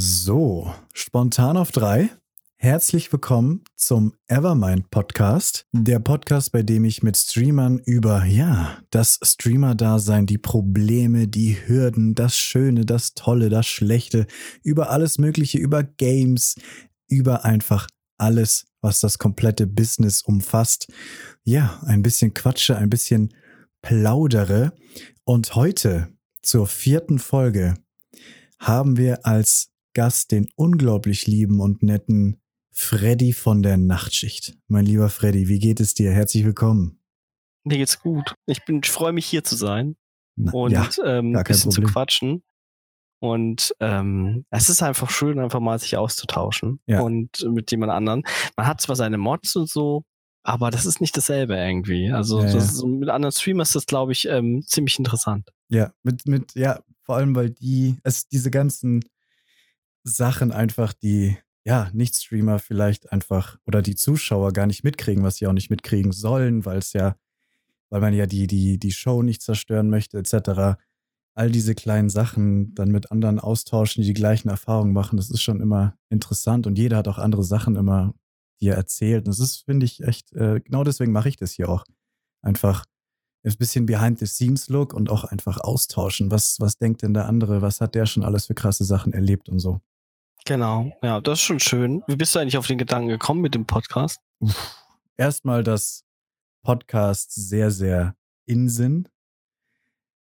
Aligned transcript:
So, 0.00 0.72
spontan 0.94 1.56
auf 1.56 1.72
drei. 1.72 2.08
Herzlich 2.54 3.12
willkommen 3.12 3.64
zum 3.74 4.14
Evermind 4.28 4.90
Podcast, 4.90 5.66
der 5.72 5.98
Podcast, 5.98 6.52
bei 6.52 6.62
dem 6.62 6.84
ich 6.84 7.02
mit 7.02 7.16
Streamern 7.16 7.80
über, 7.80 8.24
ja, 8.24 8.78
das 8.90 9.18
Streamer-Dasein, 9.20 10.26
die 10.26 10.38
Probleme, 10.38 11.26
die 11.26 11.56
Hürden, 11.66 12.14
das 12.14 12.36
Schöne, 12.36 12.86
das 12.86 13.14
Tolle, 13.14 13.48
das 13.48 13.66
Schlechte, 13.66 14.28
über 14.62 14.90
alles 14.90 15.18
Mögliche, 15.18 15.58
über 15.58 15.82
Games, 15.82 16.54
über 17.08 17.44
einfach 17.44 17.88
alles, 18.18 18.66
was 18.80 19.00
das 19.00 19.18
komplette 19.18 19.66
Business 19.66 20.22
umfasst. 20.22 20.92
Ja, 21.42 21.82
ein 21.84 22.02
bisschen 22.02 22.34
quatsche, 22.34 22.76
ein 22.76 22.88
bisschen 22.88 23.34
plaudere. 23.82 24.74
Und 25.24 25.56
heute 25.56 26.06
zur 26.40 26.68
vierten 26.68 27.18
Folge 27.18 27.74
haben 28.60 28.96
wir 28.96 29.26
als 29.26 29.72
Gast 29.98 30.30
den 30.30 30.46
unglaublich 30.54 31.26
lieben 31.26 31.58
und 31.58 31.82
netten 31.82 32.40
Freddy 32.70 33.32
von 33.32 33.64
der 33.64 33.76
Nachtschicht. 33.76 34.56
Mein 34.68 34.86
lieber 34.86 35.08
Freddy, 35.08 35.48
wie 35.48 35.58
geht 35.58 35.80
es 35.80 35.92
dir? 35.92 36.12
Herzlich 36.12 36.44
willkommen. 36.44 37.00
Mir 37.64 37.78
geht's 37.78 37.98
gut. 37.98 38.36
Ich 38.46 38.64
bin, 38.64 38.80
ich 38.84 38.92
freue 38.92 39.10
mich 39.12 39.26
hier 39.26 39.42
zu 39.42 39.56
sein 39.56 39.96
Na, 40.36 40.52
und 40.52 40.70
ja, 40.70 40.88
ähm, 41.04 41.34
ein 41.34 41.42
bisschen 41.42 41.72
zu 41.72 41.80
Problem. 41.80 41.92
quatschen. 41.92 42.42
Und 43.18 43.74
ähm, 43.80 44.44
es 44.50 44.68
ist 44.68 44.84
einfach 44.84 45.10
schön, 45.10 45.40
einfach 45.40 45.58
mal 45.58 45.76
sich 45.80 45.96
auszutauschen 45.96 46.78
Ja. 46.86 47.00
und 47.00 47.44
mit 47.50 47.72
jemand 47.72 47.90
anderen. 47.90 48.22
Man 48.56 48.68
hat 48.68 48.80
zwar 48.80 48.94
seine 48.94 49.18
Mods 49.18 49.56
und 49.56 49.68
so, 49.68 50.04
aber 50.44 50.70
das 50.70 50.86
ist 50.86 51.00
nicht 51.00 51.16
dasselbe 51.16 51.56
irgendwie. 51.56 52.12
Also 52.12 52.40
Ja, 52.40 52.52
das 52.52 52.84
mit 52.84 53.08
anderen 53.08 53.32
Streamers 53.32 53.70
ist 53.70 53.74
das, 53.74 53.86
glaube 53.86 54.12
ich, 54.12 54.28
ähm, 54.28 54.62
ziemlich 54.64 54.96
interessant. 55.00 55.50
Ja, 55.68 55.92
mit, 56.04 56.24
mit, 56.28 56.54
ja, 56.54 56.84
vor 57.02 57.16
allem, 57.16 57.34
weil 57.34 57.50
die, 57.50 57.96
es 58.04 58.28
diese 58.28 58.52
ganzen 58.52 59.02
Sachen 60.10 60.52
einfach, 60.52 60.92
die, 60.92 61.36
ja, 61.64 61.90
Nicht-Streamer 61.92 62.58
vielleicht 62.58 63.12
einfach 63.12 63.58
oder 63.66 63.82
die 63.82 63.94
Zuschauer 63.94 64.52
gar 64.52 64.66
nicht 64.66 64.84
mitkriegen, 64.84 65.22
was 65.22 65.36
sie 65.36 65.46
auch 65.46 65.52
nicht 65.52 65.70
mitkriegen 65.70 66.12
sollen, 66.12 66.64
weil 66.64 66.78
es 66.78 66.92
ja, 66.92 67.16
weil 67.90 68.00
man 68.00 68.14
ja 68.14 68.26
die, 68.26 68.46
die, 68.46 68.78
die 68.78 68.92
Show 68.92 69.22
nicht 69.22 69.42
zerstören 69.42 69.90
möchte, 69.90 70.18
etc. 70.18 70.78
All 71.34 71.50
diese 71.50 71.74
kleinen 71.74 72.08
Sachen 72.08 72.74
dann 72.74 72.90
mit 72.90 73.12
anderen 73.12 73.38
austauschen, 73.38 74.02
die 74.02 74.08
die 74.08 74.14
gleichen 74.14 74.48
Erfahrungen 74.48 74.92
machen, 74.92 75.16
das 75.16 75.30
ist 75.30 75.42
schon 75.42 75.60
immer 75.60 75.96
interessant 76.08 76.66
und 76.66 76.78
jeder 76.78 76.96
hat 76.96 77.08
auch 77.08 77.18
andere 77.18 77.44
Sachen 77.44 77.76
immer, 77.76 78.14
die 78.60 78.68
er 78.68 78.76
erzählt. 78.76 79.26
Und 79.26 79.28
das 79.28 79.40
ist, 79.40 79.64
finde 79.64 79.86
ich, 79.86 80.02
echt, 80.02 80.32
äh, 80.32 80.60
genau 80.60 80.84
deswegen 80.84 81.12
mache 81.12 81.28
ich 81.28 81.36
das 81.36 81.52
hier 81.52 81.68
auch. 81.68 81.84
Einfach 82.42 82.84
ein 83.44 83.56
bisschen 83.56 83.86
Behind-the-Scenes-Look 83.86 84.92
und 84.94 85.10
auch 85.10 85.24
einfach 85.24 85.58
austauschen. 85.60 86.30
Was, 86.30 86.60
was 86.60 86.78
denkt 86.78 87.02
denn 87.02 87.14
der 87.14 87.26
andere? 87.26 87.62
Was 87.62 87.80
hat 87.80 87.94
der 87.94 88.06
schon 88.06 88.24
alles 88.24 88.46
für 88.46 88.54
krasse 88.54 88.84
Sachen 88.84 89.12
erlebt 89.12 89.48
und 89.48 89.58
so? 89.58 89.80
Genau, 90.48 90.90
ja, 91.02 91.20
das 91.20 91.40
ist 91.40 91.44
schon 91.44 91.60
schön. 91.60 92.02
Wie 92.06 92.16
bist 92.16 92.34
du 92.34 92.38
eigentlich 92.38 92.56
auf 92.56 92.66
den 92.66 92.78
Gedanken 92.78 93.08
gekommen 93.08 93.42
mit 93.42 93.54
dem 93.54 93.66
Podcast? 93.66 94.22
Erstmal, 95.18 95.62
dass 95.62 96.06
Podcasts 96.62 97.34
sehr, 97.34 97.70
sehr 97.70 98.16
in 98.46 98.70
sind. 98.70 99.10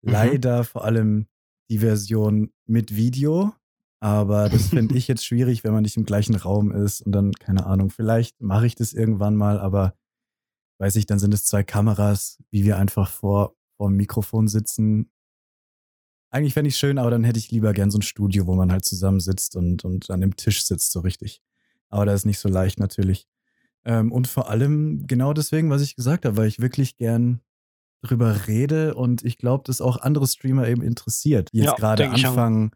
Mhm. 0.01 0.11
Leider 0.11 0.63
vor 0.63 0.83
allem 0.85 1.27
die 1.69 1.77
Version 1.77 2.51
mit 2.65 2.95
Video. 2.95 3.53
Aber 3.99 4.49
das 4.49 4.69
finde 4.69 4.97
ich 4.97 5.07
jetzt 5.07 5.23
schwierig, 5.23 5.63
wenn 5.63 5.73
man 5.73 5.83
nicht 5.83 5.97
im 5.97 6.05
gleichen 6.05 6.33
Raum 6.33 6.71
ist 6.71 7.01
und 7.01 7.11
dann, 7.11 7.31
keine 7.33 7.67
Ahnung, 7.67 7.91
vielleicht 7.91 8.41
mache 8.41 8.65
ich 8.65 8.73
das 8.73 8.93
irgendwann 8.93 9.35
mal, 9.35 9.59
aber 9.59 9.93
weiß 10.79 10.95
ich, 10.95 11.05
dann 11.05 11.19
sind 11.19 11.35
es 11.35 11.45
zwei 11.45 11.61
Kameras, 11.61 12.41
wie 12.49 12.63
wir 12.63 12.79
einfach 12.79 13.11
vor, 13.11 13.55
vor 13.77 13.89
dem 13.89 13.97
Mikrofon 13.97 14.47
sitzen. 14.47 15.11
Eigentlich 16.30 16.53
fände 16.53 16.70
ich 16.70 16.78
schön, 16.78 16.97
aber 16.97 17.11
dann 17.11 17.23
hätte 17.23 17.39
ich 17.39 17.52
lieber 17.52 17.73
gern 17.73 17.89
so 17.89 17.97
ein 17.97 18.03
Studio, 18.03 18.47
wo 18.47 18.56
man 18.56 18.72
halt 18.72 18.86
zusammensitzt 18.86 19.56
und, 19.56 19.86
und 19.86 20.09
an 20.09 20.22
dem 20.22 20.36
Tisch 20.36 20.66
sitzt, 20.66 20.92
so 20.92 21.00
richtig. 21.00 21.42
Aber 21.89 22.06
das 22.06 22.22
ist 22.22 22.25
nicht 22.25 22.39
so 22.39 22.50
leicht 22.50 22.80
natürlich. 22.80 23.28
Ähm, 23.86 24.11
und 24.11 24.28
vor 24.28 24.50
allem 24.50 25.08
genau 25.08 25.34
deswegen, 25.34 25.69
was 25.69 25.81
ich 25.81 25.95
gesagt 25.95 26.25
habe, 26.25 26.36
weil 26.36 26.47
ich 26.47 26.59
wirklich 26.59 26.97
gern 26.97 27.39
drüber 28.01 28.47
rede 28.47 28.94
und 28.96 29.24
ich 29.24 29.38
glaube, 29.38 29.63
dass 29.66 29.81
auch 29.81 29.97
andere 29.97 30.28
Streamer 30.28 30.68
eben 30.68 30.81
interessiert, 30.81 31.51
die 31.53 31.59
jetzt 31.59 31.68
Ja, 31.68 31.75
gerade 31.75 32.09
anfangen, 32.09 32.72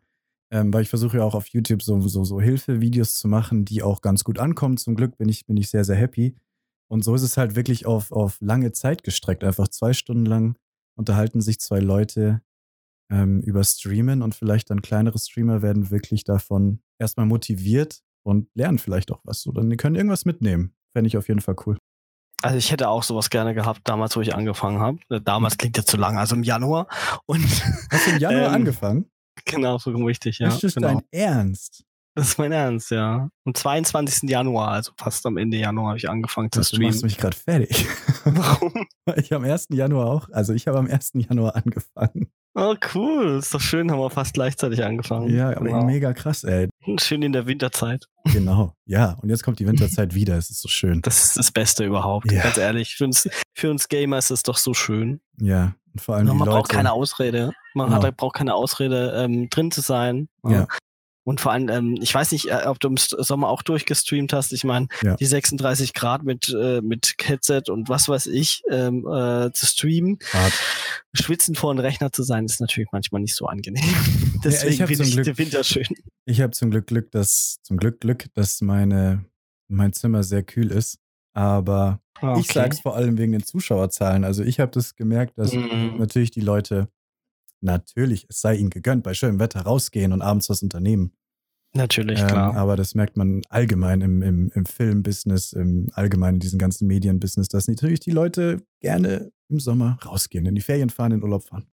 ähm, 0.49 0.73
weil 0.73 0.83
ich 0.83 0.89
versuche 0.89 1.17
ja 1.17 1.23
auch 1.23 1.35
auf 1.35 1.47
YouTube 1.47 1.83
so, 1.83 1.99
so, 2.07 2.23
so 2.23 2.41
Hilfevideos 2.41 3.15
zu 3.15 3.27
machen, 3.27 3.65
die 3.65 3.83
auch 3.83 4.01
ganz 4.01 4.23
gut 4.23 4.39
ankommen. 4.39 4.77
Zum 4.77 4.95
Glück 4.95 5.17
bin 5.17 5.29
ich, 5.29 5.45
bin 5.45 5.57
ich 5.57 5.69
sehr, 5.69 5.83
sehr 5.83 5.95
happy. 5.95 6.35
Und 6.87 7.03
so 7.03 7.15
ist 7.15 7.21
es 7.21 7.37
halt 7.37 7.55
wirklich 7.55 7.85
auf, 7.85 8.11
auf 8.11 8.37
lange 8.41 8.71
Zeit 8.71 9.03
gestreckt. 9.03 9.43
Einfach 9.43 9.67
zwei 9.69 9.93
Stunden 9.93 10.25
lang 10.25 10.57
unterhalten 10.95 11.41
sich 11.41 11.59
zwei 11.59 11.79
Leute 11.79 12.41
ähm, 13.11 13.41
über 13.41 13.63
Streamen 13.63 14.21
und 14.21 14.33
vielleicht 14.33 14.69
dann 14.69 14.81
kleinere 14.81 15.19
Streamer 15.19 15.61
werden 15.61 15.91
wirklich 15.91 16.23
davon 16.23 16.81
erstmal 16.97 17.25
motiviert 17.25 18.01
und 18.23 18.47
lernen 18.55 18.79
vielleicht 18.79 19.11
auch 19.11 19.21
was. 19.23 19.41
So, 19.41 19.51
dann 19.51 19.69
die 19.69 19.77
können 19.77 19.95
irgendwas 19.95 20.25
mitnehmen. 20.25 20.73
Fände 20.93 21.07
ich 21.07 21.17
auf 21.17 21.27
jeden 21.27 21.41
Fall 21.41 21.55
cool. 21.65 21.77
Also 22.41 22.57
ich 22.57 22.71
hätte 22.71 22.89
auch 22.89 23.03
sowas 23.03 23.29
gerne 23.29 23.53
gehabt, 23.53 23.81
damals, 23.83 24.15
wo 24.15 24.21
ich 24.21 24.33
angefangen 24.33 24.79
habe. 24.79 24.97
Äh, 25.09 25.21
Damals 25.21 25.57
klingt 25.57 25.77
ja 25.77 25.85
zu 25.85 25.97
lang, 25.97 26.17
also 26.17 26.35
im 26.35 26.43
Januar. 26.43 26.87
Und 27.27 27.45
Hast 27.91 28.07
du 28.07 28.11
im 28.11 28.17
Januar 28.19 28.47
Ähm, 28.47 28.53
angefangen? 28.53 29.05
genau, 29.45 29.77
so 29.77 29.91
richtig, 29.91 30.39
ja. 30.39 30.47
ist 30.47 30.63
das 30.63 30.73
genau. 30.73 30.87
dein 30.87 31.01
Ernst? 31.11 31.83
Das 32.15 32.27
ist 32.29 32.37
mein 32.37 32.51
Ernst, 32.51 32.91
ja. 32.91 33.29
Am 33.45 33.53
22. 33.53 34.29
Januar, 34.29 34.69
also 34.71 34.91
fast 34.97 35.25
am 35.25 35.37
Ende 35.37 35.57
Januar, 35.57 35.89
habe 35.89 35.97
ich 35.97 36.09
angefangen 36.09 36.51
zu 36.51 36.59
Du 36.59 36.61
machst 36.61 36.75
streamen. 36.99 37.01
mich 37.03 37.17
gerade 37.17 37.37
fertig. 37.37 37.87
Warum? 38.25 38.85
Weil 39.05 39.19
ich 39.19 39.33
am 39.33 39.43
1. 39.45 39.67
Januar 39.71 40.07
auch, 40.07 40.29
also 40.31 40.53
ich 40.53 40.67
habe 40.67 40.77
am 40.77 40.87
1. 40.87 41.11
Januar 41.13 41.55
angefangen. 41.55 42.29
Oh, 42.53 42.75
cool. 42.93 43.37
Ist 43.39 43.53
doch 43.53 43.61
schön, 43.61 43.89
haben 43.91 43.99
wir 43.99 44.09
fast 44.09 44.33
gleichzeitig 44.33 44.83
angefangen. 44.83 45.33
Ja, 45.33 45.51
aber 45.55 45.67
genau. 45.67 45.85
mega 45.85 46.11
krass, 46.11 46.43
ey. 46.43 46.67
Schön 46.99 47.21
in 47.21 47.31
der 47.31 47.45
Winterzeit. 47.47 48.05
Genau. 48.25 48.73
Ja, 48.85 49.13
und 49.21 49.29
jetzt 49.29 49.43
kommt 49.43 49.59
die 49.59 49.65
Winterzeit 49.67 50.13
wieder. 50.13 50.37
Es 50.37 50.49
ist 50.49 50.59
so 50.59 50.67
schön. 50.67 51.01
Das 51.01 51.23
ist 51.23 51.37
das 51.37 51.49
Beste 51.53 51.85
überhaupt. 51.85 52.29
Ja. 52.29 52.43
Ganz 52.43 52.57
ehrlich. 52.57 52.95
Für 52.95 53.05
uns, 53.05 53.29
für 53.53 53.71
uns 53.71 53.87
Gamer 53.87 54.17
ist 54.17 54.31
es 54.31 54.43
doch 54.43 54.57
so 54.57 54.73
schön. 54.73 55.21
Ja, 55.39 55.75
und 55.93 56.01
vor 56.01 56.15
allem 56.17 56.27
man 56.27 56.39
die 56.39 56.43
Leute. 56.43 56.51
braucht 56.51 56.69
keine 56.71 56.91
Ausrede. 56.91 57.53
Man 57.73 57.87
Genau. 57.89 58.03
hat, 58.03 58.17
braucht 58.17 58.35
keine 58.35 58.53
Ausrede, 58.53 59.13
ähm, 59.15 59.49
drin 59.49 59.71
zu 59.71 59.79
sein. 59.79 60.27
Ja. 60.45 60.67
Und 61.23 61.39
vor 61.39 61.51
allem, 61.51 61.69
ähm, 61.69 61.97
ich 62.01 62.13
weiß 62.13 62.31
nicht, 62.31 62.47
äh, 62.49 62.63
ob 62.65 62.79
du 62.79 62.87
im 62.87 62.97
Sommer 62.97 63.49
auch 63.49 63.61
durchgestreamt 63.61 64.33
hast. 64.33 64.53
Ich 64.53 64.63
meine, 64.63 64.87
Ja. 65.03 65.15
die 65.15 65.25
36 65.27 65.93
Grad 65.93 66.23
mit, 66.23 66.49
äh, 66.49 66.81
mit 66.81 67.13
Headset 67.23 67.63
und 67.69 67.89
was 67.89 68.09
weiß 68.09 68.25
ich 68.27 68.63
ähm, 68.71 69.05
äh, 69.07 69.51
zu 69.53 69.65
streamen. 69.67 70.17
Hart. 70.33 70.53
Schwitzen 71.13 71.53
vor 71.55 71.69
einem 71.71 71.79
Rechner 71.81 72.11
zu 72.11 72.23
sein, 72.23 72.45
ist 72.45 72.59
natürlich 72.61 72.89
manchmal 72.91 73.21
nicht 73.21 73.35
so 73.35 73.45
angenehm. 73.45 73.83
Deswegen 74.43 74.81
hab 74.81 74.87
finde 74.87 75.03
ich 75.03 75.11
Glück- 75.13 75.25
den 75.25 75.37
Winter 75.37 75.63
schön. 75.63 75.85
Ich 76.25 76.41
habe 76.41 76.51
zum 76.51 76.71
Glück 76.71 76.87
Glück, 76.87 77.11
dass 77.11 77.57
zum 77.61 77.77
Glück 77.77 77.99
Glück, 77.99 78.25
dass 78.33 78.61
meine 78.61 79.25
mein 79.67 79.93
Zimmer 79.93 80.23
sehr 80.23 80.43
kühl 80.43 80.71
ist. 80.71 80.97
Aber 81.33 82.01
Ah, 82.19 82.37
ich 82.39 82.47
sag's 82.51 82.79
vor 82.81 82.95
allem 82.95 83.17
wegen 83.17 83.31
den 83.31 83.43
Zuschauerzahlen. 83.43 84.23
Also 84.25 84.43
ich 84.43 84.59
habe 84.59 84.71
das 84.71 84.95
gemerkt, 84.95 85.37
dass 85.37 85.53
Mhm. 85.53 85.95
natürlich 85.97 86.29
die 86.31 86.41
Leute 86.41 86.87
natürlich, 87.61 88.25
es 88.29 88.41
sei 88.41 88.55
ihnen 88.55 88.69
gegönnt, 88.69 89.03
bei 89.03 89.13
schönem 89.13 89.39
Wetter 89.39 89.61
rausgehen 89.61 90.13
und 90.13 90.21
abends 90.21 90.49
was 90.49 90.61
unternehmen. 90.61 91.13
Natürlich, 91.73 92.19
Ähm, 92.19 92.27
klar. 92.27 92.55
aber 92.57 92.75
das 92.75 92.95
merkt 92.95 93.15
man 93.15 93.41
allgemein 93.49 94.01
im, 94.01 94.21
im, 94.21 94.51
im 94.53 94.65
Filmbusiness, 94.65 95.53
im 95.53 95.87
allgemeinen 95.93 96.35
in 96.35 96.39
diesem 96.41 96.59
ganzen 96.59 96.85
Medienbusiness, 96.87 97.47
dass 97.47 97.67
natürlich 97.67 98.01
die 98.01 98.11
Leute 98.11 98.61
gerne 98.81 99.31
im 99.49 99.59
Sommer 99.59 99.97
rausgehen, 100.05 100.45
in 100.45 100.55
die 100.55 100.61
Ferien 100.61 100.89
fahren, 100.89 101.13
in 101.13 101.19
den 101.19 101.23
Urlaub 101.23 101.43
fahren. 101.43 101.67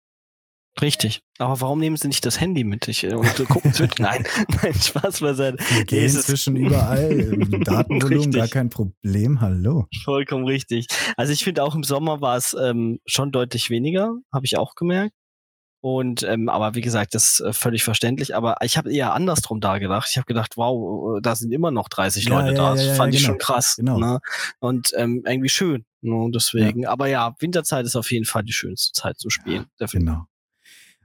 Richtig. 0.81 1.21
Aber 1.37 1.61
warum 1.61 1.79
nehmen 1.79 1.95
sie 1.95 2.09
nicht 2.09 2.25
das 2.25 2.41
Handy 2.41 2.65
mit? 2.65 2.89
Ich, 2.89 3.05
äh, 3.05 3.13
und 3.13 3.33
gucken 3.47 3.71
Twitch? 3.71 3.97
Nein, 3.99 4.25
nein, 4.61 4.73
Spaß 4.73 5.21
beiseite. 5.21 5.57
Wir 5.73 5.85
gehen 5.85 6.03
inzwischen 6.03 6.57
überall. 6.57 7.37
Datenvolumen 7.63 8.31
gar 8.31 8.49
kein 8.49 8.69
Problem. 8.69 9.39
Hallo. 9.39 9.87
Vollkommen 10.03 10.45
richtig. 10.45 10.87
Also 11.15 11.31
ich 11.31 11.45
finde 11.45 11.63
auch 11.63 11.75
im 11.75 11.83
Sommer 11.83 12.19
war 12.19 12.35
es 12.35 12.53
ähm, 12.61 12.99
schon 13.05 13.31
deutlich 13.31 13.69
weniger, 13.69 14.17
habe 14.33 14.45
ich 14.45 14.57
auch 14.57 14.75
gemerkt. 14.75 15.15
Und 15.85 16.23
ähm, 16.23 16.49
aber 16.49 16.73
wie 16.73 16.81
gesagt, 16.81 17.13
das 17.13 17.33
ist 17.33 17.39
äh, 17.41 17.53
völlig 17.53 17.83
verständlich. 17.83 18.35
Aber 18.35 18.55
ich 18.63 18.75
habe 18.75 18.91
eher 18.91 19.13
andersrum 19.13 19.61
da 19.61 19.77
gedacht. 19.77 20.07
Ich 20.09 20.17
habe 20.17 20.25
gedacht, 20.25 20.57
wow, 20.57 21.19
äh, 21.19 21.21
da 21.21 21.35
sind 21.35 21.51
immer 21.51 21.69
noch 21.69 21.89
30 21.89 22.23
Ja, 22.23 22.29
Leute 22.31 22.53
ja, 22.53 22.57
da. 22.57 22.71
Das 22.73 22.87
ja, 22.87 22.93
fand 22.95 23.13
ich 23.13 23.21
genau. 23.21 23.33
schon 23.33 23.37
krass. 23.37 23.75
Genau. 23.75 23.99
Ne? 23.99 24.19
Und 24.57 24.93
ähm, 24.97 25.21
irgendwie 25.27 25.49
schön. 25.49 25.85
Ne? 26.01 26.31
Deswegen. 26.33 26.87
Aber 26.87 27.05
ja, 27.07 27.35
Winterzeit 27.37 27.85
ist 27.85 27.95
auf 27.95 28.09
jeden 28.09 28.25
Fall 28.25 28.41
die 28.41 28.51
schönste 28.51 28.99
Zeit 28.99 29.19
zu 29.19 29.29
spielen. 29.29 29.67
Genau. 29.91 30.25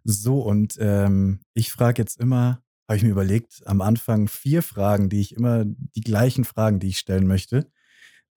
So, 0.05 0.41
und 0.41 0.77
ähm, 0.81 1.41
ich 1.53 1.73
frage 1.73 2.01
jetzt 2.01 2.19
immer, 2.19 2.63
habe 2.89 2.97
ich 2.97 3.03
mir 3.03 3.11
überlegt, 3.11 3.61
am 3.67 3.83
Anfang 3.83 4.29
vier 4.29 4.63
Fragen, 4.63 5.11
die 5.11 5.21
ich 5.21 5.37
immer, 5.37 5.65
die 5.67 6.01
gleichen 6.01 6.47
Fragen, 6.47 6.81
die 6.81 6.89
ich 6.89 6.99
stellen 6.99 7.27
möchte. 7.27 7.71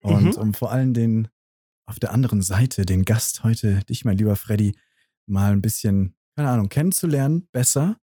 Und 0.02 0.36
Mhm. 0.36 0.42
um 0.42 0.52
vor 0.52 0.72
allem 0.72 0.92
den, 0.92 1.28
auf 1.86 1.98
der 1.98 2.12
anderen 2.12 2.42
Seite, 2.42 2.84
den 2.84 3.06
Gast 3.06 3.44
heute, 3.44 3.80
dich, 3.88 4.04
mein 4.04 4.18
lieber 4.18 4.36
Freddy, 4.36 4.76
mal 5.24 5.50
ein 5.52 5.62
bisschen, 5.62 6.14
keine 6.36 6.50
Ahnung, 6.50 6.68
kennenzulernen, 6.68 7.48
besser. 7.52 7.96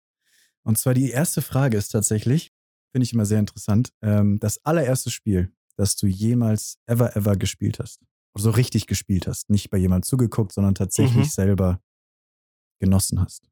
Und 0.64 0.78
zwar 0.78 0.94
die 0.94 1.10
erste 1.10 1.42
Frage 1.42 1.78
ist 1.78 1.90
tatsächlich, 1.90 2.52
finde 2.92 3.04
ich 3.04 3.14
immer 3.14 3.26
sehr 3.26 3.40
interessant, 3.40 3.92
ähm, 4.02 4.40
das 4.40 4.64
allererste 4.66 5.10
Spiel, 5.10 5.52
das 5.76 5.96
du 5.96 6.08
jemals 6.08 6.78
ever, 6.86 7.16
ever 7.16 7.36
gespielt 7.36 7.80
hast. 7.80 8.00
So 8.38 8.52
richtig 8.52 8.88
gespielt 8.88 9.28
hast. 9.28 9.50
Nicht 9.50 9.70
bei 9.70 9.78
jemandem 9.78 10.04
zugeguckt, 10.08 10.54
sondern 10.54 10.76
tatsächlich 10.76 11.28
Mhm. 11.28 11.32
selber 11.32 11.82
genossen 12.80 13.20
hast. 13.22 13.48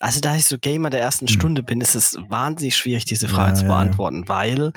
also 0.00 0.20
da 0.20 0.36
ich 0.36 0.44
so 0.44 0.58
Gamer 0.58 0.90
der 0.90 1.00
ersten 1.00 1.26
Hm. 1.26 1.34
Stunde 1.34 1.62
bin, 1.64 1.80
ist 1.80 1.96
es 1.96 2.16
wahnsinnig 2.28 2.76
schwierig, 2.76 3.04
diese 3.04 3.28
Frage 3.28 3.50
Ja, 3.50 3.54
zu 3.56 3.62
ja, 3.64 3.68
ja. 3.68 3.74
beantworten, 3.74 4.28
weil 4.28 4.72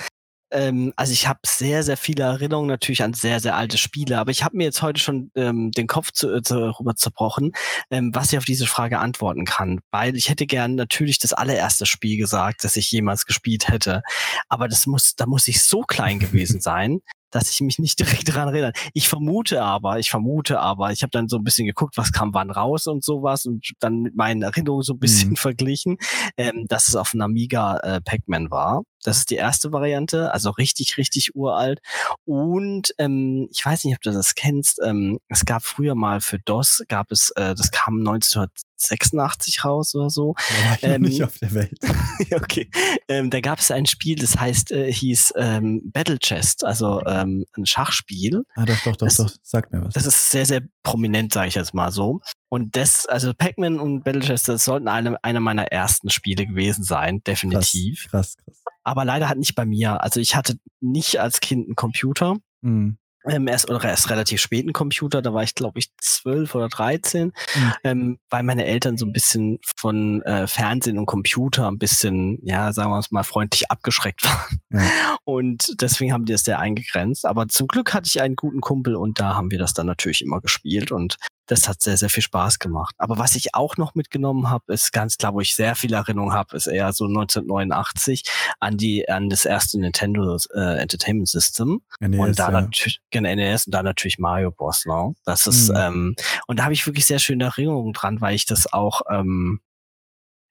ähm, 0.52 0.94
also 0.96 1.14
ich 1.14 1.28
habe 1.28 1.40
sehr, 1.46 1.84
sehr 1.84 1.98
viele 1.98 2.24
Erinnerungen 2.24 2.68
natürlich 2.70 3.04
an 3.04 3.14
sehr, 3.14 3.40
sehr 3.40 3.56
alte 3.56 3.78
Spiele, 3.78 4.20
aber 4.20 4.32
ich 4.32 4.44
habe 4.44 4.58
mir 4.58 4.64
jetzt 4.66 4.82
heute 4.82 5.00
schon 5.02 5.32
ähm, 5.36 5.72
den 5.72 5.88
Kopf 5.88 6.12
zu, 6.12 6.30
äh, 6.32 6.42
darüber 6.42 6.96
zerbrochen, 6.96 7.52
ähm, 7.90 8.12
was 8.14 8.32
ich 8.32 8.38
auf 8.38 8.46
diese 8.46 8.68
Frage 8.68 9.00
antworten 9.00 9.46
kann, 9.46 9.80
weil 9.92 10.16
ich 10.16 10.30
hätte 10.30 10.46
gern 10.46 10.76
natürlich 10.76 11.20
das 11.20 11.34
allererste 11.34 11.86
Spiel 11.86 12.18
gesagt, 12.18 12.64
das 12.64 12.76
ich 12.76 12.92
jemals 12.92 13.26
gespielt 13.26 13.68
hätte, 13.70 14.02
aber 14.50 14.68
das 14.68 14.88
muss, 14.88 15.16
da 15.16 15.26
muss 15.26 15.48
ich 15.48 15.64
so 15.64 15.82
klein 15.82 16.20
gewesen 16.20 16.62
sein, 16.62 17.00
dass 17.32 17.50
ich 17.50 17.62
mich 17.62 17.80
nicht 17.80 17.98
direkt 18.00 18.28
daran 18.28 18.50
erinnere. 18.50 18.74
Ich 18.94 19.08
vermute 19.08 19.62
aber, 19.64 20.00
ich 20.00 20.10
vermute 20.12 20.60
aber, 20.60 20.92
ich 20.92 21.02
habe 21.02 21.12
dann 21.12 21.30
so 21.30 21.38
ein 21.38 21.44
bisschen 21.46 21.66
geguckt, 21.66 21.96
was 21.96 22.12
kam 22.12 22.34
wann 22.34 22.52
raus 22.52 22.88
und 22.88 23.04
sowas 23.06 23.46
und 23.46 23.72
dann 23.80 24.02
mit 24.02 24.16
meinen 24.16 24.42
Erinnerungen 24.42 24.84
so 24.84 24.94
ein 24.94 25.00
bisschen 25.00 25.30
Mhm. 25.32 25.36
verglichen, 25.38 25.98
ähm, 26.38 26.66
dass 26.68 26.90
es 26.90 26.96
auf 26.98 27.14
einem 27.14 27.22
Amiga 27.22 27.78
äh, 27.78 28.02
Pac-Man 28.02 28.52
war. 28.52 28.84
Das 29.04 29.18
ist 29.18 29.30
die 29.32 29.36
erste 29.36 29.72
Variante, 29.72 30.32
also 30.34 30.52
richtig, 30.52 30.98
richtig 30.98 31.36
uralt. 31.36 31.80
Und 32.26 32.94
ähm, 32.98 33.48
ich 33.52 33.66
weiß 33.66 33.84
nicht, 33.86 33.96
ob 33.96 34.02
du 34.02 34.12
das 34.12 34.36
kennst. 34.36 34.80
Ähm, 34.84 35.20
es 35.28 35.46
gab 35.46 35.64
früher 35.64 35.96
mal 35.96 36.22
für 36.22 36.40
DOS, 36.40 36.84
gab 36.88 37.12
es, 37.12 37.32
äh, 37.36 37.56
das 37.56 37.72
kam 37.72 38.00
1986 38.00 39.66
raus 39.66 39.96
oder 39.96 40.10
so. 40.10 40.36
War 40.68 40.76
ich 40.78 40.84
Ähm, 40.84 41.02
nicht 41.04 41.24
auf 41.24 41.38
der 41.40 41.54
Welt. 41.54 41.78
okay. 42.36 42.70
Ähm, 43.08 43.30
da 43.30 43.40
gab 43.40 43.60
es 43.60 43.72
ein 43.72 43.86
Spiel, 43.86 44.18
das 44.18 44.38
heißt, 44.38 44.72
äh, 44.72 44.92
hieß 44.92 45.34
ähm, 45.36 45.82
Battle 45.86 46.20
Chest, 46.20 46.64
also 46.64 47.02
ähm, 47.06 47.46
ein 47.58 47.66
Schachspiel. 47.66 48.44
Ah, 48.56 48.66
doch, 48.66 48.76
doch, 48.84 48.96
doch, 48.96 49.08
das- 49.08 49.18
doch. 49.18 49.32
Sag 49.44 49.72
mir 49.72 49.84
was. 49.84 49.94
Das 49.94 50.06
ist 50.06 50.32
sehr, 50.32 50.46
sehr 50.46 50.62
prominent, 50.84 51.34
sage 51.34 51.48
ich 51.48 51.56
jetzt 51.56 51.74
mal 51.74 51.92
so. 51.92 52.22
Und 52.54 52.76
das, 52.76 53.06
also 53.06 53.34
Pac-Man 53.34 53.80
und 53.80 54.04
Battle 54.04 54.22
Chest, 54.22 54.50
das 54.50 54.66
sollten 54.66 54.90
eine, 54.90 55.24
eine 55.24 55.40
meiner 55.40 55.68
ersten 55.72 56.10
Spiele 56.10 56.46
gewesen 56.46 56.84
sein, 56.84 57.24
definitiv. 57.24 58.10
Krass, 58.10 58.36
krass. 58.36 58.44
krass. 58.44 58.76
Aber 58.84 59.06
leider 59.06 59.30
hat 59.30 59.38
nicht 59.38 59.56
bei 59.56 59.66
mir. 59.66 60.04
Also 60.04 60.20
ich 60.20 60.36
hatte 60.36 60.58
nicht 60.82 61.22
als 61.22 61.40
Kind 61.40 61.68
einen 61.68 61.76
Computer. 61.76 62.36
Mhm. 62.60 62.98
Ähm, 63.26 63.48
erst 63.48 63.70
oder 63.70 63.84
erst 63.86 64.10
relativ 64.10 64.42
spät 64.42 64.64
einen 64.66 64.74
Computer, 64.74 65.22
da 65.22 65.32
war 65.32 65.44
ich 65.44 65.54
glaube 65.54 65.78
ich 65.78 65.96
zwölf 65.98 66.56
oder 66.56 66.70
dreizehn, 66.70 67.32
Mhm. 67.56 67.74
ähm, 67.84 68.20
weil 68.32 68.42
meine 68.42 68.66
Eltern 68.66 68.98
so 68.98 69.06
ein 69.06 69.14
bisschen 69.14 69.60
von 69.78 70.24
äh, 70.24 70.48
Fernsehen 70.48 70.98
und 70.98 71.06
Computer 71.06 71.68
ein 71.70 71.78
bisschen, 71.78 72.40
ja, 72.42 72.74
sagen 72.74 72.90
wir 72.90 72.98
es 72.98 73.12
mal 73.12 73.24
freundlich 73.24 73.70
abgeschreckt 73.72 74.26
waren. 74.26 74.60
Ja. 74.72 75.18
Und 75.24 75.76
deswegen 75.80 76.12
haben 76.12 76.26
die 76.26 76.34
es 76.34 76.44
sehr 76.44 76.60
eingegrenzt. 76.60 77.26
Aber 77.26 77.48
zum 77.48 77.68
Glück 77.68 77.94
hatte 77.94 78.08
ich 78.08 78.22
einen 78.22 78.36
guten 78.36 78.60
Kumpel 78.60 78.96
und 78.96 79.20
da 79.20 79.36
haben 79.36 79.52
wir 79.52 79.60
das 79.60 79.74
dann 79.74 79.86
natürlich 79.86 80.22
immer 80.22 80.42
gespielt 80.42 80.92
und 80.92 81.16
das 81.48 81.68
hat 81.68 81.82
sehr, 81.82 81.98
sehr 81.98 82.10
viel 82.10 82.24
Spaß 82.24 82.60
gemacht. 82.60 82.96
Aber 82.98 83.18
was 83.18 83.36
ich 83.36 83.56
auch 83.56 83.78
noch 83.78 83.96
mitgenommen 83.96 84.50
habe, 84.50 84.74
ist 84.74 84.94
ganz 84.94 85.18
klar, 85.18 85.34
wo 85.34 85.42
ich 85.42 85.56
sehr 85.56 85.76
viel 85.76 85.94
Erinnerung 85.94 86.34
habe, 86.34 86.56
ist 86.56 86.68
eher 86.68 86.94
so 86.94 87.06
1989 87.06 88.24
an 88.60 88.78
die 88.78 89.10
an 89.10 89.30
das 89.30 89.46
erste 89.46 89.80
Nintendo 89.80 90.38
äh, 90.54 90.80
Entertainment 90.80 91.28
System. 91.28 91.82
NES, 92.00 92.20
Und 92.20 92.40
da 92.40 92.52
ja. 92.52 92.62
natürlich, 92.62 93.02
NES 93.14 93.66
und 93.66 93.74
da 93.74 93.84
natürlich 93.84 94.20
Mario 94.20 94.52
Bros. 94.52 94.86
Ne? 94.86 95.14
Das 95.26 95.48
ist, 95.48 95.70
Mhm. 95.70 95.76
ähm, 95.78 96.16
und 96.48 96.60
da 96.60 96.64
habe 96.64 96.74
ich 96.74 96.86
wirklich 96.86 97.06
sehr 97.06 97.20
schöne 97.20 97.46
Erinnerungen 97.46 97.94
dran, 97.94 98.22
weil 98.22 98.36
ich 98.36 98.46
das 98.46 98.72
auch, 98.72 99.02
ähm, 99.10 99.60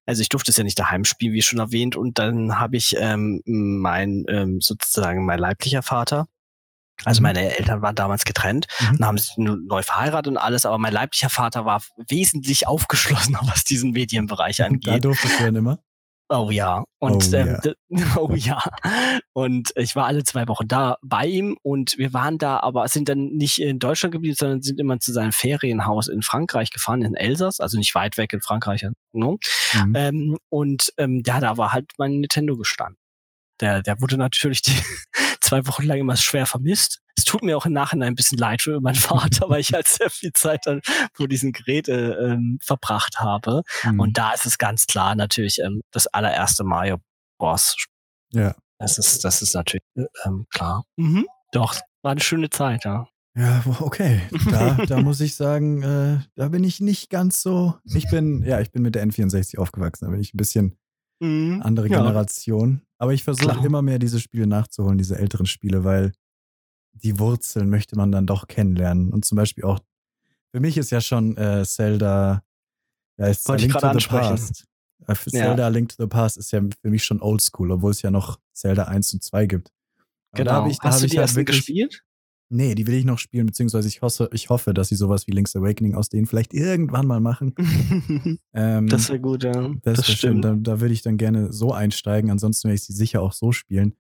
also 0.06 0.22
ich 0.22 0.28
durfte 0.28 0.50
es 0.50 0.56
ja 0.56 0.64
nicht 0.64 0.78
daheim 0.78 1.04
spielen, 1.04 1.34
wie 1.34 1.42
schon 1.42 1.60
erwähnt, 1.60 1.94
und 1.96 2.18
dann 2.18 2.58
habe 2.58 2.76
ich 2.76 2.96
ähm, 2.98 3.42
mein, 3.46 4.24
ähm, 4.28 4.60
sozusagen 4.60 5.24
mein 5.24 5.38
leiblicher 5.38 5.82
Vater, 5.82 6.26
also 7.04 7.22
meine 7.22 7.56
Eltern 7.58 7.82
waren 7.82 7.94
damals 7.94 8.24
getrennt 8.24 8.66
Mhm. 8.80 8.96
und 8.96 9.04
haben 9.06 9.18
sich 9.18 9.32
neu 9.36 9.82
verheiratet 9.82 10.28
und 10.32 10.36
alles, 10.38 10.66
aber 10.66 10.78
mein 10.78 10.92
leiblicher 10.92 11.30
Vater 11.30 11.64
war 11.64 11.82
wesentlich 12.08 12.66
aufgeschlossener, 12.66 13.40
was 13.46 13.64
diesen 13.64 13.92
Medienbereich 13.92 14.56
Da 14.58 14.66
angeht. 14.66 15.04
durftest 15.04 15.40
du 15.40 15.44
dann 15.44 15.56
immer. 15.56 15.78
Oh 16.32 16.48
ja. 16.52 16.84
Und 17.00 17.28
Oh 17.32 17.36
ähm, 17.36 17.58
ja. 17.90 18.16
oh 18.16 18.34
ja. 18.36 18.62
Und 19.32 19.72
ich 19.74 19.96
war 19.96 20.06
alle 20.06 20.22
zwei 20.22 20.46
Wochen 20.46 20.68
da 20.68 20.96
bei 21.02 21.26
ihm 21.26 21.56
und 21.62 21.98
wir 21.98 22.12
waren 22.12 22.38
da, 22.38 22.60
aber 22.60 22.86
sind 22.86 23.08
dann 23.08 23.30
nicht 23.32 23.60
in 23.60 23.80
Deutschland 23.80 24.12
geblieben, 24.12 24.36
sondern 24.38 24.62
sind 24.62 24.78
immer 24.78 25.00
zu 25.00 25.12
seinem 25.12 25.32
Ferienhaus 25.32 26.06
in 26.06 26.22
Frankreich 26.22 26.70
gefahren, 26.70 27.02
in 27.02 27.16
Elsass, 27.16 27.58
also 27.58 27.78
nicht 27.78 27.96
weit 27.96 28.16
weg 28.16 28.32
in 28.32 28.42
Frankreich. 28.42 28.82
Ne? 29.12 29.38
Mhm. 29.72 29.92
Ähm, 29.96 30.36
und 30.50 30.92
ähm, 30.98 31.22
ja, 31.26 31.40
da 31.40 31.56
war 31.56 31.72
halt 31.72 31.90
mein 31.98 32.20
Nintendo 32.20 32.56
gestanden. 32.56 32.96
Der, 33.60 33.82
der 33.82 34.00
wurde 34.00 34.16
natürlich 34.16 34.62
die 34.62 34.76
zwei 35.50 35.66
Wochen 35.66 35.82
lang 35.82 35.98
immer 35.98 36.16
schwer 36.16 36.46
vermisst. 36.46 37.00
Es 37.16 37.24
tut 37.24 37.42
mir 37.42 37.56
auch 37.56 37.66
im 37.66 37.72
Nachhinein 37.72 38.08
ein 38.08 38.14
bisschen 38.14 38.38
leid 38.38 38.62
für 38.62 38.80
meinen 38.80 38.94
Vater, 38.94 39.48
weil 39.50 39.60
ich 39.60 39.72
halt 39.72 39.88
sehr 39.88 40.08
viel 40.10 40.32
Zeit 40.32 40.60
dann 40.64 40.80
vor 41.12 41.26
diesen 41.28 41.52
Geräte 41.52 42.16
ähm, 42.22 42.58
verbracht 42.62 43.18
habe. 43.18 43.62
Mhm. 43.84 44.00
Und 44.00 44.16
da 44.18 44.32
ist 44.32 44.46
es 44.46 44.58
ganz 44.58 44.86
klar 44.86 45.14
natürlich 45.16 45.58
ähm, 45.58 45.82
das 45.90 46.06
allererste 46.06 46.64
Mario 46.64 46.98
Bros. 47.38 47.76
ja. 48.32 48.54
Das 48.78 48.96
ist, 48.96 49.24
das 49.24 49.42
ist 49.42 49.54
natürlich 49.54 49.82
äh, 49.94 50.04
ähm, 50.24 50.46
klar. 50.48 50.84
Mhm. 50.96 51.26
Doch, 51.52 51.74
war 52.00 52.12
eine 52.12 52.20
schöne 52.22 52.48
Zeit, 52.48 52.86
ja. 52.86 53.06
Ja, 53.36 53.62
okay. 53.80 54.22
Da, 54.50 54.72
da 54.86 54.96
muss 55.02 55.20
ich 55.20 55.34
sagen, 55.34 55.82
äh, 55.82 56.20
da 56.34 56.48
bin 56.48 56.64
ich 56.64 56.80
nicht 56.80 57.10
ganz 57.10 57.42
so. 57.42 57.74
Ich 57.84 58.08
bin, 58.08 58.42
ja, 58.42 58.58
ich 58.60 58.72
bin 58.72 58.80
mit 58.80 58.94
der 58.94 59.06
N64 59.06 59.58
aufgewachsen, 59.58 60.06
da 60.06 60.10
bin 60.10 60.20
ich 60.20 60.32
ein 60.32 60.38
bisschen 60.38 60.78
Mhm. 61.20 61.60
andere. 61.62 61.88
Generation. 61.88 62.80
Aber 63.00 63.14
ich 63.14 63.24
versuche 63.24 63.64
immer 63.64 63.80
mehr 63.80 63.98
diese 63.98 64.20
Spiele 64.20 64.46
nachzuholen, 64.46 64.98
diese 64.98 65.16
älteren 65.18 65.46
Spiele, 65.46 65.84
weil 65.84 66.12
die 66.92 67.18
Wurzeln 67.18 67.70
möchte 67.70 67.96
man 67.96 68.12
dann 68.12 68.26
doch 68.26 68.46
kennenlernen. 68.46 69.10
Und 69.10 69.24
zum 69.24 69.36
Beispiel 69.36 69.64
auch, 69.64 69.80
für 70.52 70.60
mich 70.60 70.76
ist 70.76 70.90
ja 70.90 71.00
schon 71.00 71.34
äh, 71.38 71.64
Zelda, 71.64 72.42
ja, 73.16 73.26
ist 73.28 73.48
Wollte 73.48 73.64
ich 73.64 73.72
Link 73.72 73.80
gerade 73.80 73.98
to 73.98 74.00
the 74.00 74.04
ansprechen. 74.14 74.36
Past. 74.36 74.66
Äh, 75.06 75.14
für 75.14 75.30
Ja. 75.30 75.40
Zelda 75.46 75.68
Link 75.68 75.88
to 75.88 76.02
the 76.02 76.08
Past 76.08 76.36
ist 76.36 76.50
ja 76.50 76.60
für 76.60 76.90
mich 76.90 77.02
schon 77.04 77.22
oldschool, 77.22 77.70
obwohl 77.70 77.92
es 77.92 78.02
ja 78.02 78.10
noch 78.10 78.38
Zelda 78.52 78.84
1 78.84 79.14
und 79.14 79.22
2 79.22 79.46
gibt. 79.46 79.72
Aber 80.32 80.44
da 80.44 80.50
Genau. 80.52 80.64
hab 80.64 80.70
ich, 80.70 80.78
da 80.78 80.84
Hast 80.88 80.94
hab 80.96 81.00
du 81.00 81.06
ich 81.06 81.10
die 81.12 81.16
halt 81.18 81.24
ersten 81.28 81.36
wirklich, 81.38 81.56
gespielt? 81.56 82.04
Nee, 82.52 82.74
die 82.74 82.88
will 82.88 82.94
ich 82.94 83.04
noch 83.04 83.18
spielen, 83.18 83.46
beziehungsweise 83.46 83.86
ich 83.86 84.02
hoffe, 84.02 84.28
ich 84.32 84.50
hoffe, 84.50 84.74
dass 84.74 84.88
sie 84.88 84.96
sowas 84.96 85.28
wie 85.28 85.30
Link's 85.30 85.54
Awakening 85.54 85.94
aus 85.94 86.08
denen 86.08 86.26
vielleicht 86.26 86.52
irgendwann 86.52 87.06
mal 87.06 87.20
machen. 87.20 87.54
Ähm, 88.52 88.88
das 88.88 89.08
wäre 89.08 89.20
gut, 89.20 89.44
ja. 89.44 89.52
das, 89.82 89.98
Das, 89.98 90.10
stimmt. 90.10 90.44
Da, 90.44 90.56
da 90.56 90.80
würde 90.80 90.92
ich 90.92 91.02
dann 91.02 91.16
gerne 91.16 91.52
so 91.52 91.72
einsteigen. 91.72 92.30
Ansonsten 92.30 92.66
werde 92.66 92.74
ich 92.74 92.82
sie 92.82 92.92
sicher 92.92 93.22
auch 93.22 93.32
so 93.32 93.52
spielen. 93.52 93.94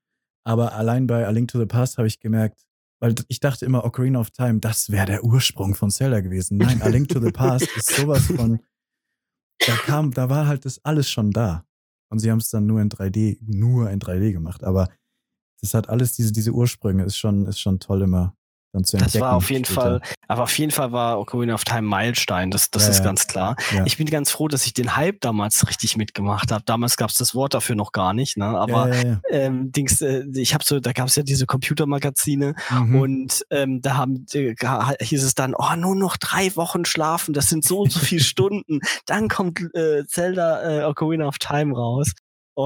Aber 0.44 0.72
allein 0.74 1.06
bei 1.06 1.26
A 1.26 1.30
Link 1.30 1.48
to 1.48 1.58
the 1.58 1.66
Past 1.66 1.98
habe 1.98 2.08
ich 2.08 2.18
gemerkt, 2.18 2.66
weil 3.00 3.14
ich 3.28 3.38
dachte 3.38 3.64
immer, 3.64 3.84
Ocarina 3.84 4.18
of 4.18 4.30
Time, 4.32 4.58
das 4.58 4.90
wäre 4.90 5.06
der 5.06 5.24
Ursprung 5.24 5.76
von 5.76 5.90
Zelda 5.90 6.20
gewesen. 6.20 6.58
Nein, 6.58 6.82
A 6.82 6.88
Link 6.88 7.08
to 7.08 7.20
the 7.20 7.30
Past 7.30 7.68
ist 7.76 7.94
sowas 7.94 8.26
von. 8.26 8.58
Da 9.64 9.76
kam, 9.76 10.10
da 10.10 10.28
war 10.28 10.48
halt 10.48 10.64
das 10.64 10.84
alles 10.84 11.08
schon 11.08 11.30
da. 11.30 11.64
Und 12.10 12.18
sie 12.18 12.30
haben 12.30 12.38
es 12.38 12.50
dann 12.50 12.66
nur 12.66 12.80
in 12.80 12.88
3D, 12.88 13.38
nur 13.40 13.90
in 13.90 14.00
3D 14.00 14.32
gemacht. 14.32 14.64
Aber 14.64 14.88
das 15.60 15.74
hat 15.74 15.88
alles 15.88 16.14
diese, 16.14 16.32
diese 16.32 16.50
Ursprünge, 16.50 17.04
ist 17.04 17.16
schon, 17.16 17.46
ist 17.46 17.60
schon 17.60 17.78
toll 17.78 18.02
immer 18.02 18.34
dann 18.72 18.84
zu 18.84 18.96
entdecken. 18.96 19.12
Das 19.14 19.20
war 19.20 19.34
auf 19.34 19.50
jeden 19.50 19.64
später. 19.64 19.80
Fall, 19.80 20.00
aber 20.28 20.42
auf 20.44 20.58
jeden 20.58 20.70
Fall 20.70 20.92
war 20.92 21.18
Ocarina 21.18 21.54
of 21.54 21.64
Time 21.64 21.82
Meilenstein, 21.82 22.50
das, 22.50 22.70
das 22.70 22.84
Ja, 22.84 22.90
ist 22.90 22.98
ja. 22.98 23.04
ganz 23.04 23.26
klar. 23.26 23.56
Ja. 23.74 23.84
Ich 23.86 23.96
bin 23.96 24.06
ganz 24.08 24.30
froh, 24.30 24.48
dass 24.48 24.66
ich 24.66 24.74
den 24.74 24.96
Hype 24.96 25.20
damals 25.20 25.66
richtig 25.68 25.96
mitgemacht 25.96 26.52
habe. 26.52 26.62
Damals 26.64 26.96
gab 26.96 27.10
es 27.10 27.16
das 27.16 27.34
Wort 27.34 27.54
dafür 27.54 27.74
noch 27.76 27.92
gar 27.92 28.12
nicht, 28.12 28.36
ne? 28.36 28.46
Aber 28.46 28.90
ähm, 29.30 29.72
Dings, 29.72 30.00
äh, 30.00 30.24
ich 30.34 30.54
habe 30.54 30.64
so, 30.64 30.78
da 30.80 30.92
gab 30.92 31.08
es 31.08 31.16
ja 31.16 31.22
diese 31.22 31.46
Computermagazine 31.46 32.54
Mhm. 32.70 33.00
und 33.00 33.46
ähm, 33.50 33.80
da 33.82 33.96
haben 33.96 34.24
äh, 34.32 34.54
hieß 35.00 35.24
es 35.24 35.34
dann, 35.34 35.54
oh, 35.56 35.74
nur 35.76 35.96
noch 35.96 36.16
drei 36.16 36.54
Wochen 36.56 36.84
schlafen, 36.84 37.34
das 37.34 37.48
sind 37.48 37.64
so 37.64 37.80
und 37.80 37.90
so 37.92 37.98
viele 38.00 38.20
Stunden. 38.24 38.80
Dann 39.06 39.28
kommt 39.28 39.60
äh, 39.74 40.04
Zelda 40.06 40.80
äh, 40.80 40.84
Ocarina 40.84 41.26
of 41.26 41.38
Time 41.38 41.74
raus. 41.74 42.12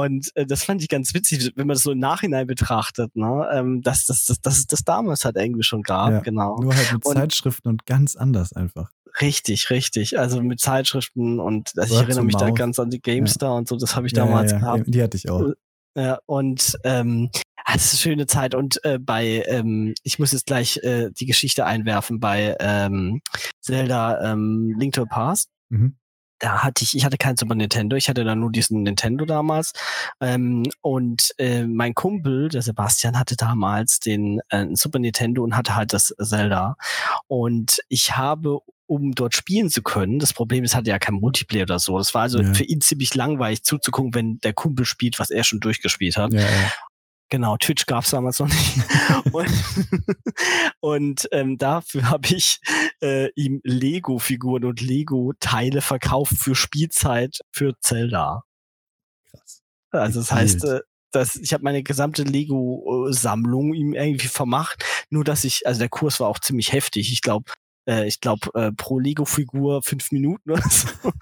Und 0.02 0.30
äh, 0.34 0.46
das 0.46 0.64
fand 0.64 0.82
ich 0.82 0.88
ganz 0.88 1.14
witzig, 1.14 1.52
wenn 1.56 1.66
man 1.66 1.74
das 1.74 1.82
so 1.82 1.92
im 1.92 1.98
Nachhinein 1.98 2.46
betrachtet, 2.46 3.14
ne? 3.14 3.48
ähm, 3.52 3.82
dass, 3.82 4.06
dass, 4.06 4.24
dass, 4.24 4.40
dass 4.40 4.58
es 4.58 4.66
das 4.66 4.84
damals 4.84 5.24
halt 5.24 5.36
irgendwie 5.36 5.62
schon 5.62 5.82
gab. 5.82 6.10
Ja, 6.10 6.20
genau. 6.20 6.58
Nur 6.60 6.74
halt 6.74 6.92
mit 6.92 7.04
Und- 7.06 7.14
Zeitschriften 7.14 7.68
und 7.68 7.86
ganz 7.86 8.16
anders 8.16 8.52
einfach. 8.52 8.90
Richtig, 9.20 9.70
richtig. 9.70 10.18
Also 10.18 10.42
mit 10.42 10.58
Zeitschriften 10.60 11.38
und 11.38 11.70
also 11.76 11.94
ich 11.94 12.00
erinnere 12.02 12.24
mich 12.24 12.34
da 12.36 12.48
Mouth. 12.48 12.58
ganz 12.58 12.78
an 12.80 12.90
die 12.90 13.00
GameStar 13.00 13.54
und 13.54 13.68
so, 13.68 13.76
das 13.76 13.94
habe 13.94 14.08
ich 14.08 14.12
Ja, 14.12 14.24
damals 14.24 14.50
ja, 14.50 14.58
ja. 14.58 14.64
gehabt. 14.64 14.84
Die 14.92 15.02
hatte 15.02 15.16
ich 15.16 15.30
auch. 15.30 15.52
Ja, 15.96 16.18
und 16.26 16.76
ähm, 16.82 17.30
ah, 17.64 17.74
das 17.74 17.84
ist 17.84 17.92
eine 17.92 17.98
schöne 18.12 18.26
Zeit. 18.26 18.56
Und 18.56 18.84
äh, 18.84 18.98
bei, 18.98 19.44
ähm, 19.46 19.94
ich 20.02 20.18
muss 20.18 20.32
jetzt 20.32 20.46
gleich 20.46 20.78
äh, 20.82 21.10
die 21.12 21.26
Geschichte 21.26 21.64
einwerfen 21.64 22.18
bei 22.18 22.56
ähm, 22.58 23.20
Zelda 23.60 24.32
ähm, 24.32 24.74
Link 24.76 24.94
to 24.94 25.02
the 25.02 25.08
Past. 25.08 25.48
Mhm. 25.68 25.96
Hatte 26.44 26.84
ich, 26.84 26.96
ich 26.96 27.04
hatte 27.04 27.16
kein 27.16 27.36
Super 27.36 27.54
Nintendo, 27.54 27.96
ich 27.96 28.08
hatte 28.08 28.24
dann 28.24 28.40
nur 28.40 28.52
diesen 28.52 28.82
Nintendo 28.82 29.24
damals. 29.24 29.72
Ähm, 30.20 30.64
und 30.80 31.30
äh, 31.38 31.64
mein 31.64 31.94
Kumpel, 31.94 32.48
der 32.48 32.62
Sebastian, 32.62 33.18
hatte 33.18 33.36
damals 33.36 34.00
den 34.00 34.40
äh, 34.50 34.66
Super 34.72 34.98
Nintendo 34.98 35.42
und 35.42 35.56
hatte 35.56 35.76
halt 35.76 35.92
das 35.92 36.14
Zelda. 36.20 36.76
Und 37.26 37.78
ich 37.88 38.16
habe 38.16 38.58
um 38.86 39.14
dort 39.14 39.34
spielen 39.34 39.70
zu 39.70 39.82
können. 39.82 40.18
Das 40.18 40.34
Problem 40.34 40.62
ist, 40.62 40.74
hatte 40.74 40.90
ja 40.90 40.98
kein 40.98 41.14
Multiplayer 41.14 41.62
oder 41.62 41.78
so. 41.78 41.96
Das 41.96 42.12
war 42.12 42.22
also 42.22 42.40
Ja. 42.42 42.52
für 42.52 42.64
ihn 42.64 42.82
ziemlich 42.82 43.14
langweilig 43.14 43.62
zuzugucken, 43.62 44.14
wenn 44.14 44.38
der 44.40 44.52
Kumpel 44.52 44.84
spielt, 44.84 45.18
was 45.18 45.30
er 45.30 45.42
schon 45.42 45.60
durchgespielt 45.60 46.18
hat. 46.18 46.34
Ja, 46.34 46.40
ja. 46.40 46.46
Genau, 47.34 47.56
Twitch 47.56 47.86
gab 47.86 48.04
es 48.04 48.10
damals 48.10 48.38
noch 48.38 48.46
nicht. 48.46 48.78
und 49.32 49.50
und 50.80 51.28
ähm, 51.32 51.58
dafür 51.58 52.08
habe 52.08 52.28
ich 52.28 52.60
äh, 53.02 53.28
ihm 53.34 53.60
Lego-Figuren 53.64 54.64
und 54.64 54.80
Lego-Teile 54.80 55.80
verkauft 55.80 56.34
für 56.38 56.54
Spielzeit 56.54 57.40
für 57.50 57.72
Zelda. 57.80 58.44
Krass. 59.32 59.62
Also 59.90 60.20
das 60.20 60.30
heißt, 60.30 60.64
äh, 60.64 60.80
dass 61.10 61.34
ich 61.34 61.52
habe 61.52 61.64
meine 61.64 61.82
gesamte 61.82 62.22
Lego-Sammlung 62.22 63.74
ihm 63.74 63.94
irgendwie 63.94 64.28
vermacht. 64.28 64.84
Nur 65.10 65.24
dass 65.24 65.42
ich, 65.42 65.66
also 65.66 65.80
der 65.80 65.88
Kurs 65.88 66.20
war 66.20 66.28
auch 66.28 66.38
ziemlich 66.38 66.72
heftig. 66.72 67.10
Ich 67.10 67.20
glaube, 67.20 67.50
äh, 67.88 68.06
ich 68.06 68.20
glaube, 68.20 68.48
äh, 68.54 68.72
pro 68.72 68.98
Lego-Figur 68.98 69.82
fünf 69.82 70.12
Minuten 70.12 70.50
oder 70.50 70.62
so. 70.62 70.88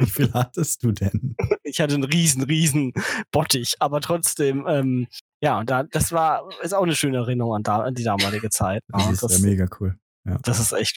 Wie 0.00 0.06
viel 0.06 0.32
hattest 0.32 0.82
du 0.82 0.92
denn? 0.92 1.36
Ich 1.62 1.80
hatte 1.80 1.94
einen 1.94 2.04
riesen, 2.04 2.42
riesen 2.42 2.92
Bottich, 3.30 3.76
aber 3.80 4.00
trotzdem, 4.00 4.64
ähm, 4.68 5.08
ja, 5.40 5.64
da, 5.64 5.82
das 5.84 6.12
war, 6.12 6.48
ist 6.62 6.74
auch 6.74 6.82
eine 6.82 6.94
schöne 6.94 7.18
Erinnerung 7.18 7.56
an, 7.56 7.62
da, 7.62 7.80
an 7.80 7.94
die 7.94 8.04
damalige 8.04 8.50
Zeit. 8.50 8.82
Das 8.92 9.04
ja, 9.04 9.10
ist 9.10 9.22
das, 9.22 9.40
ja 9.40 9.46
mega 9.46 9.68
cool. 9.80 9.98
Ja. 10.24 10.38
Das 10.42 10.58
ist 10.60 10.72
echt, 10.72 10.96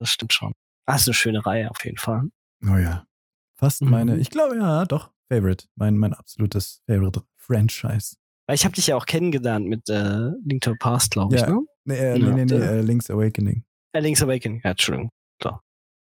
das 0.00 0.10
stimmt 0.10 0.32
schon. 0.32 0.52
Das 0.86 1.02
ist 1.02 1.08
eine 1.08 1.14
schöne 1.14 1.46
Reihe 1.46 1.70
auf 1.70 1.84
jeden 1.84 1.98
Fall. 1.98 2.24
Oh 2.62 2.76
ja. 2.76 3.06
Fast 3.56 3.82
meine, 3.82 4.14
mhm. 4.14 4.20
ich 4.20 4.30
glaube, 4.30 4.56
ja, 4.56 4.84
doch, 4.84 5.10
Favorite. 5.28 5.66
Mein, 5.76 5.96
mein 5.96 6.12
absolutes 6.12 6.82
Favorite 6.86 7.22
Franchise. 7.36 8.16
Weil 8.46 8.56
ich 8.56 8.64
habe 8.64 8.74
dich 8.74 8.88
ja 8.88 8.96
auch 8.96 9.06
kennengelernt 9.06 9.66
mit 9.66 9.88
äh, 9.88 10.30
Link 10.44 10.62
to 10.62 10.72
the 10.72 10.76
Past, 10.78 11.12
glaube 11.12 11.34
ich, 11.34 11.40
ja. 11.40 11.50
ne? 11.50 11.60
Nee, 11.84 11.96
äh, 11.96 12.18
nee, 12.18 12.30
nee, 12.30 12.44
nee, 12.44 12.54
äh, 12.54 12.80
Link's 12.80 13.10
Awakening. 13.10 13.64
Äh, 13.92 14.00
Link's 14.00 14.22
Awakening, 14.22 14.60
ja, 14.64 14.70
Entschuldigung. 14.70 15.10
Klar. 15.38 15.62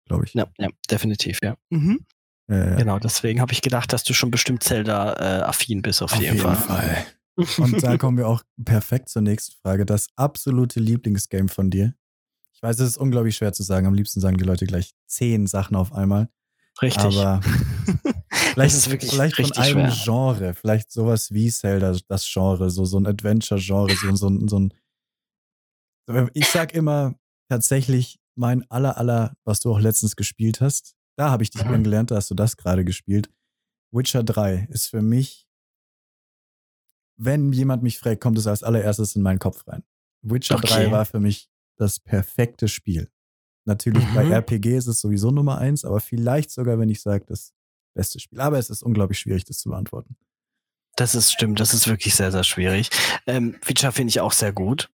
Glaube 0.08 0.25
ich. 0.25 0.34
Ja, 0.34 0.48
ja, 0.58 0.70
definitiv, 0.89 1.39
ja. 1.44 1.55
Mhm. 1.70 2.05
Äh, 2.48 2.75
genau, 2.77 3.00
deswegen 3.00 3.41
habe 3.41 3.53
ich 3.53 3.62
gedacht, 3.62 3.91
dass 3.91 4.03
du 4.03 4.13
schon 4.13 4.32
bestimmt 4.32 4.63
Zelda-affin 4.63 5.79
äh, 5.79 5.82
bist, 5.82 6.01
auf, 6.01 6.13
auf 6.13 6.22
jeden, 6.22 6.36
jeden, 6.36 6.55
Fall. 6.55 6.55
Fall. 6.55 7.05
Und 7.58 7.84
da 7.84 7.98
kommen 7.98 8.17
wir 8.17 8.27
auch 8.27 8.44
perfekt 8.63 9.10
zur 9.10 9.22
nächsten 9.22 9.55
Frage. 9.62 9.86
Das 9.86 10.08
absolute 10.15 10.79
Lieblingsgame 10.79 11.50
von 11.50 11.70
dir. 11.70 11.94
Ich 12.53 12.63
weiß, 12.63 12.79
es 12.79 12.91
ist 12.91 12.98
unglaublich 12.98 13.36
schwer 13.36 13.51
zu 13.51 13.63
sagen. 13.63 13.88
Am 13.88 13.94
liebsten 13.94 14.22
sagen 14.22 14.38
die 14.38 14.46
Leute 14.46 14.65
gleich 14.65 14.94
zehn 15.08 15.46
Sachen 15.48 15.75
auf 15.75 15.91
einmal. 15.91 16.29
Richtig. 16.82 17.03
Aber 17.03 17.41
vielleicht, 18.32 18.75
ist 18.75 18.89
wirklich 18.89 19.12
vielleicht 19.12 19.36
von 19.36 19.51
einem 19.51 19.91
schwer. 19.91 20.03
Genre, 20.03 20.53
vielleicht 20.53 20.91
sowas 20.91 21.32
wie 21.32 21.50
Zelda, 21.50 21.96
das 22.08 22.29
Genre, 22.32 22.70
so, 22.70 22.86
so 22.86 22.98
ein 22.98 23.08
Adventure-Genre, 23.08 23.96
so, 23.96 24.15
so, 24.15 24.48
so 24.48 24.60
ein. 24.60 24.74
Ich 26.33 26.47
sag 26.50 26.74
immer 26.74 27.15
tatsächlich 27.50 28.19
mein 28.35 28.69
aller, 28.69 28.97
aller, 28.97 29.35
was 29.43 29.59
du 29.59 29.71
auch 29.71 29.79
letztens 29.79 30.15
gespielt 30.15 30.62
hast. 30.62 30.95
Da 31.17 31.29
habe 31.29 31.43
ich 31.43 31.51
dich 31.51 31.63
mhm. 31.63 31.69
kennengelernt, 31.69 32.12
da 32.12 32.15
hast 32.15 32.29
du 32.29 32.35
das 32.35 32.57
gerade 32.57 32.83
gespielt. 32.83 33.29
Witcher 33.91 34.24
3 34.24 34.67
ist 34.69 34.88
für 34.88 35.01
mich, 35.01 35.47
wenn 37.17 37.53
jemand 37.53 37.81
mich 37.81 37.97
fragt, 37.97 38.21
kommt 38.21 38.38
es 38.38 38.47
als 38.47 38.63
allererstes 38.63 39.15
in 39.15 39.21
meinen 39.21 39.39
Kopf 39.39 39.65
rein. 39.67 39.83
Witcher 40.21 40.55
okay. 40.55 40.67
3 40.67 40.91
war 40.91 41.05
für 41.05 41.19
mich 41.19 41.50
das 41.77 42.00
perfekte 42.00 42.67
Spiel. 42.67 43.09
Natürlich 43.65 44.05
mhm. 44.05 44.15
bei 44.15 44.29
RPG 44.29 44.77
ist 44.77 44.88
es 44.88 45.00
sowieso 45.00 45.31
Nummer 45.31 45.57
eins, 45.57 45.85
aber 45.85 46.00
vielleicht 46.00 46.51
sogar, 46.51 46.77
wenn 46.77 46.89
ich 46.89 47.01
sage, 47.01 47.25
das 47.25 47.53
beste 47.95 48.19
Spiel. 48.19 48.39
Aber 48.39 48.59
es 48.59 48.69
ist 48.69 48.83
unglaublich 48.83 49.19
schwierig, 49.19 49.45
das 49.45 49.59
zu 49.59 49.69
beantworten. 49.69 50.17
Das 50.97 51.15
ist 51.15 51.31
stimmt, 51.31 51.59
das 51.59 51.74
ist 51.74 51.88
wirklich 51.88 52.15
sehr, 52.15 52.31
sehr 52.31 52.43
schwierig. 52.43 52.89
Ähm, 53.27 53.57
Witcher 53.65 53.91
finde 53.91 54.09
ich 54.09 54.19
auch 54.19 54.31
sehr 54.31 54.53
gut. 54.53 54.89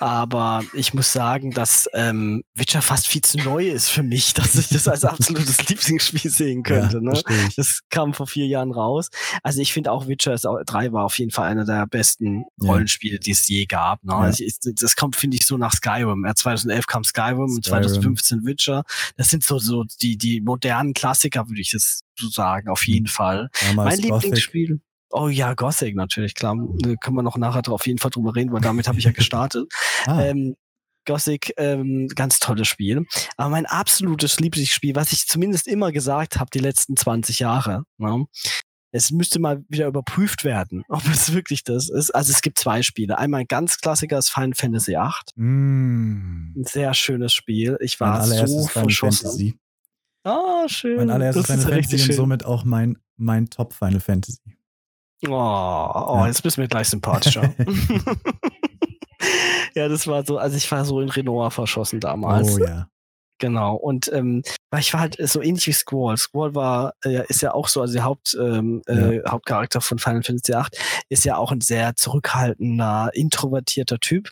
Aber 0.00 0.62
ich 0.72 0.94
muss 0.94 1.12
sagen, 1.12 1.50
dass 1.52 1.88
ähm, 1.92 2.44
Witcher 2.54 2.82
fast 2.82 3.06
viel 3.06 3.22
zu 3.22 3.38
neu 3.38 3.68
ist 3.68 3.88
für 3.88 4.02
mich, 4.02 4.34
dass 4.34 4.54
ich 4.54 4.68
das 4.68 4.88
als 4.88 5.04
absolutes 5.04 5.68
Lieblingsspiel 5.68 6.30
sehen 6.30 6.62
könnte. 6.62 7.00
Ja, 7.02 7.02
ne? 7.02 7.22
Das 7.56 7.80
kam 7.90 8.14
vor 8.14 8.26
vier 8.26 8.46
Jahren 8.46 8.72
raus. 8.72 9.10
Also 9.42 9.60
ich 9.60 9.72
finde 9.72 9.92
auch 9.92 10.08
Witcher 10.08 10.36
3 10.36 10.92
war 10.92 11.04
auf 11.04 11.18
jeden 11.18 11.30
Fall 11.30 11.50
einer 11.50 11.64
der 11.64 11.86
besten 11.86 12.44
ja. 12.60 12.70
Rollenspiele, 12.70 13.18
die 13.18 13.32
es 13.32 13.46
je 13.46 13.66
gab. 13.66 14.02
Ne? 14.04 14.12
Ja. 14.12 14.18
Also 14.18 14.44
ich, 14.44 14.56
das 14.60 14.96
kommt, 14.96 15.16
finde 15.16 15.36
ich, 15.36 15.46
so 15.46 15.56
nach 15.56 15.72
Skyrim. 15.72 16.24
Ja, 16.26 16.34
2011 16.34 16.86
kam 16.86 17.04
Skyrim, 17.04 17.28
Skyrim 17.28 17.54
und 17.54 17.64
2015 17.64 18.44
Witcher. 18.44 18.84
Das 19.16 19.28
sind 19.28 19.44
so, 19.44 19.58
so 19.58 19.84
die, 20.00 20.16
die 20.16 20.40
modernen 20.40 20.94
Klassiker, 20.94 21.48
würde 21.48 21.60
ich 21.60 21.70
das 21.70 22.00
so 22.16 22.28
sagen, 22.28 22.68
auf 22.68 22.86
jeden 22.86 23.06
hm. 23.06 23.12
Fall. 23.12 23.50
Damals 23.68 23.96
mein 23.96 24.04
Lieblingsspiel. 24.04 24.80
Oh 25.10 25.28
ja, 25.28 25.54
Gothic 25.54 25.94
natürlich, 25.96 26.34
klar. 26.34 26.56
Da 26.80 26.94
können 26.96 27.16
wir 27.16 27.22
noch 27.22 27.36
nachher 27.36 27.62
auf 27.72 27.86
jeden 27.86 27.98
Fall 27.98 28.10
drüber 28.10 28.34
reden, 28.34 28.52
weil 28.52 28.60
damit 28.60 28.88
habe 28.88 28.98
ich 28.98 29.04
ja 29.04 29.12
gestartet. 29.12 29.72
ah. 30.06 30.22
ähm, 30.22 30.56
Gothic, 31.06 31.54
ähm, 31.56 32.08
ganz 32.14 32.38
tolles 32.38 32.68
Spiel. 32.68 33.06
Aber 33.36 33.48
mein 33.48 33.64
absolutes 33.64 34.40
Lieblingsspiel, 34.40 34.94
was 34.94 35.12
ich 35.12 35.26
zumindest 35.26 35.66
immer 35.66 35.90
gesagt 35.90 36.38
habe, 36.38 36.50
die 36.52 36.58
letzten 36.58 36.96
20 36.96 37.38
Jahre, 37.38 37.84
ne? 37.96 38.26
es 38.92 39.10
müsste 39.10 39.38
mal 39.38 39.64
wieder 39.68 39.86
überprüft 39.86 40.44
werden, 40.44 40.84
ob 40.88 41.04
es 41.06 41.32
wirklich 41.32 41.64
das 41.64 41.88
ist. 41.88 42.10
Also 42.14 42.32
es 42.32 42.42
gibt 42.42 42.58
zwei 42.58 42.82
Spiele. 42.82 43.18
Einmal 43.18 43.40
ein 43.40 43.46
ganz 43.48 43.78
Klassiker 43.78 44.18
ist 44.18 44.30
Final 44.30 44.54
Fantasy 44.54 44.92
VIII. 44.92 45.44
Mm. 45.44 46.54
Ein 46.56 46.64
sehr 46.64 46.94
schönes 46.94 47.32
Spiel. 47.32 47.78
Ich 47.80 48.00
war 48.00 48.24
so 48.24 48.66
verschossen. 48.66 49.26
Fantasy. 49.26 49.58
Ah, 50.24 50.68
schön. 50.68 50.96
Mein 50.96 51.10
allererstes 51.10 51.46
das 51.46 51.64
Final 51.64 51.82
Fantasy 51.82 52.10
und 52.10 52.16
somit 52.16 52.44
auch 52.44 52.64
mein, 52.64 52.98
mein 53.16 53.48
Top 53.48 53.72
Final 53.72 54.00
Fantasy. 54.00 54.57
Oh, 55.26 55.30
oh 55.30 56.24
jetzt 56.26 56.42
bist 56.42 56.56
du 56.56 56.60
mir 56.60 56.68
gleich 56.68 56.88
sympathischer. 56.88 57.42
ja, 59.74 59.88
das 59.88 60.06
war 60.06 60.24
so, 60.24 60.38
also 60.38 60.56
ich 60.56 60.70
war 60.70 60.84
so 60.84 61.00
in 61.00 61.08
Renoir 61.08 61.50
verschossen 61.50 62.00
damals. 62.00 62.54
Oh 62.54 62.58
ja. 62.58 62.88
Genau. 63.38 63.76
Und 63.76 64.12
ähm, 64.12 64.42
ich 64.78 64.92
war 64.92 65.00
halt 65.00 65.16
so 65.18 65.40
ähnlich 65.40 65.66
wie 65.66 65.72
Squall. 65.72 66.16
Squall 66.16 66.54
war, 66.54 66.94
äh, 67.04 67.24
ist 67.28 67.40
ja 67.40 67.54
auch 67.54 67.68
so, 67.68 67.80
also 67.80 67.94
der 67.94 68.04
Haupt, 68.04 68.36
ähm, 68.38 68.82
äh, 68.86 68.94
ja. 68.94 69.10
äh, 69.10 69.22
Hauptcharakter 69.28 69.80
von 69.80 69.98
Final 69.98 70.22
Fantasy 70.22 70.52
VIII, 70.52 70.66
ist 71.08 71.24
ja 71.24 71.36
auch 71.36 71.52
ein 71.52 71.60
sehr 71.60 71.94
zurückhaltender, 71.96 73.10
introvertierter 73.14 73.98
Typ. 74.00 74.30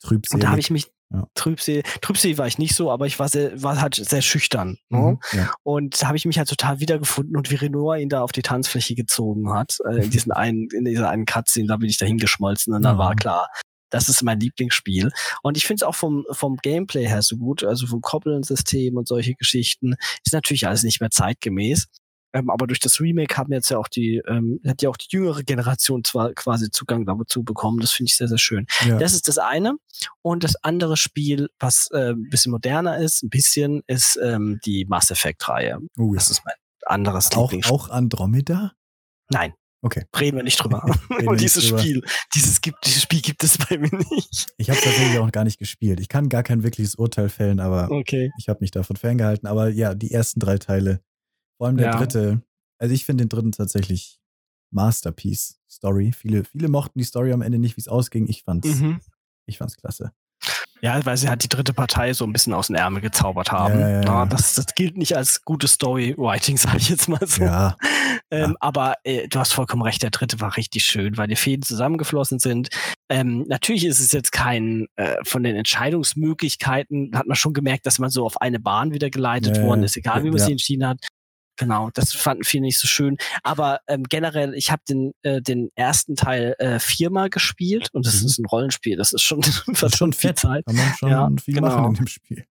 Trübselig. 0.00 0.34
Und 0.34 0.42
da 0.42 0.50
habe 0.50 0.60
ich 0.60 0.70
mich, 0.70 0.90
ja. 1.10 1.26
Trübsee. 1.34 1.82
Trübsee 2.02 2.36
war 2.36 2.46
ich 2.46 2.58
nicht 2.58 2.74
so, 2.74 2.90
aber 2.90 3.06
ich 3.06 3.18
war 3.18 3.28
sehr, 3.28 3.62
war 3.62 3.80
halt 3.80 3.94
sehr 3.94 4.22
schüchtern. 4.22 4.78
Ne? 4.90 4.98
Mhm, 4.98 5.38
ja. 5.38 5.50
Und 5.62 6.02
da 6.02 6.08
habe 6.08 6.16
ich 6.16 6.26
mich 6.26 6.38
halt 6.38 6.48
total 6.48 6.80
wiedergefunden 6.80 7.36
und 7.36 7.50
wie 7.50 7.54
Renoir 7.54 7.96
ihn 7.96 8.08
da 8.08 8.22
auf 8.22 8.32
die 8.32 8.42
Tanzfläche 8.42 8.94
gezogen 8.94 9.52
hat, 9.52 9.78
äh, 9.88 10.04
in 10.04 10.10
diesen 10.10 10.32
einen, 10.32 10.68
in 10.70 10.84
dieser 10.84 11.08
einen 11.08 11.24
Cutscene, 11.24 11.68
da 11.68 11.76
bin 11.76 11.88
ich 11.88 11.96
da 11.96 12.06
hingeschmolzen 12.06 12.74
und 12.74 12.82
dann 12.82 12.98
war 12.98 13.16
klar, 13.16 13.48
das 13.90 14.08
ist 14.08 14.22
mein 14.22 14.40
Lieblingsspiel. 14.40 15.10
Und 15.42 15.56
ich 15.56 15.66
finde 15.66 15.82
es 15.82 15.82
auch 15.82 15.94
vom, 15.94 16.26
vom 16.30 16.56
Gameplay 16.56 17.06
her 17.06 17.22
so 17.22 17.36
gut, 17.36 17.64
also 17.64 17.86
vom 17.86 18.00
Koppeln-System 18.00 18.96
und 18.96 19.08
solche 19.08 19.34
Geschichten, 19.34 19.94
ist 20.24 20.34
natürlich 20.34 20.66
alles 20.66 20.82
nicht 20.82 21.00
mehr 21.00 21.10
zeitgemäß. 21.10 21.88
Ähm, 22.32 22.50
aber 22.50 22.66
durch 22.66 22.80
das 22.80 23.00
Remake 23.00 23.36
haben 23.36 23.52
jetzt 23.52 23.70
ja 23.70 23.78
auch 23.78 23.88
die, 23.88 24.22
ähm, 24.28 24.60
hat 24.66 24.82
ja 24.82 24.90
auch 24.90 24.96
die 24.96 25.08
jüngere 25.10 25.42
Generation 25.42 26.04
zwar 26.04 26.32
quasi 26.34 26.70
Zugang 26.70 27.06
dazu 27.06 27.42
bekommen. 27.42 27.80
Das 27.80 27.92
finde 27.92 28.10
ich 28.10 28.16
sehr, 28.16 28.28
sehr 28.28 28.38
schön. 28.38 28.66
Ja. 28.84 28.98
Das 28.98 29.14
ist 29.14 29.28
das 29.28 29.38
eine. 29.38 29.76
Und 30.22 30.44
das 30.44 30.56
andere 30.62 30.96
Spiel, 30.96 31.48
was 31.58 31.88
äh, 31.92 32.10
ein 32.10 32.28
bisschen 32.28 32.52
moderner 32.52 32.98
ist, 32.98 33.22
ein 33.22 33.30
bisschen, 33.30 33.82
ist 33.86 34.18
ähm, 34.22 34.60
die 34.64 34.84
Mass 34.84 35.10
Effect-Reihe. 35.10 35.78
Oh, 35.98 36.12
ja. 36.12 36.18
Das 36.18 36.30
ist 36.30 36.42
mein 36.44 36.54
anderes 36.86 37.32
auch, 37.32 37.52
Auch 37.70 37.90
Andromeda? 37.90 38.72
Nein. 39.30 39.54
Okay. 39.80 40.04
Reden 40.18 40.38
wir 40.38 40.44
nicht 40.44 40.56
drüber. 40.56 40.84
Und 41.26 41.40
dieses 41.40 41.68
drüber. 41.68 41.78
Spiel, 41.78 42.02
dieses, 42.34 42.60
gibt, 42.60 42.84
dieses 42.84 43.02
Spiel 43.02 43.20
gibt 43.20 43.44
es 43.44 43.58
bei 43.58 43.78
mir 43.78 43.90
nicht. 44.10 44.48
Ich 44.56 44.70
habe 44.70 44.80
tatsächlich 44.80 45.18
auch 45.18 45.30
gar 45.30 45.44
nicht 45.44 45.58
gespielt. 45.58 46.00
Ich 46.00 46.08
kann 46.08 46.28
gar 46.28 46.42
kein 46.42 46.64
wirkliches 46.64 46.96
Urteil 46.96 47.28
fällen, 47.28 47.60
aber 47.60 47.90
okay. 47.90 48.30
ich 48.38 48.48
habe 48.48 48.58
mich 48.60 48.72
davon 48.72 48.96
ferngehalten. 48.96 49.46
Aber 49.46 49.68
ja, 49.68 49.94
die 49.94 50.10
ersten 50.10 50.40
drei 50.40 50.58
Teile 50.58 51.00
vor 51.58 51.66
allem 51.66 51.76
der 51.76 51.86
ja. 51.86 51.96
dritte. 51.98 52.42
Also 52.78 52.94
ich 52.94 53.04
finde 53.04 53.24
den 53.24 53.28
dritten 53.28 53.52
tatsächlich 53.52 54.20
Masterpiece 54.70 55.60
Story. 55.68 56.12
Viele, 56.12 56.44
viele 56.44 56.68
mochten 56.68 56.98
die 56.98 57.04
Story 57.04 57.32
am 57.32 57.42
Ende 57.42 57.58
nicht, 57.58 57.76
wie 57.76 57.80
es 57.80 57.88
ausging. 57.88 58.28
Ich 58.28 58.44
fand's, 58.44 58.80
mhm. 58.80 59.00
ich 59.46 59.58
fand's 59.58 59.76
klasse. 59.76 60.12
Ja, 60.80 61.04
weil 61.04 61.16
sie 61.16 61.28
halt 61.28 61.42
die 61.42 61.48
dritte 61.48 61.72
Partei 61.72 62.12
so 62.12 62.24
ein 62.24 62.32
bisschen 62.32 62.54
aus 62.54 62.68
den 62.68 62.76
Ärmel 62.76 63.00
gezaubert 63.00 63.50
haben. 63.50 63.80
Ja, 63.80 63.88
ja, 63.88 64.02
ja. 64.02 64.26
Das, 64.26 64.54
das, 64.54 64.66
gilt 64.76 64.96
nicht 64.96 65.16
als 65.16 65.44
gutes 65.44 65.72
Story-Writing, 65.72 66.56
sage 66.56 66.76
ich 66.76 66.88
jetzt 66.88 67.08
mal 67.08 67.26
so. 67.26 67.42
Ähm, 68.30 68.56
aber 68.60 68.94
äh, 69.04 69.26
du 69.26 69.40
hast 69.40 69.54
vollkommen 69.54 69.82
recht, 69.82 70.02
der 70.02 70.10
dritte 70.10 70.40
war 70.40 70.56
richtig 70.56 70.84
schön, 70.84 71.16
weil 71.16 71.26
die 71.26 71.36
Fäden 71.36 71.62
zusammengeflossen 71.62 72.38
sind. 72.38 72.68
Ähm, 73.08 73.44
natürlich 73.48 73.86
ist 73.86 74.00
es 74.00 74.12
jetzt 74.12 74.30
kein 74.32 74.86
äh, 74.96 75.16
von 75.24 75.42
den 75.42 75.56
Entscheidungsmöglichkeiten, 75.56 77.10
hat 77.14 77.26
man 77.26 77.36
schon 77.36 77.54
gemerkt, 77.54 77.86
dass 77.86 77.98
man 77.98 78.10
so 78.10 78.24
auf 78.24 78.40
eine 78.40 78.60
Bahn 78.60 78.92
wieder 78.92 79.10
geleitet 79.10 79.60
worden 79.62 79.82
ist, 79.82 79.96
egal 79.96 80.22
wie 80.24 80.30
man 80.30 80.38
sie 80.38 80.52
entschieden 80.52 80.86
hat. 80.86 80.98
Genau, 81.58 81.90
das 81.92 82.12
fanden 82.12 82.44
viele 82.44 82.62
nicht 82.62 82.78
so 82.78 82.86
schön. 82.86 83.16
Aber 83.42 83.80
ähm, 83.88 84.04
generell, 84.04 84.54
ich 84.54 84.70
habe 84.70 84.82
den, 84.88 85.12
äh, 85.22 85.42
den 85.42 85.70
ersten 85.74 86.14
Teil 86.14 86.54
äh, 86.58 86.78
viermal 86.78 87.30
gespielt 87.30 87.88
und 87.92 88.06
das 88.06 88.20
mhm. 88.20 88.26
ist 88.26 88.38
ein 88.38 88.46
Rollenspiel. 88.46 88.96
Das 88.96 89.12
ist 89.12 89.22
schon, 89.22 89.40
das 89.66 89.82
ist 89.82 89.96
schon 89.96 90.12
viel 90.12 90.34
Zeit. 90.34 90.64
Kann 90.66 90.76
man 90.76 90.94
schon 90.96 91.10
ja, 91.10 91.28
viel 91.42 91.54
genau. 91.54 91.68
machen 91.68 91.84
in 91.86 91.94
dem 91.94 92.06
Spiel. 92.06 92.44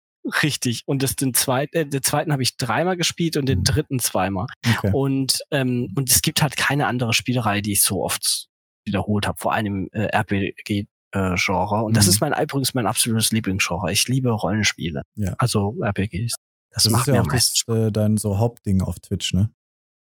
Richtig. 0.44 0.84
Und 0.86 1.04
das 1.04 1.16
den 1.16 1.34
zweiten, 1.34 1.78
äh, 1.78 1.86
den 1.86 2.04
zweiten 2.04 2.34
habe 2.34 2.44
ich 2.44 2.58
dreimal 2.58 2.98
gespielt 2.98 3.38
und 3.38 3.48
den 3.48 3.60
mhm. 3.60 3.64
dritten 3.64 4.00
zweimal. 4.00 4.48
Okay. 4.78 4.92
Und 4.94 5.40
ähm, 5.52 5.94
und 5.96 6.12
es 6.12 6.22
gibt 6.22 6.42
halt 6.42 6.58
keine 6.58 6.88
andere 6.88 7.14
Spielerei, 7.14 7.62
die 7.62 7.72
ich 7.72 7.82
so 7.82 8.04
oft 8.04 8.48
wiederholt 8.86 9.26
habe, 9.26 9.38
vor 9.40 9.54
allem 9.54 9.88
äh, 9.94 10.08
RPG 10.08 10.88
Genre. 11.14 11.84
Und 11.84 11.94
mhm. 11.94 11.96
das 11.96 12.08
ist 12.08 12.20
mein 12.20 12.34
übrigens 12.34 12.74
mein 12.74 12.86
absolutes 12.86 13.32
Lieblingsgenre. 13.32 13.92
Ich 13.92 14.08
liebe 14.08 14.30
Rollenspiele. 14.30 15.02
Ja. 15.16 15.34
Also 15.40 15.76
RPGs. 15.82 16.36
Das, 16.78 16.84
das 16.84 16.92
macht 16.92 17.08
ist 17.08 17.16
ja 17.16 17.22
auch 17.22 17.28
das, 17.28 17.64
äh, 17.70 17.92
dein 17.92 18.18
so 18.18 18.38
Hauptding 18.38 18.84
auf 18.84 19.00
Twitch, 19.00 19.34
ne? 19.34 19.50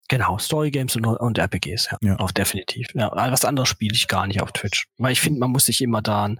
Genau, 0.07 0.39
Story 0.39 0.72
Games 0.72 0.95
und, 0.95 1.05
und 1.05 1.38
RPGs, 1.38 1.89
ja. 1.91 1.98
ja. 2.01 2.15
Auf 2.17 2.34
definitiv. 2.34 2.88
Ja, 2.95 3.12
was 3.13 3.45
anderes 3.45 3.69
spiele 3.69 3.93
ich 3.93 4.07
gar 4.07 4.25
nicht 4.25 4.41
auf 4.41 4.51
Twitch. 4.51 4.88
Weil 4.98 5.12
ich 5.12 5.22
finde, 5.22 5.39
man 5.39 5.51
muss 5.51 5.67
sich 5.67 5.81
immer 5.81 6.01
da 6.01 6.25
ein, 6.25 6.39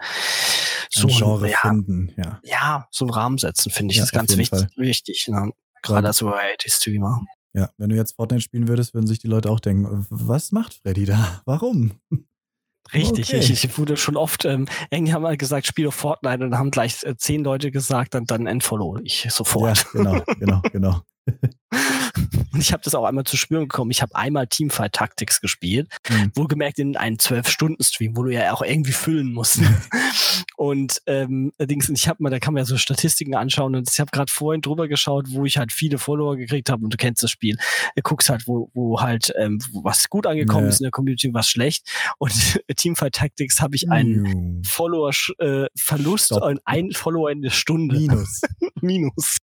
so 0.90 1.08
ein 1.08 1.14
Genre 1.14 1.50
ja, 1.50 1.58
finden, 1.58 2.12
ja. 2.18 2.40
Ja, 2.44 2.88
so 2.90 3.06
einen 3.06 3.14
Rahmen 3.14 3.38
setzen, 3.38 3.72
finde 3.72 3.92
ich. 3.92 3.98
Ja, 3.98 4.02
das 4.04 4.10
ist 4.10 4.14
ganz 4.14 4.38
wichtig, 4.38 4.68
wichtig. 4.78 5.28
Ne? 5.28 5.52
Gerade 5.84 6.08
als 6.08 6.24
Variety-Streamer. 6.24 7.22
Ja, 7.54 7.70
wenn 7.78 7.90
du 7.90 7.96
jetzt 7.96 8.16
Fortnite 8.16 8.42
spielen 8.42 8.68
würdest, 8.68 8.96
würden 8.96 9.06
sich 9.06 9.20
die 9.20 9.28
Leute 9.28 9.52
auch 9.52 9.60
denken, 9.60 10.08
was 10.10 10.52
macht 10.52 10.74
Freddy 10.74 11.06
da? 11.06 11.42
Warum? 11.46 12.00
Richtig, 12.94 13.30
okay. 13.30 13.40
ich, 13.40 13.64
ich, 13.64 13.78
wurde 13.78 13.98
schon 13.98 14.16
oft, 14.16 14.46
ähm, 14.46 14.68
irgendwie 14.90 15.14
haben 15.14 15.24
wir 15.24 15.36
gesagt, 15.38 15.66
spiel 15.66 15.88
auf 15.88 15.96
Fortnite 15.96 16.44
und 16.44 16.52
dann 16.52 16.60
haben 16.60 16.72
gleich 16.72 17.04
äh, 17.04 17.16
zehn 17.18 17.44
Leute 17.44 17.72
gesagt, 17.72 18.14
dann, 18.14 18.26
dann 18.26 18.48
entfollow 18.48 19.00
ich 19.04 19.28
sofort. 19.32 19.88
Ja, 19.94 20.00
genau, 20.00 20.22
genau, 20.40 20.62
genau. 20.72 21.02
Und 22.54 22.62
ich 22.62 22.72
habe 22.72 22.82
das 22.84 22.96
auch 22.96 23.04
einmal 23.04 23.26
zu 23.26 23.36
spüren 23.36 23.68
bekommen. 23.68 23.92
Ich 23.92 24.02
habe 24.02 24.16
einmal 24.16 24.48
Teamfight 24.48 24.94
Tactics 24.94 25.42
gespielt, 25.42 25.90
mhm. 26.10 26.32
wohlgemerkt 26.36 26.80
in 26.80 26.96
einen 26.96 27.20
Zwölf-Stunden-Stream, 27.20 28.16
wo 28.16 28.24
du 28.24 28.32
ja 28.32 28.54
auch 28.54 28.62
irgendwie 28.62 28.94
füllen 28.94 29.34
musst. 29.34 29.60
und 30.56 31.02
ähm, 31.06 31.52
allerdings, 31.58 31.90
ich 31.90 32.08
habe 32.08 32.24
mal, 32.24 32.30
da 32.30 32.40
kann 32.40 32.54
man 32.54 32.62
ja 32.62 32.66
so 32.66 32.78
Statistiken 32.78 33.36
anschauen 33.36 33.76
und 33.76 33.90
ich 33.92 34.00
habe 34.00 34.12
gerade 34.12 34.32
vorhin 34.32 34.62
drüber 34.62 34.88
geschaut, 34.88 35.26
wo 35.30 35.46
ich 35.46 35.58
halt 35.58 35.74
viele 35.74 35.98
Follower 35.98 36.38
gekriegt 36.38 36.70
habe 36.70 36.84
und 36.84 36.94
du 36.94 36.98
kennst 36.98 37.24
das 37.24 37.32
Spiel. 37.32 37.58
Du 37.96 38.02
guckst 38.02 38.30
halt, 38.30 38.48
wo, 38.48 38.70
wo 38.74 39.02
halt 39.02 39.34
ähm, 39.38 39.60
was 39.84 40.10
gut 40.10 40.26
angekommen 40.26 40.66
ja. 40.66 40.70
ist 40.70 40.80
in 40.80 40.86
der 40.86 40.92
Community, 40.92 41.34
was 41.34 41.50
schlecht. 41.50 41.86
Und 42.20 42.32
Teamfight 42.78 43.16
Tactics 43.16 43.62
habe 43.62 43.76
ich 43.76 43.92
einen. 43.92 44.64
Follower-Verlust 44.64 46.32
äh, 46.32 46.36
und 46.36 46.62
einen 46.66 46.92
Follower 46.94 47.30
in 47.32 47.42
der 47.42 47.50
Stunde. 47.50 47.98
Minus. 47.98 48.42
Minus. 48.82 49.38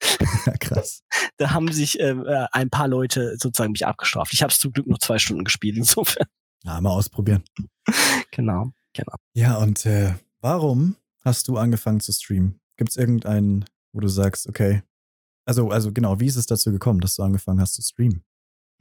Krass. 0.60 1.02
Da 1.36 1.50
haben 1.50 1.70
sich 1.72 2.00
äh, 2.00 2.14
ein 2.52 2.70
paar 2.70 2.88
Leute 2.88 3.36
sozusagen 3.38 3.72
mich 3.72 3.86
abgestraft. 3.86 4.32
Ich 4.32 4.42
habe 4.42 4.52
es 4.52 4.58
zum 4.58 4.72
Glück 4.72 4.86
nur 4.86 4.98
zwei 4.98 5.18
Stunden 5.18 5.44
gespielt, 5.44 5.76
insofern. 5.78 6.26
Ja, 6.64 6.80
mal 6.80 6.90
ausprobieren. 6.90 7.42
Genau, 8.30 8.72
genau. 8.92 9.14
Ja, 9.34 9.56
und 9.56 9.84
äh, 9.86 10.14
warum 10.40 10.96
hast 11.24 11.48
du 11.48 11.58
angefangen 11.58 12.00
zu 12.00 12.12
streamen? 12.12 12.60
Gibt 12.76 12.90
es 12.90 12.96
irgendeinen, 12.96 13.64
wo 13.92 14.00
du 14.00 14.08
sagst, 14.08 14.48
okay, 14.48 14.82
also, 15.46 15.70
also 15.70 15.92
genau, 15.92 16.20
wie 16.20 16.26
ist 16.26 16.36
es 16.36 16.46
dazu 16.46 16.72
gekommen, 16.72 17.00
dass 17.00 17.16
du 17.16 17.22
angefangen 17.22 17.60
hast 17.60 17.74
zu 17.74 17.82
streamen? 17.82 18.24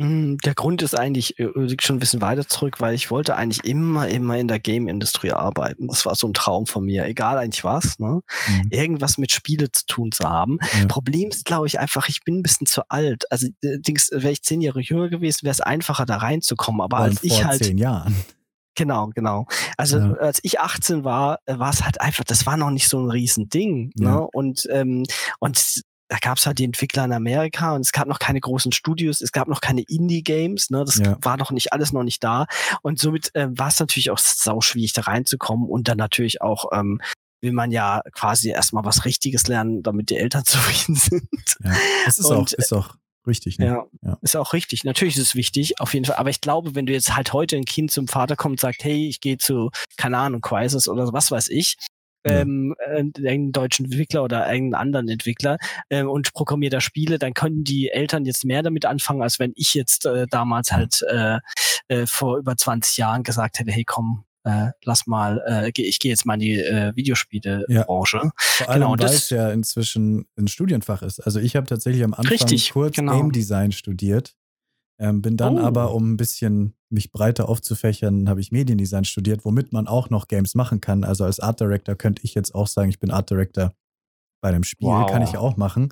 Hm, 0.02 0.40
der 0.40 0.56
Grund 0.56 0.82
ist 0.82 0.98
eigentlich 0.98 1.38
äh, 1.40 1.50
liegt 1.56 1.84
schon 1.84 1.98
ein 1.98 2.00
bisschen 2.00 2.22
weiter 2.22 2.48
zurück, 2.48 2.82
weil 2.82 2.96
ich 2.96 3.12
wollte 3.12 3.36
eigentlich 3.36 3.64
immer, 3.64 4.08
immer 4.08 4.38
in 4.38 4.48
der 4.48 4.60
Game-Industrie 4.60 5.32
arbeiten. 5.32 5.88
Das 5.88 6.06
war 6.06 6.16
so 6.16 6.28
ein 6.28 6.34
Traum 6.34 6.66
von 6.66 6.84
mir, 6.84 7.06
egal 7.06 7.38
eigentlich 7.38 7.64
was, 7.64 8.00
ne? 8.00 8.22
Mhm. 8.48 8.68
Irgendwas 8.72 9.20
mit 9.20 9.32
Spiele 9.32 9.72
zu 9.72 9.86
tun 9.86 10.12
zu 10.12 10.28
haben. 10.28 10.58
Ja. 10.80 10.88
Problem 10.88 11.30
ist, 11.30 11.46
glaube 11.46 11.68
ich, 11.68 11.80
einfach, 11.80 12.10
ich 12.10 12.24
bin 12.24 12.40
ein 12.40 12.44
bisschen 12.44 12.66
zu 12.66 12.82
alt. 12.90 13.32
Also, 13.32 13.48
äh, 13.62 13.80
wäre 14.12 14.32
ich 14.32 14.42
zehn 14.42 14.62
Jahre 14.62 14.82
jünger 14.82 15.10
gewesen, 15.10 15.44
wäre 15.44 15.52
es 15.52 15.62
einfacher, 15.62 16.06
da 16.06 16.18
reinzukommen. 16.18 16.82
Aber 16.82 16.98
Weil 16.98 17.12
als 17.12 17.24
ich 17.24 17.46
halt. 17.46 17.64
Zehn 17.64 17.78
Jahren. 17.78 18.16
Genau, 18.76 19.12
genau. 19.14 19.46
Also 19.78 20.00
ja. 20.00 20.14
als 20.14 20.40
ich 20.42 20.60
18 20.60 21.04
war, 21.04 21.38
äh, 21.46 21.60
war 21.60 21.70
es 21.70 21.84
halt 21.84 22.02
einfach, 22.02 22.24
das 22.24 22.46
war 22.46 22.58
noch 22.58 22.72
nicht 22.72 22.88
so 22.88 23.00
ein 23.00 23.10
Riesending. 23.10 23.92
Ne? 23.96 24.06
Ja. 24.06 24.28
Und, 24.34 24.68
ähm, 24.72 25.04
und 25.40 25.84
da 26.10 26.18
gab 26.18 26.38
es 26.38 26.46
halt 26.46 26.60
die 26.60 26.66
Entwickler 26.66 27.06
in 27.06 27.14
Amerika 27.14 27.74
und 27.74 27.82
es 27.82 27.92
gab 27.92 28.08
noch 28.08 28.20
keine 28.20 28.40
großen 28.40 28.72
Studios, 28.72 29.22
es 29.22 29.32
gab 29.32 29.48
noch 29.48 29.62
keine 29.62 29.82
Indie-Games, 29.82 30.70
ne? 30.70 30.84
Das 30.86 30.98
ja. 30.98 31.18
war 31.22 31.38
noch 31.38 31.52
nicht 31.52 31.74
alles 31.74 31.94
noch 31.94 32.04
nicht 32.04 32.24
da. 32.24 32.46
Und 32.82 33.00
somit 33.00 33.34
äh, 33.36 33.48
war 33.50 33.70
es 33.70 33.80
natürlich 33.80 34.12
auch 34.12 34.18
sau 34.18 34.62
schwierig, 34.62 34.94
da 34.94 35.02
reinzukommen 35.02 35.68
und 35.68 35.88
dann 35.88 35.98
natürlich 35.98 36.42
auch 36.42 36.66
ähm, 36.74 37.02
will 37.42 37.52
man 37.52 37.72
ja 37.72 38.02
quasi 38.14 38.50
erstmal 38.50 38.86
was 38.86 39.06
Richtiges 39.06 39.48
lernen, 39.48 39.84
damit 39.84 40.10
die 40.10 40.18
Eltern 40.18 40.46
zufrieden 40.46 40.96
sind. 40.96 41.30
Ja, 41.64 41.74
das 42.06 42.20
ist 42.20 42.26
und, 42.26 42.38
auch, 42.38 42.52
ist 42.58 42.74
auch 42.74 42.96
richtig. 43.28 43.60
Ne? 43.60 43.68
Ja, 43.68 43.86
ja, 44.02 44.18
ist 44.22 44.36
auch 44.36 44.54
richtig. 44.54 44.84
Natürlich 44.84 45.18
ist 45.18 45.28
es 45.28 45.36
wichtig, 45.36 45.80
auf 45.80 45.94
jeden 45.94 46.06
Fall. 46.06 46.16
Aber 46.16 46.30
ich 46.30 46.42
glaube, 46.42 46.76
wenn 46.76 46.86
du 46.86 46.94
jetzt 46.94 47.16
halt 47.16 47.34
heute 47.34 47.58
ein 47.58 47.66
Kind 47.66 47.92
zum 47.92 48.08
Vater 48.08 48.36
kommt 48.36 48.54
und 48.54 48.60
sagt, 48.60 48.84
hey, 48.84 49.08
ich 49.08 49.22
gehe 49.22 49.38
zu, 49.38 49.72
keine 49.98 50.18
Ahnung, 50.18 50.42
Crisis 50.42 50.88
oder 50.88 51.12
was 51.14 51.32
weiß 51.32 51.50
ich, 51.50 51.78
ähm, 52.24 52.76
äh, 52.80 52.98
irgendeinen 52.98 53.52
deutschen 53.52 53.86
Entwickler 53.86 54.24
oder 54.24 54.52
irgendeinen 54.52 54.82
anderen 54.82 55.10
Entwickler 55.10 55.58
ähm, 55.90 56.10
und 56.10 56.34
programmiere 56.34 56.72
da 56.72 56.82
Spiele, 56.82 57.20
dann 57.20 57.34
können 57.34 57.64
die 57.64 57.90
Eltern 57.90 58.26
jetzt 58.26 58.46
mehr 58.46 58.64
damit 58.64 58.86
anfangen, 58.86 59.22
als 59.22 59.40
wenn 59.40 59.54
ich 59.56 59.74
jetzt 59.74 60.06
äh, 60.06 60.28
damals 60.30 60.72
halt 60.72 61.02
äh, 61.10 61.40
äh, 61.88 62.06
vor 62.06 62.38
über 62.38 62.56
20 62.56 62.98
Jahren 62.98 63.24
gesagt 63.24 63.60
hätte, 63.60 63.72
hey 63.72 63.84
komm, 63.84 64.26
äh, 64.46 64.72
lass 64.84 65.08
mal, 65.08 65.42
äh, 65.48 65.72
ich 65.76 66.00
gehe 66.00 66.12
jetzt 66.12 66.26
mal 66.26 66.34
in 66.36 66.40
die 66.40 66.60
äh, 66.60 66.96
Videospielebranche. 66.96 68.18
Ja. 68.18 68.32
Vor 68.36 68.70
allem, 68.70 68.82
genau, 68.82 68.96
weil 69.00 69.16
es 69.16 69.30
ja 69.30 69.52
inzwischen 69.52 70.26
ein 70.38 70.48
Studienfach 70.48 71.02
ist. 71.02 71.20
Also 71.22 71.40
ich 71.40 71.56
habe 71.56 71.66
tatsächlich 71.66 72.04
am 72.04 72.14
Anfang 72.14 72.28
richtig, 72.28 72.72
kurz 72.72 72.96
genau. 72.96 73.18
Game 73.18 73.32
Design 73.32 73.72
studiert 73.72 74.36
ähm, 75.00 75.22
bin 75.22 75.38
dann 75.38 75.58
oh. 75.58 75.62
aber, 75.62 75.94
um 75.94 76.14
ein 76.14 76.18
bisschen 76.18 76.74
mich 76.90 77.12
breiter 77.12 77.50
aufzufächern, 77.50 78.30
habe 78.30 78.40
ich 78.40 78.52
Mediendesign 78.52 79.06
studiert, 79.06 79.46
womit 79.46 79.74
man 79.74 79.88
auch 79.88 80.10
noch 80.10 80.28
Games 80.28 80.56
machen 80.56 80.80
kann. 80.80 81.04
Also 81.04 81.26
als 81.26 81.40
Art 81.40 81.60
Director 81.60 81.96
könnte 81.96 82.24
ich 82.24 82.36
jetzt 82.36 82.54
auch 82.54 82.68
sagen, 82.68 82.90
ich 82.90 83.00
bin 83.00 83.12
Art 83.12 83.30
Director 83.30 83.74
bei 84.42 84.50
einem 84.50 84.64
Spiel, 84.64 84.90
wow. 84.90 85.10
kann 85.10 85.24
ich 85.24 85.38
auch 85.38 85.58
machen. 85.58 85.90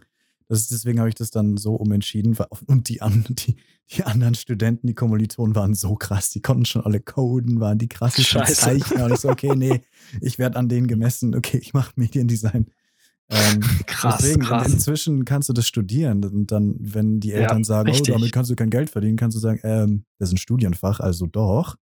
Das 0.47 0.59
ist, 0.59 0.71
deswegen 0.71 0.99
habe 0.99 1.07
ich 1.07 1.15
das 1.15 1.31
dann 1.31 1.55
so 1.55 1.75
umentschieden. 1.75 2.37
Und 2.67 2.89
die, 2.89 2.99
die, 3.29 3.55
die 3.89 4.03
anderen 4.03 4.35
Studenten, 4.35 4.85
die 4.85 4.93
Kommilitonen 4.93 5.55
waren 5.55 5.73
so 5.73 5.95
krass. 5.95 6.29
Die 6.31 6.41
konnten 6.41 6.65
schon 6.65 6.83
alle 6.83 6.99
coden, 6.99 7.61
waren 7.61 7.77
die 7.77 7.87
krassesten 7.87 8.45
Zeichner. 8.45 9.05
Und 9.05 9.13
ich 9.13 9.19
so, 9.21 9.29
okay, 9.29 9.55
nee, 9.55 9.81
ich 10.19 10.39
werde 10.39 10.57
an 10.57 10.67
denen 10.67 10.87
gemessen. 10.87 11.35
Okay, 11.35 11.57
ich 11.57 11.73
mache 11.73 11.93
Mediendesign. 11.95 12.67
Ähm, 13.31 13.61
krass, 13.87 14.17
deswegen, 14.19 14.41
krass. 14.41 14.71
Inzwischen 14.71 15.25
kannst 15.25 15.49
du 15.49 15.53
das 15.53 15.65
studieren 15.67 16.23
und 16.23 16.51
dann, 16.51 16.75
wenn 16.79 17.19
die 17.19 17.31
Eltern 17.33 17.59
ja, 17.59 17.63
sagen, 17.63 17.89
oh, 17.89 17.91
richtig. 17.91 18.13
oh, 18.13 18.17
damit 18.17 18.31
kannst 18.31 18.51
du 18.51 18.55
kein 18.55 18.69
Geld 18.69 18.89
verdienen, 18.89 19.17
kannst 19.17 19.35
du 19.35 19.39
sagen, 19.39 19.59
ähm, 19.63 20.05
das 20.19 20.29
ist 20.29 20.33
ein 20.33 20.37
Studienfach, 20.37 20.99
also 20.99 21.25
doch. 21.25 21.75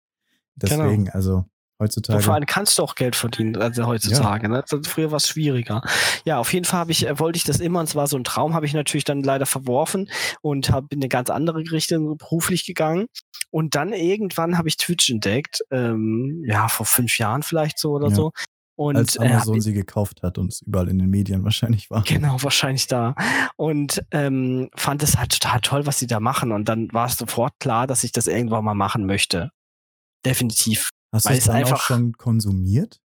Deswegen, 0.55 1.05
genau. 1.05 1.15
also 1.15 1.45
heutzutage. 1.79 2.17
Und 2.17 2.23
vor 2.23 2.33
allem 2.35 2.45
kannst 2.45 2.77
du 2.77 2.83
auch 2.83 2.95
Geld 2.95 3.15
verdienen, 3.15 3.55
also 3.55 3.87
heutzutage. 3.87 4.47
Ja. 4.47 4.49
Ne? 4.49 4.63
Früher 4.83 5.11
war 5.11 5.17
es 5.17 5.27
schwieriger. 5.27 5.81
Ja, 6.25 6.37
auf 6.37 6.53
jeden 6.53 6.65
Fall 6.65 6.89
ich, 6.89 7.07
äh, 7.07 7.19
wollte 7.19 7.37
ich 7.37 7.43
das 7.43 7.59
immer, 7.59 7.79
und 7.79 7.89
es 7.89 7.95
war 7.95 8.07
so 8.07 8.17
ein 8.17 8.23
Traum, 8.23 8.53
habe 8.53 8.65
ich 8.65 8.73
natürlich 8.73 9.05
dann 9.05 9.23
leider 9.23 9.45
verworfen 9.45 10.09
und 10.41 10.69
habe 10.69 10.87
in 10.91 10.99
eine 10.99 11.09
ganz 11.09 11.29
andere 11.29 11.59
Richtung 11.71 12.17
beruflich 12.17 12.65
gegangen. 12.65 13.07
Und 13.51 13.75
dann 13.75 13.93
irgendwann 13.93 14.57
habe 14.57 14.67
ich 14.67 14.77
Twitch 14.77 15.09
entdeckt, 15.09 15.61
ähm, 15.71 16.43
ja, 16.45 16.67
vor 16.67 16.85
fünf 16.85 17.17
Jahren 17.17 17.41
vielleicht 17.41 17.79
so 17.79 17.91
oder 17.91 18.09
ja. 18.09 18.15
so. 18.15 18.31
Und, 18.79 18.95
Als 18.95 19.17
äh, 19.17 19.27
Amazon 19.27 19.57
äh, 19.57 19.61
sie 19.61 19.73
gekauft 19.73 20.23
hat 20.23 20.37
und 20.37 20.53
es 20.53 20.61
überall 20.61 20.87
in 20.87 20.99
den 20.99 21.09
Medien 21.09 21.43
wahrscheinlich 21.43 21.91
war. 21.91 22.01
Genau, 22.03 22.41
wahrscheinlich 22.41 22.87
da. 22.87 23.13
Und 23.57 24.01
ähm, 24.11 24.69
fand 24.73 25.03
es 25.03 25.17
halt 25.17 25.33
total 25.33 25.59
toll, 25.59 25.85
was 25.85 25.99
sie 25.99 26.07
da 26.07 26.21
machen. 26.21 26.53
Und 26.53 26.69
dann 26.69 26.87
war 26.93 27.07
es 27.07 27.17
sofort 27.17 27.51
klar, 27.59 27.87
dass 27.87 28.05
ich 28.05 28.13
das 28.13 28.27
irgendwann 28.27 28.63
mal 28.63 28.75
machen 28.75 29.05
möchte. 29.05 29.51
Definitiv. 30.25 30.91
Hast 31.13 31.27
du 31.27 31.33
es 31.33 31.43
dann 31.43 31.57
einfach, 31.57 31.75
auch 31.75 31.81
schon 31.81 32.13
konsumiert? 32.13 33.01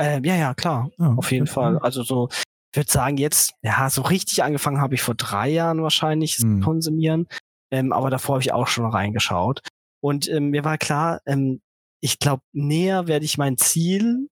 Äh, 0.00 0.24
ja, 0.24 0.36
ja, 0.36 0.54
klar. 0.54 0.90
Oh, 0.96 1.14
auf 1.16 1.32
jeden 1.32 1.48
Fall. 1.48 1.78
Also 1.78 2.04
so, 2.04 2.28
ich 2.30 2.76
würde 2.76 2.92
sagen, 2.92 3.16
jetzt, 3.16 3.54
ja, 3.62 3.90
so 3.90 4.02
richtig 4.02 4.44
angefangen 4.44 4.80
habe 4.80 4.94
ich 4.94 5.02
vor 5.02 5.16
drei 5.16 5.48
Jahren 5.48 5.82
wahrscheinlich 5.82 6.36
hm. 6.36 6.60
konsumieren. 6.60 7.26
Ähm, 7.72 7.92
aber 7.92 8.10
davor 8.10 8.36
habe 8.36 8.42
ich 8.42 8.52
auch 8.52 8.68
schon 8.68 8.86
reingeschaut. 8.86 9.60
Und 10.00 10.28
ähm, 10.28 10.50
mir 10.50 10.62
war 10.64 10.78
klar, 10.78 11.20
ähm, 11.26 11.60
ich 12.00 12.20
glaube, 12.20 12.42
näher 12.52 13.08
werde 13.08 13.24
ich 13.24 13.38
mein 13.38 13.58
Ziel 13.58 14.28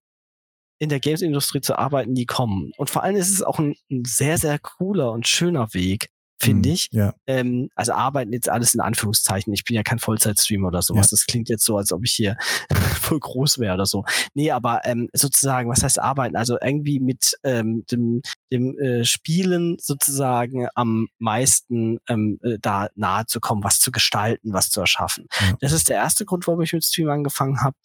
in 0.81 0.89
der 0.89 0.99
Games-Industrie 0.99 1.61
zu 1.61 1.77
arbeiten, 1.77 2.15
die 2.15 2.25
kommen. 2.25 2.71
Und 2.75 2.89
vor 2.89 3.03
allem 3.03 3.15
ist 3.15 3.29
es 3.29 3.43
auch 3.43 3.59
ein, 3.59 3.75
ein 3.91 4.03
sehr, 4.03 4.39
sehr 4.39 4.57
cooler 4.57 5.11
und 5.11 5.27
schöner 5.27 5.75
Weg, 5.75 6.09
finde 6.39 6.69
mm, 6.69 6.71
ich. 6.71 6.87
Ja. 6.91 7.13
Ähm, 7.27 7.69
also 7.75 7.93
arbeiten 7.93 8.33
jetzt 8.33 8.49
alles 8.49 8.73
in 8.73 8.81
Anführungszeichen. 8.81 9.53
Ich 9.53 9.63
bin 9.63 9.75
ja 9.75 9.83
kein 9.83 9.99
Vollzeitstreamer 9.99 10.69
oder 10.69 10.81
sowas. 10.81 11.11
Ja. 11.11 11.11
Das 11.11 11.27
klingt 11.27 11.49
jetzt 11.49 11.65
so, 11.65 11.77
als 11.77 11.93
ob 11.93 12.03
ich 12.03 12.13
hier 12.13 12.35
voll 12.99 13.19
groß 13.19 13.59
wäre 13.59 13.75
oder 13.75 13.85
so. 13.85 14.05
Nee, 14.33 14.49
aber 14.49 14.81
ähm, 14.85 15.07
sozusagen, 15.13 15.69
was 15.69 15.83
heißt 15.83 15.99
arbeiten? 15.99 16.35
Also 16.35 16.57
irgendwie 16.59 16.99
mit 16.99 17.35
ähm, 17.43 17.85
dem, 17.91 18.23
dem 18.51 18.75
äh, 18.79 19.05
Spielen 19.05 19.77
sozusagen 19.79 20.67
am 20.73 21.09
meisten 21.19 21.99
ähm, 22.09 22.39
äh, 22.41 22.57
da 22.59 22.89
nahe 22.95 23.27
zu 23.27 23.39
kommen, 23.39 23.63
was 23.63 23.79
zu 23.79 23.91
gestalten, 23.91 24.51
was 24.51 24.71
zu 24.71 24.79
erschaffen. 24.81 25.27
Ja. 25.41 25.57
Das 25.59 25.73
ist 25.73 25.89
der 25.89 25.97
erste 25.97 26.25
Grund, 26.25 26.47
warum 26.47 26.63
ich 26.63 26.73
mit 26.73 26.83
Stream 26.83 27.11
angefangen 27.11 27.61
habe. 27.61 27.75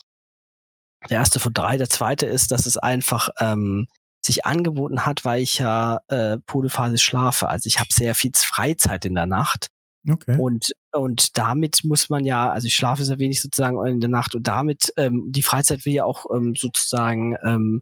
Der 1.10 1.18
erste 1.18 1.40
von 1.40 1.52
drei. 1.52 1.76
Der 1.76 1.88
zweite 1.88 2.26
ist, 2.26 2.50
dass 2.50 2.66
es 2.66 2.76
einfach 2.76 3.30
ähm, 3.40 3.86
sich 4.24 4.44
angeboten 4.44 5.06
hat, 5.06 5.24
weil 5.24 5.42
ich 5.42 5.58
ja 5.58 6.00
äh, 6.08 6.38
polyphasisch 6.46 7.02
schlafe. 7.02 7.48
Also 7.48 7.68
ich 7.68 7.78
habe 7.78 7.88
sehr 7.92 8.14
viel 8.14 8.32
Freizeit 8.34 9.04
in 9.04 9.14
der 9.14 9.26
Nacht. 9.26 9.68
Okay. 10.08 10.36
Und, 10.38 10.72
und 10.92 11.36
damit 11.36 11.80
muss 11.82 12.10
man 12.10 12.24
ja, 12.24 12.50
also 12.50 12.66
ich 12.66 12.76
schlafe 12.76 13.04
sehr 13.04 13.18
wenig 13.18 13.40
sozusagen 13.40 13.84
in 13.86 14.00
der 14.00 14.10
Nacht 14.10 14.34
und 14.34 14.46
damit, 14.46 14.92
ähm, 14.96 15.24
die 15.28 15.42
Freizeit 15.42 15.84
will 15.84 15.94
ja 15.94 16.04
auch 16.04 16.26
ähm, 16.32 16.54
sozusagen 16.56 17.36
ähm, 17.42 17.80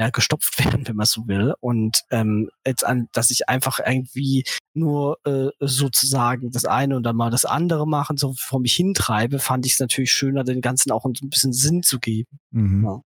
ja, 0.00 0.08
gestopft 0.08 0.58
werden, 0.64 0.88
wenn 0.88 0.96
man 0.96 1.06
so 1.06 1.28
will. 1.28 1.54
Und 1.60 2.04
ähm, 2.10 2.48
jetzt 2.66 2.84
an, 2.84 3.08
dass 3.12 3.30
ich 3.30 3.50
einfach 3.50 3.80
irgendwie 3.84 4.44
nur 4.72 5.18
äh, 5.26 5.50
sozusagen 5.60 6.50
das 6.50 6.64
eine 6.64 6.96
und 6.96 7.02
dann 7.02 7.16
mal 7.16 7.30
das 7.30 7.44
andere 7.44 7.86
machen, 7.86 8.16
so 8.16 8.34
vor 8.38 8.60
mich 8.60 8.72
hintreibe, 8.74 9.38
fand 9.38 9.66
ich 9.66 9.74
es 9.74 9.78
natürlich 9.78 10.10
schöner, 10.10 10.42
den 10.42 10.62
Ganzen 10.62 10.90
auch 10.90 11.04
ein 11.04 11.12
bisschen 11.28 11.52
Sinn 11.52 11.82
zu 11.82 12.00
geben. 12.00 12.38
Mhm. 12.50 12.84
Ja. 12.84 13.02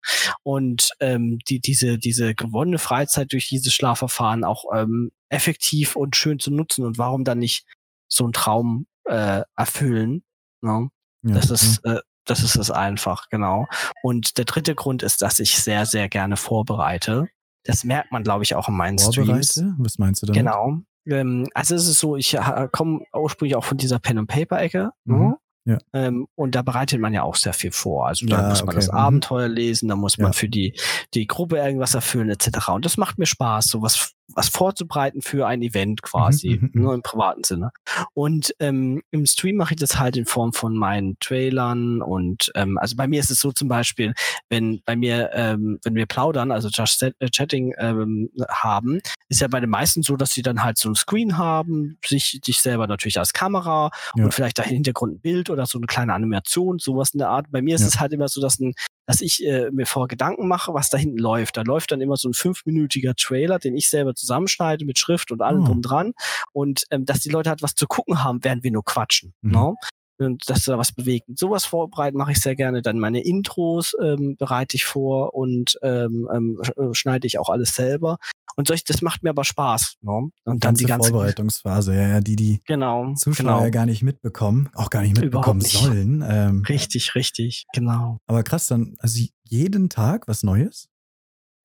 Und 0.44 0.90
ähm, 1.00 1.40
die, 1.48 1.62
diese, 1.62 1.98
diese 1.98 2.36
gewonnene 2.36 2.78
Freizeit 2.78 3.32
durch 3.32 3.48
dieses 3.48 3.74
Schlafverfahren 3.74 4.44
auch 4.44 4.66
ähm, 4.76 5.12
effektiv 5.30 5.96
und 5.96 6.18
schön 6.18 6.40
zu 6.40 6.52
nutzen. 6.52 6.86
Und 6.86 6.98
warum 6.98 7.24
dann 7.24 7.40
nicht 7.40 7.66
so 8.10 8.26
einen 8.26 8.34
Traum 8.34 8.86
äh, 9.06 9.44
erfüllen. 9.56 10.24
Ne? 10.62 10.90
Ja, 11.24 11.36
Das 11.36 11.50
ist, 11.52 11.86
äh, 11.86 12.02
das 12.26 12.44
ist 12.44 12.56
es 12.56 12.72
einfach, 12.72 13.30
genau. 13.30 13.68
Und 14.04 14.38
der 14.38 14.46
dritte 14.46 14.76
Grund 14.76 15.04
ist, 15.04 15.22
dass 15.22 15.40
ich 15.40 15.58
sehr, 15.58 15.86
sehr 15.86 16.10
gerne 16.10 16.38
vorbereite. 16.38 17.28
Das 17.64 17.84
merkt 17.84 18.12
man, 18.12 18.24
glaube 18.24 18.44
ich, 18.44 18.56
auch 18.56 18.70
in 18.70 18.76
meinen 18.76 18.98
Streams. 18.98 19.54
Vorbereite? 19.54 19.76
Was 19.78 19.98
meinst 20.00 20.22
du 20.22 20.28
damit? 20.28 20.40
Genau. 20.40 20.80
Ähm, 21.08 21.48
also 21.54 21.76
es 21.76 21.88
ist 21.88 22.00
so, 22.00 22.16
ich 22.16 22.38
komme 22.72 23.02
ursprünglich 23.14 23.56
auch 23.56 23.64
von 23.64 23.78
dieser 23.78 24.00
Pen 24.00 24.20
and 24.20 24.28
Paper 24.28 24.60
Ecke. 24.60 24.92
Mhm. 25.06 25.20
Ne? 25.20 25.38
Ja. 25.64 25.78
Ähm, 25.94 26.28
und 26.36 26.56
da 26.56 26.64
bereitet 26.64 27.00
man 27.00 27.14
ja 27.14 27.22
auch 27.22 27.36
sehr 27.36 27.54
viel 27.54 27.72
vor. 27.72 28.08
Also 28.08 28.26
da 28.26 28.42
Ja, 28.42 28.50
muss 28.50 28.62
man 28.62 28.70
okay, 28.70 28.78
das 28.78 28.92
mhm. 28.92 28.98
Abenteuer 28.98 29.48
lesen, 29.48 29.90
da 29.90 29.96
muss 29.96 30.18
man 30.18 30.32
Ja. 30.32 30.34
für 30.34 30.50
die, 30.50 30.76
die 31.14 31.28
Gruppe 31.28 31.58
irgendwas 31.58 31.94
erfüllen, 31.94 32.30
etc. 32.30 32.70
Und 32.70 32.86
das 32.86 32.98
macht 32.98 33.20
mir 33.20 33.28
Spaß, 33.28 33.68
sowas 33.68 34.14
was 34.36 34.50
vorzubereiten 34.50 35.22
für 35.22 35.48
ein 35.48 35.62
Event 35.62 36.02
quasi, 36.02 36.60
Mhm, 36.62 36.70
mhm, 36.74 36.82
nur 36.82 36.94
im 36.94 37.02
privaten 37.02 37.44
Sinne. 37.44 37.72
Und 38.14 38.54
ähm, 38.60 39.02
im 39.12 39.26
Stream 39.26 39.56
mache 39.58 39.74
ich 39.74 39.80
das 39.80 40.00
halt 40.00 40.18
in 40.18 40.26
Form 40.26 40.54
von 40.54 40.76
meinen 40.76 41.18
Trailern 41.20 42.02
und 42.02 42.52
ähm, 42.56 42.78
also 42.78 42.96
bei 42.96 43.08
mir 43.08 43.20
ist 43.20 43.32
es 43.32 43.40
so 43.40 43.52
zum 43.52 43.68
Beispiel, 43.68 44.14
wenn 44.50 44.82
bei 44.86 44.96
mir, 44.96 45.30
ähm, 45.34 45.80
wenn 45.84 45.96
wir 45.96 46.06
plaudern, 46.06 46.52
also 46.52 46.70
Just 46.70 47.02
äh, 47.04 47.12
Chatting 47.32 47.74
ähm, 47.78 48.30
haben, 48.50 49.00
ist 49.30 49.42
ja 49.42 49.48
bei 49.48 49.60
den 49.60 49.70
meisten 49.70 50.04
so, 50.04 50.16
dass 50.16 50.32
sie 50.32 50.42
dann 50.42 50.64
halt 50.64 50.78
so 50.78 50.90
ein 50.90 50.96
Screen 50.96 51.38
haben, 51.38 51.98
sich 52.06 52.40
dich 52.46 52.60
selber 52.60 52.88
natürlich 52.88 53.20
als 53.20 53.34
Kamera 53.34 53.90
Ja. 54.16 54.26
und 54.26 54.34
vielleicht 54.34 54.60
da 54.60 54.64
im 54.64 54.70
Hintergrund 54.72 55.14
ein 55.16 55.20
Bild 55.22 55.50
oder 55.50 55.66
so 55.66 55.78
eine 55.78 55.88
kleine 55.88 56.14
Animation, 56.14 56.80
sowas 56.80 57.12
in 57.12 57.20
der 57.20 57.30
Art. 57.30 57.48
Bei 57.52 57.62
mir 57.62 57.76
ist 57.76 57.82
Ja. 57.82 57.88
es 57.88 58.00
halt 58.00 58.14
immer 58.14 58.28
so, 58.28 58.42
dass, 58.42 58.60
ein, 58.60 58.74
dass 59.12 59.20
ich 59.22 59.46
äh, 59.46 59.70
mir 59.72 59.86
vor 59.86 60.08
Gedanken 60.08 60.48
mache, 60.48 60.74
was 60.74 60.90
da 60.90 60.98
hinten 60.98 61.18
läuft. 61.18 61.58
Da 61.58 61.64
läuft 61.64 61.92
dann 61.92 62.00
immer 62.00 62.16
so 62.16 62.30
ein 62.30 62.34
fünfminütiger 62.34 63.14
Trailer, 63.16 63.60
den 63.60 63.76
ich 63.76 63.90
selber 63.90 64.16
zusammenschneide 64.16 64.86
mit 64.86 64.98
Schrift 64.98 65.32
und 65.34 65.42
allem 65.42 65.64
Oh. 65.64 65.66
drum 65.66 65.82
dran. 65.82 66.14
Und 66.54 66.86
ähm, 66.92 67.06
dass 67.06 67.20
die 67.20 67.30
Leute 67.30 67.50
halt 67.50 67.62
was 67.62 67.76
zu 67.76 67.88
gucken 67.88 68.24
haben, 68.24 68.42
während 68.44 68.64
wir 68.64 68.72
nur 68.72 68.86
quatschen. 68.86 69.34
Mhm. 69.42 69.52
Ne? 69.52 69.76
Und 70.22 70.50
dass 70.50 70.66
da 70.66 70.78
was 70.78 70.92
bewegt. 70.92 71.30
Und 71.30 71.40
sowas 71.40 71.66
vorbereiten 71.66 72.18
mache 72.18 72.32
ich 72.32 72.40
sehr 72.40 72.56
gerne. 72.56 72.82
Dann 72.82 73.00
meine 73.00 73.24
Intros 73.24 73.96
ähm, 74.02 74.36
bereite 74.38 74.76
ich 74.76 74.86
vor 74.86 75.34
und 75.34 75.78
ähm, 75.82 76.28
ähm, 76.34 76.62
äh, 76.78 76.94
schneide 76.94 77.28
ich 77.28 77.40
auch 77.40 77.50
alles 77.50 77.74
selber. 77.74 78.18
Und 78.56 78.68
solch, 78.68 78.84
das 78.84 79.02
macht 79.02 79.24
mir 79.24 79.30
aber 79.30 79.44
Spaß. 79.46 79.96
Ne? 80.02 80.30
Und 80.44 80.64
dann 80.66 80.76
die 80.76 80.84
ganze 80.86 81.12
Vorbereitungsphase, 81.12 81.96
ja, 81.96 82.20
die 82.20 82.36
die 82.36 82.62
Genau, 82.66 83.14
Zuschauer 83.16 83.60
genau. 83.60 83.72
gar 83.72 83.86
nicht 83.86 84.04
mitbekommen, 84.04 84.70
auch 84.74 84.90
gar 84.90 85.02
nicht 85.04 85.18
mitbekommen 85.18 85.60
nicht. 85.60 85.72
sollen. 85.78 86.24
Ähm, 86.28 86.64
Richtig, 86.68 87.16
richtig, 87.16 87.66
genau. 87.74 88.18
aber 88.28 88.44
krass, 88.44 88.68
dann, 88.68 88.96
also 89.00 89.24
jeden 89.44 89.90
Tag 89.90 90.28
was 90.28 90.44
Neues? 90.44 90.90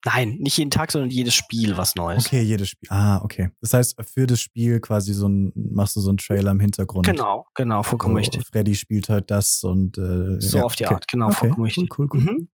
Nein, 0.07 0.37
nicht 0.39 0.57
jeden 0.57 0.71
Tag, 0.71 0.93
sondern 0.93 1.11
jedes 1.11 1.35
Spiel 1.35 1.77
was 1.77 1.97
Neues. 1.97 2.27
Okay, 2.27 2.41
jedes 2.43 2.69
Spiel. 2.69 2.89
Ah, 2.91 3.21
okay. 3.23 3.51
Das 3.61 3.75
heißt, 3.75 3.97
für 4.15 4.27
das 4.27 4.41
Spiel 4.41 4.81
quasi 4.81 5.13
so 5.13 5.29
ein, 5.29 5.53
machst 5.55 5.97
du 5.97 6.01
so 6.01 6.11
einen 6.11 6.19
Trailer 6.19 6.53
im 6.53 6.61
Hintergrund. 6.61 7.05
Genau, 7.07 7.47
genau, 7.55 7.83
vollkommen 7.83 8.15
So, 8.15 8.19
richtig. 8.19 8.47
Freddy 8.47 8.77
spielt 8.77 9.09
halt 9.09 9.31
das 9.33 9.65
und 9.65 9.99
äh, 9.99 10.41
So 10.41 10.59
ja, 10.59 10.65
auf 10.65 10.77
die 10.77 10.85
okay. 10.87 10.95
Art, 10.95 11.09
genau, 11.09 11.27
Okay, 11.27 11.35
vollkommen 11.37 11.59
cool, 11.61 11.65
richtig. 11.67 11.99
cool, 11.99 12.09
cool. 12.15 12.21
Mhm. 12.21 12.49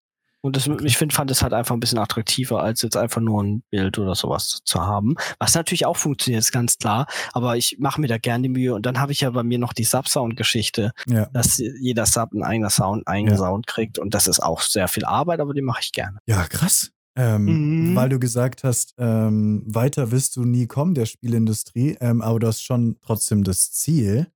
Und 0.44 0.56
das, 0.56 0.66
ich 0.66 0.98
finde, 0.98 1.14
fand 1.14 1.30
es 1.30 1.44
halt 1.44 1.54
einfach 1.54 1.76
ein 1.76 1.80
bisschen 1.80 2.00
attraktiver, 2.00 2.64
als 2.64 2.82
jetzt 2.82 2.98
einfach 2.98 3.22
nur 3.22 3.44
ein 3.44 3.62
Bild 3.70 4.00
oder 4.00 4.16
sowas 4.16 4.62
zu 4.66 4.82
haben. 4.82 5.14
Was 5.38 5.54
natürlich 5.54 5.86
auch 5.86 5.98
funktioniert, 5.98 6.42
ist 6.42 6.52
ganz 6.52 6.80
klar. 6.80 7.06
Aber 7.34 7.58
ich 7.58 7.78
mache 7.80 8.02
mir 8.02 8.08
da 8.08 8.18
gerne 8.18 8.42
die 8.42 8.50
Mühe. 8.50 8.74
Und 8.74 8.88
dann 8.88 9.00
habe 9.00 9.12
ich 9.12 9.22
ja 9.22 9.30
bei 9.30 9.44
mir 9.44 9.60
noch 9.60 9.74
die 9.74 9.84
Sub-Sound-Geschichte, 9.84 10.94
Ja. 11.06 11.28
dass 11.28 11.58
jeder 11.60 12.08
Sub 12.08 12.32
einen 12.34 12.42
eigenen 12.42 12.72
Sound, 12.72 13.08
eigenen 13.08 13.36
Ja. 13.36 13.40
Sound 13.40 13.68
kriegt. 13.68 14.00
Und 14.00 14.16
das 14.16 14.26
ist 14.26 14.40
auch 14.40 14.62
sehr 14.62 14.88
viel 14.88 15.06
Arbeit, 15.06 15.42
aber 15.42 15.54
die 15.54 15.62
mache 15.62 15.82
ich 15.84 15.92
gerne. 15.92 16.18
Ja, 16.26 16.44
krass. 16.46 16.90
Ähm, 17.16 17.90
Mhm. 17.92 17.96
Weil 17.96 18.10
du 18.10 18.20
gesagt 18.20 18.64
hast, 18.64 18.94
ähm, 18.98 19.64
weiter 19.66 20.12
wirst 20.12 20.36
du 20.38 20.46
nie 20.46 20.66
kommen, 20.68 20.94
der 20.94 21.06
Spielindustrie, 21.06 21.98
ähm, 22.00 22.22
aber 22.22 22.40
du 22.40 22.48
hast 22.48 22.62
schon 22.62 22.98
trotzdem 23.02 23.44
das 23.44 23.72
Ziel, 23.72 24.28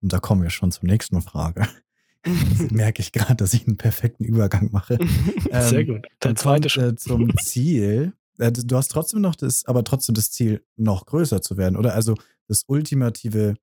und 0.00 0.12
da 0.12 0.18
kommen 0.18 0.42
wir 0.42 0.50
schon 0.50 0.72
zur 0.72 0.84
nächsten 0.86 1.20
Frage. 1.22 1.66
Merke 2.70 3.00
ich 3.00 3.12
gerade, 3.12 3.36
dass 3.36 3.54
ich 3.54 3.66
einen 3.66 3.76
perfekten 3.76 4.24
Übergang 4.24 4.70
mache. 4.72 4.98
sehr 5.50 5.80
Ähm, 5.80 5.86
gut. 5.86 6.06
Der 6.22 6.30
Und 6.30 6.38
zweite 6.38 6.62
kommt, 6.62 6.72
Schritt. 6.72 6.92
äh, 6.94 6.96
zum 6.96 7.36
Ziel. 7.38 8.12
Äh, 8.38 8.50
du 8.52 8.76
hast 8.76 8.88
trotzdem 8.90 9.20
noch 9.20 9.36
das, 9.36 9.64
aber 9.66 9.84
trotzdem 9.84 10.14
das 10.16 10.30
Ziel, 10.32 10.64
noch 10.76 11.06
größer 11.06 11.40
zu 11.40 11.56
werden, 11.56 11.76
oder? 11.76 11.94
Also 11.94 12.14
das 12.48 12.64
ultimative 12.66 13.54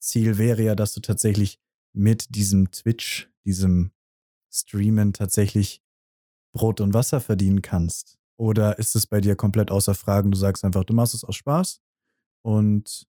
Ziel 0.00 0.38
wäre 0.38 0.62
ja, 0.62 0.74
dass 0.74 0.92
du 0.94 1.00
tatsächlich 1.00 1.58
mit 1.92 2.34
diesem 2.34 2.70
Twitch, 2.70 3.28
diesem 3.44 3.90
Streamen 4.50 5.12
tatsächlich 5.12 5.82
Brot 6.52 6.80
und 6.80 6.94
Wasser 6.94 7.20
verdienen 7.20 7.62
kannst. 7.62 8.18
Oder 8.36 8.78
ist 8.78 8.96
es 8.96 9.06
bei 9.06 9.20
dir 9.20 9.36
komplett 9.36 9.70
außer 9.70 9.94
Fragen? 9.94 10.30
Du 10.30 10.36
sagst 10.38 10.64
einfach, 10.64 10.84
du 10.84 10.94
machst 10.94 11.14
es 11.14 11.24
aus 11.24 11.36
Spaß 11.36 11.80
und 12.42 13.06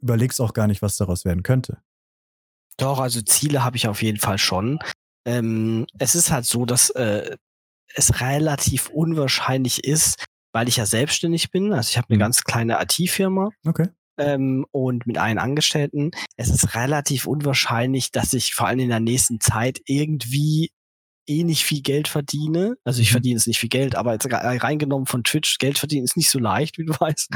überlegst 0.00 0.40
auch 0.40 0.52
gar 0.54 0.66
nicht, 0.66 0.82
was 0.82 0.96
daraus 0.96 1.24
werden 1.24 1.42
könnte. 1.42 1.78
Doch, 2.76 2.98
also 2.98 3.22
Ziele 3.22 3.62
habe 3.64 3.76
ich 3.76 3.86
auf 3.86 4.02
jeden 4.02 4.18
Fall 4.18 4.38
schon. 4.38 4.78
Ähm, 5.26 5.86
es 5.98 6.14
ist 6.14 6.30
halt 6.30 6.44
so, 6.44 6.66
dass 6.66 6.90
äh, 6.90 7.36
es 7.94 8.20
relativ 8.20 8.88
unwahrscheinlich 8.88 9.84
ist, 9.84 10.24
weil 10.52 10.68
ich 10.68 10.76
ja 10.76 10.86
selbstständig 10.86 11.50
bin. 11.50 11.72
Also 11.72 11.90
ich 11.90 11.96
habe 11.96 12.08
eine 12.08 12.16
Mhm. 12.16 12.20
ganz 12.20 12.42
kleine 12.44 12.78
IT-Firma 12.82 13.50
Okay. 13.66 13.88
ähm, 14.18 14.66
und 14.72 15.06
mit 15.06 15.18
einem 15.18 15.38
Angestellten. 15.38 16.10
Es 16.36 16.50
ist 16.50 16.74
relativ 16.74 17.26
unwahrscheinlich, 17.26 18.10
dass 18.10 18.32
ich 18.32 18.54
vor 18.54 18.66
allem 18.66 18.80
in 18.80 18.88
der 18.88 19.00
nächsten 19.00 19.40
Zeit 19.40 19.80
irgendwie 19.86 20.70
eh 21.26 21.44
nicht 21.44 21.64
viel 21.64 21.80
Geld 21.82 22.08
verdiene. 22.08 22.76
Also 22.84 23.00
ich 23.00 23.08
Mhm. 23.10 23.12
verdiene 23.12 23.34
jetzt 23.36 23.46
nicht 23.46 23.58
viel 23.60 23.68
Geld, 23.68 23.94
aber 23.94 24.12
jetzt 24.12 24.26
re- 24.26 24.62
reingenommen 24.62 25.06
von 25.06 25.24
Twitch, 25.24 25.58
Geld 25.58 25.78
verdienen 25.78 26.04
ist 26.04 26.16
nicht 26.16 26.30
so 26.30 26.38
leicht, 26.38 26.78
wie 26.78 26.84
du 26.84 26.92
weißt. 27.00 27.30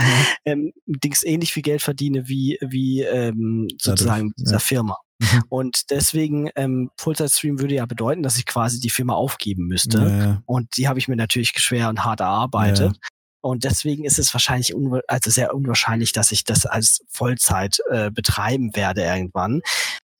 Ähm, 0.44 0.72
Dings 0.86 1.22
ähnlich 1.22 1.52
viel 1.52 1.62
Geld 1.62 1.82
verdiene 1.82 2.28
wie, 2.28 2.58
wie 2.60 3.02
ähm, 3.02 3.68
sozusagen 3.80 4.26
mit 4.28 4.38
dieser 4.38 4.52
ja. 4.56 4.58
Firma. 4.58 4.98
Mhm. 5.20 5.42
Und 5.48 5.90
deswegen, 5.90 6.48
ähm, 6.54 6.90
Fulltime-Stream 6.98 7.58
würde 7.60 7.74
ja 7.74 7.86
bedeuten, 7.86 8.22
dass 8.22 8.38
ich 8.38 8.46
quasi 8.46 8.78
die 8.78 8.90
Firma 8.90 9.14
aufgeben 9.14 9.66
müsste. 9.66 9.98
Ja, 9.98 10.08
ja. 10.18 10.42
Und 10.46 10.76
die 10.76 10.86
habe 10.86 10.98
ich 10.98 11.08
mir 11.08 11.16
natürlich 11.16 11.50
schwer 11.58 11.88
und 11.88 12.04
hart 12.04 12.20
erarbeitet. 12.20 12.98
Und 13.40 13.64
deswegen 13.64 14.04
ist 14.04 14.18
es 14.18 14.32
wahrscheinlich 14.34 14.74
also 15.06 15.30
sehr 15.30 15.54
unwahrscheinlich, 15.54 16.12
dass 16.12 16.32
ich 16.32 16.44
das 16.44 16.66
als 16.66 17.00
Vollzeit 17.08 17.78
äh, 17.90 18.10
betreiben 18.10 18.74
werde 18.76 19.02
irgendwann. 19.02 19.60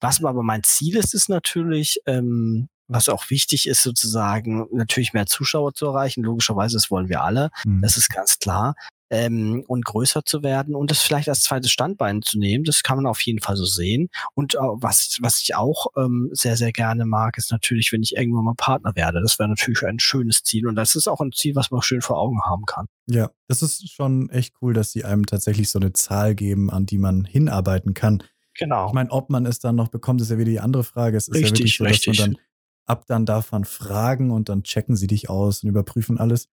Was 0.01 0.23
aber 0.23 0.41
mein 0.43 0.63
Ziel 0.63 0.95
ist, 0.97 1.13
ist 1.13 1.29
natürlich, 1.29 1.99
ähm, 2.05 2.69
was 2.89 3.07
auch 3.07 3.29
wichtig 3.29 3.67
ist, 3.67 3.83
sozusagen 3.83 4.67
natürlich 4.71 5.13
mehr 5.13 5.27
Zuschauer 5.27 5.73
zu 5.73 5.85
erreichen. 5.85 6.23
Logischerweise, 6.23 6.75
das 6.75 6.91
wollen 6.91 7.07
wir 7.07 7.23
alle. 7.23 7.51
Mhm. 7.63 7.81
Das 7.81 7.95
ist 7.97 8.09
ganz 8.09 8.39
klar. 8.39 8.75
Ähm, 9.11 9.63
und 9.67 9.85
größer 9.85 10.23
zu 10.23 10.43
werden 10.43 10.75
und 10.75 10.91
das 10.91 11.01
vielleicht 11.01 11.29
als 11.29 11.41
zweites 11.41 11.71
Standbein 11.71 12.21
zu 12.21 12.37
nehmen, 12.37 12.63
das 12.63 12.83
kann 12.83 12.97
man 12.97 13.07
auf 13.07 13.21
jeden 13.21 13.39
Fall 13.39 13.55
so 13.55 13.65
sehen. 13.65 14.09
Und 14.35 14.53
äh, 14.53 14.59
was, 14.59 15.17
was 15.21 15.41
ich 15.41 15.55
auch 15.55 15.87
ähm, 15.97 16.29
sehr, 16.31 16.57
sehr 16.57 16.71
gerne 16.71 17.05
mag, 17.05 17.35
ist 17.39 17.51
natürlich, 17.51 17.91
wenn 17.91 18.03
ich 18.03 18.15
irgendwann 18.15 18.45
mal 18.45 18.53
Partner 18.55 18.95
werde. 18.95 19.19
Das 19.19 19.39
wäre 19.39 19.49
natürlich 19.49 19.83
ein 19.83 19.97
schönes 19.97 20.43
Ziel 20.43 20.67
und 20.67 20.75
das 20.75 20.93
ist 20.93 21.07
auch 21.07 21.21
ein 21.21 21.31
Ziel, 21.31 21.55
was 21.55 21.71
man 21.71 21.81
schön 21.81 22.01
vor 22.01 22.19
Augen 22.19 22.39
haben 22.43 22.65
kann. 22.65 22.85
Ja, 23.07 23.31
das 23.47 23.63
ist 23.63 23.91
schon 23.91 24.29
echt 24.29 24.53
cool, 24.61 24.75
dass 24.75 24.91
sie 24.91 25.03
einem 25.03 25.25
tatsächlich 25.25 25.71
so 25.71 25.79
eine 25.79 25.91
Zahl 25.93 26.35
geben, 26.35 26.69
an 26.69 26.85
die 26.85 26.99
man 26.99 27.25
hinarbeiten 27.25 27.95
kann. 27.95 28.21
Genau. 28.59 28.87
Ich 28.87 28.93
meine, 28.93 29.09
ob 29.09 29.29
man 29.29 29.45
es 29.45 29.59
dann 29.59 29.75
noch 29.75 29.87
bekommt, 29.87 30.21
ist 30.21 30.29
ja 30.29 30.37
wieder 30.37 30.51
die 30.51 30.59
andere 30.59 30.83
Frage. 30.83 31.17
Es 31.17 31.29
ist 31.29 31.35
ja 31.35 31.41
Richtig, 31.41 31.59
wirklich 31.59 31.77
so, 31.77 31.83
dass 31.85 31.93
richtig. 31.93 32.19
man 32.19 32.33
dann 32.33 32.41
ab 32.89 33.05
dann 33.07 33.25
darf 33.25 33.51
man 33.51 33.65
fragen 33.65 34.31
und 34.31 34.49
dann 34.49 34.63
checken 34.63 34.95
sie 34.95 35.07
dich 35.07 35.29
aus 35.29 35.63
und 35.63 35.69
überprüfen 35.69 36.17
alles. 36.17 36.49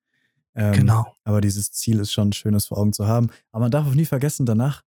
Ähm, 0.55 0.73
genau. 0.73 1.07
Aber 1.25 1.41
dieses 1.41 1.73
Ziel 1.73 1.99
ist 2.01 2.13
schon 2.13 2.33
schönes 2.33 2.67
vor 2.67 2.79
Augen 2.79 2.93
zu 2.93 3.07
haben. 3.07 3.29
Aber 3.53 3.63
man 3.63 3.71
darf 3.71 3.87
auch 3.87 3.95
nie 3.95 4.05
vergessen, 4.07 4.47
danach, 4.47 4.83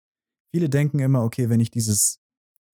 viele 0.51 0.69
denken 0.69 0.99
immer, 0.99 1.23
okay, 1.25 1.49
wenn 1.49 1.61
ich 1.61 1.71
dieses 1.71 2.21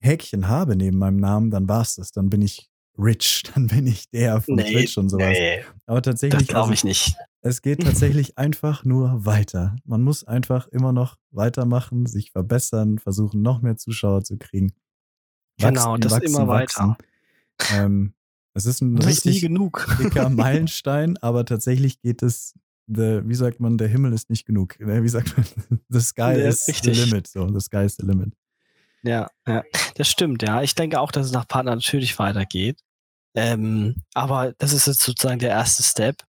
Häkchen 0.00 0.48
habe 0.48 0.76
neben 0.76 0.98
meinem 0.98 1.16
Namen, 1.18 1.50
dann 1.50 1.68
war's 1.68 1.96
das. 1.96 2.12
Dann 2.12 2.30
bin 2.30 2.42
ich 2.42 2.70
rich, 2.98 3.42
dann 3.54 3.68
bin 3.68 3.86
ich 3.86 4.10
der 4.10 4.40
von 4.40 4.56
Nee, 4.56 4.72
Twitch 4.72 4.98
und 4.98 5.08
sowas. 5.08 5.36
nee, 5.38 5.64
Aber 5.86 6.00
das 6.00 6.12
tatsächlich, 6.12 6.48
glaube 6.48 6.70
also, 6.70 6.72
ich 6.74 6.84
nicht. 6.84 7.16
es 7.42 7.62
geht 7.62 7.82
tatsächlich 7.84 8.38
einfach 8.38 8.84
nur 8.84 9.24
weiter. 9.24 9.76
Man 9.84 10.02
muss 10.02 10.24
einfach 10.24 10.68
immer 10.68 10.92
noch 10.92 11.16
weitermachen, 11.30 12.06
sich 12.06 12.32
verbessern, 12.32 12.98
versuchen, 12.98 13.42
noch 13.42 13.62
mehr 13.62 13.76
Zuschauer 13.76 14.24
zu 14.24 14.36
kriegen. 14.36 14.72
Genau, 15.58 15.96
das 15.96 16.18
immer 16.18 16.48
weiter. 16.48 16.96
Ähm, 17.72 18.14
es 18.54 18.66
ist 18.66 18.80
ein 18.80 18.96
Das 18.96 19.06
ist 19.06 19.26
richtig 19.26 19.42
genug. 19.42 19.86
dicker 19.98 20.28
Meilenstein, 20.30 21.16
aber 21.18 21.44
tatsächlich 21.44 22.00
geht 22.00 22.22
es, 22.22 22.54
the, 22.86 23.20
wie 23.24 23.34
sagt 23.34 23.60
man, 23.60 23.78
der 23.78 23.88
Himmel 23.88 24.12
ist 24.12 24.30
nicht 24.30 24.46
genug. 24.46 24.78
Ne, 24.80 25.02
Wie 25.02 25.08
sagt 25.08 25.36
man, 25.36 25.46
the 25.88 26.00
sky 26.00 26.20
Ja, 26.22 26.48
is 26.48 26.66
richtig. 26.68 26.96
the 26.96 27.04
limit. 27.04 27.26
So, 27.26 27.48
the 27.52 27.60
sky 27.60 27.84
is 27.84 27.96
the 27.96 28.06
limit. 28.06 28.32
Ja, 29.02 29.28
ja, 29.46 29.62
das 29.96 30.08
stimmt, 30.08 30.42
ja. 30.42 30.62
Ich 30.62 30.74
denke 30.74 30.98
auch, 31.00 31.12
dass 31.12 31.26
es 31.26 31.32
nach 31.32 31.46
Partner 31.46 31.74
natürlich 31.74 32.18
weitergeht. 32.18 32.80
Ähm, 33.34 33.96
aber 34.14 34.54
das 34.58 34.72
ist 34.72 34.86
jetzt 34.86 35.02
sozusagen 35.02 35.40
der 35.40 35.50
erste 35.50 35.82
Step. 35.82 36.22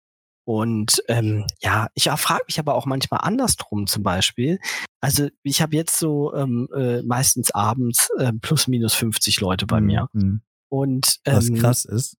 Und 0.46 1.02
ähm, 1.08 1.46
ja, 1.62 1.88
ich 1.94 2.04
frage 2.10 2.44
mich 2.46 2.58
aber 2.58 2.74
auch 2.74 2.84
manchmal 2.84 3.20
andersrum 3.22 3.86
zum 3.86 4.02
Beispiel. 4.02 4.58
Also 5.00 5.28
ich 5.42 5.62
habe 5.62 5.76
jetzt 5.76 5.98
so 5.98 6.34
ähm, 6.34 6.68
äh, 6.76 7.02
meistens 7.02 7.50
abends 7.52 8.10
äh, 8.18 8.32
plus 8.32 8.66
minus 8.68 8.94
50 8.94 9.40
Leute 9.40 9.66
bei 9.66 9.80
mir. 9.80 10.08
Und 10.74 11.18
Was 11.24 11.48
ähm, 11.48 11.54
krass 11.56 11.84
ist. 11.84 12.16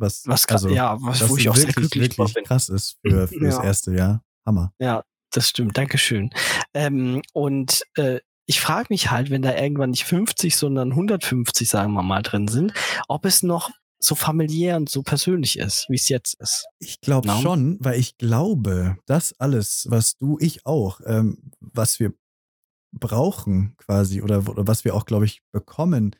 Was, 0.00 0.22
was 0.26 0.46
krass, 0.46 0.62
also, 0.64 0.74
ja, 0.74 0.96
was, 1.00 1.20
was 1.22 1.30
wo 1.30 1.36
ich 1.36 1.48
auch 1.48 1.56
sehr 1.56 1.66
wirklich, 1.68 1.90
glücklich 1.90 2.08
drauf 2.10 2.18
wirklich 2.28 2.34
bin. 2.34 2.44
krass 2.44 2.68
ist 2.68 2.96
für, 3.04 3.26
für 3.28 3.40
das 3.40 3.56
Ja. 3.56 3.64
erste 3.64 3.94
Jahr. 3.94 4.22
Hammer. 4.46 4.72
Ja, 4.78 5.02
das 5.32 5.48
stimmt. 5.48 5.76
Dankeschön. 5.76 6.30
Ähm, 6.72 7.20
und 7.32 7.82
äh, 7.96 8.20
ich 8.46 8.60
frage 8.60 8.86
mich 8.90 9.10
halt, 9.10 9.28
wenn 9.30 9.42
da 9.42 9.54
irgendwann 9.56 9.90
nicht 9.90 10.04
50, 10.04 10.56
sondern 10.56 10.90
150, 10.92 11.68
sagen 11.68 11.92
wir 11.92 12.02
mal, 12.02 12.22
drin 12.22 12.46
sind, 12.48 12.72
ob 13.08 13.24
es 13.26 13.42
noch 13.42 13.70
so 13.98 14.14
familiär 14.14 14.76
und 14.76 14.88
so 14.88 15.02
persönlich 15.02 15.58
ist, 15.58 15.86
wie 15.88 15.96
es 15.96 16.08
jetzt 16.08 16.34
ist. 16.40 16.66
Ich 16.78 17.00
glaube 17.00 17.26
No? 17.26 17.40
schon, 17.42 17.76
weil 17.80 17.98
ich 17.98 18.16
glaube, 18.16 18.96
das 19.06 19.32
alles, 19.40 19.86
was 19.90 20.16
du, 20.16 20.38
ich 20.40 20.64
auch, 20.64 21.00
ähm, 21.04 21.50
was 21.60 21.98
wir 21.98 22.12
brauchen 22.92 23.74
quasi 23.76 24.22
oder, 24.22 24.48
oder 24.48 24.66
was 24.66 24.84
wir 24.84 24.94
auch, 24.94 25.04
glaube 25.04 25.24
ich, 25.26 25.42
bekommen, 25.52 26.14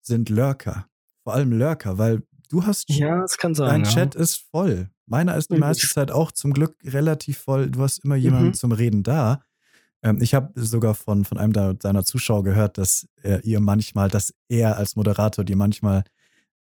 sind 0.00 0.30
Lurker. 0.30 0.88
Vor 1.24 1.34
allem 1.34 1.52
Lurker, 1.52 1.98
weil 1.98 2.22
du 2.48 2.64
hast 2.66 2.88
Ja, 2.90 3.20
das 3.20 3.36
kann 3.38 3.54
sein. 3.54 3.68
Dein 3.68 3.84
ja. 3.84 3.90
Chat 3.90 4.14
ist 4.14 4.36
voll. 4.50 4.90
Meiner 5.06 5.36
ist 5.36 5.50
die 5.50 5.58
meiste 5.58 5.88
Zeit 5.88 6.10
auch 6.10 6.32
zum 6.32 6.52
Glück 6.52 6.76
relativ 6.84 7.38
voll. 7.38 7.70
Du 7.70 7.82
hast 7.82 7.98
immer 8.04 8.16
jemanden 8.16 8.48
Mhm. 8.48 8.54
zum 8.54 8.72
Reden 8.72 9.02
da. 9.02 9.42
Ähm, 10.02 10.18
ich 10.20 10.34
habe 10.34 10.50
sogar 10.60 10.94
von, 10.94 11.24
von 11.24 11.38
einem 11.38 11.52
de- 11.52 11.74
deiner 11.74 12.04
Zuschauer 12.04 12.42
gehört, 12.44 12.78
dass 12.78 13.06
äh, 13.22 13.40
ihr 13.42 13.60
manchmal, 13.60 14.08
dass 14.08 14.34
er 14.48 14.76
als 14.78 14.96
Moderator 14.96 15.44
dir 15.44 15.56
manchmal 15.56 16.04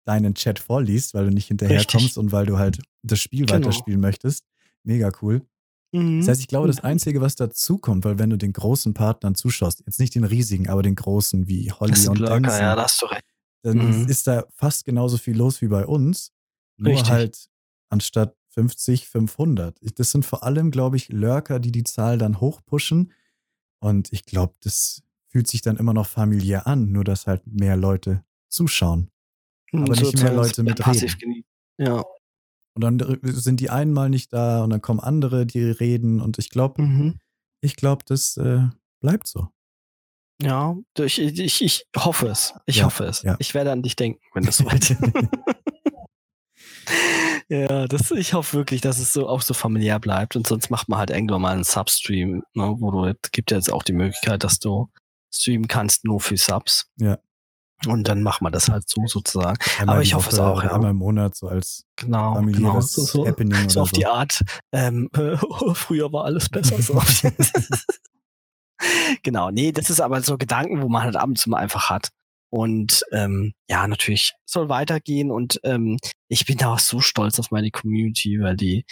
deinen 0.05 0.35
Chat 0.35 0.59
vorliest, 0.59 1.15
weil 1.15 1.27
du 1.27 1.31
nicht 1.33 1.49
hinterherkommst 1.49 2.17
und 2.19 2.33
weil 2.33 2.47
du 2.47 2.59
halt 2.59 2.81
das 3.03 3.21
Spiel 3.21 3.45
Genau. 3.47 3.55
weiterspielen 3.67 4.01
möchtest. 4.01 4.45
Mega 4.83 5.11
cool. 5.23 5.43
Mhm. 5.93 6.21
Das 6.21 6.29
heißt, 6.29 6.41
ich 6.41 6.49
glaube, 6.49 6.67
das 6.69 6.79
Mhm. 6.79 6.85
Einzige, 6.89 7.21
was 7.21 7.35
dazu 7.37 7.79
kommt, 7.79 8.05
weil 8.05 8.19
wenn 8.19 8.31
du 8.31 8.37
den 8.39 8.53
großen 8.55 8.95
Partnern 8.95 9.35
zuschaust, 9.35 9.83
jetzt 9.87 10.01
nicht 10.01 10.15
den 10.15 10.25
riesigen, 10.25 10.69
aber 10.69 10.83
den 10.83 10.95
großen 10.95 11.47
wie 11.49 11.71
Holly 11.71 11.93
das 11.93 12.03
sind 12.03 12.11
und 12.13 12.19
Lurker, 12.21 12.37
Ensign, 12.37 12.61
ja, 12.63 12.77
da 12.77 12.85
hast 12.85 13.03
du 13.03 13.07
recht. 13.07 13.25
Dann 13.63 13.79
Mhm. 14.03 14.09
ist 14.09 14.27
da 14.27 14.45
fast 14.55 14.85
genauso 14.85 15.17
viel 15.19 15.37
los 15.37 15.61
wie 15.63 15.69
bei 15.69 15.87
uns. 15.87 16.33
Nur 16.77 16.93
Richtig. 16.93 17.11
halt 17.11 17.49
anstatt 17.91 18.37
50, 18.51 19.09
500. 19.09 19.79
Ich- 19.83 19.95
Das 19.95 20.11
sind 20.11 20.25
vor 20.25 20.43
allem, 20.45 20.71
glaube 20.71 20.97
ich, 20.97 21.09
Lurker, 21.11 21.59
die 21.61 21.73
die 21.73 21.85
Zahl 21.85 22.19
dann 22.19 22.41
hochpushen. 22.41 23.13
Und 23.81 24.13
ich 24.13 24.25
glaube, 24.25 24.55
das 24.63 25.03
fühlt 25.29 25.47
sich 25.49 25.61
dann 25.63 25.77
immer 25.77 25.93
noch 25.95 26.07
familiär 26.07 26.67
an, 26.67 26.91
nur 26.93 27.05
dass 27.05 27.27
halt 27.27 27.47
mehr 27.47 27.77
Leute 27.77 28.25
zuschauen. 28.49 29.11
Mhm, 29.73 29.83
aber 29.85 29.97
nicht 29.97 30.17
mehr 30.23 30.33
Leute 30.33 30.65
passiv 30.65 31.19
genießen. 31.19 31.45
Ja. 31.79 32.05
Und 32.75 32.83
dann 32.83 33.19
sind 33.25 33.61
die 33.61 33.71
einen 33.71 33.93
mal 33.93 34.09
nicht 34.09 34.33
da 34.33 34.63
und 34.65 34.71
dann 34.71 34.81
kommen 34.81 35.01
andere, 35.01 35.47
die 35.47 35.63
reden. 35.65 36.21
Und 36.21 36.39
ich 36.39 36.49
glaube, 36.51 36.81
Mhm. 36.83 37.19
ich 37.61 37.77
glaube, 37.77 38.05
das 38.07 38.37
äh, 38.37 38.69
bleibt 39.01 39.27
so. 39.27 39.49
Ja, 40.41 40.77
ich, 40.99 41.19
ich, 41.21 41.63
ich 41.63 41.87
hoffe 41.97 42.29
es. 42.29 42.55
Ich 42.67 42.77
Ja, 42.77 42.85
hoffe 42.85 43.05
es. 43.05 43.23
ja. 43.23 43.37
Ich 43.39 43.55
werde 43.55 43.73
an 43.73 43.83
dich 43.83 43.97
denken, 43.97 44.21
wenn 44.35 44.45
das 44.45 44.57
soweit 44.59 44.91
ist. 44.91 45.01
ja, 47.49 47.87
das, 47.87 48.11
ich 48.13 48.35
hoffe 48.35 48.57
wirklich, 48.57 48.81
dass 48.81 48.99
es 48.99 49.13
so 49.13 49.29
auch 49.29 49.43
so 49.43 49.55
familiär 49.55 49.99
bleibt 49.99 50.37
und 50.37 50.47
sonst 50.47 50.71
macht 50.71 50.89
man 50.89 50.99
halt 50.99 51.11
irgendwann 51.11 51.43
mal 51.43 51.53
einen 51.53 51.65
Substream, 51.65 52.43
ne, 52.55 52.77
wo 52.79 52.91
du, 52.91 53.05
es 53.07 53.17
gibt 53.33 53.51
ja 53.51 53.57
jetzt 53.57 53.73
auch 53.73 53.83
die 53.83 53.93
Möglichkeit, 53.93 54.45
dass 54.45 54.59
du 54.59 54.89
streamen 55.33 55.69
kannst 55.69 56.05
nur 56.05 56.21
für 56.21 56.37
Subs. 56.37 56.87
Ja. 56.97 57.19
Und 57.87 58.09
dann 58.09 58.23
macht 58.23 58.43
man 58.43 58.53
das 58.53 58.69
halt 58.69 58.89
so 58.89 59.07
sozusagen. 59.07 59.57
Einmal 59.79 59.97
Aber 59.97 60.03
ich 60.03 60.15
hoffe 60.15 60.31
es 60.31 60.39
Woche 60.39 60.47
auch, 60.47 60.57
oder 60.59 60.67
ja. 60.67 60.75
Einmal 60.75 60.91
im 60.91 60.97
Monat, 60.97 61.37
so 61.37 61.47
als 61.47 61.85
Genau, 61.97 62.41
genau. 62.43 62.81
So, 62.81 63.03
so, 63.03 63.27
Happening 63.27 63.69
so 63.69 63.83
auf 63.83 63.91
so. 63.91 63.97
die 63.97 64.07
Art, 64.07 64.41
ähm, 64.73 65.09
früher 65.75 66.13
war 66.13 66.25
alles 66.25 66.49
besser. 66.49 66.81
So. 66.83 67.01
genau, 69.23 69.51
nee, 69.51 69.73
das 69.73 69.91
ist 69.91 70.01
aber 70.01 70.21
so 70.23 70.39
Gedanken, 70.39 70.83
wo 70.83 70.89
man 70.89 71.03
halt 71.03 71.17
ab 71.17 71.29
und 71.29 71.39
zu 71.39 71.51
mal 71.51 71.59
einfach 71.59 71.91
hat. 71.91 72.09
Und 72.51 73.05
ähm, 73.13 73.53
ja, 73.69 73.87
natürlich 73.87 74.33
soll 74.47 74.71
weitergehen 74.71 75.31
und 75.31 75.61
ähm, 75.65 75.99
ich 76.29 76.47
bin 76.47 76.57
da 76.57 76.73
auch 76.73 76.79
so 76.79 77.01
stolz 77.01 77.39
auf 77.39 77.51
meine 77.51 77.71
Community, 77.71 78.41
weil 78.41 78.57
die, 78.57 78.87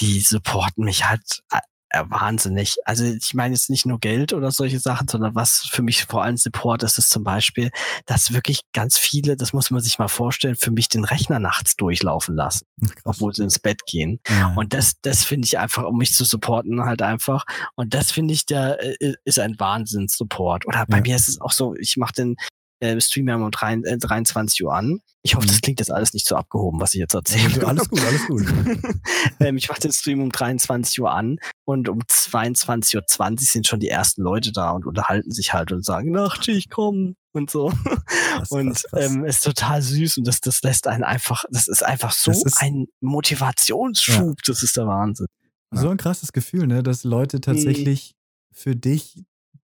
die 0.00 0.18
supporten 0.20 0.84
mich 0.84 1.08
halt 1.08 1.42
äh, 1.52 1.60
wahnsinnig. 1.92 2.76
Also 2.84 3.04
ich 3.04 3.34
meine 3.34 3.54
jetzt 3.54 3.70
nicht 3.70 3.86
nur 3.86 3.98
Geld 3.98 4.32
oder 4.32 4.50
solche 4.50 4.78
Sachen, 4.78 5.08
sondern 5.08 5.34
was 5.34 5.68
für 5.70 5.82
mich 5.82 6.04
vor 6.04 6.22
allem 6.22 6.36
Support 6.36 6.82
ist, 6.82 6.98
ist 6.98 7.10
zum 7.10 7.24
Beispiel, 7.24 7.70
dass 8.06 8.32
wirklich 8.32 8.60
ganz 8.72 8.98
viele, 8.98 9.36
das 9.36 9.52
muss 9.52 9.70
man 9.70 9.80
sich 9.80 9.98
mal 9.98 10.08
vorstellen, 10.08 10.56
für 10.56 10.70
mich 10.70 10.88
den 10.88 11.04
Rechner 11.04 11.38
nachts 11.38 11.76
durchlaufen 11.76 12.34
lassen, 12.34 12.66
obwohl 13.04 13.34
sie 13.34 13.42
ins 13.44 13.58
Bett 13.58 13.86
gehen. 13.86 14.20
Ja. 14.28 14.52
Und 14.56 14.74
das, 14.74 15.00
das 15.02 15.24
finde 15.24 15.46
ich 15.46 15.58
einfach, 15.58 15.84
um 15.84 15.98
mich 15.98 16.12
zu 16.14 16.24
supporten, 16.24 16.84
halt 16.84 17.02
einfach. 17.02 17.44
Und 17.74 17.94
das 17.94 18.10
finde 18.10 18.34
ich, 18.34 18.46
der 18.46 18.78
äh, 19.00 19.14
ist 19.24 19.38
ein 19.38 19.58
Wahnsinns-Support. 19.58 20.66
Oder 20.66 20.84
bei 20.86 20.98
Ja. 20.98 21.02
mir 21.02 21.16
ist 21.16 21.28
es 21.28 21.40
auch 21.40 21.52
so, 21.52 21.74
ich 21.76 21.96
mache 21.96 22.12
den 22.12 22.36
äh, 22.80 23.00
Stream 23.00 23.28
ja 23.28 23.36
um 23.36 23.50
drei, 23.50 23.74
äh, 23.74 23.98
23 23.98 24.64
Uhr 24.64 24.74
an. 24.74 25.00
Ich 25.22 25.34
hoffe, 25.34 25.46
Mhm. 25.46 25.48
das 25.50 25.60
klingt 25.60 25.80
jetzt 25.80 25.90
alles 25.90 26.14
nicht 26.14 26.26
so 26.26 26.36
abgehoben, 26.36 26.80
was 26.80 26.94
ich 26.94 27.00
jetzt 27.00 27.14
erzähle. 27.14 27.66
alles 27.66 27.88
gut, 27.88 28.00
alles 28.00 28.26
gut. 28.26 28.44
ähm, 29.40 29.56
ich 29.56 29.68
mache 29.68 29.80
den 29.80 29.92
Stream 29.92 30.20
um 30.22 30.30
23 30.30 31.00
Uhr 31.00 31.10
an 31.12 31.38
und 31.64 31.88
um 31.88 32.00
22.20 32.00 32.96
Uhr 32.96 33.36
sind 33.38 33.66
schon 33.66 33.80
die 33.80 33.88
ersten 33.88 34.22
Leute 34.22 34.52
da 34.52 34.70
und 34.70 34.86
unterhalten 34.86 35.30
sich 35.32 35.52
halt 35.52 35.72
und 35.72 35.84
sagen, 35.84 36.12
Nachtschicht, 36.12 36.70
komm 36.70 37.14
und 37.32 37.50
so. 37.50 37.72
Krass, 38.06 38.50
Und 38.50 38.82
krass. 38.84 39.10
ähm, 39.12 39.24
ist 39.24 39.42
total 39.44 39.82
süß 39.82 40.18
und 40.18 40.26
das, 40.26 40.40
das 40.40 40.62
lässt 40.62 40.86
einen 40.86 41.04
einfach, 41.04 41.44
das 41.50 41.68
ist 41.68 41.84
einfach 41.84 42.12
so 42.12 42.30
ist- 42.30 42.56
ein 42.60 42.86
Motivationsschub, 43.00 44.42
das 44.46 44.62
ist 44.62 44.76
der 44.76 44.86
Wahnsinn. 44.86 45.26
So 45.70 45.90
ein 45.90 45.96
krasses 45.98 46.32
Gefühl, 46.32 46.66
ne, 46.66 46.82
dass 46.82 47.04
Mhm. 47.04 47.10
Leute 47.10 47.40
tatsächlich 47.40 48.14
für 48.52 48.74
dich, 48.74 49.24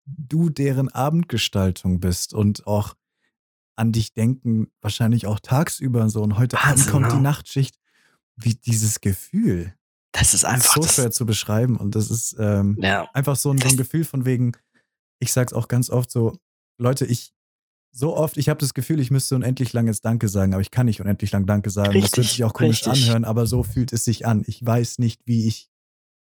du 0.06 0.50
deren 0.50 0.90
Abendgestaltung 0.90 2.00
bist 2.00 2.34
und 2.34 2.66
auch 2.66 2.96
an 3.80 3.92
dich 3.92 4.14
denken, 4.14 4.68
wahrscheinlich 4.82 5.26
auch 5.26 5.40
tagsüber 5.40 6.02
und 6.04 6.10
so. 6.10 6.22
Und 6.22 6.38
heute 6.38 6.60
Abend 6.64 6.88
kommt 6.88 7.12
die 7.12 7.16
ne? 7.16 7.22
Nachtschicht. 7.22 7.76
Wie 8.36 8.56
dieses 8.56 9.02
Gefühl. 9.02 9.74
Das 10.12 10.34
ist 10.34 10.46
einfach 10.46 10.76
so 10.76 10.82
das, 10.82 10.96
schwer 10.96 11.12
zu 11.12 11.26
beschreiben. 11.26 11.76
Und 11.78 11.96
das 11.96 12.10
ist 12.10 12.36
ähm, 12.40 12.78
Ja, 12.82 13.10
einfach 13.14 13.36
so 13.36 13.52
ein, 13.52 13.58
so 13.58 13.66
ein 13.66 13.70
Das- 13.72 13.78
Gefühl 13.78 14.06
von 14.06 14.26
wegen, 14.26 14.54
ich 15.20 15.34
sag's 15.34 15.54
auch 15.54 15.68
ganz 15.68 15.90
oft 15.90 16.10
so, 16.12 16.38
Leute, 16.78 17.06
ich 17.06 17.34
so 17.92 18.16
oft, 18.16 18.38
ich 18.38 18.50
habe 18.50 18.60
das 18.60 18.74
Gefühl, 18.74 19.00
ich 19.00 19.12
müsste 19.12 19.36
unendlich 19.36 19.74
lang 19.74 19.88
jetzt 19.88 20.06
Danke 20.06 20.28
sagen, 20.30 20.54
aber 20.54 20.62
ich 20.62 20.72
kann 20.72 20.86
nicht 20.86 21.02
unendlich 21.02 21.32
lang 21.32 21.46
Danke 21.48 21.70
sagen. 21.70 21.88
das 21.88 21.96
wird 21.96 22.04
Richtig, 22.06 22.30
sich 22.30 22.44
auch 22.44 22.54
komisch 22.54 22.86
richtig. 22.86 23.04
anhören, 23.04 23.26
aber 23.26 23.46
so 23.48 23.64
fühlt 23.64 23.92
es 23.94 24.06
sich 24.06 24.26
an. 24.28 24.44
Ich 24.48 24.64
weiß 24.66 25.00
nicht, 25.00 25.22
wie 25.26 25.48
ich 25.48 25.69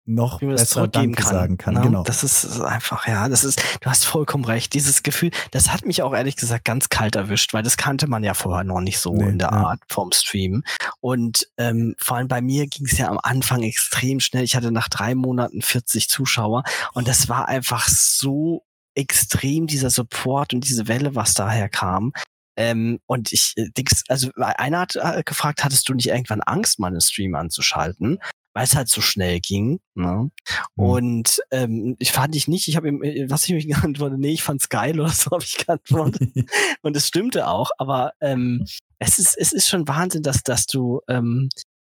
noch 0.07 0.41
wie 0.41 0.47
man 0.47 0.57
das 0.57 0.63
besser 0.63 0.75
zurückgeben 0.75 1.15
kann. 1.15 1.27
sagen 1.27 1.59
kann. 1.59 1.75
ne? 1.75 1.81
Genau. 1.81 2.03
Das 2.03 2.23
ist 2.23 2.61
einfach, 2.61 3.07
ja, 3.07 3.29
das 3.29 3.45
ist, 3.45 3.63
du 3.81 3.91
hast 3.91 4.05
vollkommen 4.05 4.45
recht. 4.45 4.75
Dieses 4.75 5.03
Gefühl, 5.03 5.31
das 5.51 5.73
hat 5.73 5.87
mich 5.87 6.03
auch 6.03 6.15
ehrlich 6.15 6.37
gesagt 6.37 6.65
ganz 6.65 6.89
kalt 6.89 7.17
erwischt, 7.17 7.55
weil 7.55 7.63
das 7.63 7.77
kannte 7.77 8.07
man 8.07 8.23
ja 8.23 8.35
vorher 8.35 8.65
noch 8.65 8.81
nicht 8.81 8.99
so 8.99 9.15
Nee, 9.15 9.31
in 9.31 9.39
der 9.39 9.51
ja. 9.51 9.57
Art 9.57 9.81
vom 9.89 10.13
Stream. 10.13 10.63
Und 11.01 11.49
ähm, 11.57 11.95
vor 11.99 12.19
allem 12.19 12.29
bei 12.29 12.43
mir 12.43 12.67
ging 12.67 12.87
es 12.87 12.99
ja 12.99 13.09
am 13.09 13.19
Anfang 13.23 13.63
extrem 13.63 14.21
schnell. 14.21 14.45
Ich 14.45 14.57
hatte 14.57 14.71
nach 14.71 14.89
drei 14.89 15.15
Monaten 15.15 15.63
40 15.63 16.09
Zuschauer 16.09 16.65
und 16.93 17.09
das 17.09 17.29
war 17.29 17.49
einfach 17.49 17.89
so 17.89 18.65
extrem, 18.95 19.67
dieser 19.67 19.91
Support 19.91 20.55
und 20.55 20.69
diese 20.69 20.87
Welle, 20.87 21.15
was 21.15 21.35
daher 21.35 21.69
kam. 21.69 22.13
Ähm, 22.57 23.01
und 23.07 23.33
ich, 23.33 23.55
äh, 23.57 23.71
also 24.09 24.31
einer 24.37 24.81
hat 24.81 24.97
äh, 24.97 25.23
gefragt, 25.25 25.65
hattest 25.65 25.89
du 25.89 25.95
nicht 25.95 26.09
irgendwann 26.09 26.41
Angst, 26.41 26.79
mal 26.79 26.89
einen 26.89 27.01
Stream 27.01 27.35
anzuschalten? 27.35 28.19
Weil 28.55 28.65
es 28.65 28.77
halt 28.77 28.89
so 28.89 29.01
schnell 29.01 29.41
ging. 29.41 29.81
Ne? 29.95 30.31
Mhm. 30.77 30.85
Und 30.85 31.41
ähm, 31.51 31.97
ich 31.99 32.13
fand 32.13 32.35
ich 32.37 32.49
nicht, 32.49 32.69
ich 32.69 32.77
habe 32.77 32.89
ihm, 32.89 33.03
äh, 33.03 33.29
was 33.29 33.49
ich 33.49 33.55
mir 33.55 33.65
geantwortet, 33.77 34.19
nee, 34.19 34.33
ich 34.33 34.43
fand's 34.43 34.69
geil 34.69 34.99
oder 35.01 35.11
so 35.11 35.31
habe 35.33 35.45
ich 35.45 35.59
geantwortet. 35.59 36.31
Und 36.83 36.97
es 36.97 37.09
stimmte 37.09 37.49
auch, 37.49 37.71
aber 37.79 38.13
ähm, 38.21 38.65
es 38.99 39.19
ist, 39.19 39.37
es 39.37 39.53
ist 39.53 39.69
schon 39.69 39.89
Wahnsinn, 39.89 40.23
dass, 40.23 40.43
dass 40.43 40.67
du, 40.67 41.01
ähm, 41.09 41.49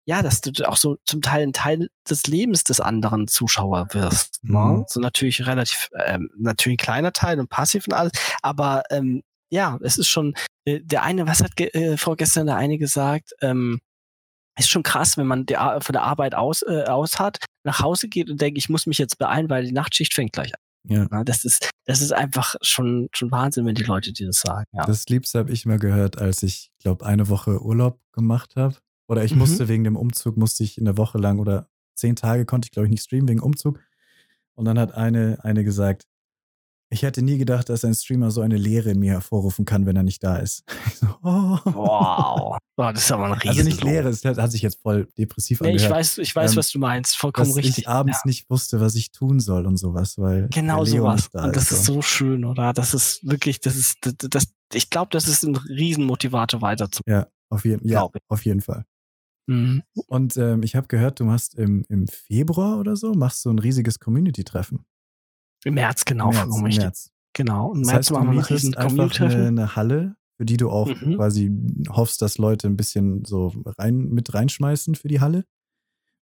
ja, 0.05 0.21
dass 0.21 0.41
du 0.41 0.67
auch 0.67 0.77
so 0.77 0.97
zum 1.05 1.21
Teil 1.21 1.43
ein 1.43 1.53
Teil 1.53 1.89
des 2.09 2.23
Lebens 2.27 2.63
des 2.63 2.79
anderen 2.79 3.27
Zuschauer 3.27 3.87
wirst. 3.91 4.43
Mhm. 4.43 4.53
Ne? 4.53 4.85
So 4.87 4.99
natürlich 4.99 5.45
relativ, 5.45 5.89
ähm, 6.05 6.29
natürlich 6.37 6.75
ein 6.75 6.83
kleiner 6.83 7.13
Teil 7.13 7.39
und 7.39 7.49
passiv 7.49 7.87
und 7.87 7.93
alles, 7.93 8.13
aber 8.41 8.83
ähm, 8.89 9.21
ja, 9.49 9.77
es 9.81 9.97
ist 9.97 10.09
schon, 10.09 10.33
äh, 10.65 10.81
der 10.81 11.03
eine, 11.03 11.27
was 11.27 11.41
hat 11.41 11.59
äh, 11.59 11.97
vorgestern 11.97 12.47
der 12.47 12.57
eine 12.57 12.77
gesagt, 12.77 13.33
ähm, 13.41 13.79
ist 14.57 14.69
schon 14.69 14.83
krass, 14.83 15.17
wenn 15.17 15.27
man 15.27 15.45
die, 15.45 15.55
von 15.55 15.93
der 15.93 16.03
Arbeit 16.03 16.35
aus, 16.35 16.61
äh, 16.63 16.83
aus 16.85 17.19
hat, 17.19 17.37
nach 17.63 17.79
Hause 17.81 18.07
geht 18.07 18.29
und 18.29 18.41
denkt, 18.41 18.57
ich 18.57 18.69
muss 18.69 18.85
mich 18.87 18.97
jetzt 18.97 19.17
beeilen, 19.17 19.49
weil 19.49 19.65
die 19.65 19.71
Nachtschicht 19.71 20.13
fängt 20.13 20.33
gleich 20.33 20.53
an. 20.53 20.59
ja. 20.95 21.07
Ja, 21.11 21.23
das 21.23 21.43
ist, 21.45 21.69
das 21.85 22.01
ist 22.01 22.11
einfach 22.13 22.55
schon, 22.61 23.07
schon 23.13 23.29
Wahnsinn, 23.31 23.65
wenn 23.65 23.75
die 23.75 23.83
Leute 23.83 24.13
dir 24.13 24.27
das 24.27 24.39
sagen. 24.39 24.65
Ja. 24.73 24.85
Das 24.85 25.05
Liebste 25.07 25.39
habe 25.39 25.51
ich 25.51 25.65
mal 25.65 25.79
gehört, 25.79 26.17
als 26.17 26.43
ich, 26.43 26.71
glaube 26.79 27.05
eine 27.05 27.29
Woche 27.29 27.61
Urlaub 27.61 27.99
gemacht 28.13 28.55
habe. 28.55 28.75
Oder 29.09 29.23
ich 29.23 29.33
Mhm. 29.33 29.39
musste 29.39 29.67
wegen 29.67 29.83
dem 29.83 29.95
Umzug, 29.95 30.37
musste 30.37 30.63
ich 30.63 30.77
eine 30.79 30.97
Woche 30.97 31.17
lang 31.17 31.39
oder 31.39 31.69
zehn 31.95 32.15
Tage 32.15 32.45
konnte 32.45 32.67
ich, 32.67 32.71
glaube 32.71 32.87
ich, 32.87 32.91
nicht 32.91 33.03
streamen 33.03 33.27
wegen 33.29 33.39
Umzug. 33.41 33.79
Und 34.55 34.65
dann 34.65 34.77
hat 34.79 34.93
eine, 34.95 35.39
eine 35.43 35.63
gesagt, 35.63 36.05
ich 36.89 37.03
hätte 37.03 37.21
nie 37.21 37.37
gedacht, 37.37 37.69
dass 37.69 37.83
ein 37.83 37.93
Streamer 37.93 38.31
so 38.31 38.41
eine 38.41 38.55
Leere 38.57 38.91
in 38.91 38.99
mir 38.99 39.11
hervorrufen 39.13 39.65
kann, 39.65 39.85
wenn 39.85 39.95
er 39.95 40.03
nicht 40.03 40.23
da 40.23 40.37
ist. 40.37 40.63
Ich 40.87 40.95
so, 40.95 41.07
oh. 41.21 41.57
Wow. 41.65 42.57
Boah, 42.77 42.93
das 42.93 43.03
ist 43.03 43.11
aber 43.11 43.25
ein 43.25 43.33
riesen 43.33 43.49
Also 43.49 43.63
nicht 43.63 43.83
Leere, 43.83 44.09
es 44.09 44.23
hat 44.23 44.51
sich 44.51 44.61
jetzt 44.61 44.79
voll 44.81 45.07
depressiv 45.17 45.59
Nee, 45.61 45.69
ich 45.69 45.73
angehört. 45.83 45.91
weiß, 45.99 46.17
ich 46.19 46.35
weiß, 46.35 46.51
Ähm, 46.51 46.57
was 46.57 46.71
du 46.71 46.79
meinst. 46.79 47.17
Vollkommen 47.17 47.47
dass 47.49 47.57
richtig. 47.57 47.79
ich 47.79 47.87
abends 47.89 48.23
nicht 48.25 48.49
wusste, 48.49 48.79
was 48.79 48.95
ich 48.95 49.11
tun 49.11 49.39
soll 49.39 49.65
und 49.65 49.77
sowas, 49.77 50.17
weil 50.17 50.47
Genau 50.49 50.85
sowas. 50.85 51.15
nicht 51.23 51.35
da 51.35 51.45
Und 51.45 51.55
das 51.55 51.71
ist. 51.71 51.79
ist 51.79 51.85
so 51.85 52.01
schön, 52.01 52.45
oder? 52.45 52.71
Das 52.73 52.93
ist 52.93 53.27
wirklich, 53.27 53.59
das 53.59 53.75
ist, 53.75 53.97
das, 54.01 54.13
das 54.29 54.47
ich 54.73 54.89
glaube, 54.89 55.09
das 55.11 55.27
ist 55.27 55.43
ein 55.43 55.55
Riesenmotivator 55.55 56.61
weiterzumachen. 56.61 57.11
Ja, 57.11 57.27
auf 57.49 57.65
jeden, 57.65 57.87
ja, 57.87 58.07
ich. 58.13 58.21
auf 58.29 58.45
jeden 58.45 58.61
Fall. 58.61 58.85
Mhm. 59.47 59.81
Und 60.07 60.35
ähm, 60.37 60.61
ich 60.63 60.75
habe 60.75 60.87
gehört, 60.87 61.19
du 61.19 61.23
machst 61.25 61.55
im, 61.55 61.85
im 61.89 62.07
Februar 62.07 62.79
oder 62.79 62.95
so, 62.95 63.13
machst 63.13 63.43
du 63.45 63.49
ein 63.49 63.59
riesiges 63.59 63.99
Community-Treffen. 63.99 64.85
Im 65.63 65.73
März, 65.73 66.05
genau, 66.05 66.31
März, 66.31 66.57
im. 66.57 66.63
März. 66.63 67.11
Genau. 67.33 67.67
Und 67.67 67.85
das 67.85 67.93
heißt, 67.93 68.09
du 68.11 68.19
mietest 68.19 68.77
einfach 68.77 69.19
eine, 69.19 69.47
eine 69.47 69.75
Halle, 69.75 70.15
für 70.37 70.45
die 70.45 70.57
du 70.57 70.69
auch 70.69 70.87
mhm. 70.87 71.15
quasi 71.15 71.51
hoffst, 71.89 72.21
dass 72.21 72.37
Leute 72.37 72.67
ein 72.67 72.77
bisschen 72.77 73.25
so 73.25 73.53
rein 73.77 74.09
mit 74.09 74.33
reinschmeißen 74.33 74.95
für 74.95 75.07
die 75.07 75.19
Halle. 75.19 75.45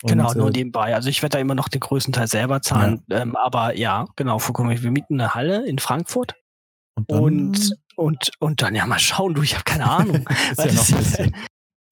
Und, 0.02 0.10
genau, 0.10 0.32
nur 0.32 0.48
äh, 0.48 0.52
nebenbei. 0.52 0.94
Also 0.94 1.10
ich 1.10 1.22
werde 1.22 1.34
da 1.34 1.38
immer 1.40 1.54
noch 1.54 1.68
den 1.68 1.80
größten 1.80 2.12
Teil 2.12 2.26
selber 2.26 2.62
zahlen. 2.62 3.02
Ja. 3.08 3.20
Ähm, 3.20 3.36
aber 3.36 3.76
ja, 3.76 4.06
genau, 4.16 4.38
vollkommen. 4.38 4.82
Wir 4.82 4.90
mieten 4.90 5.20
eine 5.20 5.34
Halle 5.34 5.66
in 5.66 5.78
Frankfurt. 5.78 6.34
Und, 6.94 7.10
dann, 7.10 7.20
und, 7.20 7.76
und, 7.96 8.30
und 8.38 8.62
dann 8.62 8.74
ja 8.74 8.86
mal 8.86 8.98
schauen, 8.98 9.34
du, 9.34 9.42
ich 9.42 9.54
habe 9.54 9.64
keine 9.64 9.90
Ahnung. 9.90 10.26
ist 10.56 10.90
ja 10.90 11.26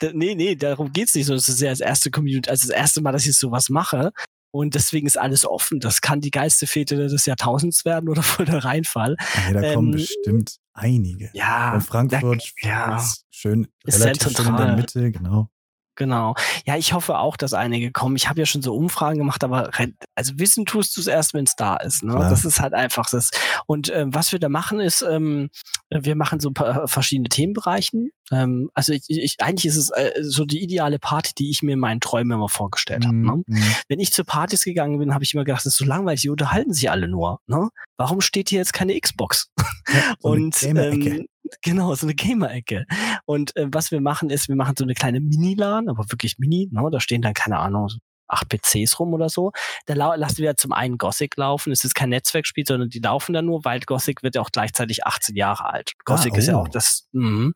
nee, 0.13 0.35
nee, 0.35 0.55
darum 0.55 0.93
geht's 0.93 1.15
nicht 1.15 1.27
so. 1.27 1.35
Das 1.35 1.49
ist 1.49 1.61
ja 1.61 1.71
das 1.71 1.81
erste 1.81 2.11
Community, 2.11 2.49
also 2.49 2.69
das 2.69 2.77
erste 2.77 3.03
Mal, 3.03 3.13
dass 3.13 3.27
ich 3.27 3.37
sowas 3.37 3.69
mache. 3.69 4.13
Und 4.51 4.75
deswegen 4.75 5.07
ist 5.07 5.19
alles 5.19 5.45
offen. 5.47 5.81
Das 5.81 6.01
kann 6.01 6.21
die 6.21 6.31
geilste 6.31 6.67
Fete 6.67 6.97
des 6.97 7.27
Jahrtausends 7.27 7.85
werden 7.85 8.09
oder 8.09 8.23
voll 8.23 8.47
der 8.47 8.65
Reinfall. 8.65 9.17
Ja, 9.47 9.53
da 9.53 9.63
ähm, 9.63 9.75
kommen 9.75 9.91
bestimmt 9.93 10.57
einige. 10.73 11.31
Ja. 11.35 11.75
Und 11.75 11.83
Frankfurt 11.83 12.55
da, 12.63 12.69
ja, 12.69 12.97
ist 12.97 13.27
schön, 13.31 13.69
ist 13.85 14.01
relativ 14.01 14.37
schön 14.37 14.47
in 14.47 14.57
der 14.57 14.77
Mitte, 14.77 15.13
genau. 15.13 15.51
Genau. 15.99 16.37
Ja, 16.65 16.77
ich 16.77 16.93
hoffe 16.93 17.19
auch, 17.19 17.37
dass 17.37 17.55
einige 17.55 17.91
kommen. 17.91 18.15
Ich 18.15 18.29
habe 18.29 18.39
ja 18.39 18.47
schon 18.47 18.63
so 18.63 18.73
Umfragen 18.73 19.19
gemacht, 19.19 19.43
aber 19.43 19.71
also 20.15 20.33
wissen 20.39 20.65
tust 20.65 20.97
du 20.97 21.01
es 21.01 21.09
erst, 21.09 21.35
wenn 21.35 21.43
es 21.43 21.57
da 21.57 21.75
ist. 21.77 22.05
Ne? 22.05 22.15
Das 22.15 22.45
ist 22.45 22.61
halt 22.61 22.73
einfach 22.73 23.11
das. 23.11 23.33
Und 23.67 23.93
ähm, 23.93 24.15
was 24.15 24.31
wir 24.31 24.39
da 24.39 24.49
machen, 24.49 24.79
ist, 24.79 25.03
ähm, 25.03 25.51
wir 25.91 26.15
machen 26.15 26.39
so 26.39 26.51
ein 26.51 26.55
paar 26.55 26.87
verschiedene 26.87 27.29
Themenbereichen. 27.29 28.11
Ähm, 28.31 28.71
also 28.75 28.93
ich, 28.93 29.07
ich, 29.09 29.35
eigentlich 29.41 29.67
ist 29.67 29.77
es 29.77 29.91
äh, 29.91 30.13
so 30.21 30.45
die 30.45 30.63
ideale 30.63 31.01
Party, 31.01 31.33
die 31.37 31.51
ich 31.51 31.63
mir 31.63 31.73
in 31.73 31.81
meinen 31.81 32.01
Träumen 32.01 32.31
immer 32.31 32.49
vorgestellt 32.49 33.05
habe. 33.05 33.17
Ne? 33.17 33.43
Mhm. 33.45 33.63
Wenn 33.89 33.99
ich 33.99 34.13
zu 34.13 34.25
Partys 34.25 34.63
gegangen 34.63 35.01
bin, 35.01 35.15
habe 35.15 35.25
ich 35.25 35.35
immer 35.35 35.45
gedacht, 35.45 35.67
das 35.67 35.73
ist 35.73 35.79
so 35.79 35.85
langweilig, 35.85 36.21
die 36.21 36.31
unterhalten 36.31 36.73
sich 36.73 36.93
alle 36.93 37.09
nur. 37.09 37.41
Ne? 37.49 37.71
Warum 37.97 38.21
steht 38.21 38.51
hier 38.51 38.61
jetzt 38.61 38.73
keine 38.73 38.99
Xbox? 38.99 39.51
Ja, 39.89 40.15
so 40.21 40.29
und 40.29 40.63
ähm, 40.63 41.27
Genau, 41.63 41.95
so 41.95 42.07
eine 42.07 42.15
Gamer-Ecke. 42.15 42.87
Und 43.25 43.57
äh, 43.57 43.67
was 43.71 43.91
wir 43.91 44.01
machen 44.01 44.31
ist, 44.31 44.49
wir 44.49 44.57
machen 44.57 44.75
so 44.79 44.85
eine 44.85 44.95
kleine 44.95 45.21
Mini-LAN, 45.21 45.89
aber 45.89 46.11
wirklich 46.11 46.39
Mini, 46.39 46.69
ne? 46.71 46.89
Da 46.91 47.01
stehen 47.01 47.23
dann, 47.23 47.35
keine 47.35 47.59
Ahnung, 47.59 47.89
acht 48.29 48.49
PCs 48.49 48.99
rum 48.99 49.15
oder 49.15 49.29
so. 49.29 49.53
Da 49.87 49.95
lassen 49.95 50.39
wir 50.39 50.57
zum 50.57 50.73
einen 50.73 50.99
Gothic 50.99 51.37
laufen. 51.37 51.73
Es 51.73 51.85
ist 51.85 51.95
kein 51.95 52.11
Netzwerkspiel, 52.11 52.65
sondern 52.67 52.91
die 52.91 53.01
laufen 53.01 53.33
da 53.33 53.43
nur, 53.43 53.65
weil 53.65 53.81
Gothic 53.81 54.23
wird 54.23 54.35
ja 54.35 54.43
auch 54.43 54.51
gleichzeitig 54.51 55.05
18 55.05 55.35
Jahre 55.35 55.67
alt. 55.67 55.93
Gothic 56.05 56.33
ah, 56.33 56.37
oh. 56.37 56.39
ist 56.39 56.47
ja 56.47 56.57
oh. 56.57 56.61
auch 56.61 56.69
das, 56.69 57.09
mh. 57.13 57.53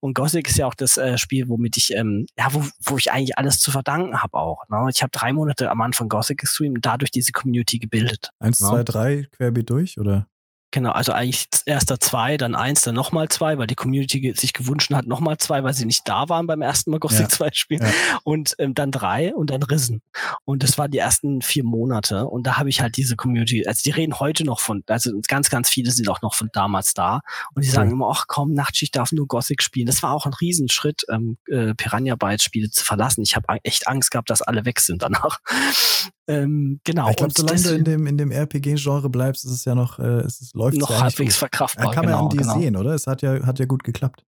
und 0.00 0.14
Gothic 0.14 0.48
ist 0.48 0.58
ja 0.58 0.66
auch 0.66 0.74
das 0.74 0.96
äh, 0.96 1.16
Spiel, 1.18 1.48
womit 1.48 1.76
ich, 1.76 1.92
ähm, 1.94 2.26
ja, 2.36 2.48
wo, 2.52 2.62
wo 2.84 2.98
ich 2.98 3.12
eigentlich 3.12 3.38
alles 3.38 3.58
zu 3.58 3.70
verdanken 3.70 4.22
habe 4.22 4.34
auch. 4.34 4.62
Ne? 4.68 4.88
Ich 4.92 5.02
habe 5.02 5.10
drei 5.10 5.32
Monate 5.32 5.70
am 5.70 5.80
Anfang 5.80 6.08
Gothic 6.08 6.38
gestreamt 6.38 6.78
und 6.78 6.86
dadurch 6.86 7.10
diese 7.10 7.32
Community 7.32 7.78
gebildet. 7.78 8.30
Eins, 8.38 8.60
ne? 8.60 8.68
zwei, 8.68 8.82
drei, 8.82 9.26
querbeet 9.32 9.70
durch, 9.70 9.98
oder? 9.98 10.26
Genau, 10.72 10.90
also 10.90 11.12
eigentlich 11.12 11.46
erster 11.64 12.00
zwei, 12.00 12.36
dann 12.36 12.54
eins, 12.54 12.82
dann 12.82 12.94
nochmal 12.94 13.28
zwei, 13.28 13.56
weil 13.56 13.68
die 13.68 13.76
Community 13.76 14.34
sich 14.36 14.52
gewünscht 14.52 14.92
hat, 14.92 15.06
nochmal 15.06 15.38
zwei, 15.38 15.62
weil 15.62 15.74
sie 15.74 15.86
nicht 15.86 16.02
da 16.06 16.28
waren 16.28 16.46
beim 16.46 16.60
ersten 16.60 16.90
Mal 16.90 16.98
Gothic 16.98 17.20
ja. 17.20 17.28
2 17.28 17.50
spielen. 17.52 17.82
Ja. 17.82 17.92
Und 18.24 18.54
ähm, 18.58 18.74
dann 18.74 18.90
drei 18.90 19.34
und 19.34 19.50
dann 19.50 19.62
Risen. 19.62 20.02
Und 20.44 20.62
das 20.62 20.76
waren 20.76 20.90
die 20.90 20.98
ersten 20.98 21.40
vier 21.40 21.64
Monate. 21.64 22.26
Und 22.26 22.46
da 22.46 22.58
habe 22.58 22.68
ich 22.68 22.80
halt 22.80 22.96
diese 22.96 23.16
Community, 23.16 23.66
also 23.66 23.80
die 23.84 23.90
reden 23.90 24.18
heute 24.18 24.44
noch 24.44 24.60
von, 24.60 24.82
also 24.88 25.12
ganz, 25.28 25.50
ganz 25.50 25.70
viele 25.70 25.92
sind 25.92 26.08
auch 26.08 26.20
noch 26.20 26.34
von 26.34 26.50
damals 26.52 26.94
da. 26.94 27.20
Und 27.54 27.64
die 27.64 27.70
sagen 27.70 27.92
immer, 27.92 28.10
ach 28.10 28.24
komm, 28.26 28.52
Nachtschicht 28.52 28.96
darf 28.96 29.12
nur 29.12 29.28
Gothic 29.28 29.62
spielen. 29.62 29.86
Das 29.86 30.02
war 30.02 30.12
auch 30.12 30.26
ein 30.26 30.34
Riesenschritt, 30.34 31.04
ähm, 31.08 31.38
äh, 31.48 31.74
Piranha 31.74 32.16
Bytes 32.16 32.42
Spiele 32.42 32.70
zu 32.70 32.84
verlassen. 32.84 33.22
Ich 33.22 33.36
habe 33.36 33.56
echt 33.62 33.86
Angst 33.86 34.10
gehabt, 34.10 34.30
dass 34.30 34.42
alle 34.42 34.64
weg 34.64 34.80
sind 34.80 35.02
danach. 35.02 35.38
Ähm, 36.28 36.80
genau. 36.84 37.08
Ich 37.10 37.16
glaube, 37.16 37.32
solange 37.36 37.62
du 37.62 37.74
in 37.74 37.84
dem, 37.84 38.06
in 38.06 38.18
dem 38.18 38.30
RPG-Genre 38.30 39.08
bleibst, 39.08 39.44
ist 39.44 39.52
es 39.52 39.64
ja 39.64 39.74
noch, 39.74 39.98
äh, 39.98 40.20
es 40.20 40.40
ist, 40.40 40.54
läuft 40.54 40.76
noch 40.76 40.90
ja 40.90 41.00
halbwegs 41.02 41.36
verkraftbar. 41.36 41.86
Ja, 41.86 41.92
kann 41.92 42.06
genau, 42.06 42.16
man 42.16 42.24
an 42.24 42.30
dir 42.30 42.42
genau. 42.42 42.58
sehen, 42.58 42.76
oder? 42.76 42.94
Es 42.94 43.06
hat 43.06 43.22
ja, 43.22 43.46
hat 43.46 43.58
ja 43.58 43.66
gut 43.66 43.84
geklappt. 43.84 44.24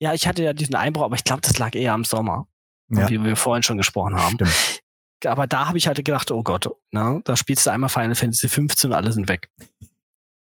Ja, 0.00 0.14
ich 0.14 0.26
hatte 0.26 0.42
ja 0.42 0.52
diesen 0.52 0.74
Einbruch, 0.74 1.04
aber 1.04 1.16
ich 1.16 1.24
glaube, 1.24 1.42
das 1.42 1.58
lag 1.58 1.74
eher 1.74 1.92
am 1.92 2.04
Sommer, 2.04 2.48
ja. 2.90 3.08
wie 3.08 3.22
wir 3.22 3.36
vorhin 3.36 3.62
schon 3.62 3.76
gesprochen 3.76 4.16
haben. 4.16 4.34
Stimmt. 4.34 4.80
Aber 5.26 5.46
da 5.48 5.66
habe 5.66 5.78
ich 5.78 5.86
halt 5.88 5.96
gedacht, 5.96 6.30
oh 6.30 6.42
Gott, 6.42 6.68
ne, 6.92 7.20
da 7.24 7.36
spielst 7.36 7.66
du 7.66 7.70
einmal 7.70 7.88
Final 7.88 8.14
Fantasy 8.14 8.48
15 8.48 8.90
und 8.90 8.96
alle 8.96 9.12
sind 9.12 9.28
weg. 9.28 9.50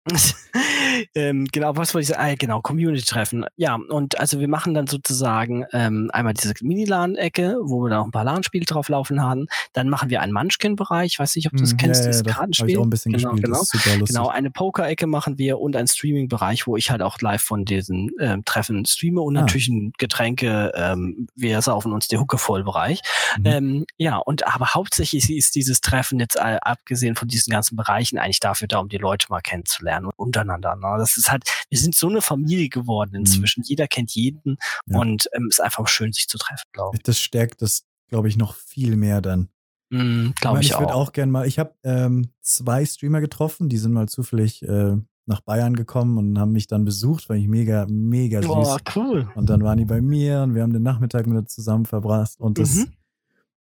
ähm, 1.15 1.47
genau, 1.51 1.75
was 1.75 1.93
wollte 1.93 2.03
ich 2.03 2.07
sagen? 2.09 2.21
Ah, 2.21 2.35
genau, 2.37 2.61
Community-Treffen. 2.61 3.45
Ja, 3.55 3.75
und 3.75 4.19
also 4.19 4.39
wir 4.39 4.47
machen 4.47 4.73
dann 4.73 4.87
sozusagen 4.87 5.65
ähm, 5.73 6.09
einmal 6.13 6.33
diese 6.33 6.53
Mini-LAN-Ecke, 6.61 7.57
wo 7.61 7.83
wir 7.83 7.89
da 7.89 7.99
auch 7.99 8.05
ein 8.05 8.11
paar 8.11 8.23
LAN-Spiele 8.23 8.65
drauf 8.65 8.89
laufen 8.89 9.21
haben. 9.21 9.47
Dann 9.73 9.89
machen 9.89 10.09
wir 10.09 10.21
einen 10.21 10.33
Munchkin-Bereich, 10.33 11.19
weiß 11.19 11.35
nicht, 11.35 11.47
ob 11.47 11.53
du 11.53 11.59
das 11.61 11.71
hm, 11.71 11.77
kennst, 11.77 12.01
ja, 12.01 12.07
das 12.07 12.23
ja, 12.25 12.33
Kartenspiel. 12.33 12.69
Ich 12.69 12.77
auch 12.77 12.83
ein 12.83 12.89
bisschen 12.89 13.13
genau, 13.13 13.31
gespielt. 13.31 13.45
Genau, 13.45 13.59
das 13.59 13.69
super 13.69 14.05
genau 14.05 14.27
eine 14.29 14.51
Poker-Ecke 14.51 15.07
machen 15.07 15.37
wir 15.37 15.59
und 15.59 15.75
einen 15.75 15.87
Streaming-Bereich, 15.87 16.67
wo 16.67 16.77
ich 16.77 16.89
halt 16.91 17.01
auch 17.01 17.19
live 17.21 17.41
von 17.41 17.65
diesen 17.65 18.11
ähm, 18.19 18.45
Treffen 18.45 18.85
streame 18.85 19.21
und 19.21 19.37
ah. 19.37 19.41
natürlich 19.41 19.67
ein 19.67 19.93
Getränke, 19.97 20.71
ähm, 20.75 21.27
wir 21.35 21.61
saufen 21.61 21.93
uns 21.93 22.07
die 22.07 22.17
Hucke 22.17 22.37
voll 22.37 22.63
Bereich. 22.63 23.01
Mhm. 23.39 23.45
Ähm, 23.45 23.85
ja, 23.97 24.17
und 24.17 24.47
aber 24.47 24.73
hauptsächlich 24.73 25.29
ist 25.29 25.55
dieses 25.55 25.81
Treffen 25.81 26.19
jetzt 26.19 26.35
äh, 26.35 26.57
abgesehen 26.61 27.15
von 27.15 27.27
diesen 27.27 27.51
ganzen 27.51 27.75
Bereichen 27.75 28.17
eigentlich 28.17 28.39
dafür 28.39 28.67
da, 28.67 28.79
um 28.79 28.89
die 28.89 28.97
Leute 28.97 29.27
mal 29.29 29.41
kennenzulernen 29.41 29.96
und 30.05 30.13
untereinander. 30.17 30.75
Ne? 30.75 30.95
Das 30.97 31.17
ist 31.17 31.31
halt, 31.31 31.43
wir 31.69 31.79
sind 31.79 31.95
so 31.95 32.07
eine 32.07 32.21
Familie 32.21 32.69
geworden 32.69 33.11
mhm. 33.11 33.19
inzwischen. 33.19 33.61
Mhm. 33.61 33.65
Jeder 33.67 33.87
kennt 33.87 34.11
jeden 34.11 34.57
ja. 34.85 34.99
und 34.99 35.29
ähm, 35.33 35.47
ist 35.49 35.61
einfach 35.61 35.87
schön, 35.87 36.13
sich 36.13 36.27
zu 36.27 36.37
treffen, 36.37 36.67
glaube 36.71 36.97
ich. 36.97 37.03
Das 37.03 37.19
stärkt 37.19 37.61
das, 37.61 37.85
glaube 38.07 38.27
ich, 38.27 38.37
noch 38.37 38.55
viel 38.55 38.95
mehr 38.95 39.21
dann. 39.21 39.49
Mhm, 39.89 40.33
glaube 40.39 40.59
ich, 40.59 40.67
ich, 40.67 40.73
ich 40.73 40.79
würde 40.79 40.93
auch 40.93 41.13
gerne 41.13 41.31
mal, 41.31 41.47
ich 41.47 41.59
habe 41.59 41.73
ähm, 41.83 42.31
zwei 42.41 42.85
Streamer 42.85 43.21
getroffen, 43.21 43.69
die 43.69 43.77
sind 43.77 43.93
mal 43.93 44.09
zufällig 44.09 44.61
äh, 44.63 44.97
nach 45.27 45.41
Bayern 45.41 45.75
gekommen 45.75 46.17
und 46.17 46.39
haben 46.39 46.51
mich 46.51 46.67
dann 46.67 46.85
besucht, 46.85 47.29
weil 47.29 47.37
ich 47.37 47.47
mega, 47.47 47.85
mega 47.89 48.41
süß. 48.41 48.47
Boah, 48.47 48.79
cool. 48.95 49.29
Und 49.35 49.49
dann 49.49 49.61
waren 49.61 49.77
die 49.77 49.85
bei 49.85 50.01
mir 50.01 50.41
und 50.41 50.55
wir 50.55 50.63
haben 50.63 50.73
den 50.73 50.83
Nachmittag 50.83 51.27
mit 51.27 51.49
zusammen 51.49 51.85
verbracht 51.85 52.35
und 52.39 52.57
das, 52.57 52.75
mhm. 52.75 52.93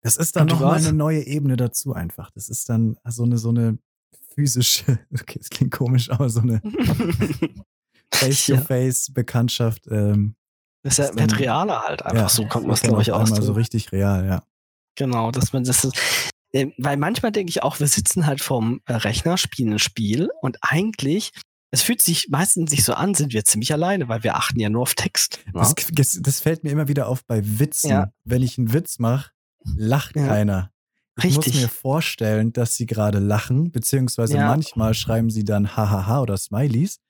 das 0.03 0.17
ist 0.17 0.37
dann 0.37 0.47
nochmal 0.47 0.79
eine 0.79 0.93
neue 0.93 1.25
Ebene 1.25 1.57
dazu 1.57 1.93
einfach. 1.93 2.31
Das 2.31 2.49
ist 2.49 2.69
dann 2.69 2.97
so 3.05 3.25
eine, 3.25 3.39
so 3.39 3.51
eine 3.51 3.79
physische, 4.39 4.99
okay, 5.13 5.39
es 5.41 5.51
klingt 5.51 5.73
komisch, 5.73 6.11
aber 6.11 6.29
so 6.29 6.41
eine 6.41 6.63
Face-to-Face-Bekanntschaft. 8.15 9.89
Ähm, 9.91 10.37
das 10.85 10.99
ist 10.99 11.09
ja 11.11 11.19
wird 11.19 11.39
realer 11.41 11.83
halt 11.83 12.03
einfach 12.05 12.23
ja, 12.23 12.29
so, 12.29 12.47
kommt 12.47 12.67
man 12.67 12.75
es, 12.75 12.83
glaube 12.83 13.03
ich, 13.03 13.11
aus. 13.11 13.31
so 13.31 13.53
richtig 13.53 13.91
real, 13.91 14.25
ja. 14.27 14.43
Genau, 14.95 15.33
dass 15.33 15.53
man 15.53 15.65
das 15.65 15.85
ist, 15.85 15.99
äh, 16.53 16.69
weil 16.79 16.97
manchmal 16.97 17.33
denke 17.33 17.51
ich 17.51 17.63
auch, 17.65 17.81
wir 17.81 17.89
sitzen 17.89 18.27
halt 18.27 18.41
vorm 18.41 18.81
äh, 18.87 18.95
Rechner, 18.95 19.37
spielen 19.37 19.73
ein 19.73 19.79
Spiel 19.79 20.31
und 20.41 20.59
eigentlich 20.61 21.33
es 21.71 21.83
fühlt 21.83 22.01
sich 22.01 22.29
meistens 22.31 22.71
nicht 22.71 22.85
so 22.85 22.95
an, 22.95 23.15
sind 23.15 23.35
wir 23.35 23.45
ziemlich 23.45 23.73
alleine, 23.73 24.09
weil 24.09 24.23
wir 24.23 24.37
achten 24.37 24.59
ja 24.59 24.71
nur 24.71 24.83
auf 24.83 24.95
Text. 24.95 25.41
Ne? 25.47 25.53
Das, 25.55 25.75
das, 25.93 26.19
das 26.23 26.41
fällt 26.41 26.65
mir 26.65 26.71
immer 26.71 26.89
wieder 26.89 27.09
auf 27.09 27.27
bei 27.27 27.43
Witzen. 27.45 27.91
Ja. 27.91 28.11
Wenn 28.25 28.43
ich 28.43 28.57
einen 28.57 28.73
Witz 28.73 28.99
mache, 28.99 29.33
lacht 29.77 30.17
ja. 30.17 30.27
keiner. 30.27 30.71
Ich 31.19 31.25
Richtig. 31.25 31.55
muss 31.55 31.63
mir 31.63 31.69
vorstellen, 31.69 32.53
dass 32.53 32.77
sie 32.77 32.87
gerade 32.87 33.19
lachen, 33.19 33.73
beziehungsweise 33.73 34.37
ja. 34.37 34.47
manchmal 34.47 34.95
schreiben 34.95 35.31
sie 35.31 35.45
dann 35.45 35.77
hahaha 35.77 36.23
oder 36.23 36.37
Smileys. 36.37 37.01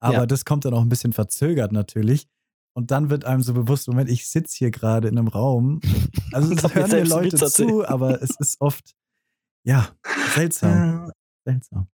Aber 0.00 0.14
ja. 0.14 0.26
das 0.26 0.44
kommt 0.44 0.64
dann 0.64 0.74
auch 0.74 0.80
ein 0.80 0.88
bisschen 0.88 1.12
verzögert 1.12 1.72
natürlich. 1.72 2.26
Und 2.72 2.90
dann 2.90 3.10
wird 3.10 3.24
einem 3.24 3.42
so 3.42 3.52
bewusst, 3.54 3.88
Moment, 3.88 4.08
ich 4.08 4.28
sitze 4.28 4.56
hier 4.56 4.70
gerade 4.70 5.08
in 5.08 5.18
einem 5.18 5.28
Raum. 5.28 5.80
Also 6.32 6.52
es 6.52 6.74
hören 6.74 6.90
mir 6.90 7.04
Leute 7.04 7.36
zu, 7.50 7.88
aber 7.88 8.22
es 8.22 8.36
ist 8.38 8.60
oft, 8.60 8.94
ja, 9.64 9.88
seltsam. 10.34 11.10
seltsam. 11.42 11.88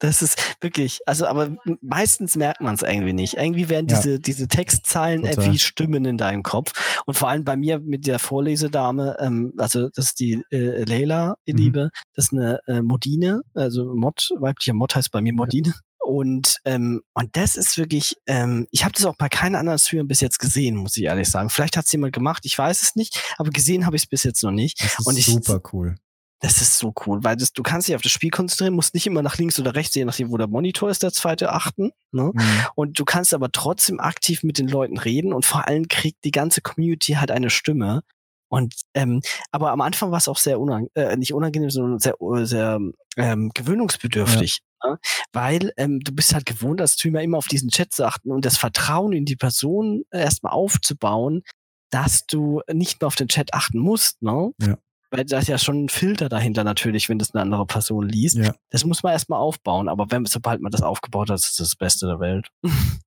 Das 0.00 0.22
ist 0.22 0.56
wirklich, 0.60 1.00
also 1.06 1.26
aber 1.26 1.56
meistens 1.82 2.34
merkt 2.34 2.60
man 2.60 2.74
es 2.74 2.82
irgendwie 2.82 3.12
nicht. 3.12 3.34
Irgendwie 3.34 3.68
werden 3.68 3.86
ja. 3.88 3.96
diese, 3.96 4.18
diese 4.18 4.48
Textzeilen 4.48 5.22
Total. 5.22 5.52
wie 5.52 5.58
Stimmen 5.58 6.04
in 6.06 6.16
deinem 6.16 6.42
Kopf. 6.42 6.72
Und 7.06 7.14
vor 7.14 7.28
allem 7.28 7.44
bei 7.44 7.56
mir 7.56 7.78
mit 7.78 8.06
der 8.06 8.18
Vorlesedame, 8.18 9.16
ähm, 9.20 9.52
also 9.58 9.88
das 9.90 10.06
ist 10.06 10.20
die 10.20 10.42
äh, 10.50 10.84
Leila, 10.84 11.36
die 11.46 11.52
mhm. 11.52 11.58
Liebe, 11.58 11.90
das 12.14 12.26
ist 12.26 12.32
eine 12.32 12.60
äh, 12.66 12.80
Modine, 12.80 13.42
also 13.54 13.94
Mod, 13.94 14.30
weiblicher 14.38 14.74
Mod 14.74 14.94
heißt 14.94 15.10
bei 15.10 15.20
mir 15.20 15.34
Modine. 15.34 15.74
Und, 16.02 16.56
ähm, 16.64 17.02
und 17.12 17.36
das 17.36 17.56
ist 17.56 17.76
wirklich, 17.76 18.16
ähm, 18.26 18.66
ich 18.70 18.84
habe 18.84 18.92
das 18.92 19.04
auch 19.04 19.16
bei 19.16 19.28
keiner 19.28 19.58
anderen 19.58 19.78
Streamer 19.78 20.04
bis 20.04 20.20
jetzt 20.20 20.38
gesehen, 20.38 20.76
muss 20.76 20.96
ich 20.96 21.04
ehrlich 21.04 21.28
sagen. 21.28 21.50
Vielleicht 21.50 21.76
hat 21.76 21.84
es 21.84 21.92
jemand 21.92 22.14
gemacht, 22.14 22.46
ich 22.46 22.56
weiß 22.56 22.82
es 22.82 22.96
nicht, 22.96 23.22
aber 23.36 23.50
gesehen 23.50 23.84
habe 23.84 23.96
ich 23.96 24.02
es 24.02 24.08
bis 24.08 24.24
jetzt 24.24 24.42
noch 24.42 24.50
nicht. 24.50 24.82
Das 24.82 24.98
ist 24.98 25.06
und 25.06 25.18
ich, 25.18 25.26
super 25.26 25.60
cool. 25.72 25.96
Das 26.40 26.62
ist 26.62 26.78
so 26.78 26.94
cool, 27.06 27.22
weil 27.22 27.36
das, 27.36 27.52
du 27.52 27.62
kannst 27.62 27.86
dich 27.86 27.94
auf 27.94 28.00
das 28.00 28.12
Spiel 28.12 28.30
konzentrieren, 28.30 28.74
musst 28.74 28.94
nicht 28.94 29.06
immer 29.06 29.20
nach 29.20 29.36
links 29.36 29.60
oder 29.60 29.74
rechts, 29.74 29.94
je 29.94 30.06
nachdem, 30.06 30.30
wo 30.30 30.38
der 30.38 30.46
Monitor 30.46 30.88
ist, 30.88 31.02
der 31.02 31.12
zweite 31.12 31.52
achten. 31.52 31.92
Ne? 32.12 32.32
Mhm. 32.34 32.66
Und 32.74 32.98
du 32.98 33.04
kannst 33.04 33.34
aber 33.34 33.52
trotzdem 33.52 34.00
aktiv 34.00 34.42
mit 34.42 34.58
den 34.58 34.66
Leuten 34.66 34.98
reden 34.98 35.34
und 35.34 35.44
vor 35.44 35.68
allem 35.68 35.86
kriegt 35.88 36.24
die 36.24 36.30
ganze 36.30 36.62
Community 36.62 37.12
halt 37.12 37.30
eine 37.30 37.50
Stimme. 37.50 38.02
Und 38.48 38.74
ähm, 38.94 39.20
aber 39.52 39.70
am 39.70 39.82
Anfang 39.82 40.10
war 40.10 40.18
es 40.18 40.28
auch 40.28 40.38
sehr 40.38 40.58
unangenehm, 40.58 40.90
äh, 40.94 41.16
nicht 41.16 41.34
unangenehm, 41.34 41.70
sondern 41.70 41.98
sehr, 41.98 42.14
sehr 42.42 42.80
ähm, 43.16 43.50
gewöhnungsbedürftig. 43.54 44.60
Ja. 44.82 44.90
Ne? 44.90 44.98
Weil 45.32 45.72
ähm, 45.76 46.00
du 46.00 46.12
bist 46.12 46.32
halt 46.32 46.46
gewohnt, 46.46 46.80
als 46.80 46.94
Streamer 46.94 47.22
immer 47.22 47.38
auf 47.38 47.48
diesen 47.48 47.68
Chat 47.68 47.92
zu 47.92 48.06
achten 48.06 48.32
und 48.32 48.46
das 48.46 48.56
Vertrauen 48.56 49.12
in 49.12 49.26
die 49.26 49.36
Person 49.36 50.04
erstmal 50.10 50.52
aufzubauen, 50.52 51.42
dass 51.90 52.26
du 52.26 52.62
nicht 52.72 53.00
mehr 53.00 53.08
auf 53.08 53.14
den 53.14 53.28
Chat 53.28 53.52
achten 53.52 53.78
musst, 53.78 54.22
ne? 54.22 54.52
Ja 54.62 54.78
weil 55.10 55.24
da 55.24 55.38
ist 55.38 55.48
ja 55.48 55.58
schon 55.58 55.84
ein 55.84 55.88
Filter 55.88 56.28
dahinter 56.28 56.64
natürlich, 56.64 57.08
wenn 57.08 57.18
das 57.18 57.34
eine 57.34 57.42
andere 57.42 57.66
Person 57.66 58.08
liest. 58.08 58.36
Ja. 58.36 58.54
Das 58.70 58.84
muss 58.84 59.02
man 59.02 59.12
erstmal 59.12 59.40
aufbauen, 59.40 59.88
aber 59.88 60.10
wenn, 60.10 60.24
sobald 60.26 60.60
man 60.60 60.72
das 60.72 60.82
aufgebaut 60.82 61.30
hat, 61.30 61.36
ist 61.36 61.58
das 61.58 61.68
das 61.70 61.76
Beste 61.76 62.06
der 62.06 62.20
Welt. 62.20 62.48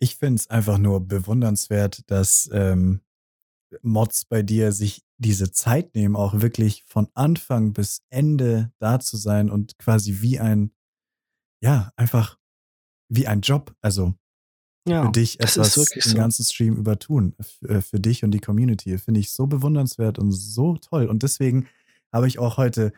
Ich 0.00 0.14
finde 0.14 0.36
es 0.36 0.48
einfach 0.48 0.78
nur 0.78 1.00
bewundernswert, 1.00 2.08
dass 2.08 2.48
ähm, 2.52 3.00
Mods 3.82 4.26
bei 4.26 4.42
dir 4.42 4.70
sich 4.70 5.02
diese 5.16 5.50
Zeit 5.50 5.94
nehmen, 5.96 6.14
auch 6.14 6.40
wirklich 6.40 6.84
von 6.86 7.08
Anfang 7.14 7.72
bis 7.72 8.02
Ende 8.08 8.70
da 8.78 9.00
zu 9.00 9.16
sein 9.16 9.50
und 9.50 9.76
quasi 9.78 10.20
wie 10.20 10.38
ein, 10.38 10.70
ja, 11.60 11.90
einfach 11.96 12.38
wie 13.08 13.26
ein 13.26 13.40
Job. 13.40 13.74
Also 13.80 14.14
Ja, 14.88 15.04
für 15.06 15.12
dich 15.12 15.40
etwas 15.40 15.74
den 15.74 16.02
so. 16.02 16.16
ganzen 16.16 16.44
Stream 16.44 16.76
über 16.76 16.98
tun. 16.98 17.34
F 17.38 17.62
äh, 17.62 17.80
für 17.80 18.00
dich 18.00 18.24
und 18.24 18.30
die 18.32 18.40
Community. 18.40 18.96
Finde 18.98 19.20
ich 19.20 19.30
so 19.32 19.46
bewundernswert 19.46 20.18
und 20.18 20.32
so 20.32 20.76
toll. 20.76 21.06
Und 21.06 21.22
deswegen 21.22 21.66
habe 22.12 22.26
ich 22.28 22.38
auch 22.38 22.56
heute 22.56 22.92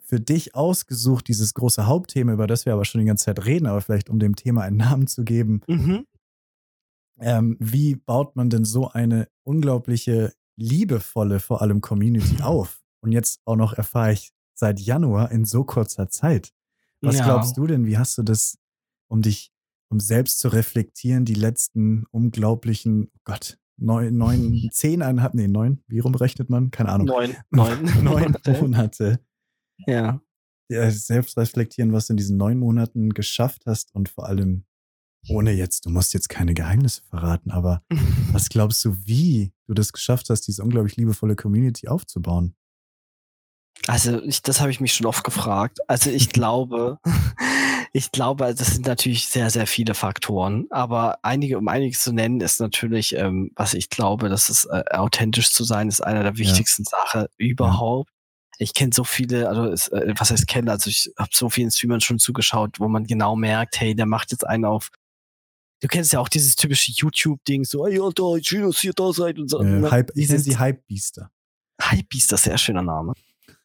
für 0.00 0.20
dich 0.20 0.54
ausgesucht, 0.54 1.26
dieses 1.28 1.54
große 1.54 1.86
Hauptthema, 1.86 2.32
über 2.32 2.46
das 2.46 2.64
wir 2.66 2.72
aber 2.72 2.84
schon 2.84 3.00
die 3.00 3.06
ganze 3.06 3.24
Zeit 3.24 3.44
reden, 3.44 3.66
aber 3.66 3.80
vielleicht 3.80 4.08
um 4.08 4.18
dem 4.18 4.36
Thema 4.36 4.62
einen 4.62 4.76
Namen 4.88 5.06
zu 5.06 5.24
geben. 5.24 5.60
Mhm. 5.66 6.06
Ähm, 7.18 7.56
wie 7.58 7.96
baut 7.96 8.36
man 8.36 8.50
denn 8.50 8.64
so 8.64 8.88
eine 8.90 9.28
unglaubliche, 9.42 10.32
liebevolle, 10.56 11.40
vor 11.40 11.62
allem 11.62 11.80
Community 11.80 12.40
auf? 12.42 12.80
Und 13.00 13.12
jetzt 13.12 13.40
auch 13.44 13.56
noch 13.56 13.72
erfahre 13.72 14.12
ich 14.12 14.32
seit 14.54 14.80
Januar 14.80 15.30
in 15.30 15.44
so 15.44 15.64
kurzer 15.64 16.08
Zeit. 16.08 16.52
Was 17.02 17.18
Ja. 17.18 17.24
glaubst 17.24 17.56
du 17.56 17.66
denn, 17.66 17.84
wie 17.86 17.98
hast 17.98 18.16
du 18.18 18.22
das, 18.22 18.58
um 19.08 19.22
dich, 19.22 19.52
um 19.88 20.00
selbst 20.00 20.38
zu 20.40 20.48
reflektieren, 20.48 21.24
die 21.24 21.34
letzten 21.34 22.04
unglaublichen, 22.10 23.10
oh 23.14 23.20
Gott, 23.24 23.58
neun, 23.76 24.16
neun, 24.16 24.68
zehneinhalb, 24.72 25.34
nee, 25.34 25.48
neun, 25.48 25.82
wie 25.86 26.00
rumrechnet 26.00 26.50
man? 26.50 26.70
Keine 26.70 26.90
Ahnung. 26.90 27.06
Neun, 27.06 27.36
neun, 27.50 27.82
neun 28.02 28.36
Monate. 28.60 29.20
Ja. 29.86 30.20
Ja, 30.68 30.90
selbst 30.90 31.36
reflektieren, 31.38 31.92
was 31.92 32.08
du 32.08 32.14
in 32.14 32.16
diesen 32.16 32.36
neun 32.36 32.58
Monaten 32.58 33.10
geschafft 33.10 33.62
hast 33.66 33.94
und 33.94 34.08
vor 34.08 34.26
allem 34.26 34.64
ohne 35.28 35.52
jetzt, 35.52 35.86
du 35.86 35.90
musst 35.90 36.14
jetzt 36.14 36.28
keine 36.28 36.54
Geheimnisse 36.54 37.02
verraten, 37.08 37.50
aber 37.50 37.82
was 38.32 38.48
glaubst 38.48 38.84
du, 38.84 38.96
wie 39.04 39.52
du 39.66 39.74
das 39.74 39.92
geschafft 39.92 40.30
hast, 40.30 40.42
diese 40.42 40.62
unglaublich 40.62 40.96
liebevolle 40.96 41.36
Community 41.36 41.88
aufzubauen? 41.88 42.54
Also 43.86 44.22
ich, 44.22 44.42
das 44.42 44.60
habe 44.60 44.70
ich 44.70 44.80
mich 44.80 44.94
schon 44.94 45.06
oft 45.06 45.24
gefragt. 45.24 45.78
Also 45.88 46.10
ich 46.10 46.30
glaube, 46.30 46.98
ich 47.92 48.12
glaube, 48.12 48.54
das 48.54 48.74
sind 48.74 48.86
natürlich 48.86 49.28
sehr, 49.28 49.50
sehr 49.50 49.66
viele 49.66 49.94
Faktoren. 49.94 50.66
Aber 50.70 51.18
einige, 51.22 51.58
um 51.58 51.68
einiges 51.68 52.02
zu 52.02 52.12
nennen, 52.12 52.40
ist 52.40 52.60
natürlich, 52.60 53.14
ähm, 53.16 53.50
was 53.56 53.74
ich 53.74 53.90
glaube, 53.90 54.28
dass 54.28 54.48
es 54.48 54.64
äh, 54.66 54.84
authentisch 54.90 55.50
zu 55.50 55.64
sein, 55.64 55.88
ist 55.88 56.00
einer 56.00 56.22
der 56.22 56.38
wichtigsten 56.38 56.84
Sachen 56.84 57.26
überhaupt. 57.36 58.10
Ich 58.58 58.72
kenne 58.72 58.92
so 58.94 59.04
viele, 59.04 59.48
also 59.48 59.94
äh, 59.94 60.14
was 60.16 60.30
heißt 60.30 60.46
kennen, 60.46 60.68
also 60.68 60.88
ich 60.88 61.10
habe 61.18 61.30
so 61.32 61.50
vielen 61.50 61.70
Streamern 61.70 62.00
schon 62.00 62.18
zugeschaut, 62.18 62.80
wo 62.80 62.88
man 62.88 63.04
genau 63.04 63.36
merkt, 63.36 63.80
hey, 63.80 63.94
der 63.94 64.06
macht 64.06 64.30
jetzt 64.30 64.46
einen 64.46 64.64
auf. 64.64 64.90
Du 65.80 65.88
kennst 65.88 66.12
ja 66.12 66.20
auch 66.20 66.30
dieses 66.30 66.56
typische 66.56 66.90
YouTube-Ding, 66.92 67.64
so, 67.64 67.86
ey, 67.86 68.00
Alter, 68.00 68.38
schön, 68.42 68.62
dass 68.62 68.82
ihr 68.82 68.94
da 68.94 69.12
seid 69.12 69.38
und 69.38 69.50
so. 69.50 69.62
Äh? 69.62 69.90
Hype, 69.90 70.10
ich 70.14 70.28
nenne 70.28 70.40
sie 70.40 70.56
Hype-Biester. 70.56 71.30
Hypebeast, 71.80 72.36
sehr 72.36 72.58
schöner 72.58 72.82
Name. 72.82 73.14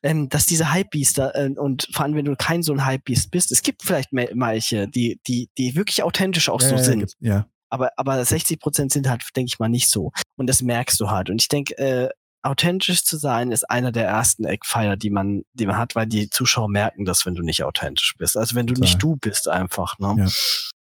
Ähm, 0.04 0.30
dass 0.30 0.47
diese 0.47 0.74
Hypebeaster 0.74 1.36
äh, 1.36 1.49
und 1.49 1.88
vor 1.93 2.06
allem, 2.06 2.16
wenn 2.16 2.26
du 2.26 2.36
kein 2.36 2.64
so 2.64 2.74
ein 2.74 2.88
Hypebeast 2.88 3.30
bist, 3.30 3.52
es 3.52 3.62
gibt 3.62 3.84
vielleicht 3.84 4.10
welche, 4.12 4.88
die, 4.88 5.20
die, 5.28 5.49
die 5.58 5.76
wirklich 5.76 6.02
authentisch 6.02 6.49
auch 6.49 6.62
so 6.62 6.76
ja, 6.76 6.84
sind. 6.84 7.14
Ja, 7.20 7.47
Aber, 7.70 7.91
aber 7.97 8.24
60 8.24 8.60
Prozent 8.60 8.91
sind 8.91 9.08
halt, 9.08 9.24
denke 9.36 9.49
ich 9.49 9.60
mal, 9.60 9.70
nicht 9.70 9.89
so. 9.89 10.12
Und 10.38 10.47
das 10.47 10.64
merkst 10.64 10.99
du 10.99 11.12
halt. 11.12 11.30
Und 11.30 11.39
ich 11.39 11.49
denke, 11.49 11.78
äh, 11.78 12.10
authentisch 12.43 13.04
zu 13.04 13.18
sein 13.18 13.52
ist 13.52 13.70
einer 13.70 13.91
der 13.91 14.08
ersten 14.08 14.45
Eckpfeiler, 14.45 14.97
die 14.97 15.10
man, 15.10 15.43
die 15.54 15.66
man 15.66 15.78
hat, 15.78 15.95
weil 15.95 16.08
die 16.08 16.30
Zuschauer 16.30 16.70
merken 16.70 17.06
das, 17.06 17.26
wenn 17.26 17.36
du 17.36 17.43
nicht 17.43 17.64
authentisch 17.64 18.16
bist. 18.18 18.38
Also 18.38 18.56
wenn 18.56 18.68
du 18.68 18.74
Total. 18.74 18.89
nicht 18.89 19.04
du 19.04 19.16
bist 19.18 19.47
einfach. 19.47 19.99
Ne? 19.99 20.16
Ja. 20.18 20.32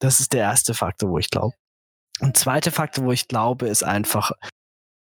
Das 0.00 0.20
ist 0.20 0.32
der 0.32 0.42
erste 0.42 0.74
Faktor, 0.74 1.10
wo 1.10 1.18
ich 1.18 1.30
glaube. 1.30 1.54
Und 2.20 2.36
zweite 2.36 2.70
Faktor, 2.70 3.04
wo 3.04 3.12
ich 3.12 3.28
glaube, 3.28 3.68
ist 3.68 3.82
einfach, 3.82 4.32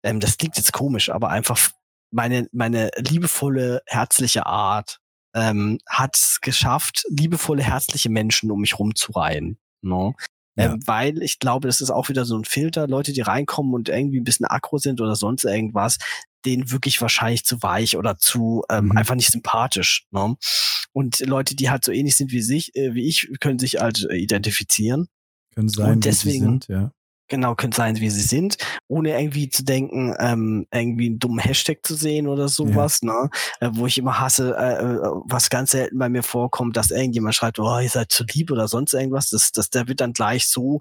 ähm, 0.03 0.21
das 0.21 0.37
klingt 0.37 0.57
jetzt 0.57 0.73
komisch, 0.73 1.11
aber 1.11 1.29
einfach 1.29 1.71
meine, 2.15 2.49
meine 2.53 2.91
liebevolle, 2.97 3.83
herzliche 3.87 4.47
Art 4.47 5.01
ähm, 5.35 5.79
hat 5.89 6.17
es 6.17 6.41
geschafft, 6.41 7.05
liebevolle, 7.09 7.63
herzliche 7.63 8.09
Menschen 8.11 8.51
um 8.51 8.61
mich 8.61 8.79
rumzureihen. 8.79 9.59
Ne? 9.83 10.15
Ja. 10.57 10.73
Ähm, 10.75 10.81
weil 10.87 11.23
ich 11.23 11.41
glaube, 11.41 11.67
das 11.67 11.81
ist 11.81 11.91
auch 11.91 12.09
wieder 12.09 12.25
so 12.25 12.39
ein 12.39 12.45
Filter, 12.45 12.87
Leute, 12.87 13.13
die 13.13 13.21
reinkommen 13.23 13.75
und 13.75 13.89
irgendwie 13.89 14.21
ein 14.21 14.25
bisschen 14.25 14.47
aggro 14.47 14.79
sind 14.79 15.01
oder 15.01 15.17
sonst 15.17 15.45
irgendwas, 15.45 15.99
denen 16.45 16.71
wirklich 16.71 17.01
wahrscheinlich 17.01 17.45
zu 17.45 17.63
weich 17.63 17.97
oder 17.97 18.17
zu 18.19 18.63
ähm, 18.71 18.87
Mhm. 18.87 18.97
einfach 18.99 19.17
nicht 19.17 19.33
sympathisch. 19.33 20.07
Ne? 20.13 20.37
Und 20.93 21.19
Leute, 21.21 21.57
die 21.57 21.71
halt 21.71 21.85
so 21.85 21.91
ähnlich 21.91 22.15
sind 22.17 22.31
wie 22.31 22.43
sich, 22.43 22.77
äh, 22.77 22.95
wie 22.95 23.09
ich, 23.09 23.29
können 23.41 23.59
sich 23.59 23.81
halt 23.81 24.07
äh, 24.09 24.17
identifizieren. 24.17 25.09
können 25.57 25.69
sein, 25.69 25.93
Und 25.93 26.05
wie 26.05 26.11
sie 26.13 26.25
deswegen- 26.25 26.45
sind, 26.45 26.69
ja. 26.69 26.93
Genau, 27.29 27.55
können 27.55 27.73
sein, 27.73 27.97
wie 27.97 28.11
sie 28.11 28.21
sind, 28.21 28.59
ohne 28.87 29.19
irgendwie 29.19 29.49
zu 29.49 29.65
denken, 29.65 30.15
ähm, 30.19 30.67
irgendwie 30.71 31.07
einen 31.07 31.19
dummen 31.19 31.39
Hashtag 31.39 31.79
zu 31.83 31.95
sehen 31.95 32.29
oder 32.29 32.49
sowas, 32.49 33.01
ne? 33.03 33.31
Äh, 33.61 33.71
wo 33.73 33.87
ich 33.87 33.97
immer 33.97 34.21
hasse, 34.21 34.55
äh, 34.55 34.83
äh, 34.83 34.99
was 35.25 35.49
ganz 35.49 35.71
selten 35.71 35.99
bei 35.99 36.11
mir 36.11 36.23
vorkommt, 36.23 36.77
dass 36.77 36.91
irgendjemand 36.91 37.35
schreibt, 37.35 37.59
oh, 37.59 37.79
ihr 37.79 37.89
seid 37.89 38.13
zu 38.13 38.25
lieb 38.25 38.51
oder 38.51 38.69
sonst 38.69 38.93
irgendwas. 38.93 39.31
Das, 39.31 39.53
das, 39.53 39.71
der 39.71 39.89
wird 39.89 40.01
dann 40.01 40.13
gleich 40.13 40.49
so 40.49 40.81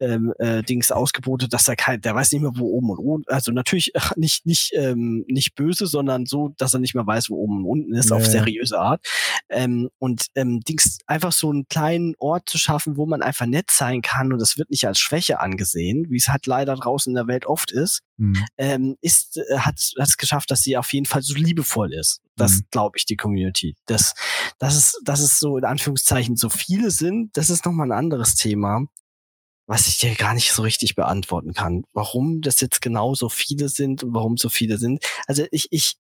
ähm, 0.00 0.32
äh, 0.38 0.62
Dings 0.62 0.90
ausgebotet, 0.92 1.52
dass 1.52 1.68
er 1.68 1.76
kein, 1.76 2.00
der 2.00 2.14
weiß 2.14 2.32
nicht 2.32 2.42
mehr, 2.42 2.52
wo 2.54 2.66
oben 2.66 2.90
und 2.90 2.98
unten, 2.98 3.30
also 3.32 3.52
natürlich 3.52 3.92
ach, 3.96 4.12
nicht, 4.16 4.46
nicht, 4.46 4.72
ähm, 4.74 5.24
nicht 5.28 5.54
böse, 5.54 5.86
sondern 5.86 6.26
so, 6.26 6.54
dass 6.58 6.74
er 6.74 6.80
nicht 6.80 6.94
mehr 6.94 7.06
weiß, 7.06 7.30
wo 7.30 7.36
oben 7.36 7.58
und 7.58 7.64
unten 7.66 7.94
ist, 7.94 8.10
Ja, 8.10 8.16
auf 8.16 8.26
seriöse 8.26 8.78
Art. 8.78 9.06
Ähm, 9.48 9.90
und 9.98 10.26
ähm, 10.34 10.60
Dings, 10.60 10.98
einfach 11.06 11.32
so 11.32 11.50
einen 11.50 11.66
kleinen 11.68 12.14
Ort 12.18 12.48
zu 12.48 12.58
schaffen, 12.58 12.96
wo 12.96 13.06
man 13.06 13.22
einfach 13.22 13.46
nett 13.46 13.70
sein 13.70 14.02
kann 14.02 14.32
und 14.32 14.40
das 14.40 14.58
wird 14.58 14.70
nicht 14.70 14.86
als 14.86 14.98
Schwäche 14.98 15.40
angesehen, 15.40 16.06
wie 16.10 16.16
es 16.16 16.28
halt 16.28 16.46
leider 16.46 16.74
draußen 16.74 17.10
in 17.10 17.14
der 17.16 17.26
Welt 17.26 17.46
oft 17.46 17.70
ist, 17.72 18.00
Hm. 18.18 18.36
ähm, 18.58 18.96
ist, 19.00 19.38
äh, 19.38 19.58
hat 19.58 19.76
es 19.78 20.16
geschafft, 20.18 20.50
dass 20.50 20.62
sie 20.62 20.76
auf 20.76 20.92
jeden 20.92 21.06
Fall 21.06 21.22
so 21.22 21.34
liebevoll 21.34 21.94
ist. 21.94 22.20
Das 22.36 22.58
Mhm. 22.58 22.64
glaube 22.70 22.98
ich, 22.98 23.06
die 23.06 23.16
Community. 23.16 23.76
Das, 23.86 24.14
das 24.58 24.76
ist, 24.76 25.00
das 25.04 25.20
ist 25.20 25.38
so 25.40 25.56
in 25.56 25.64
Anführungszeichen 25.64 26.36
so 26.36 26.48
viele 26.50 26.90
sind, 26.90 27.34
das 27.36 27.48
ist 27.50 27.64
nochmal 27.64 27.90
ein 27.90 27.98
anderes 27.98 28.34
Thema, 28.34 28.84
was 29.70 29.86
ich 29.86 29.98
dir 29.98 30.16
gar 30.16 30.34
nicht 30.34 30.52
so 30.52 30.62
richtig 30.62 30.96
beantworten 30.96 31.54
kann. 31.54 31.84
Warum 31.92 32.40
das 32.40 32.60
jetzt 32.60 32.82
genau 32.82 33.14
so 33.14 33.28
viele 33.28 33.68
sind 33.68 34.02
und 34.02 34.12
warum 34.12 34.36
so 34.36 34.48
viele 34.48 34.78
sind. 34.78 35.04
Also 35.28 35.44
ich, 35.52 35.68
ich, 35.70 35.94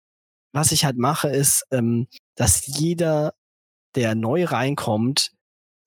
was 0.53 0.71
ich 0.71 0.85
halt 0.85 0.99
mache, 0.99 1.29
ist, 1.31 1.65
ähm, 1.73 2.07
dass 2.37 2.65
jeder, 2.65 3.35
der 3.97 4.15
neu 4.15 4.45
reinkommt, 4.45 5.33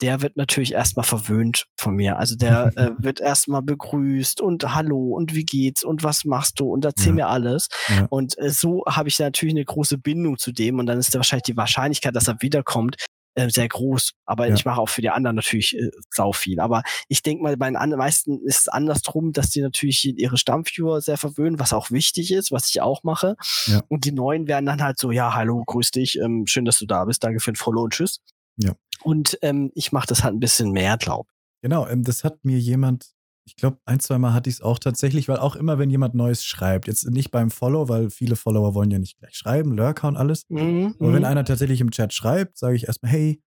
der 0.01 0.21
wird 0.21 0.35
natürlich 0.35 0.73
erstmal 0.73 1.05
verwöhnt 1.05 1.67
von 1.77 1.95
mir. 1.95 2.17
Also 2.17 2.35
der 2.35 2.73
äh, 2.75 2.91
wird 2.97 3.21
erstmal 3.21 3.61
begrüßt 3.61 4.41
und 4.41 4.75
hallo 4.75 5.15
und 5.15 5.33
wie 5.33 5.45
geht's 5.45 5.81
und 5.81 6.03
was 6.03 6.25
machst 6.25 6.59
du 6.59 6.69
und 6.69 6.83
erzähl 6.83 7.07
Ja. 7.09 7.13
mir 7.13 7.27
alles. 7.27 7.69
Ja. 7.87 8.07
Und 8.09 8.37
äh, 8.39 8.49
so 8.49 8.83
habe 8.89 9.07
ich 9.07 9.17
natürlich 9.19 9.53
eine 9.55 9.63
große 9.63 9.97
Bindung 9.97 10.37
zu 10.37 10.51
dem 10.51 10.79
und 10.79 10.85
dann 10.85 10.99
ist 10.99 11.15
da 11.15 11.19
wahrscheinlich 11.19 11.43
die 11.43 11.55
Wahrscheinlichkeit, 11.55 12.13
dass 12.13 12.27
er 12.27 12.41
wiederkommt, 12.41 12.97
äh, 13.39 13.49
sehr 13.49 13.67
groß. 13.67 14.11
Aber 14.25 14.47
Ja. 14.47 14.53
ich 14.55 14.65
mache 14.65 14.79
auch 14.81 14.89
für 14.89 15.01
die 15.01 15.09
anderen 15.09 15.35
natürlich 15.35 15.75
äh, 15.77 15.89
sau 16.09 16.31
viel. 16.31 16.59
Aber 16.59 16.83
ich 17.07 17.21
denke 17.23 17.43
mal, 17.43 17.57
bei 17.57 17.67
den 17.67 17.75
anderen 17.75 17.99
meisten 17.99 18.41
ist 18.45 18.61
es 18.61 18.67
andersrum, 18.67 19.33
dass 19.33 19.49
die 19.49 19.61
natürlich 19.61 20.05
ihre 20.05 20.37
Stammviewer 20.37 21.01
sehr 21.01 21.17
verwöhnen, 21.17 21.59
was 21.59 21.73
auch 21.73 21.91
wichtig 21.91 22.31
ist, 22.31 22.51
was 22.51 22.69
ich 22.69 22.81
auch 22.81 23.03
mache. 23.03 23.35
Ja. 23.67 23.81
Und 23.87 24.05
die 24.05 24.11
Neuen 24.11 24.47
werden 24.47 24.65
dann 24.65 24.81
halt 24.83 24.97
so, 24.99 25.11
ja, 25.11 25.33
hallo, 25.35 25.63
grüß 25.65 25.91
dich, 25.91 26.19
ähm, 26.19 26.45
schön, 26.47 26.65
dass 26.65 26.79
du 26.79 26.85
da 26.85 27.05
bist, 27.05 27.23
danke 27.23 27.39
für 27.39 27.51
den 27.51 27.55
Follow 27.57 27.83
und 27.83 27.93
tschüss. 27.93 28.21
Ja. 28.57 28.73
Und 29.03 29.37
ähm, 29.41 29.71
ich 29.75 29.91
mache 29.91 30.07
das 30.07 30.23
halt 30.23 30.33
ein 30.35 30.39
bisschen 30.39 30.71
mehr, 30.71 30.97
glaub. 30.97 31.27
Genau, 31.61 31.87
ähm, 31.87 32.03
das 32.03 32.23
hat 32.23 32.43
mir 32.43 32.57
jemand, 32.59 33.07
ich 33.49 33.55
glaube, 33.55 33.79
ein, 33.85 33.99
zwei 33.99 34.19
Mal 34.19 34.33
hatte 34.33 34.47
ich 34.47 34.57
es 34.57 34.61
auch 34.61 34.77
tatsächlich, 34.77 35.27
weil 35.27 35.37
auch 35.37 35.55
immer, 35.55 35.79
wenn 35.79 35.89
jemand 35.89 36.13
Neues 36.13 36.45
schreibt, 36.45 36.87
jetzt 36.87 37.09
nicht 37.09 37.31
beim 37.31 37.49
Follow, 37.49 37.89
weil 37.89 38.11
viele 38.11 38.35
Follower 38.35 38.75
wollen 38.75 38.91
ja 38.91 38.99
nicht 38.99 39.17
gleich 39.17 39.33
schreiben, 39.35 39.75
Lurker 39.75 40.07
und 40.07 40.17
alles. 40.17 40.43
Mhm. 40.49 40.93
Aber 40.99 41.13
wenn 41.13 41.25
einer 41.25 41.43
tatsächlich 41.43 41.81
im 41.81 41.89
Chat 41.89 42.13
schreibt, 42.13 42.59
sage 42.59 42.75
ich 42.75 42.85
erstmal, 42.85 43.11
hey, 43.11 43.41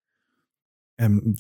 ähm, 0.99 1.37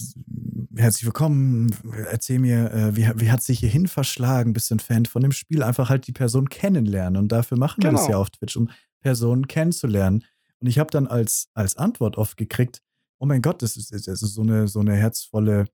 herzlich 0.77 1.05
willkommen, 1.05 1.75
erzähl 2.09 2.39
mir, 2.39 2.71
äh, 2.73 2.97
wie, 2.97 3.11
wie 3.17 3.33
hat 3.33 3.43
sich 3.43 3.59
hierhin 3.59 3.89
verschlagen, 3.89 4.53
bist 4.53 4.71
du 4.71 4.77
ein 4.77 4.81
Fan 4.81 5.07
von 5.07 5.23
dem 5.23 5.33
Spiel, 5.33 5.65
einfach 5.65 5.91
halt 5.91 6.07
die 6.07 6.13
Person 6.13 6.49
kennenlernen 6.49 7.21
und 7.21 7.33
dafür 7.33 7.59
machen 7.59 7.83
wir 7.83 7.91
das 7.91 8.03
Genau. 8.03 8.13
ja 8.13 8.19
auf 8.19 8.31
Twitch, 8.31 8.57
um 8.57 8.71
Personen 9.01 9.49
kennenzulernen. 9.49 10.25
Und 10.61 10.69
ich 10.69 10.79
habe 10.79 10.91
dann 10.91 11.09
als, 11.09 11.49
als 11.55 11.77
Antwort 11.77 12.17
oft 12.17 12.37
gekriegt, 12.37 12.81
oh 13.19 13.27
mein 13.27 13.43
Gott, 13.43 13.61
das 13.63 13.77
ist, 13.77 13.93
das 13.93 14.07
ist 14.07 14.35
so, 14.35 14.43
eine, 14.43 14.69
so 14.69 14.79
eine 14.79 14.95
herzvolle 14.95 15.67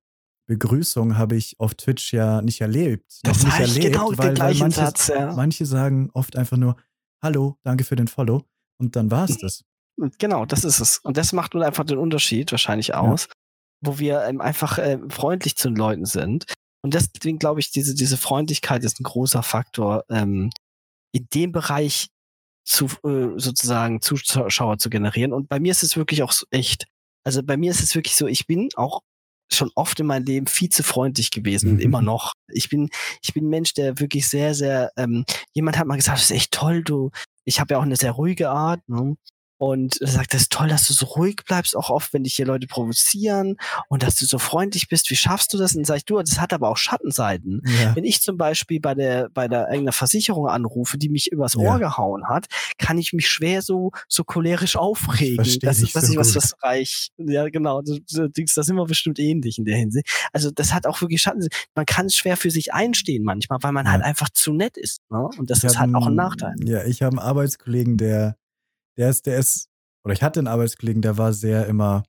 Begrüßung 0.48 1.18
habe 1.18 1.36
ich 1.36 1.60
auf 1.60 1.74
Twitch 1.74 2.12
ja 2.12 2.40
nicht 2.40 2.62
erlebt. 2.62 3.20
das 3.22 3.44
nicht 3.44 3.60
erlebt, 3.60 3.92
genau 3.92 4.08
den 4.08 4.18
weil, 4.18 4.26
weil 4.28 4.34
gleichen 4.34 4.60
manche, 4.60 4.80
Satz, 4.80 5.08
ja. 5.08 5.32
manche 5.34 5.66
sagen 5.66 6.10
oft 6.14 6.36
einfach 6.36 6.56
nur, 6.56 6.76
hallo, 7.22 7.58
danke 7.62 7.84
für 7.84 7.96
den 7.96 8.08
Follow 8.08 8.44
und 8.80 8.96
dann 8.96 9.10
war 9.10 9.28
es 9.28 9.36
das. 9.36 9.64
Genau, 10.18 10.46
das 10.46 10.64
ist 10.64 10.80
es. 10.80 10.98
Und 10.98 11.16
das 11.18 11.32
macht 11.32 11.52
nun 11.52 11.62
einfach 11.62 11.84
den 11.84 11.98
Unterschied 11.98 12.50
wahrscheinlich 12.50 12.94
aus, 12.94 13.28
wo 13.82 13.98
wir 13.98 14.24
ähm, 14.24 14.40
einfach 14.40 14.78
äh, 14.78 14.98
freundlich 15.10 15.56
zu 15.56 15.68
den 15.68 15.76
Leuten 15.76 16.06
sind. 16.06 16.46
Und 16.82 16.94
deswegen 16.94 17.38
glaube 17.38 17.60
ich, 17.60 17.70
diese, 17.70 17.94
diese 17.94 18.16
Freundlichkeit 18.16 18.84
ist 18.84 19.00
ein 19.00 19.04
großer 19.04 19.42
Faktor, 19.42 20.04
ähm, 20.08 20.50
in 21.12 21.26
dem 21.34 21.52
Bereich 21.52 22.08
zu, 22.64 22.86
äh, 23.04 23.38
sozusagen 23.38 24.00
Zuschauer 24.00 24.78
zu 24.78 24.88
generieren. 24.88 25.34
Und 25.34 25.48
bei 25.48 25.60
mir 25.60 25.72
ist 25.72 25.82
es 25.82 25.96
wirklich 25.96 26.22
auch 26.22 26.32
so 26.32 26.46
echt. 26.50 26.86
Also 27.26 27.42
bei 27.42 27.58
mir 27.58 27.70
ist 27.70 27.82
es 27.82 27.94
wirklich 27.94 28.16
so, 28.16 28.26
ich 28.26 28.46
bin 28.46 28.70
auch 28.76 29.02
schon 29.52 29.70
oft 29.74 29.98
in 30.00 30.06
meinem 30.06 30.24
Leben 30.24 30.46
viel 30.46 30.68
zu 30.68 30.82
freundlich 30.82 31.30
gewesen, 31.30 31.74
mhm. 31.74 31.80
immer 31.80 32.02
noch. 32.02 32.32
Ich 32.48 32.68
bin, 32.68 32.90
ich 33.22 33.34
bin 33.34 33.46
ein 33.46 33.50
Mensch, 33.50 33.74
der 33.74 33.98
wirklich 33.98 34.28
sehr, 34.28 34.54
sehr, 34.54 34.90
ähm, 34.96 35.24
jemand 35.52 35.78
hat 35.78 35.86
mal 35.86 35.96
gesagt, 35.96 36.18
das 36.18 36.30
ist 36.30 36.36
echt 36.36 36.52
toll, 36.52 36.82
du, 36.82 37.10
ich 37.44 37.60
habe 37.60 37.74
ja 37.74 37.78
auch 37.78 37.84
eine 37.84 37.96
sehr 37.96 38.12
ruhige 38.12 38.50
Art, 38.50 38.80
ne? 38.88 39.16
Und 39.58 39.98
sagt, 40.00 40.34
das 40.34 40.42
ist 40.42 40.52
toll, 40.52 40.68
dass 40.68 40.86
du 40.86 40.94
so 40.94 41.06
ruhig 41.06 41.36
bleibst, 41.44 41.76
auch 41.76 41.90
oft, 41.90 42.12
wenn 42.12 42.22
dich 42.22 42.34
hier 42.34 42.46
Leute 42.46 42.66
provozieren 42.66 43.56
und 43.88 44.04
dass 44.04 44.16
du 44.16 44.24
so 44.24 44.38
freundlich 44.38 44.88
bist. 44.88 45.10
Wie 45.10 45.16
schaffst 45.16 45.52
du 45.52 45.58
das? 45.58 45.74
Und 45.74 45.80
dann 45.80 45.84
sag 45.84 45.96
ich, 45.98 46.04
du, 46.04 46.18
das 46.18 46.40
hat 46.40 46.52
aber 46.52 46.68
auch 46.68 46.76
Schattenseiten. 46.76 47.62
Ja. 47.82 47.94
Wenn 47.96 48.04
ich 48.04 48.22
zum 48.22 48.36
Beispiel 48.36 48.80
bei 48.80 48.94
der, 48.94 49.28
bei 49.30 49.48
der 49.48 49.62
irgendeiner 49.68 49.92
Versicherung 49.92 50.48
anrufe, 50.48 50.96
die 50.96 51.08
mich 51.08 51.32
übers 51.32 51.56
Ohr 51.56 51.64
ja. 51.64 51.78
gehauen 51.78 52.28
hat, 52.28 52.46
kann 52.78 52.98
ich 52.98 53.12
mich 53.12 53.28
schwer 53.28 53.60
so, 53.62 53.90
so 54.08 54.22
cholerisch 54.22 54.76
aufregen. 54.76 55.44
Ich 55.44 55.58
das 55.58 55.80
ist, 55.80 55.94
das 55.94 56.06
so 56.06 56.12
ist 56.12 56.18
was, 56.18 56.32
das 56.32 56.62
reich. 56.62 57.10
Ja, 57.18 57.48
genau. 57.48 57.82
Das, 57.82 57.98
das 58.06 58.66
sind 58.66 58.76
wir 58.76 58.86
bestimmt 58.86 59.18
ähnlich 59.18 59.58
in 59.58 59.64
der 59.64 59.76
Hinsicht. 59.76 60.08
Also, 60.32 60.50
das 60.52 60.72
hat 60.72 60.86
auch 60.86 61.00
wirklich 61.00 61.20
Schatten. 61.20 61.46
Man 61.74 61.86
kann 61.86 62.06
es 62.06 62.16
schwer 62.16 62.36
für 62.36 62.50
sich 62.50 62.72
einstehen 62.72 63.24
manchmal, 63.24 63.58
weil 63.62 63.72
man 63.72 63.86
ja. 63.86 63.92
halt 63.92 64.04
einfach 64.04 64.30
zu 64.30 64.52
nett 64.52 64.76
ist. 64.76 65.00
Ne? 65.10 65.28
Und 65.36 65.50
das 65.50 65.58
ich 65.58 65.64
ist 65.64 65.78
halt 65.78 65.94
auch 65.94 66.06
ein 66.06 66.14
Nachteil. 66.14 66.54
Ja, 66.64 66.84
ich 66.84 67.02
habe 67.02 67.18
einen 67.18 67.26
Arbeitskollegen, 67.26 67.96
der 67.96 68.36
der 68.98 69.08
ist, 69.08 69.26
der 69.26 69.38
ist, 69.38 69.70
oder 70.04 70.12
ich 70.12 70.22
hatte 70.22 70.40
einen 70.40 70.48
Arbeitskollegen, 70.48 71.00
der 71.00 71.16
war 71.16 71.32
sehr 71.32 71.66
immer, 71.66 72.02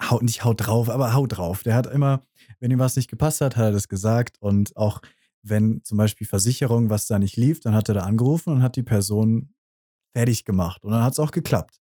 haut, 0.00 0.22
nicht 0.22 0.44
haut 0.44 0.66
drauf, 0.66 0.88
aber 0.88 1.14
haut 1.14 1.36
drauf. 1.36 1.62
Der 1.62 1.74
hat 1.74 1.86
immer, 1.86 2.22
wenn 2.60 2.70
ihm 2.70 2.78
was 2.78 2.96
nicht 2.96 3.10
gepasst 3.10 3.40
hat, 3.40 3.56
hat 3.56 3.64
er 3.64 3.72
das 3.72 3.88
gesagt. 3.88 4.36
Und 4.40 4.76
auch 4.76 5.00
wenn 5.42 5.82
zum 5.82 5.98
Beispiel 5.98 6.26
Versicherung, 6.26 6.90
was 6.90 7.06
da 7.06 7.18
nicht 7.18 7.36
lief, 7.36 7.60
dann 7.60 7.74
hat 7.74 7.88
er 7.88 7.94
da 7.94 8.02
angerufen 8.02 8.52
und 8.52 8.62
hat 8.62 8.76
die 8.76 8.82
Person 8.82 9.54
fertig 10.12 10.44
gemacht. 10.44 10.84
Und 10.84 10.92
dann 10.92 11.02
hat 11.02 11.14
es 11.14 11.18
auch 11.18 11.30
geklappt. 11.30 11.80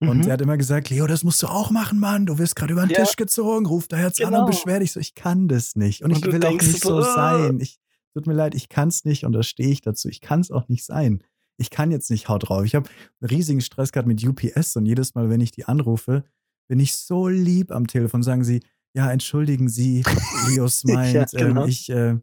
Und 0.00 0.18
mhm. 0.18 0.24
er 0.24 0.34
hat 0.34 0.42
immer 0.42 0.58
gesagt, 0.58 0.90
Leo, 0.90 1.06
das 1.06 1.24
musst 1.24 1.42
du 1.42 1.46
auch 1.46 1.70
machen, 1.70 1.98
Mann. 1.98 2.26
Du 2.26 2.38
wirst 2.38 2.56
gerade 2.56 2.72
über 2.72 2.82
den 2.86 2.90
ja. 2.90 3.02
Tisch 3.02 3.16
gezogen, 3.16 3.66
ruf 3.66 3.88
da 3.88 3.98
jetzt 3.98 4.18
genau. 4.18 4.28
an 4.28 4.34
und 4.34 4.40
genau. 4.40 4.50
beschwer 4.50 4.80
dich 4.80 4.92
so. 4.92 5.00
Ich 5.00 5.14
kann 5.14 5.48
das 5.48 5.76
nicht. 5.76 6.02
Und, 6.02 6.12
und 6.12 6.18
ich 6.18 6.32
will 6.32 6.44
auch 6.44 6.52
nicht 6.52 6.82
so 6.82 7.00
sein. 7.00 7.60
Ich, 7.60 7.78
tut 8.12 8.26
mir 8.26 8.34
leid, 8.34 8.54
ich 8.54 8.68
kann 8.68 8.88
es 8.88 9.04
nicht 9.04 9.24
und 9.24 9.32
da 9.32 9.42
stehe 9.42 9.70
ich 9.70 9.80
dazu. 9.80 10.08
Ich 10.08 10.20
kann 10.20 10.40
es 10.40 10.50
auch 10.50 10.68
nicht 10.68 10.84
sein 10.84 11.22
ich 11.56 11.70
kann 11.70 11.90
jetzt 11.90 12.10
nicht 12.10 12.28
haut 12.28 12.48
drauf. 12.48 12.64
Ich 12.64 12.74
habe 12.74 12.88
riesigen 13.22 13.60
Stress 13.60 13.92
gehabt 13.92 14.08
mit 14.08 14.24
UPS 14.24 14.76
und 14.76 14.86
jedes 14.86 15.14
Mal, 15.14 15.30
wenn 15.30 15.40
ich 15.40 15.50
die 15.50 15.64
anrufe, 15.64 16.24
bin 16.68 16.80
ich 16.80 16.94
so 16.94 17.28
lieb 17.28 17.70
am 17.70 17.86
Telefon. 17.86 18.22
Sagen 18.22 18.44
sie, 18.44 18.60
ja, 18.94 19.10
entschuldigen 19.10 19.68
Sie, 19.68 20.04
Leos 20.48 20.84
meint, 20.84 21.32
ja, 21.32 21.40
ähm, 21.40 21.48
genau. 21.48 21.62
ähm, 21.64 21.68
ich 21.68 21.90
äh, 21.90 22.16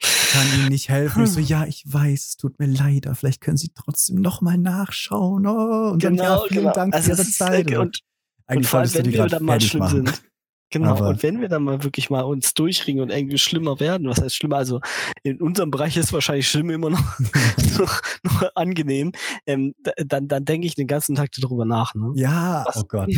kann 0.00 0.46
Ihnen 0.58 0.68
nicht 0.68 0.88
helfen. 0.88 1.24
Ich 1.24 1.30
so, 1.30 1.40
ja, 1.40 1.66
ich 1.66 1.84
weiß, 1.86 2.28
es 2.28 2.36
tut 2.36 2.58
mir 2.58 2.66
leid, 2.66 3.06
aber 3.06 3.14
vielleicht 3.14 3.40
können 3.40 3.56
Sie 3.56 3.70
trotzdem 3.74 4.16
nochmal 4.16 4.58
nachschauen. 4.58 5.46
Oh, 5.46 5.90
und 5.92 6.00
genau, 6.00 6.22
dann, 6.22 6.26
ja, 6.26 6.42
vielen 6.48 6.60
genau. 6.62 6.74
Dank 6.74 6.94
also 6.94 7.14
für 7.14 7.22
Ihre 7.22 7.30
Zeit. 7.30 7.70
Und, 7.70 7.76
und, 7.76 8.00
eigentlich 8.46 8.58
und 8.58 8.66
vor 8.66 8.80
allem, 8.80 8.94
wenn 8.94 9.12
wir 9.12 9.26
dann 9.26 9.44
mal 9.44 9.60
schlimm 9.60 9.88
sind. 9.88 10.22
Genau, 10.70 10.96
Aber 10.96 11.08
und 11.08 11.22
wenn 11.22 11.40
wir 11.40 11.48
dann 11.48 11.62
mal 11.62 11.84
wirklich 11.84 12.10
mal 12.10 12.22
uns 12.22 12.54
durchringen 12.54 13.02
und 13.02 13.10
irgendwie 13.10 13.38
schlimmer 13.38 13.78
werden, 13.78 14.08
was 14.08 14.20
heißt 14.20 14.34
schlimmer? 14.34 14.56
Also 14.56 14.80
in 15.22 15.40
unserem 15.40 15.70
Bereich 15.70 15.96
ist 15.96 16.12
wahrscheinlich 16.12 16.48
schlimm 16.48 16.70
immer 16.70 16.90
noch, 16.90 17.18
noch, 17.78 18.02
noch, 18.22 18.50
angenehm, 18.54 19.12
ähm, 19.46 19.74
dann, 19.96 20.26
dann 20.26 20.44
denke 20.44 20.66
ich 20.66 20.74
den 20.74 20.86
ganzen 20.86 21.14
Tag 21.14 21.30
darüber 21.32 21.64
nach. 21.64 21.94
Ne? 21.94 22.12
Ja, 22.16 22.64
was? 22.66 22.76
oh 22.76 22.84
Gott. 22.88 23.08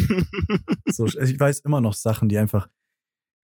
so, 0.86 1.06
ich 1.06 1.40
weiß 1.40 1.60
immer 1.60 1.80
noch 1.80 1.94
Sachen, 1.94 2.28
die 2.28 2.36
einfach, 2.36 2.68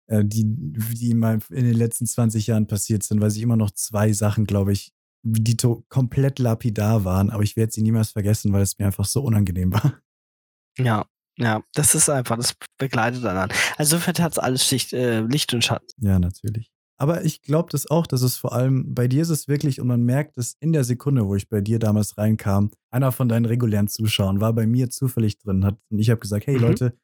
äh, 0.07 0.25
die, 0.25 0.45
die 0.47 1.11
in, 1.11 1.23
in 1.23 1.65
den 1.65 1.75
letzten 1.75 2.07
20 2.07 2.47
Jahren 2.47 2.67
passiert 2.67 3.03
sind, 3.03 3.21
weil 3.21 3.31
ich 3.31 3.43
immer 3.43 3.57
noch 3.57 3.71
zwei 3.73 4.13
Sachen, 4.13 4.47
glaube 4.47 4.73
ich, 4.73 4.93
die 5.23 5.57
komplett 5.91 6.39
lapidar 6.39 7.05
waren, 7.05 7.29
aber 7.29 7.43
ich 7.43 7.57
werde 7.57 7.73
sie 7.73 7.83
niemals 7.83 8.13
vergessen, 8.13 8.53
weil 8.55 8.63
es 8.63 8.79
mir 8.79 8.87
einfach 8.87 9.05
so 9.05 9.23
unangenehm 9.23 9.75
war. 9.75 10.01
Ja, 10.79 11.05
ja, 11.41 11.63
das 11.75 11.95
ist 11.95 12.09
einfach, 12.11 12.37
das 12.37 12.55
begleitet 12.79 13.25
dann. 13.25 13.51
Also 13.77 13.97
insofern 13.97 14.23
hat 14.23 14.33
es 14.33 14.39
alles 14.39 14.71
Licht, 14.71 14.93
äh, 14.93 15.21
Licht 15.21 15.53
und 15.55 15.65
Schatten. 15.65 15.87
Ja, 15.99 16.19
natürlich. 16.19 16.71
Aber 16.99 17.25
ich 17.25 17.41
glaube 17.41 17.71
das 17.71 17.91
auch, 17.91 18.07
dass 18.07 18.21
es 18.21 18.37
vor 18.37 18.53
allem, 18.53 18.95
bei 18.95 19.09
dir 19.09 19.23
ist 19.23 19.31
es 19.31 19.49
wirklich, 19.49 19.81
und 19.81 19.87
man 19.87 20.03
merkt 20.03 20.37
es 20.37 20.55
in 20.61 20.75
der 20.75 20.85
Sekunde, 20.85 21.27
wo 21.27 21.35
ich 21.35 21.49
bei 21.49 21.63
dir 21.63 21.79
damals 21.79 22.19
reinkam, 22.19 22.71
einer 22.91 23.11
von 23.11 23.27
deinen 23.27 23.47
regulären 23.47 23.89
Zuschauern 23.89 24.41
war 24.41 24.53
bei 24.53 24.67
mir 24.67 24.91
zufällig 24.91 25.39
drin, 25.39 25.65
hat, 25.65 25.79
und 25.89 25.99
ich 25.99 26.11
habe 26.11 26.21
gesagt, 26.21 26.47
hey 26.47 26.57
mhm. 26.57 26.63
Leute, 26.63 26.99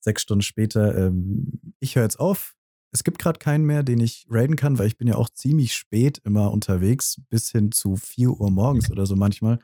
sechs 0.00 0.22
Stunden 0.22 0.42
später, 0.42 0.96
ähm, 0.96 1.52
ich 1.78 1.94
höre 1.94 2.02
jetzt 2.02 2.18
auf. 2.18 2.56
Es 2.90 3.04
gibt 3.04 3.20
gerade 3.20 3.38
keinen 3.38 3.64
mehr, 3.64 3.84
den 3.84 4.00
ich 4.00 4.26
raiden 4.28 4.56
kann, 4.56 4.78
weil 4.78 4.88
ich 4.88 4.96
bin 4.96 5.06
ja 5.06 5.14
auch 5.14 5.28
ziemlich 5.28 5.74
spät 5.74 6.20
immer 6.24 6.50
unterwegs, 6.50 7.20
bis 7.28 7.50
hin 7.50 7.70
zu 7.70 7.94
4 7.94 8.30
Uhr 8.30 8.50
morgens 8.50 8.90
oder 8.90 9.06
so 9.06 9.14
manchmal. 9.14 9.60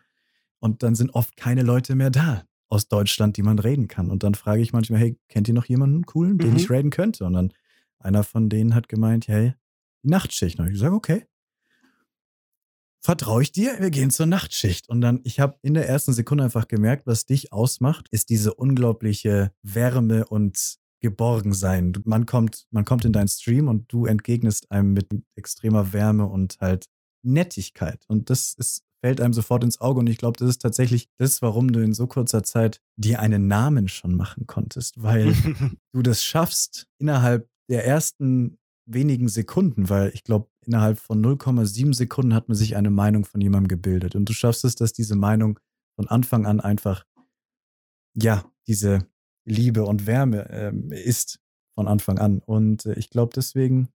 Und 0.60 0.84
dann 0.84 0.94
sind 0.94 1.14
oft 1.14 1.36
keine 1.36 1.62
Leute 1.62 1.96
mehr 1.96 2.10
da 2.10 2.44
aus 2.68 2.88
Deutschland, 2.88 3.36
die 3.36 3.42
man 3.42 3.58
raiden 3.58 3.88
kann. 3.88 4.10
Und 4.10 4.22
dann 4.22 4.34
frage 4.34 4.62
ich 4.62 4.72
manchmal, 4.72 5.00
hey, 5.00 5.18
kennt 5.28 5.48
ihr 5.48 5.54
noch 5.54 5.66
jemanden 5.66 6.06
coolen, 6.06 6.38
den 6.38 6.50
mhm. 6.50 6.56
ich 6.56 6.70
raiden 6.70 6.90
könnte? 6.90 7.24
Und 7.24 7.34
dann 7.34 7.52
einer 7.98 8.24
von 8.24 8.48
denen 8.48 8.74
hat 8.74 8.88
gemeint, 8.88 9.28
hey, 9.28 9.54
die 10.02 10.08
Nachtschicht. 10.08 10.58
Und 10.58 10.70
ich 10.70 10.78
sage, 10.78 10.94
okay. 10.94 11.26
Vertraue 13.00 13.42
ich 13.42 13.52
dir? 13.52 13.76
Wir 13.80 13.90
gehen 13.90 14.10
zur 14.10 14.26
Nachtschicht. 14.26 14.88
Und 14.88 15.02
dann, 15.02 15.20
ich 15.24 15.38
habe 15.38 15.58
in 15.62 15.74
der 15.74 15.88
ersten 15.88 16.14
Sekunde 16.14 16.44
einfach 16.44 16.68
gemerkt, 16.68 17.06
was 17.06 17.26
dich 17.26 17.52
ausmacht, 17.52 18.08
ist 18.10 18.30
diese 18.30 18.54
unglaubliche 18.54 19.52
Wärme 19.62 20.26
und 20.26 20.78
Geborgensein. 21.00 21.92
Man 22.04 22.24
kommt, 22.24 22.66
man 22.70 22.86
kommt 22.86 23.04
in 23.04 23.12
deinen 23.12 23.28
Stream 23.28 23.68
und 23.68 23.92
du 23.92 24.06
entgegnest 24.06 24.70
einem 24.70 24.94
mit 24.94 25.08
extremer 25.34 25.92
Wärme 25.92 26.24
und 26.24 26.56
halt 26.60 26.86
Nettigkeit. 27.22 28.04
Und 28.08 28.30
das 28.30 28.54
ist 28.54 28.83
fällt 29.04 29.20
einem 29.20 29.34
sofort 29.34 29.62
ins 29.62 29.82
Auge. 29.82 30.00
Und 30.00 30.08
ich 30.08 30.16
glaube, 30.16 30.38
das 30.38 30.48
ist 30.48 30.62
tatsächlich 30.62 31.10
das, 31.18 31.42
warum 31.42 31.70
du 31.70 31.80
in 31.80 31.92
so 31.92 32.06
kurzer 32.06 32.42
Zeit 32.42 32.80
dir 32.96 33.20
einen 33.20 33.48
Namen 33.48 33.86
schon 33.88 34.14
machen 34.14 34.46
konntest, 34.46 35.02
weil 35.02 35.34
du 35.92 36.00
das 36.00 36.24
schaffst 36.24 36.86
innerhalb 36.98 37.46
der 37.68 37.84
ersten 37.84 38.56
wenigen 38.86 39.28
Sekunden, 39.28 39.90
weil 39.90 40.10
ich 40.14 40.24
glaube, 40.24 40.48
innerhalb 40.64 40.98
von 40.98 41.22
0,7 41.22 41.92
Sekunden 41.92 42.32
hat 42.32 42.48
man 42.48 42.56
sich 42.56 42.76
eine 42.76 42.88
Meinung 42.88 43.26
von 43.26 43.42
jemandem 43.42 43.68
gebildet. 43.68 44.16
Und 44.16 44.26
du 44.26 44.32
schaffst 44.32 44.64
es, 44.64 44.74
dass 44.74 44.94
diese 44.94 45.16
Meinung 45.16 45.60
von 45.96 46.08
Anfang 46.08 46.46
an 46.46 46.62
einfach, 46.62 47.04
ja, 48.16 48.50
diese 48.66 49.06
Liebe 49.46 49.84
und 49.84 50.06
Wärme 50.06 50.48
ähm, 50.48 50.90
ist 50.92 51.40
von 51.74 51.88
Anfang 51.88 52.18
an. 52.18 52.38
Und 52.38 52.86
äh, 52.86 52.94
ich 52.94 53.10
glaube, 53.10 53.32
deswegen 53.36 53.90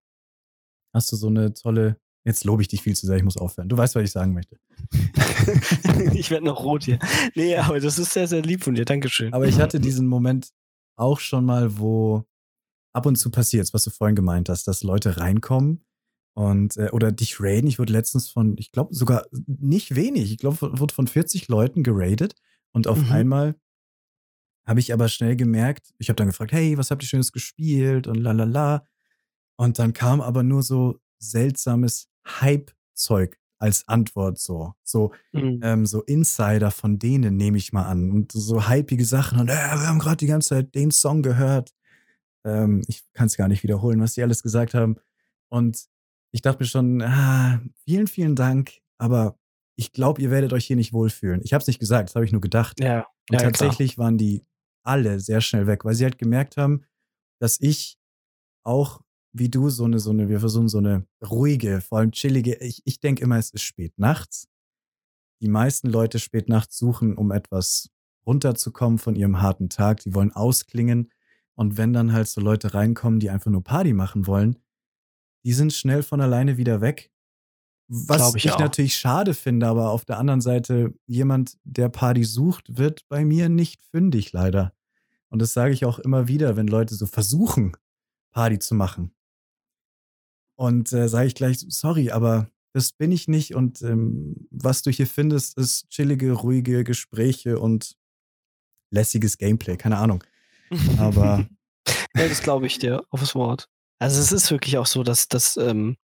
hast 0.94 1.12
du 1.12 1.16
so 1.16 1.30
eine 1.30 1.56
tolle 1.56 1.98
Jetzt 2.26 2.44
lobe 2.44 2.62
ich 2.62 2.68
dich 2.68 2.82
viel 2.82 2.96
zu 2.96 3.06
sehr, 3.06 3.18
ich 3.18 3.24
muss 3.24 3.38
aufhören. 3.38 3.70
Du 3.70 3.78
weißt, 3.78 3.96
was 3.96 4.04
ich 4.04 4.12
sagen 4.12 4.34
möchte. 4.34 4.58
ich 6.14 6.30
werde 6.30 6.46
noch 6.46 6.64
rot 6.64 6.84
hier. 6.84 7.00
Nee, 7.36 7.56
aber 7.56 7.80
das 7.80 7.98
ist 7.98 8.14
sehr, 8.14 8.28
sehr 8.28 8.42
lieb 8.42 8.64
von 8.64 8.76
dir. 8.76 8.86
Dankeschön. 8.86 9.34
Aber 9.34 9.48
ich 9.48 9.60
hatte 9.60 9.80
diesen 9.80 10.08
Moment 10.08 10.52
auch 10.98 11.20
schon 11.20 11.46
mal, 11.46 11.78
wo 11.80 12.26
ab 12.94 13.06
und 13.06 13.16
zu 13.16 13.32
passiert, 13.32 13.74
was 13.74 13.84
du 13.84 13.90
vorhin 13.90 14.16
gemeint 14.16 14.50
hast, 14.50 14.68
dass 14.68 14.84
Leute 14.84 15.18
reinkommen 15.18 15.86
und 16.34 16.78
äh, 16.78 16.90
oder 16.92 17.12
dich 17.12 17.40
raiden. 17.40 17.68
Ich 17.68 17.80
wurde 17.80 17.94
letztens 17.94 18.30
von, 18.30 18.58
ich 18.58 18.72
glaube 18.72 18.94
sogar 18.94 19.26
nicht 19.46 19.96
wenig, 19.96 20.32
ich 20.32 20.38
glaube, 20.38 20.58
wurde 20.80 20.94
von 20.94 21.08
40 21.08 21.48
Leuten 21.48 21.84
geradet 21.84 22.36
und 22.72 22.88
auf 22.88 22.98
mhm. 22.98 23.12
einmal 23.12 23.56
habe 24.68 24.80
ich 24.80 24.94
aber 24.94 25.08
schnell 25.08 25.36
gemerkt, 25.36 25.94
ich 25.98 26.10
habe 26.10 26.16
dann 26.16 26.28
gefragt, 26.28 26.52
hey, 26.52 26.78
was 26.78 26.92
habt 26.92 27.02
ihr 27.02 27.08
Schönes 27.08 27.32
gespielt 27.32 28.06
und 28.06 28.16
la 28.16 28.34
la 28.34 28.44
la. 28.44 28.86
Und 29.58 29.80
dann 29.80 29.94
kam 29.94 30.22
aber 30.22 30.44
nur 30.44 30.62
so 30.62 31.00
seltsames 31.18 32.09
Hype-Zeug 32.42 33.38
als 33.60 33.88
Antwort 33.88 34.40
so. 34.40 34.74
So, 34.84 35.12
mhm. 35.34 35.60
ähm, 35.64 35.86
so 35.86 36.02
Insider 36.04 36.72
von 36.72 36.98
denen 36.98 37.36
nehme 37.36 37.58
ich 37.58 37.74
mal 37.74 37.86
an. 37.86 38.12
Und 38.12 38.32
so 38.32 38.70
hypige 38.70 39.06
Sachen. 39.06 39.40
Und 39.40 39.50
äh, 39.50 39.54
wir 39.54 39.88
haben 39.88 40.00
gerade 40.00 40.18
die 40.18 40.28
ganze 40.28 40.50
Zeit 40.50 40.76
den 40.76 40.92
Song 40.92 41.22
gehört. 41.22 41.74
Ähm, 42.46 42.82
ich 42.88 43.04
kann 43.14 43.28
es 43.28 43.38
gar 43.38 43.48
nicht 43.48 43.64
wiederholen, 43.64 44.00
was 44.00 44.14
die 44.14 44.24
alles 44.24 44.44
gesagt 44.44 44.74
haben. 44.74 44.96
Und 45.50 45.88
ich 46.32 46.42
dachte 46.42 46.64
mir 46.64 46.68
schon, 46.68 47.02
ah, 47.02 47.60
vielen, 47.86 48.08
vielen 48.08 48.36
Dank, 48.36 48.80
aber 48.98 49.38
ich 49.76 49.92
glaube, 49.92 50.22
ihr 50.22 50.32
werdet 50.32 50.54
euch 50.54 50.66
hier 50.66 50.76
nicht 50.76 50.94
wohlfühlen. 50.94 51.42
Ich 51.44 51.54
habe 51.54 51.62
es 51.62 51.68
nicht 51.68 51.80
gesagt, 51.80 52.10
das 52.10 52.16
habe 52.16 52.26
ich 52.26 52.32
nur 52.32 52.42
gedacht. 52.42 52.80
Ja, 52.80 53.08
und 53.30 53.40
ja, 53.40 53.40
tatsächlich 53.40 53.96
klar. 53.96 54.06
waren 54.06 54.18
die 54.18 54.46
alle 54.84 55.20
sehr 55.20 55.42
schnell 55.42 55.68
weg, 55.68 55.86
weil 55.86 55.96
sie 55.96 56.04
halt 56.04 56.18
gemerkt 56.18 56.58
haben, 56.58 56.86
dass 57.40 57.60
ich 57.60 57.98
auch 58.64 59.02
wie 59.32 59.50
du 59.50 59.70
so 59.70 59.86
eine, 59.86 60.00
so 60.00 60.12
eine, 60.12 60.30
wir 60.30 60.40
versuchen 60.40 60.70
so 60.70 60.80
eine 60.80 61.06
ruhige, 61.24 61.82
vor 61.82 62.00
allem 62.00 62.12
chillige, 62.12 62.56
ich, 62.56 62.82
ich 62.86 63.00
denke 63.00 63.24
immer, 63.24 63.38
es 63.38 63.52
ist 63.52 63.64
spät 63.64 63.98
nachts. 63.98 64.48
Die 65.42 65.50
meisten 65.50 65.90
Leute 65.90 66.20
spät 66.20 66.50
nachts 66.50 66.78
suchen, 66.78 67.16
um 67.16 67.32
etwas 67.32 67.90
runterzukommen 68.26 69.00
von 69.00 69.16
ihrem 69.16 69.42
harten 69.42 69.70
Tag. 69.70 70.02
Die 70.02 70.14
wollen 70.14 70.32
ausklingen. 70.32 71.12
Und 71.56 71.78
wenn 71.78 71.94
dann 71.94 72.14
halt 72.14 72.28
so 72.28 72.42
Leute 72.42 72.74
reinkommen, 72.74 73.20
die 73.20 73.30
einfach 73.30 73.52
nur 73.52 73.64
Party 73.64 73.94
machen 73.94 74.28
wollen, 74.28 74.58
die 75.46 75.54
sind 75.54 75.74
schnell 75.74 76.04
von 76.04 76.22
alleine 76.22 76.58
wieder 76.58 76.82
weg. 76.82 77.12
Was 77.88 78.36
ich, 78.36 78.46
ich 78.46 78.58
natürlich 78.58 78.96
schade 78.96 79.34
finde, 79.34 79.68
aber 79.68 79.90
auf 79.90 80.06
der 80.06 80.20
anderen 80.20 80.42
Seite, 80.42 80.94
jemand, 81.08 81.58
der 81.64 81.90
Party 81.90 82.24
sucht, 82.24 82.78
wird 82.78 83.08
bei 83.10 83.26
mir 83.26 83.50
nicht 83.50 83.82
fündig, 83.82 84.32
leider. 84.32 84.74
Und 85.30 85.42
das 85.42 85.54
sage 85.54 85.74
ich 85.74 85.86
auch 85.86 85.98
immer 85.98 86.28
wieder, 86.28 86.56
wenn 86.56 86.68
Leute 86.68 86.94
so 86.94 87.08
versuchen, 87.08 87.76
Party 88.32 88.60
zu 88.60 88.76
machen. 88.76 89.12
Und 90.60 90.92
äh, 90.92 91.08
sage 91.08 91.28
ich 91.28 91.36
gleich, 91.36 91.66
sorry, 91.70 92.12
aber 92.12 92.50
das 92.74 92.92
bin 92.92 93.14
ich 93.14 93.30
nicht. 93.30 93.56
Und 93.56 93.82
ähm, 93.82 94.46
was 94.52 94.82
du 94.82 94.92
hier 94.92 95.08
findest, 95.08 95.58
ist 95.58 95.90
chillige, 95.90 96.34
ruhige 96.34 96.84
Gespräche 96.84 97.60
und 97.60 97.96
lässiges 98.92 99.38
Gameplay. 99.38 99.78
Keine 99.78 99.98
Ahnung. 99.98 100.22
Aber. 100.98 101.48
ja, 102.14 102.28
das 102.28 102.44
glaube 102.44 102.68
ich 102.68 102.78
dir 102.78 103.06
aufs 103.10 103.36
Wort. 103.36 103.70
Also 104.00 104.20
es 104.20 104.34
ist 104.34 104.52
wirklich 104.52 104.78
auch 104.78 104.86
so, 104.86 105.04
dass, 105.04 105.30
dass, 105.30 105.56
ähm, 105.56 105.96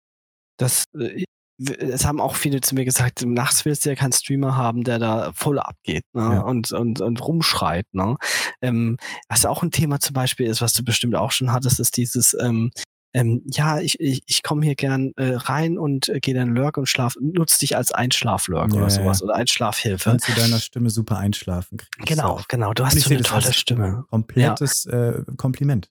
dass 0.57 0.85
äh, 0.97 1.25
es 1.59 2.05
haben 2.05 2.21
auch 2.21 2.37
viele 2.37 2.61
zu 2.61 2.77
mir 2.77 2.85
gesagt, 2.85 3.27
nachts 3.27 3.65
willst 3.65 3.85
du 3.85 3.89
ja 3.89 3.97
keinen 3.97 4.13
Streamer 4.13 4.57
haben, 4.57 4.85
der 4.85 5.01
da 5.01 5.33
voll 5.33 5.59
abgeht 5.59 6.05
ne? 6.13 6.35
Ja. 6.35 6.41
und, 6.43 6.71
und, 6.71 7.01
und 7.01 7.27
rumschreit. 7.27 7.87
Ne? 7.93 8.17
Ähm, 8.63 8.99
was 9.29 9.47
auch 9.47 9.65
ein 9.65 9.73
Thema 9.73 9.99
zum 9.99 10.15
Beispiel 10.15 10.47
ist, 10.47 10.61
was 10.61 10.75
du 10.75 10.85
bestimmt 10.85 11.17
auch 11.17 11.33
schon 11.33 11.53
hattest, 11.53 11.81
ist 11.81 11.97
dieses, 11.97 12.37
ähm, 12.41 12.71
ähm, 13.15 13.43
ja, 13.47 13.79
ich, 13.79 13.99
ich, 14.01 14.23
ich 14.27 14.43
komme 14.43 14.65
hier 14.65 14.75
gern 14.75 15.13
äh, 15.17 15.35
rein 15.35 15.79
und 15.79 16.09
äh, 16.09 16.19
gehe 16.19 16.35
dann 16.35 16.49
Lurk 16.55 16.77
und 16.77 16.87
schlaf, 16.87 17.17
nutze 17.21 17.61
dich 17.61 17.77
als 17.77 17.93
Einschlaflurk 17.93 18.73
ja, 18.73 18.79
oder 18.79 18.91
sowas 18.91 19.21
ja. 19.21 19.25
oder 19.25 19.37
Einschlafhilfe. 19.37 20.11
Kannst 20.11 20.29
du 20.29 20.33
deiner 20.33 20.59
Stimme 20.59 20.91
super 20.91 21.17
einschlafen. 21.19 21.79
Genau, 22.05 22.41
genau. 22.49 22.75
Du 22.75 22.85
hast 22.85 22.99
so 22.99 23.11
eine 23.11 23.23
tolle 23.23 23.53
Stimme. 23.53 24.05
Komplettes 24.11 24.85
ja. 24.91 25.11
äh, 25.11 25.25
Kompliment. 25.37 25.91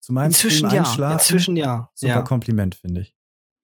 Zu 0.00 0.12
meinem 0.12 0.26
Inzwischen 0.26 0.70
Stream 0.70 0.84
ja. 0.98 1.12
Inzwischen 1.12 1.56
ja. 1.56 1.90
Super 1.94 2.22
Kompliment, 2.22 2.76
finde 2.76 3.02
ich. 3.02 3.14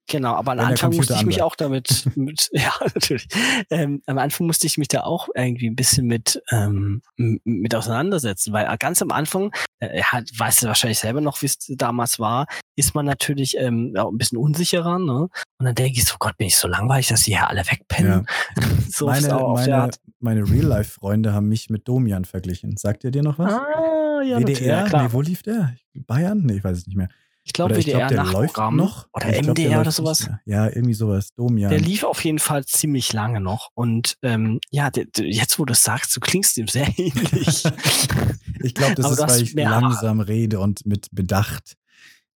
Genau, 0.09 0.35
aber 0.35 0.53
am 0.53 0.61
Anfang 0.61 0.95
musste 0.97 1.15
ich 1.15 1.27
mich 1.27 1.43
auch 1.43 1.55
damit, 1.55 2.05
mit, 2.17 2.49
ja, 2.53 2.73
natürlich. 2.95 3.29
Ähm, 3.71 4.03
am 4.07 4.19
Anfang 4.19 4.47
musste 4.47 4.67
ich 4.67 4.79
mich 4.79 4.89
da 4.89 5.03
auch 5.03 5.29
irgendwie 5.35 5.69
ein 5.69 5.77
bisschen 5.77 6.07
mit, 6.07 6.43
ähm, 6.51 7.03
mit 7.17 7.75
auseinandersetzen, 7.75 8.53
weil 8.53 8.75
ganz 8.79 9.03
am 9.03 9.11
Anfang, 9.11 9.53
äh, 9.81 10.03
hat, 10.03 10.25
weißt 10.37 10.63
du 10.63 10.67
wahrscheinlich 10.67 10.99
selber 10.99 11.21
noch, 11.21 11.43
wie 11.43 11.47
es 11.47 11.59
damals 11.59 12.19
war, 12.19 12.47
ist 12.75 12.95
man 12.95 13.05
natürlich 13.05 13.57
ähm, 13.59 13.95
auch 13.99 14.11
ein 14.11 14.17
bisschen 14.17 14.39
unsicherer, 14.39 14.99
ne? 14.99 15.29
Und 15.59 15.67
dann 15.67 15.75
denke 15.75 15.99
ich 15.99 16.05
so, 16.07 16.17
Gott, 16.19 16.37
bin 16.39 16.47
ich 16.47 16.57
so 16.57 16.69
langweilig, 16.69 17.09
dass 17.09 17.25
die 17.25 17.33
hier 17.33 17.49
alle 17.49 17.67
wegpennen. 17.67 18.27
Ja. 18.57 18.65
so 18.89 19.07
meine, 19.07 19.29
meine, 19.29 19.91
meine 20.21 20.49
Real-Life-Freunde 20.49 21.35
haben 21.35 21.49
mich 21.49 21.69
mit 21.69 21.87
Domian 21.87 22.25
verglichen. 22.25 22.77
Sagt 22.77 23.05
ihr 23.05 23.11
dir 23.11 23.23
noch 23.23 23.39
was? 23.39 23.53
Ah, 23.53 24.23
ja, 24.23 24.41
WDR? 24.41 24.67
Ja, 24.67 24.85
klar. 24.85 25.03
Nee, 25.03 25.13
wo 25.13 25.21
lief 25.21 25.43
der? 25.43 25.75
Bayern? 25.95 26.41
Nee, 26.45 26.55
ich 26.55 26.65
weiß 26.65 26.79
es 26.79 26.87
nicht 26.87 26.97
mehr. 26.97 27.09
Ich 27.49 27.55
glaube, 27.55 27.74
WDR 27.74 28.09
glaub, 28.09 28.72
noch. 28.74 29.09
Oder 29.14 29.30
ich 29.30 29.46
MDR 29.46 29.70
glaub, 29.70 29.80
oder 29.80 29.90
sowas. 29.90 30.28
Ja, 30.44 30.66
irgendwie 30.66 30.92
sowas. 30.92 31.30
Domian. 31.34 31.70
Der 31.70 31.80
lief 31.80 32.05
auf 32.05 32.22
jeden 32.22 32.38
Fall 32.38 32.66
ziemlich 32.66 33.14
lange 33.14 33.40
noch. 33.40 33.70
Und 33.74 34.18
ähm, 34.20 34.61
ja, 34.70 34.90
der, 34.90 35.07
der, 35.07 35.26
jetzt 35.26 35.59
wo 35.59 35.64
du 35.64 35.72
es 35.72 35.82
sagst, 35.82 36.14
du 36.14 36.20
klingst 36.20 36.59
ihm 36.59 36.68
sehr 36.68 36.86
ähnlich. 36.99 37.64
ich 38.62 38.74
glaube, 38.74 38.96
das 38.96 39.07
aber 39.07 39.14
ist, 39.14 39.20
weil 39.20 39.42
ich 39.42 39.55
langsam 39.55 40.20
rede 40.20 40.61
und 40.61 40.84
mit 40.84 41.09
Bedacht. 41.11 41.78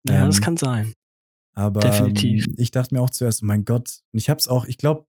Ja, 0.08 0.22
ähm, 0.22 0.26
das 0.28 0.40
kann 0.40 0.56
sein. 0.56 0.94
Aber 1.52 1.80
Definitiv. 1.80 2.46
Ähm, 2.46 2.54
ich 2.56 2.70
dachte 2.70 2.94
mir 2.94 3.02
auch 3.02 3.10
zuerst, 3.10 3.42
mein 3.42 3.66
Gott, 3.66 4.00
und 4.12 4.18
ich 4.18 4.30
habe 4.30 4.38
es 4.38 4.48
auch, 4.48 4.64
ich 4.64 4.78
glaube, 4.78 5.04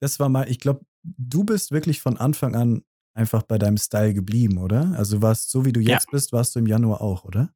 das 0.00 0.18
war 0.18 0.28
mal, 0.28 0.50
ich 0.50 0.58
glaube, 0.58 0.80
du 1.04 1.44
bist 1.44 1.70
wirklich 1.70 2.00
von 2.00 2.16
Anfang 2.16 2.56
an 2.56 2.82
einfach 3.14 3.44
bei 3.44 3.58
deinem 3.58 3.76
Style 3.76 4.12
geblieben, 4.12 4.58
oder? 4.58 4.92
Also 4.96 5.22
warst 5.22 5.50
so 5.50 5.64
wie 5.64 5.72
du 5.72 5.78
jetzt 5.78 6.06
ja. 6.06 6.10
bist, 6.10 6.32
warst 6.32 6.56
du 6.56 6.58
im 6.58 6.66
Januar 6.66 7.00
auch, 7.00 7.24
oder? 7.24 7.54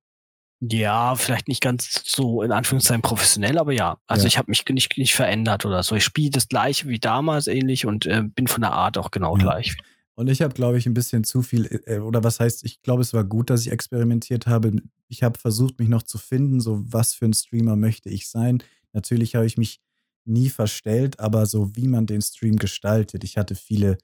Ja, 0.61 1.17
vielleicht 1.17 1.49
nicht 1.49 1.63
ganz 1.63 2.03
so 2.05 2.43
in 2.43 2.53
Anführungszeichen 2.53 3.01
professionell, 3.01 3.59
aber 3.59 3.73
ja. 3.73 3.99
Also 4.07 4.25
ja. 4.25 4.29
ich 4.29 4.39
habe 4.39 4.51
mich 4.51 4.65
nicht, 4.69 4.97
nicht 4.99 5.15
verändert 5.15 5.65
oder 5.65 5.83
so. 5.83 5.97
Ich 5.97 6.05
spiele 6.05 6.31
das 6.31 6.49
gleiche 6.49 6.87
wie 6.89 6.99
damals 6.99 7.47
ähnlich 7.47 7.87
und 7.87 8.05
äh, 8.05 8.23
bin 8.23 8.47
von 8.47 8.61
der 8.61 8.73
Art 8.73 8.99
auch 8.99 9.11
genau 9.11 9.37
ja. 9.37 9.43
gleich. 9.43 9.77
Und 10.15 10.29
ich 10.29 10.43
habe, 10.43 10.53
glaube 10.53 10.77
ich, 10.77 10.85
ein 10.85 10.93
bisschen 10.93 11.25
zu 11.25 11.41
viel, 11.41 11.83
äh, 11.87 11.99
oder 11.99 12.23
was 12.23 12.41
heißt, 12.41 12.63
ich 12.67 12.83
glaube, 12.83 13.01
es 13.01 13.15
war 13.15 13.25
gut, 13.25 13.49
dass 13.49 13.63
ich 13.63 13.73
experimentiert 13.73 14.47
habe. 14.47 14.73
Ich 15.09 15.23
habe 15.23 15.39
versucht, 15.39 15.79
mich 15.79 15.89
noch 15.89 16.03
zu 16.03 16.19
finden, 16.19 16.61
so 16.61 16.83
was 16.85 17.15
für 17.15 17.25
ein 17.25 17.33
Streamer 17.33 17.77
möchte 17.77 18.11
ich 18.11 18.29
sein. 18.29 18.63
Natürlich 18.93 19.35
habe 19.35 19.47
ich 19.47 19.57
mich 19.57 19.81
nie 20.27 20.51
verstellt, 20.51 21.19
aber 21.21 21.47
so 21.47 21.75
wie 21.75 21.89
man 21.89 22.05
den 22.05 22.21
Stream 22.21 22.57
gestaltet. 22.57 23.25
Ich 23.25 23.39
hatte 23.39 23.55
viele 23.55 23.97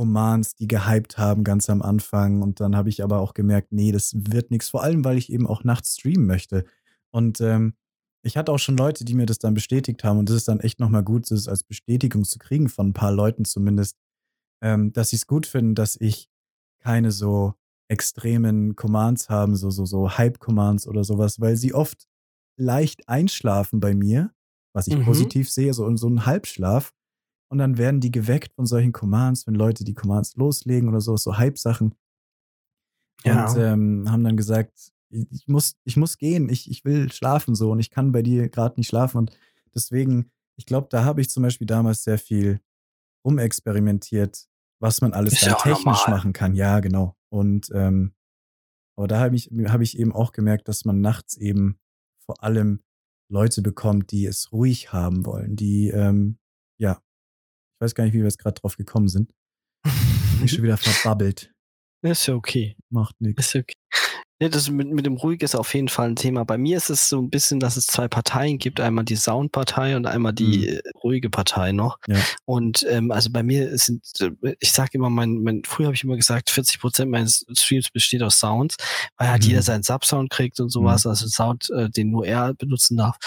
Commands, 0.00 0.54
die 0.54 0.66
gehypt 0.66 1.18
haben 1.18 1.44
ganz 1.44 1.68
am 1.68 1.82
Anfang. 1.82 2.40
Und 2.40 2.58
dann 2.60 2.74
habe 2.74 2.88
ich 2.88 3.04
aber 3.04 3.18
auch 3.18 3.34
gemerkt, 3.34 3.70
nee, 3.70 3.92
das 3.92 4.14
wird 4.16 4.50
nichts. 4.50 4.70
Vor 4.70 4.82
allem, 4.82 5.04
weil 5.04 5.18
ich 5.18 5.30
eben 5.30 5.46
auch 5.46 5.62
nachts 5.62 5.96
streamen 5.96 6.26
möchte. 6.26 6.64
Und 7.10 7.42
ähm, 7.42 7.74
ich 8.22 8.38
hatte 8.38 8.50
auch 8.50 8.58
schon 8.58 8.78
Leute, 8.78 9.04
die 9.04 9.12
mir 9.12 9.26
das 9.26 9.38
dann 9.38 9.52
bestätigt 9.52 10.02
haben. 10.02 10.18
Und 10.18 10.30
das 10.30 10.36
ist 10.36 10.48
dann 10.48 10.60
echt 10.60 10.80
nochmal 10.80 11.02
gut, 11.02 11.30
das 11.30 11.48
als 11.48 11.64
Bestätigung 11.64 12.24
zu 12.24 12.38
kriegen 12.38 12.70
von 12.70 12.88
ein 12.88 12.92
paar 12.94 13.12
Leuten 13.12 13.44
zumindest, 13.44 13.98
ähm, 14.62 14.90
dass 14.94 15.10
sie 15.10 15.16
es 15.16 15.26
gut 15.26 15.46
finden, 15.46 15.74
dass 15.74 15.96
ich 16.00 16.30
keine 16.82 17.12
so 17.12 17.52
extremen 17.88 18.76
Commands 18.76 19.28
haben, 19.28 19.54
so, 19.54 19.68
so, 19.68 19.84
so 19.84 20.16
Hype-Commands 20.16 20.86
oder 20.86 21.04
sowas, 21.04 21.40
weil 21.40 21.56
sie 21.56 21.74
oft 21.74 22.08
leicht 22.56 23.06
einschlafen 23.06 23.80
bei 23.80 23.94
mir, 23.94 24.32
was 24.72 24.86
ich 24.86 24.96
mhm. 24.96 25.04
positiv 25.04 25.50
sehe, 25.50 25.74
so, 25.74 25.94
so 25.96 26.08
ein 26.08 26.24
Halbschlaf. 26.24 26.94
Und 27.50 27.58
dann 27.58 27.78
werden 27.78 28.00
die 28.00 28.12
geweckt 28.12 28.54
von 28.54 28.66
solchen 28.66 28.92
Commands, 28.92 29.46
wenn 29.46 29.54
Leute 29.54 29.82
die 29.84 29.94
Commands 29.94 30.36
loslegen 30.36 30.88
oder 30.88 31.00
so, 31.00 31.16
so 31.16 31.36
Hype-Sachen. 31.36 31.94
Ja. 33.24 33.48
Und 33.48 33.58
ähm, 33.58 34.10
haben 34.10 34.24
dann 34.24 34.36
gesagt, 34.36 34.92
ich 35.10 35.48
muss, 35.48 35.76
ich 35.84 35.96
muss 35.96 36.18
gehen, 36.18 36.48
ich, 36.48 36.70
ich 36.70 36.84
will 36.84 37.10
schlafen 37.12 37.56
so 37.56 37.72
und 37.72 37.80
ich 37.80 37.90
kann 37.90 38.12
bei 38.12 38.22
dir 38.22 38.48
gerade 38.48 38.78
nicht 38.78 38.88
schlafen. 38.88 39.18
Und 39.18 39.38
deswegen, 39.74 40.30
ich 40.56 40.64
glaube, 40.64 40.86
da 40.90 41.04
habe 41.04 41.20
ich 41.20 41.28
zum 41.28 41.42
Beispiel 41.42 41.66
damals 41.66 42.04
sehr 42.04 42.18
viel 42.18 42.60
rumexperimentiert, 43.26 44.48
was 44.78 45.00
man 45.00 45.12
alles 45.12 45.40
dann 45.40 45.56
technisch 45.56 46.06
machen 46.06 46.32
kann. 46.32 46.54
Ja, 46.54 46.78
genau. 46.78 47.16
Und 47.30 47.70
ähm, 47.74 48.14
aber 48.96 49.08
da 49.08 49.18
habe 49.18 49.34
ich, 49.34 49.50
hab 49.66 49.80
ich 49.80 49.98
eben 49.98 50.12
auch 50.12 50.32
gemerkt, 50.32 50.68
dass 50.68 50.84
man 50.84 51.00
nachts 51.00 51.36
eben 51.36 51.78
vor 52.18 52.44
allem 52.44 52.82
Leute 53.28 53.62
bekommt, 53.62 54.12
die 54.12 54.26
es 54.26 54.52
ruhig 54.52 54.92
haben 54.92 55.24
wollen, 55.24 55.56
die 55.56 55.88
ähm, 55.88 56.38
ja 56.78 57.00
ich 57.80 57.84
weiß 57.84 57.94
gar 57.94 58.04
nicht, 58.04 58.12
wie 58.12 58.18
wir 58.18 58.24
jetzt 58.24 58.38
gerade 58.38 58.60
drauf 58.60 58.76
gekommen 58.76 59.08
sind. 59.08 59.32
Ich 60.44 60.52
schon 60.52 60.62
wieder 60.62 60.76
verbabbelt. 60.76 61.50
Ist 62.02 62.26
ja 62.26 62.34
okay. 62.34 62.76
Macht 62.90 63.18
nichts. 63.22 63.46
Ist 63.46 63.56
okay. 63.56 63.72
Ja, 64.42 64.48
das 64.48 64.70
mit, 64.70 64.88
mit 64.88 65.04
dem 65.04 65.16
Ruhig 65.16 65.42
ist 65.42 65.54
auf 65.54 65.74
jeden 65.74 65.88
Fall 65.88 66.08
ein 66.08 66.16
Thema. 66.16 66.44
Bei 66.44 66.56
mir 66.56 66.78
ist 66.78 66.88
es 66.88 67.10
so 67.10 67.20
ein 67.20 67.28
bisschen, 67.28 67.60
dass 67.60 67.76
es 67.76 67.86
zwei 67.86 68.08
Parteien 68.08 68.56
gibt. 68.56 68.80
Einmal 68.80 69.04
die 69.04 69.16
Soundpartei 69.16 69.96
und 69.96 70.06
einmal 70.06 70.32
die 70.32 70.80
mhm. 70.82 70.98
ruhige 71.02 71.28
Partei 71.28 71.72
noch. 71.72 71.98
Ja. 72.06 72.16
Und 72.46 72.86
ähm, 72.88 73.10
also 73.10 73.28
bei 73.30 73.42
mir 73.42 73.76
sind, 73.76 74.02
ich 74.60 74.72
sage 74.72 74.92
immer, 74.94 75.10
mein, 75.10 75.42
mein 75.42 75.60
früher 75.66 75.86
habe 75.86 75.94
ich 75.94 76.04
immer 76.04 76.16
gesagt, 76.16 76.48
40 76.48 76.80
Prozent 76.80 77.10
meines 77.10 77.44
Streams 77.52 77.90
besteht 77.90 78.22
aus 78.22 78.38
Sounds, 78.38 78.76
weil 79.18 79.28
halt 79.28 79.42
mhm. 79.42 79.48
jeder 79.50 79.62
seinen 79.62 79.82
Subsound 79.82 80.30
kriegt 80.30 80.58
und 80.58 80.70
sowas, 80.70 81.04
mhm. 81.04 81.10
also 81.10 81.26
Sound, 81.28 81.68
äh, 81.76 81.90
den 81.90 82.10
nur 82.10 82.26
er 82.26 82.54
benutzen 82.54 82.96
darf. 82.96 83.18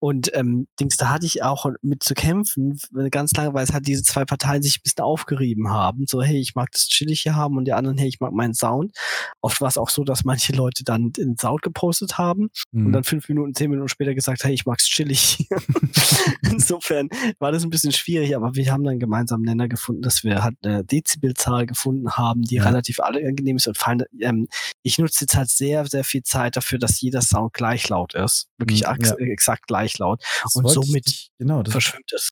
Und 0.00 0.30
ähm, 0.34 0.66
Dings, 0.80 0.96
da 0.96 1.10
hatte 1.10 1.26
ich 1.26 1.42
auch 1.42 1.66
mit 1.80 2.02
zu 2.02 2.14
kämpfen, 2.14 2.78
ganz 3.10 3.32
lange, 3.32 3.54
weil 3.54 3.64
es 3.64 3.72
halt 3.72 3.86
diese 3.86 4.02
zwei 4.02 4.24
Parteien 4.24 4.62
sich 4.62 4.78
ein 4.78 4.82
bisschen 4.82 5.04
aufgerieben 5.04 5.70
haben. 5.70 6.06
So, 6.06 6.22
hey, 6.22 6.38
ich 6.38 6.54
mag 6.54 6.70
das 6.72 6.88
chillig 6.88 7.22
hier 7.22 7.36
haben 7.36 7.56
und 7.56 7.66
die 7.66 7.72
anderen, 7.72 7.98
hey, 7.98 8.08
ich 8.08 8.20
mag 8.20 8.32
meinen 8.32 8.54
Sound. 8.54 8.96
Oft 9.40 9.60
war 9.60 9.68
es 9.68 9.78
auch 9.78 9.90
so, 9.90 10.04
dass 10.04 10.24
manche 10.24 10.55
Leute 10.56 10.84
dann 10.84 11.12
den 11.12 11.36
Sound 11.38 11.62
gepostet 11.62 12.18
haben 12.18 12.50
mhm. 12.72 12.86
und 12.86 12.92
dann 12.92 13.04
fünf 13.04 13.28
Minuten, 13.28 13.54
zehn 13.54 13.70
Minuten 13.70 13.88
später 13.88 14.14
gesagt, 14.14 14.44
hey, 14.44 14.52
ich 14.52 14.66
mag's 14.66 14.86
chillig. 14.86 15.48
Insofern 16.50 17.08
war 17.38 17.52
das 17.52 17.62
ein 17.62 17.70
bisschen 17.70 17.92
schwierig, 17.92 18.34
aber 18.34 18.54
wir 18.54 18.72
haben 18.72 18.84
dann 18.84 18.98
gemeinsam 18.98 19.40
einen 19.40 19.56
Nenner 19.56 19.68
gefunden, 19.68 20.02
dass 20.02 20.24
wir 20.24 20.42
halt 20.42 20.56
eine 20.62 20.84
Dezibelzahl 20.84 21.66
gefunden 21.66 22.12
haben, 22.12 22.42
die 22.42 22.56
ja. 22.56 22.64
relativ 22.64 23.00
angenehm 23.00 23.56
ist 23.56 23.68
und 23.68 23.78
fallen, 23.78 24.02
ähm, 24.20 24.48
ich 24.82 24.98
nutze 24.98 25.24
jetzt 25.24 25.36
halt 25.36 25.50
sehr, 25.50 25.86
sehr 25.86 26.04
viel 26.04 26.22
Zeit 26.22 26.56
dafür, 26.56 26.78
dass 26.78 27.00
jeder 27.00 27.22
Sound 27.22 27.52
gleich 27.52 27.88
laut 27.88 28.14
ist. 28.14 28.48
Wirklich 28.58 28.82
mhm, 28.82 29.04
ja. 29.04 29.14
exakt 29.16 29.66
gleich 29.66 29.98
laut. 29.98 30.22
Das 30.42 30.56
und 30.56 30.68
somit 30.68 31.06
ich, 31.06 31.30
genau, 31.38 31.62
das, 31.62 31.72
verschwimmt 31.72 32.12
es. 32.14 32.30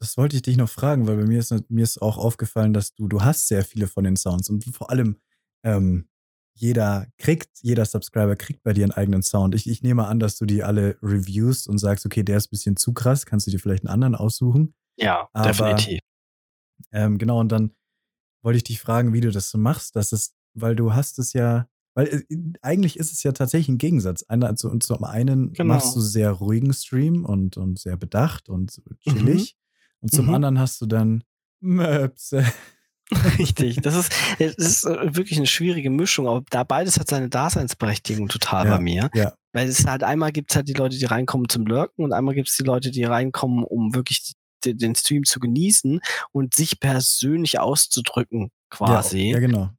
Das 0.00 0.16
wollte 0.16 0.34
ich 0.34 0.42
dich 0.42 0.56
noch 0.56 0.68
fragen, 0.68 1.06
weil 1.06 1.16
bei 1.16 1.26
mir 1.26 1.38
ist, 1.38 1.54
mir 1.68 1.84
ist 1.84 2.02
auch 2.02 2.18
aufgefallen, 2.18 2.72
dass 2.72 2.92
du, 2.94 3.06
du 3.06 3.22
hast 3.22 3.46
sehr 3.46 3.64
viele 3.64 3.86
von 3.86 4.04
den 4.04 4.16
Sounds 4.16 4.50
und 4.50 4.64
vor 4.64 4.90
allem 4.90 5.16
ähm, 5.64 6.08
jeder 6.54 7.06
kriegt, 7.18 7.50
jeder 7.60 7.84
Subscriber 7.84 8.36
kriegt 8.36 8.62
bei 8.62 8.72
dir 8.72 8.84
einen 8.84 8.92
eigenen 8.92 9.22
Sound. 9.22 9.54
Ich, 9.54 9.68
ich 9.68 9.82
nehme 9.82 10.06
an, 10.06 10.20
dass 10.20 10.36
du 10.36 10.46
die 10.46 10.62
alle 10.62 10.96
reviewst 11.02 11.68
und 11.68 11.78
sagst, 11.78 12.06
okay, 12.06 12.22
der 12.22 12.36
ist 12.36 12.46
ein 12.46 12.50
bisschen 12.50 12.76
zu 12.76 12.92
krass, 12.92 13.26
kannst 13.26 13.46
du 13.46 13.50
dir 13.50 13.58
vielleicht 13.58 13.84
einen 13.84 13.92
anderen 13.92 14.14
aussuchen. 14.14 14.74
Ja, 14.96 15.28
Aber, 15.32 15.48
definitiv. 15.48 16.00
Ähm, 16.92 17.18
genau, 17.18 17.40
und 17.40 17.50
dann 17.50 17.72
wollte 18.42 18.58
ich 18.58 18.64
dich 18.64 18.80
fragen, 18.80 19.12
wie 19.12 19.20
du 19.20 19.30
das 19.30 19.50
so 19.50 19.58
machst, 19.58 19.96
dass 19.96 20.12
es, 20.12 20.34
weil 20.54 20.76
du 20.76 20.94
hast 20.94 21.18
es 21.18 21.32
ja, 21.32 21.68
weil 21.94 22.06
äh, 22.08 22.36
eigentlich 22.60 22.98
ist 22.98 23.12
es 23.12 23.22
ja 23.22 23.32
tatsächlich 23.32 23.68
ein 23.68 23.78
Gegensatz. 23.78 24.24
Einer, 24.24 24.48
also, 24.48 24.68
und 24.68 24.82
zum 24.82 25.04
einen 25.04 25.52
genau. 25.52 25.74
machst 25.74 25.96
du 25.96 26.00
sehr 26.00 26.30
ruhigen 26.32 26.72
Stream 26.72 27.24
und, 27.24 27.56
und 27.56 27.78
sehr 27.78 27.96
bedacht 27.96 28.48
und 28.48 28.82
chillig. 29.00 29.56
Mhm. 29.56 29.58
Und 30.00 30.12
zum 30.12 30.26
mhm. 30.26 30.34
anderen 30.34 30.58
hast 30.58 30.80
du 30.80 30.86
dann 30.86 31.24
Möpse. 31.60 32.44
Richtig, 33.38 33.76
das 33.76 33.94
ist, 33.94 34.12
das 34.38 34.54
ist 34.54 34.84
äh, 34.84 35.14
wirklich 35.14 35.38
eine 35.38 35.46
schwierige 35.46 35.90
Mischung, 35.90 36.28
aber 36.28 36.42
da 36.50 36.64
beides 36.64 36.98
hat 36.98 37.08
seine 37.08 37.28
Daseinsberechtigung 37.28 38.28
total 38.28 38.66
ja, 38.66 38.76
bei 38.76 38.82
mir. 38.82 39.10
Ja. 39.14 39.32
Weil 39.52 39.68
es 39.68 39.86
halt 39.86 40.02
einmal 40.02 40.32
gibt 40.32 40.50
es 40.50 40.56
halt 40.56 40.68
die 40.68 40.74
Leute, 40.74 40.96
die 40.98 41.04
reinkommen 41.04 41.48
zum 41.48 41.66
Lurken 41.66 42.04
und 42.04 42.12
einmal 42.12 42.34
gibt 42.34 42.48
es 42.48 42.56
die 42.56 42.64
Leute, 42.64 42.90
die 42.90 43.04
reinkommen, 43.04 43.64
um 43.64 43.94
wirklich 43.94 44.34
die, 44.64 44.76
den 44.76 44.94
Stream 44.94 45.24
zu 45.24 45.40
genießen 45.40 46.00
und 46.32 46.54
sich 46.54 46.80
persönlich 46.80 47.58
auszudrücken, 47.58 48.50
quasi. 48.70 49.28
Ja, 49.28 49.34
ja 49.34 49.38
genau. 49.40 49.70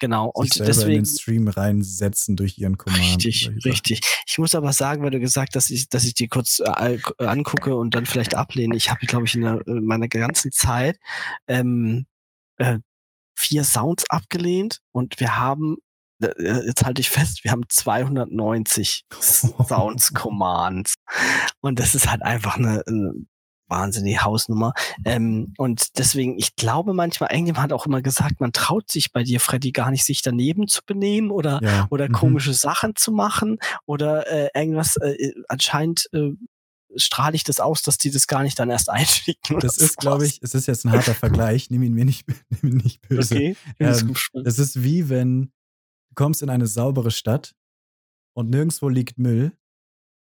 Genau. 0.00 0.30
Und 0.32 0.58
deswegen 0.60 0.90
in 0.90 1.04
den 1.04 1.06
Stream 1.06 1.48
reinsetzen 1.48 2.36
durch 2.36 2.56
ihren 2.58 2.78
Command. 2.78 3.02
Richtig, 3.02 3.50
richtig. 3.64 4.00
Ich 4.26 4.38
muss 4.38 4.54
aber 4.54 4.72
sagen, 4.72 5.02
weil 5.02 5.10
du 5.10 5.18
gesagt 5.18 5.56
hast, 5.56 5.70
dass 5.70 5.70
ich, 5.70 5.88
dass 5.88 6.04
ich 6.04 6.14
die 6.14 6.28
kurz 6.28 6.60
äh, 6.60 6.98
angucke 7.18 7.74
und 7.74 7.94
dann 7.94 8.06
vielleicht 8.06 8.34
ablehne. 8.34 8.76
Ich 8.76 8.90
habe, 8.90 9.04
glaube 9.06 9.26
ich, 9.26 9.34
in, 9.34 9.42
der, 9.42 9.66
in, 9.66 9.84
meiner 9.84 10.08
ganzen 10.08 10.52
Zeit 10.52 10.98
ähm, 11.48 12.06
äh, 12.58 12.78
vier 13.36 13.64
Sounds 13.64 14.04
abgelehnt 14.10 14.80
und 14.92 15.20
wir 15.20 15.36
haben 15.36 15.76
äh, 16.22 16.66
jetzt 16.66 16.84
halte 16.84 17.00
ich 17.00 17.10
fest, 17.10 17.44
wir 17.44 17.52
haben 17.52 17.62
290 17.68 19.04
Sounds 19.20 20.12
Commands. 20.14 20.94
Und 21.60 21.78
das 21.78 21.94
ist 21.94 22.10
halt 22.10 22.22
einfach 22.22 22.56
eine, 22.56 22.82
eine 22.86 23.12
wahnsinnige 23.68 24.22
Hausnummer. 24.22 24.72
Ähm, 25.04 25.52
und 25.58 25.98
deswegen, 25.98 26.38
ich 26.38 26.56
glaube 26.56 26.94
manchmal, 26.94 27.30
irgendjemand 27.30 27.64
hat 27.64 27.72
auch 27.72 27.86
immer 27.86 28.02
gesagt, 28.02 28.40
man 28.40 28.52
traut 28.52 28.90
sich 28.90 29.12
bei 29.12 29.22
dir, 29.22 29.40
Freddy, 29.40 29.72
gar 29.72 29.90
nicht, 29.90 30.04
sich 30.04 30.22
daneben 30.22 30.66
zu 30.68 30.80
benehmen 30.84 31.30
oder, 31.30 31.60
ja. 31.62 31.86
oder 31.90 32.08
mhm. 32.08 32.12
komische 32.12 32.54
Sachen 32.54 32.96
zu 32.96 33.12
machen 33.12 33.58
oder 33.86 34.26
äh, 34.26 34.48
irgendwas, 34.54 34.96
äh, 34.96 35.32
anscheinend 35.48 36.08
äh, 36.12 36.32
strahle 36.96 37.36
ich 37.36 37.44
das 37.44 37.60
aus, 37.60 37.82
dass 37.82 37.98
die 37.98 38.10
das 38.10 38.26
gar 38.26 38.42
nicht 38.42 38.58
dann 38.58 38.70
erst 38.70 38.90
einschicken. 38.90 39.58
Das 39.60 39.76
ist, 39.78 39.96
glaube 39.96 40.26
ich, 40.26 40.40
es 40.42 40.54
ist 40.54 40.66
jetzt 40.66 40.84
ein 40.84 40.92
harter 40.92 41.14
Vergleich, 41.14 41.70
nimm 41.70 41.82
ihn 41.82 41.94
mir 41.94 42.04
nicht, 42.04 42.26
nimm 42.62 42.72
ihn 42.72 42.78
nicht 42.78 43.00
böse. 43.08 43.34
Okay, 43.34 43.56
ähm, 43.78 44.14
das 44.34 44.58
ist 44.58 44.82
wie 44.82 45.08
wenn 45.08 45.52
du 46.08 46.14
kommst 46.14 46.42
in 46.42 46.50
eine 46.50 46.66
saubere 46.66 47.10
Stadt 47.10 47.54
und 48.34 48.50
nirgendwo 48.50 48.88
liegt 48.88 49.18
Müll 49.18 49.52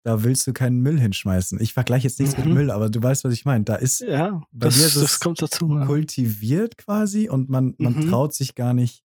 da 0.07 0.23
willst 0.23 0.47
du 0.47 0.53
keinen 0.53 0.83
Müll 0.83 1.01
hinschmeißen. 1.01 1.61
Ich 1.61 1.73
vergleiche 1.73 2.07
jetzt 2.07 2.21
nichts 2.21 2.39
mhm. 2.39 2.45
mit 2.45 2.55
Müll, 2.55 2.71
aber 2.71 2.89
du 2.89 3.03
weißt, 3.03 3.25
was 3.25 3.33
ich 3.33 3.45
meine. 3.45 3.65
Da 3.65 3.75
ist 3.75 4.03
ja, 4.03 4.41
bei 4.53 4.69
das, 4.69 4.77
dir 4.77 4.87
ist 4.87 4.97
das 4.97 5.19
kommt 5.19 5.43
dazu, 5.43 5.69
ja. 5.69 5.85
kultiviert 5.85 6.79
quasi 6.79 7.29
und 7.29 7.49
man, 7.49 7.75
man 7.79 7.97
mhm. 7.97 8.09
traut 8.09 8.33
sich 8.33 8.55
gar 8.55 8.73
nicht, 8.73 9.03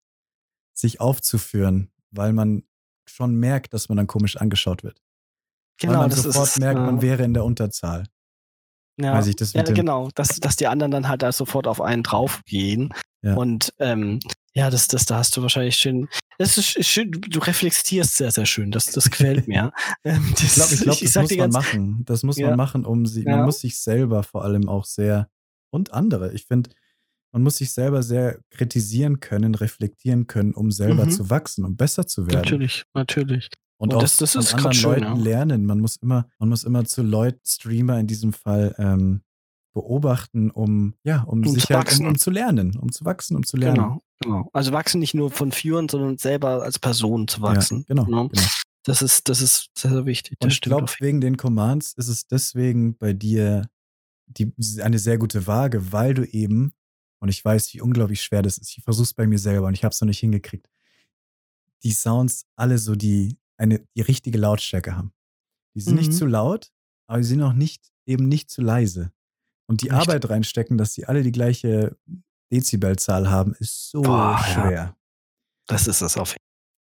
sich 0.72 1.00
aufzuführen, 1.00 1.90
weil 2.12 2.32
man 2.32 2.62
schon 3.04 3.34
merkt, 3.34 3.74
dass 3.74 3.88
man 3.88 3.96
dann 3.96 4.06
komisch 4.06 4.36
angeschaut 4.36 4.84
wird. 4.84 5.02
Genau, 5.80 5.92
weil 5.94 6.00
man 6.00 6.10
das 6.10 6.22
sofort 6.22 6.48
ist, 6.48 6.58
merkt, 6.58 6.80
man 6.80 6.98
äh, 6.98 7.02
wäre 7.02 7.22
in 7.24 7.34
der 7.34 7.44
Unterzahl. 7.44 8.04
Ja, 9.00 9.14
Weiß 9.14 9.26
ich 9.26 9.36
das 9.36 9.54
ja 9.54 9.62
genau, 9.62 10.10
dass, 10.14 10.38
dass 10.38 10.56
die 10.56 10.66
anderen 10.66 10.90
dann 10.90 11.08
halt 11.08 11.22
da 11.22 11.32
sofort 11.32 11.66
auf 11.66 11.80
einen 11.80 12.02
draufgehen. 12.02 12.92
Ja. 13.22 13.34
Und 13.34 13.72
ähm, 13.78 14.20
ja, 14.54 14.68
das, 14.68 14.86
das, 14.86 15.06
da 15.06 15.16
hast 15.16 15.36
du 15.36 15.42
wahrscheinlich 15.42 15.76
schön. 15.76 16.08
Das 16.38 16.58
ist 16.58 16.84
schön, 16.84 17.10
du 17.10 17.38
reflektierst 17.38 18.16
sehr, 18.16 18.30
sehr 18.30 18.44
schön. 18.44 18.70
Das, 18.70 18.86
das 18.86 19.10
gefällt 19.10 19.48
mir. 19.48 19.72
Ähm, 20.04 20.34
das, 20.34 20.42
ich 20.42 20.54
glaube, 20.54 20.74
ich 20.74 20.80
glaub, 20.80 21.00
das 21.00 21.30
ich 21.30 21.38
muss 21.38 21.38
man 21.38 21.50
machen. 21.50 22.04
Das 22.04 22.22
muss 22.24 22.36
ja. 22.36 22.48
man 22.48 22.56
machen, 22.56 22.84
um 22.84 23.06
sie, 23.06 23.22
man 23.22 23.44
muss 23.44 23.60
sich 23.60 23.78
selber 23.78 24.24
vor 24.24 24.44
allem 24.44 24.68
auch 24.68 24.84
sehr 24.84 25.28
und 25.70 25.92
andere. 25.92 26.32
Ich 26.32 26.46
finde, 26.46 26.70
man 27.32 27.42
muss 27.42 27.58
sich 27.58 27.72
selber 27.72 28.02
sehr 28.02 28.40
kritisieren 28.50 29.20
können, 29.20 29.54
reflektieren 29.54 30.26
können, 30.26 30.54
um 30.54 30.70
selber 30.72 31.06
mhm. 31.06 31.10
zu 31.10 31.30
wachsen, 31.30 31.64
um 31.64 31.76
besser 31.76 32.06
zu 32.06 32.26
werden. 32.26 32.40
Natürlich, 32.40 32.84
natürlich. 32.94 33.48
Und, 33.82 33.92
und 33.92 33.96
auch 33.96 34.02
das, 34.02 34.16
das 34.16 34.32
von 34.34 34.44
anderen 34.44 34.74
schön, 34.74 34.90
Leuten 34.90 35.04
ja. 35.04 35.14
lernen. 35.14 35.66
Man 35.66 35.80
muss 35.80 35.96
immer, 35.96 36.28
man 36.38 36.48
muss 36.48 36.62
immer 36.62 36.84
zu 36.84 37.02
Leuten, 37.02 37.40
Streamer 37.44 37.98
in 37.98 38.06
diesem 38.06 38.32
Fall, 38.32 38.76
ähm, 38.78 39.22
beobachten, 39.72 40.52
um 40.52 40.94
ja, 41.02 41.22
um, 41.22 41.44
um 41.44 41.52
sich 41.52 41.66
zu 41.66 41.74
halt, 41.74 41.98
um, 41.98 42.06
um, 42.06 42.18
zu 42.18 42.30
lernen, 42.30 42.78
um 42.78 42.92
zu 42.92 43.04
wachsen, 43.04 43.34
um 43.36 43.42
zu 43.42 43.56
lernen. 43.56 43.74
Genau, 43.76 44.02
genau. 44.20 44.50
Also 44.52 44.70
wachsen 44.70 45.00
nicht 45.00 45.14
nur 45.14 45.32
von 45.32 45.50
führen, 45.50 45.88
sondern 45.88 46.16
selber 46.16 46.62
als 46.62 46.78
Person 46.78 47.26
zu 47.26 47.42
wachsen. 47.42 47.78
Ja, 47.80 47.84
genau, 47.88 48.04
ne? 48.04 48.28
genau. 48.28 48.46
Das 48.84 49.02
ist, 49.02 49.28
das 49.28 49.40
ist 49.40 49.70
sehr, 49.76 49.90
sehr 49.90 50.06
wichtig. 50.06 50.38
Und 50.40 50.52
ich 50.52 50.60
glaube, 50.60 50.86
wegen 51.00 51.20
den 51.20 51.36
Commands 51.36 51.94
ist 51.94 52.06
es 52.06 52.28
deswegen 52.28 52.96
bei 52.96 53.12
dir 53.12 53.68
die, 54.28 54.52
eine 54.80 55.00
sehr 55.00 55.18
gute 55.18 55.48
Waage, 55.48 55.90
weil 55.90 56.14
du 56.14 56.24
eben, 56.24 56.72
und 57.18 57.30
ich 57.30 57.44
weiß, 57.44 57.74
wie 57.74 57.80
unglaublich 57.80 58.22
schwer 58.22 58.42
das 58.42 58.58
ist, 58.58 58.76
ich 58.76 58.84
versuche 58.84 59.06
es 59.06 59.14
bei 59.14 59.26
mir 59.26 59.38
selber 59.40 59.66
und 59.66 59.74
ich 59.74 59.82
habe 59.82 59.92
es 59.92 60.00
noch 60.00 60.06
nicht 60.06 60.20
hingekriegt, 60.20 60.68
die 61.82 61.92
Sounds 61.92 62.46
alle 62.54 62.78
so 62.78 62.94
die, 62.94 63.38
eine, 63.62 63.80
die 63.96 64.02
richtige 64.02 64.38
Lautstärke 64.38 64.96
haben. 64.96 65.12
Die 65.74 65.80
sind 65.80 65.94
mhm. 65.94 66.00
nicht 66.00 66.14
zu 66.14 66.26
laut, 66.26 66.70
aber 67.06 67.22
sie 67.22 67.30
sind 67.30 67.42
auch 67.42 67.52
nicht, 67.52 67.92
eben 68.06 68.28
nicht 68.28 68.50
zu 68.50 68.60
leise. 68.60 69.12
Und 69.66 69.82
die 69.82 69.88
Echt? 69.88 69.96
Arbeit 69.96 70.28
reinstecken, 70.28 70.76
dass 70.76 70.92
die 70.92 71.06
alle 71.06 71.22
die 71.22 71.32
gleiche 71.32 71.96
Dezibelzahl 72.52 73.30
haben, 73.30 73.54
ist 73.54 73.90
so 73.90 74.02
Boah, 74.02 74.38
schwer. 74.44 74.72
Ja. 74.72 74.96
Das 75.66 75.86
ist 75.86 76.02
es 76.02 76.16
auf 76.16 76.34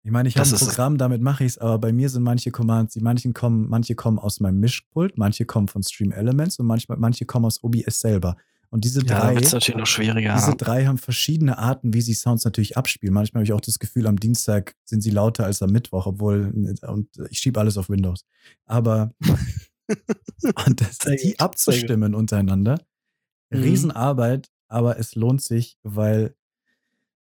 ich 0.03 0.09
meine, 0.09 0.27
ich 0.27 0.37
habe 0.37 0.49
ein 0.49 0.55
Programm, 0.55 0.97
damit 0.97 1.21
mache 1.21 1.43
ich 1.43 1.51
es, 1.51 1.57
aber 1.59 1.77
bei 1.77 1.93
mir 1.93 2.09
sind 2.09 2.23
manche 2.23 2.49
Commands, 2.49 2.93
die 2.93 3.01
manchen 3.01 3.33
kommen, 3.33 3.69
manche 3.69 3.93
kommen 3.93 4.17
aus 4.17 4.39
meinem 4.39 4.59
Mischpult, 4.59 5.15
manche 5.17 5.45
kommen 5.45 5.67
von 5.67 5.83
Stream 5.83 6.11
Elements 6.11 6.57
und 6.57 6.65
manchmal, 6.65 6.97
manche 6.97 7.25
kommen 7.25 7.45
aus 7.45 7.63
OBS 7.63 7.99
selber. 7.99 8.35
Und 8.71 8.85
diese 8.85 9.03
drei, 9.03 9.33
ja, 9.33 9.41
natürlich 9.41 9.75
noch 9.75 9.85
schwieriger. 9.85 10.33
diese 10.33 10.55
drei 10.55 10.85
haben 10.85 10.97
verschiedene 10.97 11.57
Arten, 11.57 11.93
wie 11.93 11.99
sie 11.99 12.13
Sounds 12.13 12.45
natürlich 12.45 12.77
abspielen. 12.77 13.13
Manchmal 13.13 13.41
habe 13.41 13.45
ich 13.45 13.51
auch 13.51 13.59
das 13.59 13.79
Gefühl, 13.79 14.07
am 14.07 14.17
Dienstag 14.17 14.75
sind 14.85 15.01
sie 15.01 15.09
lauter 15.09 15.43
als 15.43 15.61
am 15.61 15.71
Mittwoch, 15.71 16.07
obwohl, 16.07 16.53
und 16.87 17.09
ich 17.29 17.39
schiebe 17.39 17.59
alles 17.59 17.77
auf 17.77 17.89
Windows. 17.89 18.23
Aber 18.65 19.13
und 20.65 20.79
das, 20.79 20.99
die 21.21 21.37
abzustimmen 21.37 22.15
untereinander, 22.15 22.79
mhm. 23.49 23.61
Riesenarbeit, 23.61 24.49
aber 24.69 24.97
es 24.97 25.15
lohnt 25.15 25.41
sich, 25.41 25.77
weil 25.83 26.33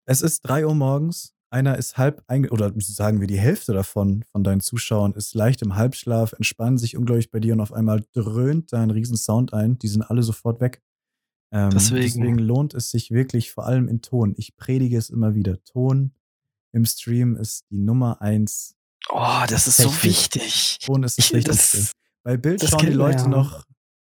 es 0.06 0.22
ist 0.22 0.42
drei 0.42 0.68
Uhr 0.68 0.76
morgens, 0.76 1.34
einer 1.50 1.78
ist 1.78 1.98
halb 1.98 2.24
oder 2.52 2.72
sagen 2.78 3.20
wir 3.20 3.28
die 3.28 3.40
Hälfte 3.40 3.74
davon 3.74 4.24
von 4.32 4.44
deinen 4.44 4.62
Zuschauern 4.62 5.14
ist 5.14 5.34
leicht 5.34 5.64
im 5.64 5.76
Halbschlaf, 5.76 6.34
entspannen 6.34 6.78
sich 6.78 6.96
unglaublich 6.96 7.32
bei 7.32 7.40
dir 7.40 7.54
und 7.54 7.62
auf 7.62 7.74
einmal 7.74 8.06
dröhnt 8.14 8.72
dein 8.72 8.92
riesen 8.92 9.18
Sound 9.18 9.54
ein, 9.54 9.80
die 9.80 9.88
sind 9.88 10.04
alle 10.04 10.24
sofort 10.24 10.62
weg. 10.62 10.82
Ähm, 11.52 11.70
deswegen. 11.72 12.02
deswegen 12.02 12.40
lohnt 12.40 12.74
es 12.74 12.92
sich 12.92 13.12
wirklich 13.12 13.52
vor 13.52 13.66
allem 13.66 13.88
in 13.88 14.02
Ton. 14.02 14.34
Ich 14.38 14.56
predige 14.56 14.98
es 14.98 15.10
immer 15.10 15.36
wieder. 15.36 15.64
Ton 15.64 16.14
im 16.74 16.86
Stream 16.86 17.36
ist 17.36 17.66
die 17.70 17.78
Nummer 17.78 18.22
eins. 18.22 18.76
Oh, 19.10 19.44
das 19.50 19.68
ist 19.68 19.78
Technik. 19.78 19.94
so 19.94 20.04
wichtig. 20.04 20.80
Ton 20.86 21.04
ist 21.04 21.18
das 21.18 21.26
ich, 21.26 21.34
Wichtigste. 21.34 21.92
Bei 22.24 22.38
Bild 22.38 22.64
schauen 22.64 22.86
die 22.86 22.94
Leute 22.94 23.24
ja. 23.24 23.28
noch, 23.28 23.66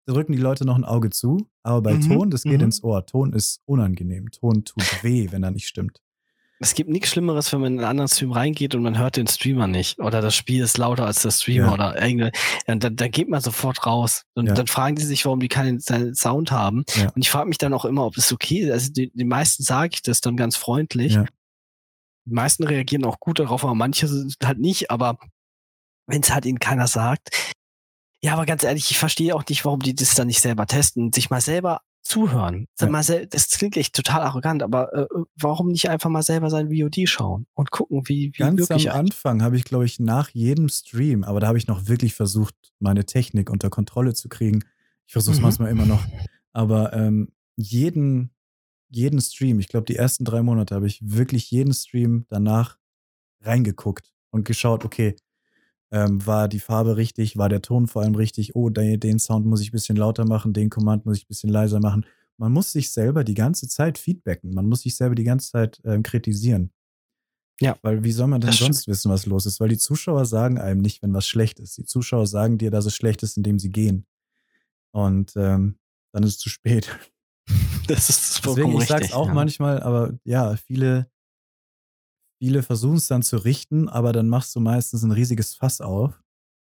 drücken 0.06 0.32
die 0.32 0.38
Leute 0.38 0.64
noch 0.64 0.76
ein 0.76 0.84
Auge 0.84 1.10
zu, 1.10 1.48
aber 1.62 1.82
bei 1.82 1.94
mhm, 1.94 2.02
Ton, 2.02 2.30
das 2.30 2.42
geht 2.42 2.58
mhm. 2.58 2.66
ins 2.66 2.84
Ohr. 2.84 3.04
Ton 3.06 3.32
ist 3.32 3.62
unangenehm. 3.64 4.30
Ton 4.30 4.64
tut 4.64 4.84
weh, 5.02 5.28
wenn 5.30 5.42
er 5.42 5.50
nicht 5.50 5.66
stimmt. 5.66 6.03
Es 6.64 6.74
gibt 6.74 6.88
nichts 6.88 7.10
Schlimmeres, 7.10 7.52
wenn 7.52 7.60
man 7.60 7.74
in 7.74 7.78
einen 7.80 7.88
anderen 7.88 8.08
Stream 8.08 8.32
reingeht 8.32 8.74
und 8.74 8.82
man 8.82 8.96
hört 8.96 9.16
den 9.16 9.26
Streamer 9.26 9.66
nicht. 9.66 9.98
Oder 9.98 10.22
das 10.22 10.34
Spiel 10.34 10.62
ist 10.62 10.78
lauter 10.78 11.04
als 11.04 11.20
der 11.20 11.30
Streamer 11.30 11.66
ja. 11.66 11.72
oder 11.74 12.02
irgendwie. 12.02 12.30
Ja, 12.66 12.74
dann, 12.76 12.96
dann 12.96 13.10
geht 13.10 13.28
man 13.28 13.42
sofort 13.42 13.84
raus. 13.84 14.24
Und 14.34 14.46
ja. 14.46 14.54
dann 14.54 14.66
fragen 14.66 14.96
die 14.96 15.04
sich, 15.04 15.26
warum 15.26 15.40
die 15.40 15.48
keinen 15.48 15.80
Sound 15.80 16.52
haben. 16.52 16.84
Ja. 16.96 17.10
Und 17.10 17.20
ich 17.20 17.30
frage 17.30 17.48
mich 17.48 17.58
dann 17.58 17.74
auch 17.74 17.84
immer, 17.84 18.06
ob 18.06 18.16
es 18.16 18.32
okay 18.32 18.60
ist. 18.60 18.70
Also 18.70 18.92
die, 18.92 19.12
die 19.12 19.24
meisten 19.24 19.62
sage 19.62 19.90
ich 19.92 20.00
das 20.00 20.22
dann 20.22 20.38
ganz 20.38 20.56
freundlich. 20.56 21.18
Die 22.24 22.32
meisten 22.32 22.64
reagieren 22.64 23.04
auch 23.04 23.20
gut 23.20 23.40
darauf, 23.40 23.62
aber 23.62 23.74
manche 23.74 24.08
halt 24.42 24.58
nicht. 24.58 24.90
Aber 24.90 25.18
wenn 26.06 26.22
es 26.22 26.32
halt 26.32 26.46
ihnen 26.46 26.60
keiner 26.60 26.86
sagt, 26.86 27.54
ja, 28.22 28.32
aber 28.32 28.46
ganz 28.46 28.64
ehrlich, 28.64 28.90
ich 28.90 28.96
verstehe 28.96 29.34
auch 29.34 29.44
nicht, 29.46 29.66
warum 29.66 29.80
die 29.80 29.94
das 29.94 30.14
dann 30.14 30.28
nicht 30.28 30.40
selber 30.40 30.66
testen, 30.66 31.12
sich 31.12 31.28
mal 31.28 31.42
selber 31.42 31.82
zuhören. 32.04 32.68
Ja. 32.78 32.88
Mal 32.88 33.02
das 33.02 33.48
klingt 33.50 33.76
echt 33.76 33.94
total 33.94 34.20
arrogant, 34.20 34.62
aber 34.62 34.92
äh, 34.92 35.06
warum 35.36 35.68
nicht 35.68 35.88
einfach 35.88 36.10
mal 36.10 36.22
selber 36.22 36.50
sein 36.50 36.68
VOD 36.70 37.08
schauen 37.08 37.46
und 37.54 37.70
gucken, 37.70 38.02
wie, 38.06 38.32
wie 38.34 38.38
Ganz 38.38 38.70
am 38.70 38.86
Anfang 38.88 39.42
habe 39.42 39.56
ich, 39.56 39.64
glaube 39.64 39.86
ich, 39.86 39.98
nach 39.98 40.28
jedem 40.30 40.68
Stream, 40.68 41.24
aber 41.24 41.40
da 41.40 41.48
habe 41.48 41.58
ich 41.58 41.66
noch 41.66 41.88
wirklich 41.88 42.14
versucht, 42.14 42.54
meine 42.78 43.06
Technik 43.06 43.50
unter 43.50 43.70
Kontrolle 43.70 44.12
zu 44.14 44.28
kriegen. 44.28 44.60
Ich 45.06 45.12
versuche 45.12 45.32
es 45.32 45.38
mhm. 45.38 45.44
manchmal 45.44 45.70
immer 45.70 45.86
noch. 45.86 46.04
Aber 46.52 46.92
ähm, 46.92 47.32
jeden, 47.56 48.30
jeden 48.88 49.20
Stream, 49.20 49.58
ich 49.58 49.68
glaube, 49.68 49.86
die 49.86 49.96
ersten 49.96 50.24
drei 50.24 50.42
Monate 50.42 50.74
habe 50.74 50.86
ich 50.86 51.00
wirklich 51.02 51.50
jeden 51.50 51.72
Stream 51.72 52.26
danach 52.28 52.78
reingeguckt 53.40 54.12
und 54.30 54.44
geschaut, 54.44 54.84
okay, 54.84 55.16
ähm, 55.94 56.26
war 56.26 56.48
die 56.48 56.58
Farbe 56.58 56.96
richtig? 56.96 57.36
War 57.36 57.48
der 57.48 57.62
Ton 57.62 57.86
vor 57.86 58.02
allem 58.02 58.16
richtig? 58.16 58.56
Oh, 58.56 58.68
den, 58.68 58.98
den 58.98 59.20
Sound 59.20 59.46
muss 59.46 59.60
ich 59.60 59.68
ein 59.68 59.72
bisschen 59.72 59.94
lauter 59.94 60.26
machen, 60.26 60.52
den 60.52 60.68
Command 60.68 61.06
muss 61.06 61.18
ich 61.18 61.24
ein 61.24 61.28
bisschen 61.28 61.50
leiser 61.50 61.78
machen. 61.78 62.04
Man 62.36 62.50
muss 62.50 62.72
sich 62.72 62.90
selber 62.90 63.22
die 63.22 63.34
ganze 63.34 63.68
Zeit 63.68 63.96
feedbacken. 63.96 64.52
Man 64.52 64.66
muss 64.66 64.80
sich 64.80 64.96
selber 64.96 65.14
die 65.14 65.22
ganze 65.22 65.52
Zeit 65.52 65.80
ähm, 65.84 66.02
kritisieren. 66.02 66.72
Ja. 67.60 67.76
Weil 67.82 68.02
wie 68.02 68.10
soll 68.10 68.26
man 68.26 68.40
denn 68.40 68.50
sonst 68.50 68.82
stimmt. 68.82 68.88
wissen, 68.88 69.10
was 69.12 69.26
los 69.26 69.46
ist? 69.46 69.60
Weil 69.60 69.68
die 69.68 69.78
Zuschauer 69.78 70.26
sagen 70.26 70.58
einem 70.58 70.80
nicht, 70.80 71.00
wenn 71.00 71.14
was 71.14 71.28
schlecht 71.28 71.60
ist. 71.60 71.78
Die 71.78 71.84
Zuschauer 71.84 72.26
sagen 72.26 72.58
dir, 72.58 72.72
dass 72.72 72.86
es 72.86 72.96
schlecht 72.96 73.22
ist, 73.22 73.36
indem 73.36 73.60
sie 73.60 73.70
gehen. 73.70 74.04
Und 74.90 75.34
ähm, 75.36 75.78
dann 76.12 76.24
ist 76.24 76.30
es 76.30 76.38
zu 76.38 76.48
spät. 76.48 76.88
Das 77.86 78.08
ist 78.08 78.38
vollkommen 78.38 78.78
Deswegen, 78.78 78.82
ich 78.82 78.88
sag's 78.88 79.12
auch 79.12 79.26
ja. 79.26 79.34
manchmal, 79.34 79.82
aber 79.82 80.14
ja, 80.24 80.56
viele 80.56 81.06
Viele 82.44 82.62
versuchen 82.62 82.98
es 82.98 83.06
dann 83.06 83.22
zu 83.22 83.38
richten, 83.38 83.88
aber 83.88 84.12
dann 84.12 84.28
machst 84.28 84.54
du 84.54 84.60
meistens 84.60 85.02
ein 85.02 85.12
riesiges 85.12 85.54
Fass 85.54 85.80
auf 85.80 86.20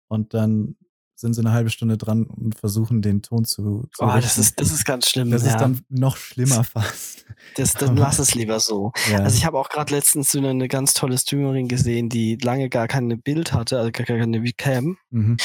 und 0.08 0.32
dann 0.32 0.76
sind 1.14 1.34
sie 1.34 1.42
eine 1.42 1.52
halbe 1.52 1.68
Stunde 1.68 1.98
dran 1.98 2.24
und 2.24 2.58
versuchen 2.58 3.02
den 3.02 3.20
Ton 3.20 3.44
zu, 3.44 3.86
zu 3.94 4.02
Oh, 4.02 4.06
das 4.06 4.38
ist, 4.38 4.58
das 4.58 4.72
ist 4.72 4.86
ganz 4.86 5.06
schlimm. 5.06 5.30
Das 5.30 5.44
ja. 5.44 5.50
ist 5.50 5.60
dann 5.60 5.82
noch 5.90 6.16
schlimmer 6.16 6.64
fast. 6.64 7.26
Das, 7.56 7.74
dann 7.74 7.94
lass 7.94 8.18
es 8.18 8.34
lieber 8.34 8.58
so. 8.58 8.92
Ja. 9.10 9.18
Also 9.18 9.36
ich 9.36 9.44
habe 9.44 9.58
auch 9.58 9.68
gerade 9.68 9.94
letztens 9.94 10.32
so 10.32 10.38
eine, 10.38 10.48
eine, 10.48 10.66
ganz 10.66 10.94
tolle 10.94 11.18
Streamerin 11.18 11.68
gesehen, 11.68 12.08
die 12.08 12.36
lange 12.36 12.70
gar 12.70 12.88
keine 12.88 13.18
Bild 13.18 13.52
hatte, 13.52 13.78
also 13.78 13.90
gar 13.92 14.06
keine 14.06 14.42
Cam. 14.56 14.96
Mhm. 15.10 15.36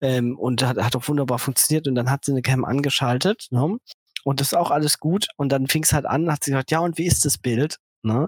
Ähm, 0.00 0.36
und 0.36 0.64
hat, 0.64 0.78
hat 0.78 0.96
auch 0.96 1.06
wunderbar 1.06 1.38
funktioniert 1.38 1.86
und 1.86 1.94
dann 1.94 2.10
hat 2.10 2.24
sie 2.24 2.32
eine 2.32 2.42
Cam 2.42 2.64
angeschaltet. 2.64 3.46
Ne? 3.50 3.78
Und 4.24 4.40
das 4.40 4.48
ist 4.48 4.54
auch 4.56 4.72
alles 4.72 4.98
gut. 4.98 5.28
Und 5.36 5.52
dann 5.52 5.68
fing 5.68 5.84
es 5.84 5.92
halt 5.92 6.06
an, 6.06 6.28
hat 6.32 6.42
sie 6.42 6.50
gesagt, 6.50 6.72
ja, 6.72 6.80
und 6.80 6.98
wie 6.98 7.06
ist 7.06 7.24
das 7.24 7.38
Bild? 7.38 7.78
Ne? 8.02 8.26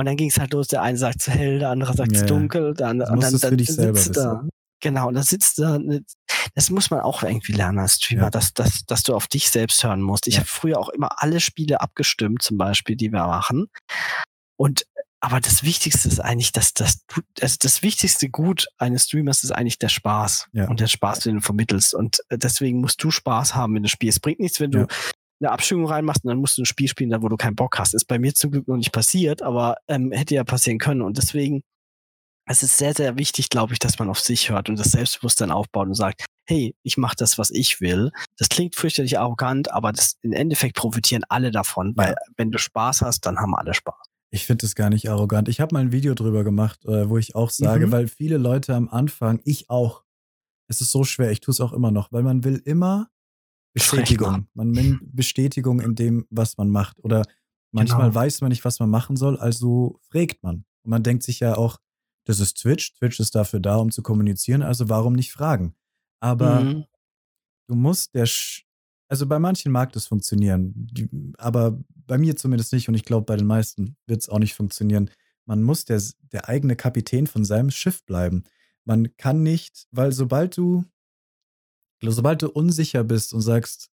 Und 0.00 0.06
dann 0.06 0.16
ging 0.16 0.28
es 0.30 0.38
halt 0.38 0.52
los, 0.52 0.66
der 0.68 0.82
eine 0.82 0.98
sagt 0.98 1.22
zu 1.22 1.30
hell, 1.30 1.58
der 1.60 1.70
andere 1.70 1.94
sagt 1.94 2.14
zu 2.16 2.22
ja. 2.22 2.26
dunkel, 2.26 2.74
der 2.74 2.88
andere, 2.88 3.12
und 3.12 3.22
dann, 3.22 3.38
dann 3.38 3.56
dich 3.56 3.68
selber 3.72 3.98
sitzt 3.98 4.16
da. 4.16 4.44
Genau, 4.82 5.08
und 5.08 5.14
da 5.14 5.22
sitzt 5.22 5.58
da, 5.58 5.78
ne- 5.78 6.02
das 6.54 6.70
muss 6.70 6.90
man 6.90 7.00
auch 7.00 7.22
irgendwie 7.22 7.52
lernen 7.52 7.78
als 7.78 7.96
Streamer, 7.96 8.22
Ja. 8.24 8.30
dass, 8.30 8.54
dass, 8.54 8.84
dass 8.86 9.02
du 9.02 9.14
auf 9.14 9.26
dich 9.28 9.50
selbst 9.50 9.84
hören 9.84 10.00
musst. 10.00 10.26
Ich 10.26 10.34
Ja. 10.34 10.40
habe 10.40 10.48
früher 10.48 10.78
auch 10.78 10.88
immer 10.88 11.22
alle 11.22 11.38
Spiele 11.40 11.80
abgestimmt, 11.82 12.42
zum 12.42 12.56
Beispiel, 12.56 12.96
die 12.96 13.12
wir 13.12 13.26
machen. 13.26 13.66
Und 14.56 14.86
aber 15.22 15.38
das 15.38 15.62
Wichtigste 15.64 16.08
ist 16.08 16.18
eigentlich, 16.18 16.50
dass, 16.52 16.72
du, 16.72 16.86
also 17.42 17.56
das 17.60 17.82
wichtigste 17.82 18.30
Gut 18.30 18.68
eines 18.78 19.04
Streamers 19.04 19.44
ist 19.44 19.50
eigentlich 19.50 19.78
der 19.78 19.90
Spaß 19.90 20.46
Ja. 20.52 20.66
und 20.66 20.80
der 20.80 20.86
Spaß, 20.86 21.18
den 21.20 21.34
du 21.36 21.40
vermittelst. 21.42 21.92
Und 21.94 22.20
äh, 22.30 22.38
deswegen 22.38 22.80
musst 22.80 23.04
du 23.04 23.10
Spaß 23.10 23.54
haben, 23.54 23.74
wenn 23.74 23.82
du 23.82 23.90
spielst. 23.90 24.16
Es 24.16 24.20
bringt 24.20 24.40
nichts, 24.40 24.60
wenn 24.60 24.70
du 24.70 24.78
Ja. 24.80 24.86
Eine 25.40 25.50
Abstimmung 25.52 25.86
reinmachst 25.86 26.24
und 26.24 26.28
dann 26.28 26.38
musst 26.38 26.58
du 26.58 26.62
ein 26.62 26.66
Spiel 26.66 26.88
spielen, 26.88 27.10
da 27.10 27.22
wo 27.22 27.28
du 27.28 27.36
keinen 27.36 27.56
Bock 27.56 27.78
hast. 27.78 27.94
Ist 27.94 28.06
bei 28.06 28.18
mir 28.18 28.34
zum 28.34 28.50
Glück 28.50 28.68
noch 28.68 28.76
nicht 28.76 28.92
passiert, 28.92 29.42
aber 29.42 29.76
ähm, 29.88 30.12
hätte 30.12 30.34
ja 30.34 30.44
passieren 30.44 30.78
können. 30.78 31.02
Und 31.02 31.16
deswegen, 31.18 31.62
es 32.46 32.62
ist 32.62 32.78
sehr, 32.78 32.94
sehr 32.94 33.16
wichtig, 33.16 33.48
glaube 33.48 33.72
ich, 33.72 33.78
dass 33.78 33.98
man 33.98 34.08
auf 34.10 34.20
sich 34.20 34.50
hört 34.50 34.68
und 34.68 34.78
das 34.78 34.92
Selbstbewusstsein 34.92 35.50
aufbaut 35.50 35.86
und 35.88 35.94
sagt, 35.94 36.24
hey, 36.46 36.74
ich 36.82 36.96
mache 36.96 37.14
das, 37.16 37.38
was 37.38 37.50
ich 37.50 37.80
will. 37.80 38.10
Das 38.36 38.48
klingt 38.48 38.74
fürchterlich 38.74 39.18
arrogant, 39.18 39.70
aber 39.70 39.92
das, 39.92 40.16
im 40.22 40.32
Endeffekt 40.32 40.76
profitieren 40.76 41.22
alle 41.28 41.50
davon, 41.52 41.92
weil 41.96 42.16
wenn 42.36 42.50
du 42.50 42.58
Spaß 42.58 43.02
hast, 43.02 43.24
dann 43.24 43.38
haben 43.38 43.54
alle 43.54 43.72
Spaß. 43.72 43.94
Ich 44.32 44.46
finde 44.46 44.64
das 44.66 44.74
gar 44.74 44.90
nicht 44.90 45.08
arrogant. 45.08 45.48
Ich 45.48 45.60
habe 45.60 45.74
mal 45.74 45.80
ein 45.80 45.92
Video 45.92 46.14
drüber 46.14 46.44
gemacht, 46.44 46.84
äh, 46.84 47.08
wo 47.08 47.18
ich 47.18 47.34
auch 47.34 47.50
sage, 47.50 47.86
Mhm. 47.86 47.92
weil 47.92 48.08
viele 48.08 48.36
Leute 48.36 48.74
am 48.74 48.88
Anfang, 48.88 49.40
ich 49.44 49.70
auch, 49.70 50.02
es 50.68 50.80
ist 50.80 50.90
so 50.90 51.04
schwer, 51.04 51.30
ich 51.30 51.40
tue 51.40 51.52
es 51.52 51.60
auch 51.60 51.72
immer 51.72 51.90
noch, 51.90 52.12
weil 52.12 52.22
man 52.22 52.44
will 52.44 52.60
immer 52.64 53.08
Bestätigung. 53.72 54.46
Man 54.54 54.74
will 54.74 54.98
Bestätigung 55.02 55.80
in 55.80 55.94
dem, 55.94 56.26
was 56.30 56.56
man 56.56 56.68
macht. 56.70 56.98
Oder 57.04 57.22
manchmal 57.72 58.08
Genau. 58.08 58.14
weiß 58.14 58.40
man 58.40 58.50
nicht, 58.50 58.64
was 58.64 58.80
man 58.80 58.90
machen 58.90 59.16
soll, 59.16 59.38
also 59.38 60.00
fragt 60.10 60.42
man. 60.42 60.64
Und 60.82 60.90
man 60.90 61.02
denkt 61.02 61.22
sich 61.22 61.40
ja 61.40 61.56
auch, 61.56 61.78
das 62.26 62.40
ist 62.40 62.54
Twitch, 62.60 62.94
Twitch 62.94 63.20
ist 63.20 63.34
dafür 63.34 63.60
da, 63.60 63.76
um 63.76 63.90
zu 63.90 64.02
kommunizieren, 64.02 64.62
also 64.62 64.88
warum 64.88 65.14
nicht 65.14 65.32
fragen? 65.32 65.74
Aber 66.20 66.60
Mhm. 66.64 66.84
du 67.68 67.74
musst 67.74 68.14
der, 68.14 68.26
Sch 68.26 68.64
also 69.08 69.26
bei 69.26 69.38
manchen 69.40 69.72
mag 69.72 69.92
das 69.92 70.06
funktionieren, 70.06 71.34
aber 71.38 71.80
bei 72.06 72.16
mir 72.18 72.36
zumindest 72.36 72.72
nicht 72.72 72.88
und 72.88 72.94
ich 72.94 73.04
glaube, 73.04 73.24
bei 73.26 73.36
den 73.36 73.46
meisten 73.46 73.96
wird 74.06 74.20
es 74.22 74.28
auch 74.28 74.38
nicht 74.38 74.54
funktionieren. 74.54 75.10
Man 75.46 75.62
muss 75.64 75.84
der, 75.84 76.00
der 76.32 76.48
eigene 76.48 76.76
Kapitän 76.76 77.26
von 77.26 77.44
seinem 77.44 77.70
Schiff 77.72 78.04
bleiben. 78.04 78.44
Man 78.84 79.16
kann 79.16 79.42
nicht, 79.42 79.88
weil 79.90 80.12
sobald 80.12 80.56
du, 80.56 80.84
sobald 82.02 82.42
du 82.42 82.50
unsicher 82.50 83.04
bist 83.04 83.32
und 83.34 83.42
sagst, 83.42 83.90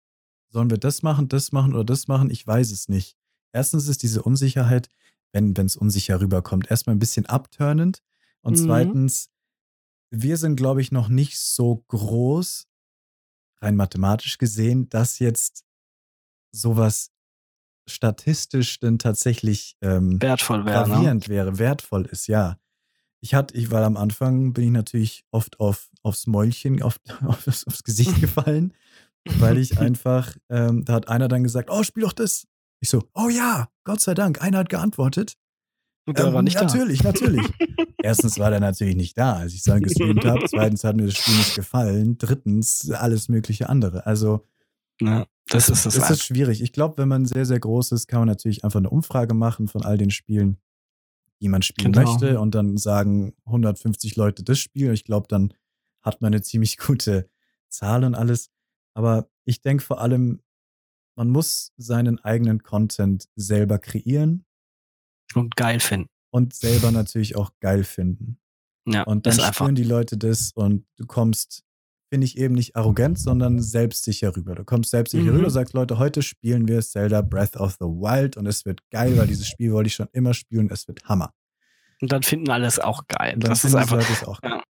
sollen 0.51 0.71
wir 0.71 0.79
das 0.79 1.03
machen, 1.03 1.29
das 1.29 1.53
machen 1.53 1.75
oder 1.75 1.85
das 1.85 2.09
machen, 2.09 2.31
ich 2.31 2.47
weiß 2.47 2.71
es 2.73 2.89
nicht. 2.89 3.17
Erstens 3.53 3.89
ist 3.89 4.03
diese 4.03 4.23
Unsicherheit, 4.23 4.89
wenn 5.33 5.55
es 5.57 5.77
unsicher 5.77 6.21
rüberkommt, 6.21 6.71
erstmal 6.71 6.97
ein 6.97 6.99
bisschen 6.99 7.27
abturnend. 7.27 8.03
Und 8.43 8.59
Mhm. 8.59 8.65
zweitens, 8.65 9.31
wir 10.11 10.37
sind, 10.37 10.57
glaube 10.57 10.81
ich, 10.83 10.93
noch 10.93 11.09
nicht 11.09 11.39
so 11.39 11.85
groß, 11.89 12.67
rein 13.63 13.77
mathematisch 13.77 14.37
gesehen, 14.39 14.89
dass 14.89 15.19
jetzt 15.21 15.65
sowas 16.53 17.11
statistisch 17.89 18.79
denn 18.81 18.99
tatsächlich 18.99 19.77
ähm, 19.81 20.21
Wertvoll 20.21 20.65
wäre. 20.67 20.87
Ne? 20.89 20.95
gravierend 20.95 21.29
wäre, 21.29 21.59
wertvoll 21.59 22.07
ist, 22.07 22.27
ja. 22.27 22.59
Ich 23.25 23.35
hatte, 23.35 23.57
ich 23.57 23.71
war 23.71 23.83
am 23.85 23.97
Anfang, 23.97 24.53
bin 24.53 24.65
ich 24.65 24.71
natürlich 24.73 25.25
oft 25.31 25.61
auf, 25.61 25.89
aufs 26.03 26.27
Mäulchen, 26.27 26.83
auf, 26.83 27.01
aufs, 27.25 27.67
aufs 27.67 27.85
Gesicht 27.85 28.21
gefallen, 28.21 28.75
weil 29.39 29.57
ich 29.59 29.79
einfach, 29.79 30.37
ähm, 30.51 30.85
da 30.85 30.95
hat 30.95 31.09
einer 31.09 31.29
dann 31.29 31.45
gesagt, 31.45 31.71
oh, 31.73 31.83
spiel 31.85 32.03
doch 32.03 32.13
das. 32.13 32.47
Ich 32.81 32.89
so, 32.91 33.05
oh 33.15 33.29
ja, 33.29 33.69
Gott 33.85 34.01
sei 34.01 34.15
Dank, 34.15 34.43
einer 34.43 34.59
hat 34.59 34.69
geantwortet. 34.69 35.37
Und 36.05 36.19
der 36.19 36.27
Ähm, 36.27 36.35
war 36.35 36.43
nicht 36.43 36.57
da. 36.57 36.65
natürlich, 36.65 37.05
natürlich. 37.05 37.47
Erstens 38.03 38.41
war 38.41 38.51
der 38.51 38.59
natürlich 38.59 38.97
nicht 38.97 39.17
da, 39.17 39.35
als 39.35 39.53
ich 39.53 39.59
es 39.59 39.65
dann 39.65 39.81
gestreamt 39.83 40.25
habe. 40.25 40.45
Zweitens 40.49 40.83
hat 40.83 40.97
mir 40.97 41.05
das 41.07 41.15
Spiel 41.17 41.37
nicht 41.37 41.55
gefallen. 41.55 42.19
Drittens 42.19 42.91
alles 42.91 43.29
mögliche 43.29 43.69
andere. 43.69 44.05
Also 44.05 44.45
Ja, 45.01 45.27
das 45.49 45.69
ist 45.69 45.87
das. 45.87 45.95
es 45.95 46.11
ist 46.11 46.25
schwierig. 46.25 46.61
Ich 46.61 46.73
glaube, 46.73 46.99
wenn 46.99 47.07
man 47.09 47.25
sehr, 47.25 47.47
sehr 47.47 47.61
groß 47.61 47.93
ist, 47.93 48.09
kann 48.09 48.19
man 48.19 48.29
natürlich 48.29 48.65
einfach 48.65 48.81
eine 48.81 48.91
Umfrage 48.91 49.33
machen 49.35 49.69
von 49.69 49.85
all 49.85 49.97
den 49.97 50.11
Spielen, 50.11 50.59
die 51.43 51.49
man 51.49 51.63
spielen 51.63 51.93
Genau. 51.93 52.11
möchte 52.13 52.41
und 52.41 52.55
dann 52.55 52.77
sagen 52.79 53.35
150 53.45 54.17
Leute 54.17 54.43
das 54.45 54.59
Spiel. 54.59 54.93
Ich 54.93 55.05
glaube, 55.05 55.27
dann 55.29 55.53
hat 56.03 56.23
man 56.23 56.33
eine 56.33 56.43
ziemlich 56.43 56.79
gute 56.79 57.29
Zahl 57.69 58.05
und 58.05 58.15
alles. 58.15 58.51
Aber 58.95 59.29
ich 59.45 59.61
denke 59.61 59.83
vor 59.83 60.01
allem, 60.01 60.41
man 61.17 61.29
muss 61.29 61.73
seinen 61.77 62.19
eigenen 62.21 62.63
Content 62.63 63.29
selber 63.37 63.79
kreieren 63.79 64.45
und 65.35 65.57
geil 65.57 65.81
finden. 65.81 66.09
und 66.31 66.55
selber 66.55 66.91
natürlich 66.91 67.37
auch 67.37 67.51
geil 67.61 67.85
finden. 67.85 68.39
Ja, 68.87 69.03
Und 69.05 69.27
dann 69.27 69.39
spüren 69.39 69.75
die 69.75 69.85
Leute 69.85 70.17
das 70.17 70.53
und 70.55 70.87
du 70.97 71.07
kommst, 71.07 71.65
finde 72.13 72.27
ich, 72.27 72.37
eben 72.37 72.55
nicht 72.55 72.77
arrogant, 72.77 73.19
sondern 73.19 73.59
selbstsicher 73.63 74.37
rüber. 74.37 74.55
Du 74.55 74.65
kommst 74.65 74.91
selbstsicher 74.91 75.31
Mhm. 75.33 75.39
rüber, 75.39 75.49
sagst, 75.51 75.73
Leute, 75.73 75.97
heute 75.99 76.21
spielen 76.21 76.69
wir 76.69 76.83
Zelda 76.83 77.23
Breath 77.23 77.57
of 77.57 77.73
the 77.81 77.87
Wild 77.87 78.37
und 78.37 78.45
es 78.47 78.67
wird 78.67 78.81
geil, 78.91 79.17
weil 79.17 79.27
dieses 79.27 79.47
Spiel 79.49 79.73
wollte 79.73 79.87
ich 79.87 79.95
schon 79.95 80.09
immer 80.13 80.35
spielen, 80.35 80.69
es 80.71 80.87
wird 80.87 81.03
Hammer. 81.07 81.33
Und 82.03 82.13
dann 82.13 82.23
finden 82.23 82.51
alle 82.51 82.67
es 82.67 82.79
auch 82.79 83.07
geil. 83.09 83.33
Und 83.37 83.45
dann 83.45 83.49
Das 83.53 83.65
ist 83.65 83.75
einfach. 83.75 83.97
Leute 83.97 84.29
auch 84.29 84.43
geil. 84.43 84.51
Ja. 84.57 84.63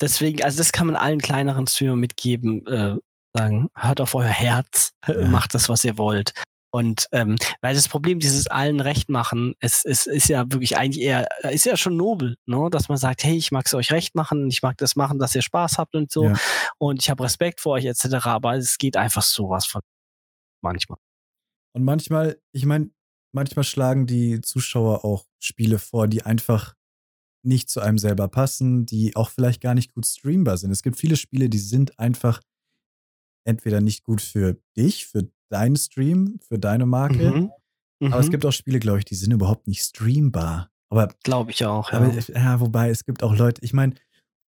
Deswegen, 0.00 0.42
also 0.42 0.56
das 0.56 0.72
kann 0.72 0.86
man 0.86 0.96
allen 0.96 1.18
kleineren 1.18 1.66
Streamern 1.66 1.98
mitgeben, 2.00 2.66
äh, 2.66 2.96
sagen, 3.36 3.68
hört 3.74 4.00
auf 4.00 4.14
euer 4.14 4.24
Herz, 4.28 4.92
Ja. 5.08 5.28
macht 5.28 5.52
das, 5.52 5.68
was 5.68 5.84
ihr 5.84 5.98
wollt. 5.98 6.32
Und 6.70 7.08
ähm, 7.12 7.36
weil 7.62 7.74
das 7.74 7.88
Problem 7.88 8.18
dieses 8.18 8.46
allen 8.46 8.80
recht 8.80 9.08
machen, 9.08 9.54
es, 9.60 9.84
es 9.84 10.06
ist 10.06 10.28
ja 10.28 10.44
wirklich 10.52 10.76
eigentlich 10.76 11.02
eher, 11.02 11.26
ist 11.50 11.64
ja 11.64 11.76
schon 11.76 11.96
nobel, 11.96 12.36
ne? 12.46 12.68
dass 12.70 12.88
man 12.88 12.98
sagt, 12.98 13.24
hey, 13.24 13.36
ich 13.36 13.50
mag 13.52 13.64
es 13.66 13.74
euch 13.74 13.90
recht 13.90 14.14
machen, 14.14 14.48
ich 14.48 14.62
mag 14.62 14.76
das 14.76 14.94
machen, 14.94 15.18
dass 15.18 15.34
ihr 15.34 15.42
Spaß 15.42 15.78
habt 15.78 15.94
und 15.94 16.10
so 16.12 16.24
Ja. 16.24 16.36
und 16.78 17.02
ich 17.02 17.08
habe 17.08 17.24
Respekt 17.24 17.60
vor 17.60 17.72
euch 17.74 17.86
etc. 17.86 18.26
Aber 18.26 18.54
es 18.56 18.76
geht 18.76 18.96
einfach 18.96 19.22
sowas 19.22 19.66
von 19.66 19.80
manchmal. 20.62 20.98
Und 21.74 21.84
manchmal, 21.84 22.38
ich 22.52 22.66
meine, 22.66 22.90
manchmal 23.32 23.64
schlagen 23.64 24.06
die 24.06 24.40
Zuschauer 24.40 25.04
auch 25.04 25.26
Spiele 25.38 25.78
vor, 25.78 26.06
die 26.08 26.22
einfach 26.22 26.74
nicht 27.44 27.70
zu 27.70 27.80
einem 27.80 27.98
selber 27.98 28.28
passen, 28.28 28.84
die 28.84 29.16
auch 29.16 29.30
vielleicht 29.30 29.60
gar 29.62 29.74
nicht 29.74 29.94
gut 29.94 30.06
streambar 30.06 30.58
sind. 30.58 30.70
Es 30.70 30.82
gibt 30.82 30.98
viele 30.98 31.16
Spiele, 31.16 31.48
die 31.48 31.58
sind 31.58 31.98
einfach 31.98 32.42
entweder 33.46 33.80
nicht 33.80 34.02
gut 34.02 34.20
für 34.20 34.60
dich, 34.76 35.06
für 35.06 35.30
deinen 35.48 35.76
Stream, 35.76 36.38
für 36.46 36.58
deine 36.58 36.86
Marke, 36.86 37.30
Mhm. 37.32 37.50
aber 38.12 38.20
es 38.20 38.26
Mhm. 38.26 38.30
gibt 38.30 38.46
auch 38.46 38.52
Spiele, 38.52 38.78
glaube 38.78 38.98
ich, 39.00 39.04
die 39.04 39.14
sind 39.14 39.32
überhaupt 39.32 39.66
nicht 39.66 39.82
streambar. 39.82 40.70
Aber, 40.90 41.08
Glaube 41.22 41.50
ich 41.50 41.64
auch. 41.66 41.92
Ja. 41.92 41.98
aber 41.98 42.12
ja, 42.18 42.60
wobei, 42.60 42.90
es 42.90 43.04
gibt 43.04 43.22
auch 43.22 43.34
Leute, 43.36 43.62
ich 43.64 43.72
meine, 43.74 43.94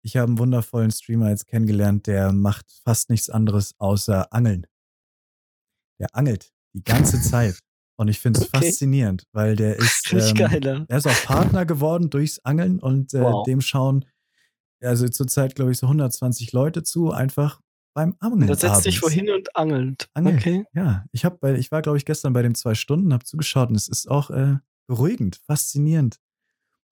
ich 0.02 0.16
habe 0.16 0.28
einen 0.28 0.38
wundervollen 0.38 0.90
Streamer 0.90 1.28
jetzt 1.28 1.46
kennengelernt, 1.46 2.06
der 2.06 2.32
macht 2.32 2.66
fast 2.84 3.10
nichts 3.10 3.28
anderes 3.28 3.74
außer 3.78 4.32
Angeln. 4.32 4.66
Der 5.98 6.14
angelt 6.14 6.52
die 6.74 6.82
ganze 6.82 7.20
Zeit. 7.22 7.58
Und 7.98 8.08
ich 8.08 8.18
finde 8.18 8.40
es 8.40 8.46
Okay. 8.48 8.64
faszinierend, 8.70 9.26
weil 9.32 9.56
der 9.56 9.76
ist, 9.78 10.10
ähm, 10.12 10.34
geil. 10.34 10.86
er 10.88 10.96
ist 10.96 11.06
auch 11.06 11.24
Partner 11.24 11.66
geworden 11.66 12.08
durchs 12.08 12.38
Angeln 12.40 12.78
und 12.80 13.12
äh, 13.12 13.20
Wow. 13.20 13.44
dem 13.44 13.60
schauen, 13.60 14.06
also 14.82 15.06
zurzeit, 15.08 15.54
glaube 15.54 15.72
ich, 15.72 15.78
so 15.78 15.86
120 15.88 16.52
Leute 16.52 16.82
zu, 16.82 17.10
einfach 17.10 17.60
beim 17.94 18.14
Angeln. 18.20 18.46
Da 18.46 18.54
setzt 18.54 18.86
dich 18.86 19.02
wohin 19.02 19.30
und 19.30 19.54
angelt. 19.56 20.08
Angeln. 20.14 20.36
Okay. 20.38 20.64
Ja, 20.74 21.04
ich 21.12 21.24
habe 21.24 21.38
bei, 21.40 21.54
ich 21.54 21.70
war, 21.72 21.82
glaube 21.82 21.98
ich, 21.98 22.04
gestern 22.04 22.32
bei 22.32 22.42
dem 22.42 22.54
zwei 22.54 22.74
Stunden, 22.74 23.12
habe 23.12 23.24
zugeschaut 23.24 23.68
und 23.70 23.74
es 23.76 23.88
ist 23.88 24.10
auch 24.10 24.30
äh, 24.30 24.56
beruhigend, 24.86 25.36
faszinierend. 25.46 26.18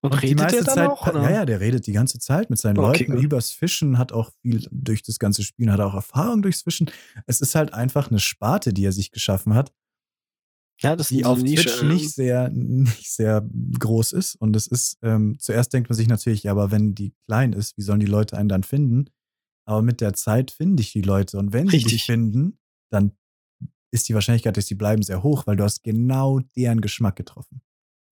Und, 0.01 0.13
Und 0.13 0.23
die 0.23 0.29
redet 0.29 0.53
ihr 0.53 0.63
dann 0.63 0.75
Zeit, 0.75 0.89
auch? 0.91 1.07
Oder? 1.09 1.23
ja, 1.23 1.31
ja, 1.31 1.45
der 1.45 1.59
redet 1.61 1.87
die 1.89 1.93
ganze 1.93 2.21
Zeit 2.21 2.51
mit 2.51 2.59
seinen 2.61 2.79
Okay, 2.79 3.05
Leuten 3.05 3.15
gut. 3.17 3.25
übers 3.25 3.51
Fischen, 3.51 3.99
hat 3.99 4.13
auch 4.13 4.31
viel 4.43 4.65
durch 4.71 5.03
das 5.03 5.19
ganze 5.19 5.43
Spielen, 5.43 5.73
hat 5.73 5.81
auch 5.81 5.95
Erfahrung 5.95 6.41
durchs 6.43 6.63
Fischen. 6.63 6.89
Es 7.27 7.41
ist 7.41 7.57
halt 7.57 7.75
einfach 7.75 8.09
eine 8.11 8.21
Sparte, 8.21 8.73
die 8.73 8.85
er 8.85 8.93
sich 8.93 9.11
geschaffen 9.11 9.55
hat, 9.55 9.73
Ja, 10.81 10.95
das 10.95 11.09
die 11.09 11.21
ist 11.21 11.27
auf 11.27 11.43
Nische. 11.43 11.65
Twitch 11.69 11.83
nicht 11.83 12.15
sehr, 12.15 12.49
nicht 12.51 13.11
sehr 13.13 13.45
groß 13.81 14.13
ist. 14.13 14.37
Und 14.37 14.55
es 14.55 14.69
ist, 14.69 14.99
ähm, 15.03 15.37
zuerst 15.41 15.73
denkt 15.73 15.91
man 15.91 15.97
sich 15.97 16.07
natürlich, 16.07 16.45
ja, 16.45 16.53
aber 16.53 16.71
wenn 16.71 16.95
die 16.95 17.13
klein 17.27 17.53
ist, 17.53 17.77
wie 17.77 17.83
sollen 17.83 17.99
die 17.99 18.07
Leute 18.07 18.39
einen 18.39 18.49
dann 18.49 18.63
finden? 18.63 19.07
Aber 19.69 19.83
mit 19.83 20.01
der 20.01 20.15
Zeit 20.15 20.51
finde 20.51 20.81
ich 20.81 20.93
die 20.93 21.03
Leute. 21.03 21.37
Und 21.37 21.53
wenn 21.53 21.67
sie 21.69 21.77
dich 21.77 21.85
Richtig. 21.85 22.05
finden, 22.07 22.59
dann 22.91 23.13
ist 23.91 24.09
die 24.09 24.15
Wahrscheinlichkeit, 24.15 24.57
dass 24.57 24.67
sie 24.67 24.75
bleiben, 24.75 25.03
sehr 25.03 25.23
hoch, 25.23 25.47
weil 25.47 25.57
du 25.57 25.65
hast 25.65 25.83
genau 25.83 26.41
deren 26.57 26.81
Geschmack 26.81 27.17
getroffen. 27.17 27.61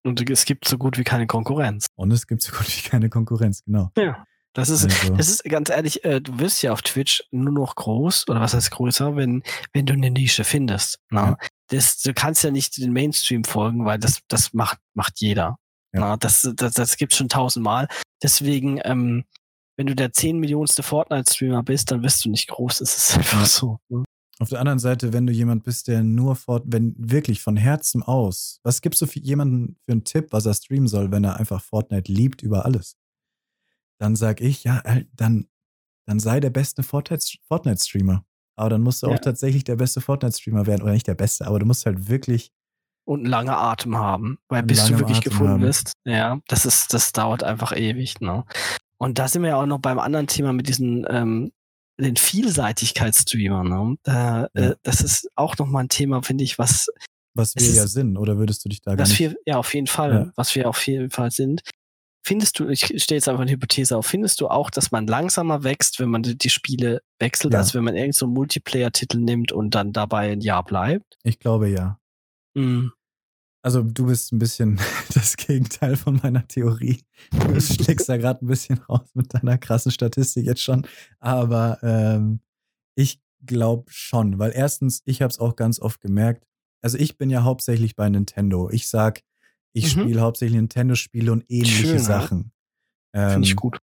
Und 0.04 0.28
es 0.28 0.44
gibt 0.44 0.68
so 0.68 0.76
gut 0.76 0.98
wie 0.98 1.04
keine 1.04 1.26
Konkurrenz. 1.26 1.86
Und 1.94 2.12
es 2.12 2.26
gibt 2.26 2.42
so 2.42 2.52
gut 2.52 2.66
wie 2.68 2.86
keine 2.86 3.08
Konkurrenz, 3.08 3.64
genau. 3.64 3.90
Ja. 3.96 4.24
Das 4.52 4.68
ist, 4.68 4.84
Also, 4.84 5.14
das 5.14 5.28
ist 5.28 5.44
ganz 5.44 5.70
ehrlich, 5.70 6.04
äh, 6.04 6.20
du 6.20 6.38
wirst 6.38 6.62
ja 6.62 6.72
auf 6.72 6.82
Twitch 6.82 7.24
nur 7.30 7.52
noch 7.52 7.74
groß, 7.74 8.28
oder 8.28 8.40
was 8.40 8.52
heißt 8.52 8.70
größer, 8.70 9.16
wenn, 9.16 9.42
wenn 9.72 9.86
du 9.86 9.94
eine 9.94 10.10
Nische 10.10 10.44
findest. 10.44 10.98
Na? 11.10 11.30
Ja. 11.30 11.36
Das, 11.68 11.98
du 12.02 12.12
kannst 12.12 12.44
ja 12.44 12.50
nicht 12.50 12.76
den 12.76 12.92
Mainstream 12.92 13.44
folgen, 13.44 13.86
weil 13.86 13.98
das, 13.98 14.20
das 14.28 14.52
macht, 14.52 14.78
macht 14.94 15.20
jeder. 15.20 15.58
Ja. 15.94 16.00
Na? 16.00 16.16
Das, 16.18 16.50
das, 16.54 16.74
das 16.74 16.96
gibt's 16.98 17.16
schon 17.16 17.30
tausendmal. 17.30 17.88
Deswegen, 18.22 18.80
ähm, 18.84 19.24
wenn 19.76 19.86
du 19.86 19.94
der 19.94 20.12
10 20.12 20.38
Millionste 20.38 20.82
Fortnite-Streamer 20.82 21.62
bist, 21.62 21.90
dann 21.90 22.02
wirst 22.02 22.24
du 22.24 22.30
nicht 22.30 22.48
groß. 22.48 22.78
Das 22.78 22.96
ist 22.96 23.16
einfach 23.16 23.46
so. 23.46 23.78
Ne? 23.88 24.04
Auf 24.38 24.50
der 24.50 24.60
anderen 24.60 24.78
Seite, 24.78 25.12
wenn 25.12 25.26
du 25.26 25.32
jemand 25.32 25.64
bist, 25.64 25.88
der 25.88 26.02
nur 26.02 26.36
fort, 26.36 26.64
wenn 26.66 26.94
wirklich 26.98 27.40
von 27.40 27.56
Herzen 27.56 28.02
aus, 28.02 28.60
was 28.62 28.82
gibst 28.82 29.00
du 29.00 29.06
für 29.06 29.18
jemanden 29.18 29.78
für 29.86 29.92
einen 29.92 30.04
Tipp, 30.04 30.28
was 30.30 30.44
er 30.44 30.52
streamen 30.52 30.88
soll, 30.88 31.10
wenn 31.10 31.24
er 31.24 31.36
einfach 31.36 31.62
Fortnite 31.62 32.12
liebt 32.12 32.42
über 32.42 32.66
alles? 32.66 32.96
Dann 33.98 34.14
sag 34.14 34.42
ich, 34.42 34.64
ja, 34.64 34.80
äh, 34.84 35.06
dann, 35.14 35.48
dann 36.06 36.20
sei 36.20 36.40
der 36.40 36.50
beste 36.50 36.82
Fortnite-Streamer. 36.82 38.26
Aber 38.58 38.70
dann 38.70 38.82
musst 38.82 39.02
du 39.02 39.08
ja. 39.08 39.14
auch 39.14 39.20
tatsächlich 39.20 39.64
der 39.64 39.76
beste 39.76 40.02
Fortnite-Streamer 40.02 40.66
werden. 40.66 40.82
Oder 40.82 40.92
nicht 40.92 41.06
der 41.06 41.14
beste, 41.14 41.46
aber 41.46 41.58
du 41.58 41.66
musst 41.66 41.86
halt 41.86 42.08
wirklich. 42.08 42.52
Und 43.06 43.20
einen 43.20 43.30
langen 43.30 43.50
Atem 43.50 43.96
haben. 43.96 44.38
Weil 44.48 44.64
bis 44.64 44.84
du 44.84 44.98
wirklich 44.98 45.18
Atem 45.18 45.30
gefunden 45.30 45.52
haben. 45.54 45.60
bist, 45.62 45.92
ja, 46.04 46.40
das 46.48 46.66
ist, 46.66 46.92
das 46.92 47.12
dauert 47.12 47.42
einfach 47.42 47.74
ewig, 47.74 48.20
ne? 48.20 48.44
Und 48.98 49.18
da 49.18 49.28
sind 49.28 49.42
wir 49.42 49.50
ja 49.50 49.60
auch 49.60 49.66
noch 49.66 49.80
beim 49.80 49.98
anderen 49.98 50.26
Thema 50.26 50.52
mit 50.52 50.68
diesen 50.68 51.06
ähm, 51.08 51.52
den 51.98 52.16
Vielseitigkeitsstreamern. 52.16 53.68
Ne? 53.68 53.96
Äh, 54.06 54.12
ja. 54.12 54.48
äh, 54.54 54.76
das 54.82 55.00
ist 55.00 55.28
auch 55.34 55.56
nochmal 55.58 55.84
ein 55.84 55.88
Thema, 55.88 56.22
finde 56.22 56.44
ich, 56.44 56.58
was. 56.58 56.88
Was 57.34 57.54
wir 57.54 57.70
ja 57.70 57.86
sind, 57.86 58.16
oder 58.16 58.38
würdest 58.38 58.64
du 58.64 58.70
dich 58.70 58.80
da 58.80 58.94
nicht... 58.94 59.18
Wir, 59.18 59.36
ja, 59.44 59.58
auf 59.58 59.74
jeden 59.74 59.86
Fall. 59.86 60.12
Ja. 60.12 60.32
Was 60.36 60.54
wir 60.54 60.68
auf 60.68 60.86
jeden 60.86 61.10
Fall 61.10 61.30
sind. 61.30 61.60
Findest 62.26 62.58
du, 62.58 62.68
ich 62.68 62.80
stelle 62.80 63.18
jetzt 63.18 63.28
einfach 63.28 63.42
eine 63.42 63.50
Hypothese 63.50 63.96
auf, 63.96 64.06
findest 64.06 64.40
du 64.40 64.48
auch, 64.48 64.70
dass 64.70 64.90
man 64.90 65.06
langsamer 65.06 65.62
wächst, 65.62 66.00
wenn 66.00 66.08
man 66.08 66.22
die 66.22 66.50
Spiele 66.50 67.02
wechselt, 67.20 67.52
ja. 67.52 67.60
als 67.60 67.74
wenn 67.74 67.84
man 67.84 67.94
irgendeinen 67.94 68.14
so 68.14 68.26
Multiplayer-Titel 68.26 69.18
nimmt 69.18 69.52
und 69.52 69.74
dann 69.74 69.92
dabei 69.92 70.32
ein 70.32 70.40
Jahr 70.40 70.64
bleibt? 70.64 71.18
Ich 71.22 71.38
glaube 71.38 71.68
ja. 71.68 72.00
Mhm. 72.54 72.92
Also 73.66 73.82
du 73.82 74.06
bist 74.06 74.32
ein 74.32 74.38
bisschen 74.38 74.78
das 75.14 75.36
Gegenteil 75.36 75.96
von 75.96 76.20
meiner 76.22 76.46
Theorie. 76.46 77.00
Du 77.32 77.60
steckst 77.60 78.08
da 78.08 78.16
gerade 78.16 78.44
ein 78.44 78.46
bisschen 78.46 78.78
raus 78.78 79.08
mit 79.14 79.34
deiner 79.34 79.58
krassen 79.58 79.90
Statistik 79.90 80.46
jetzt 80.46 80.62
schon. 80.62 80.86
Aber 81.18 81.80
ähm, 81.82 82.38
ich 82.94 83.20
glaube 83.44 83.90
schon, 83.90 84.38
weil 84.38 84.52
erstens, 84.54 85.02
ich 85.04 85.20
habe 85.20 85.32
es 85.32 85.40
auch 85.40 85.56
ganz 85.56 85.80
oft 85.80 86.00
gemerkt. 86.00 86.46
Also 86.80 86.96
ich 86.96 87.18
bin 87.18 87.28
ja 87.28 87.42
hauptsächlich 87.42 87.96
bei 87.96 88.08
Nintendo. 88.08 88.70
Ich 88.70 88.86
sag, 88.86 89.22
ich 89.72 89.96
mhm. 89.96 90.02
spiele 90.02 90.20
hauptsächlich 90.20 90.58
Nintendo-Spiele 90.58 91.32
und 91.32 91.44
ähnliche 91.48 91.88
Schön, 91.88 91.98
Sachen. 91.98 92.52
Ähm, 93.14 93.30
Finde 93.30 93.48
ich 93.48 93.56
gut. 93.56 93.78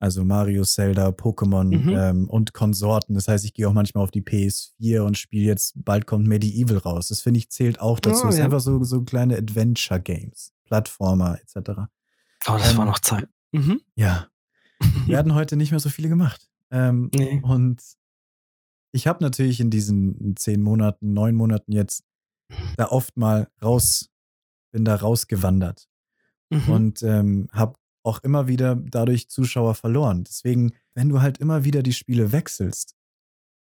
Also 0.00 0.24
Mario, 0.24 0.64
Zelda, 0.64 1.08
Pokémon 1.08 1.64
mhm. 1.64 1.88
ähm, 1.90 2.28
und 2.28 2.54
Konsorten. 2.54 3.14
Das 3.14 3.28
heißt, 3.28 3.44
ich 3.44 3.52
gehe 3.52 3.68
auch 3.68 3.74
manchmal 3.74 4.02
auf 4.02 4.10
die 4.10 4.22
PS4 4.22 5.00
und 5.00 5.18
spiele 5.18 5.44
jetzt, 5.44 5.74
bald 5.84 6.06
kommt 6.06 6.26
Medieval 6.26 6.78
raus. 6.78 7.08
Das 7.08 7.20
finde 7.20 7.38
ich 7.38 7.50
zählt 7.50 7.80
auch 7.80 8.00
dazu. 8.00 8.22
Oh, 8.22 8.26
das 8.26 8.36
ja. 8.36 8.40
ist 8.40 8.44
einfach 8.46 8.60
so, 8.60 8.82
so 8.82 9.02
kleine 9.02 9.36
Adventure-Games, 9.36 10.54
Plattformer 10.64 11.38
etc. 11.42 11.72
Oh, 12.48 12.56
das 12.56 12.72
ähm, 12.72 12.78
war 12.78 12.86
noch 12.86 13.00
Zeit. 13.00 13.28
Mhm. 13.52 13.82
Ja. 13.94 14.28
Werden 15.06 15.34
heute 15.34 15.56
nicht 15.56 15.70
mehr 15.70 15.80
so 15.80 15.90
viele 15.90 16.08
gemacht. 16.08 16.48
Ähm, 16.70 17.10
nee. 17.14 17.38
Und 17.42 17.82
ich 18.92 19.06
habe 19.06 19.22
natürlich 19.22 19.60
in 19.60 19.68
diesen 19.68 20.34
zehn 20.36 20.62
Monaten, 20.62 21.12
neun 21.12 21.34
Monaten 21.34 21.72
jetzt 21.72 22.04
da 22.78 22.86
oft 22.86 23.18
mal 23.18 23.48
raus, 23.62 24.08
bin 24.72 24.86
da 24.86 24.96
rausgewandert 24.96 25.88
mhm. 26.48 26.68
und 26.70 27.02
ähm, 27.02 27.48
habe 27.52 27.74
auch 28.02 28.22
immer 28.22 28.48
wieder 28.48 28.76
dadurch 28.76 29.28
Zuschauer 29.28 29.74
verloren. 29.74 30.24
Deswegen, 30.24 30.72
wenn 30.94 31.08
du 31.08 31.20
halt 31.20 31.38
immer 31.38 31.64
wieder 31.64 31.82
die 31.82 31.92
Spiele 31.92 32.32
wechselst, 32.32 32.96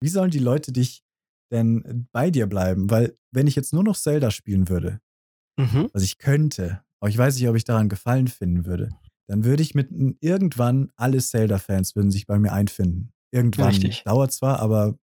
wie 0.00 0.08
sollen 0.08 0.30
die 0.30 0.38
Leute 0.38 0.72
dich 0.72 1.04
denn 1.50 2.08
bei 2.12 2.30
dir 2.30 2.46
bleiben? 2.46 2.90
Weil, 2.90 3.16
wenn 3.30 3.46
ich 3.46 3.54
jetzt 3.54 3.72
nur 3.72 3.84
noch 3.84 3.96
Zelda 3.96 4.30
spielen 4.30 4.68
würde, 4.68 5.00
mhm. 5.56 5.90
was 5.92 6.02
ich 6.02 6.18
könnte, 6.18 6.82
aber 7.00 7.10
ich 7.10 7.18
weiß 7.18 7.36
nicht, 7.36 7.48
ob 7.48 7.56
ich 7.56 7.64
daran 7.64 7.88
Gefallen 7.88 8.28
finden 8.28 8.64
würde, 8.66 8.90
dann 9.28 9.44
würde 9.44 9.62
ich 9.62 9.74
mit 9.74 9.88
irgendwann 10.20 10.90
alle 10.96 11.18
Zelda-Fans 11.18 11.96
würden 11.96 12.10
sich 12.10 12.26
bei 12.26 12.38
mir 12.38 12.52
einfinden. 12.52 13.12
Irgendwann. 13.30 13.68
Richtig. 13.68 14.04
Dauert 14.04 14.32
zwar, 14.32 14.60
aber 14.60 14.98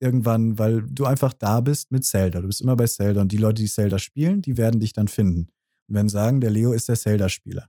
irgendwann, 0.00 0.58
weil 0.58 0.82
du 0.82 1.06
einfach 1.06 1.32
da 1.32 1.60
bist 1.60 1.90
mit 1.90 2.04
Zelda. 2.04 2.40
Du 2.40 2.48
bist 2.48 2.60
immer 2.60 2.76
bei 2.76 2.86
Zelda 2.86 3.22
und 3.22 3.32
die 3.32 3.36
Leute, 3.36 3.62
die 3.62 3.68
Zelda 3.68 3.98
spielen, 3.98 4.42
die 4.42 4.56
werden 4.56 4.80
dich 4.80 4.92
dann 4.92 5.08
finden 5.08 5.48
und 5.88 5.94
werden 5.94 6.08
sagen, 6.08 6.40
der 6.40 6.50
Leo 6.50 6.72
ist 6.72 6.88
der 6.88 6.96
Zelda-Spieler. 6.96 7.68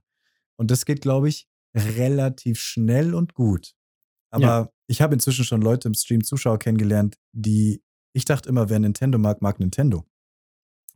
Und 0.56 0.70
das 0.70 0.84
geht, 0.84 1.00
glaube 1.00 1.28
ich, 1.28 1.48
relativ 1.74 2.60
schnell 2.60 3.14
und 3.14 3.34
gut. 3.34 3.74
Aber 4.30 4.44
ja. 4.44 4.72
ich 4.86 5.02
habe 5.02 5.14
inzwischen 5.14 5.44
schon 5.44 5.62
Leute 5.62 5.88
im 5.88 5.94
Stream, 5.94 6.24
Zuschauer 6.24 6.58
kennengelernt, 6.58 7.16
die, 7.32 7.82
ich 8.12 8.24
dachte 8.24 8.48
immer, 8.48 8.68
wer 8.68 8.78
Nintendo 8.78 9.18
mag, 9.18 9.42
mag 9.42 9.60
Nintendo. 9.60 10.04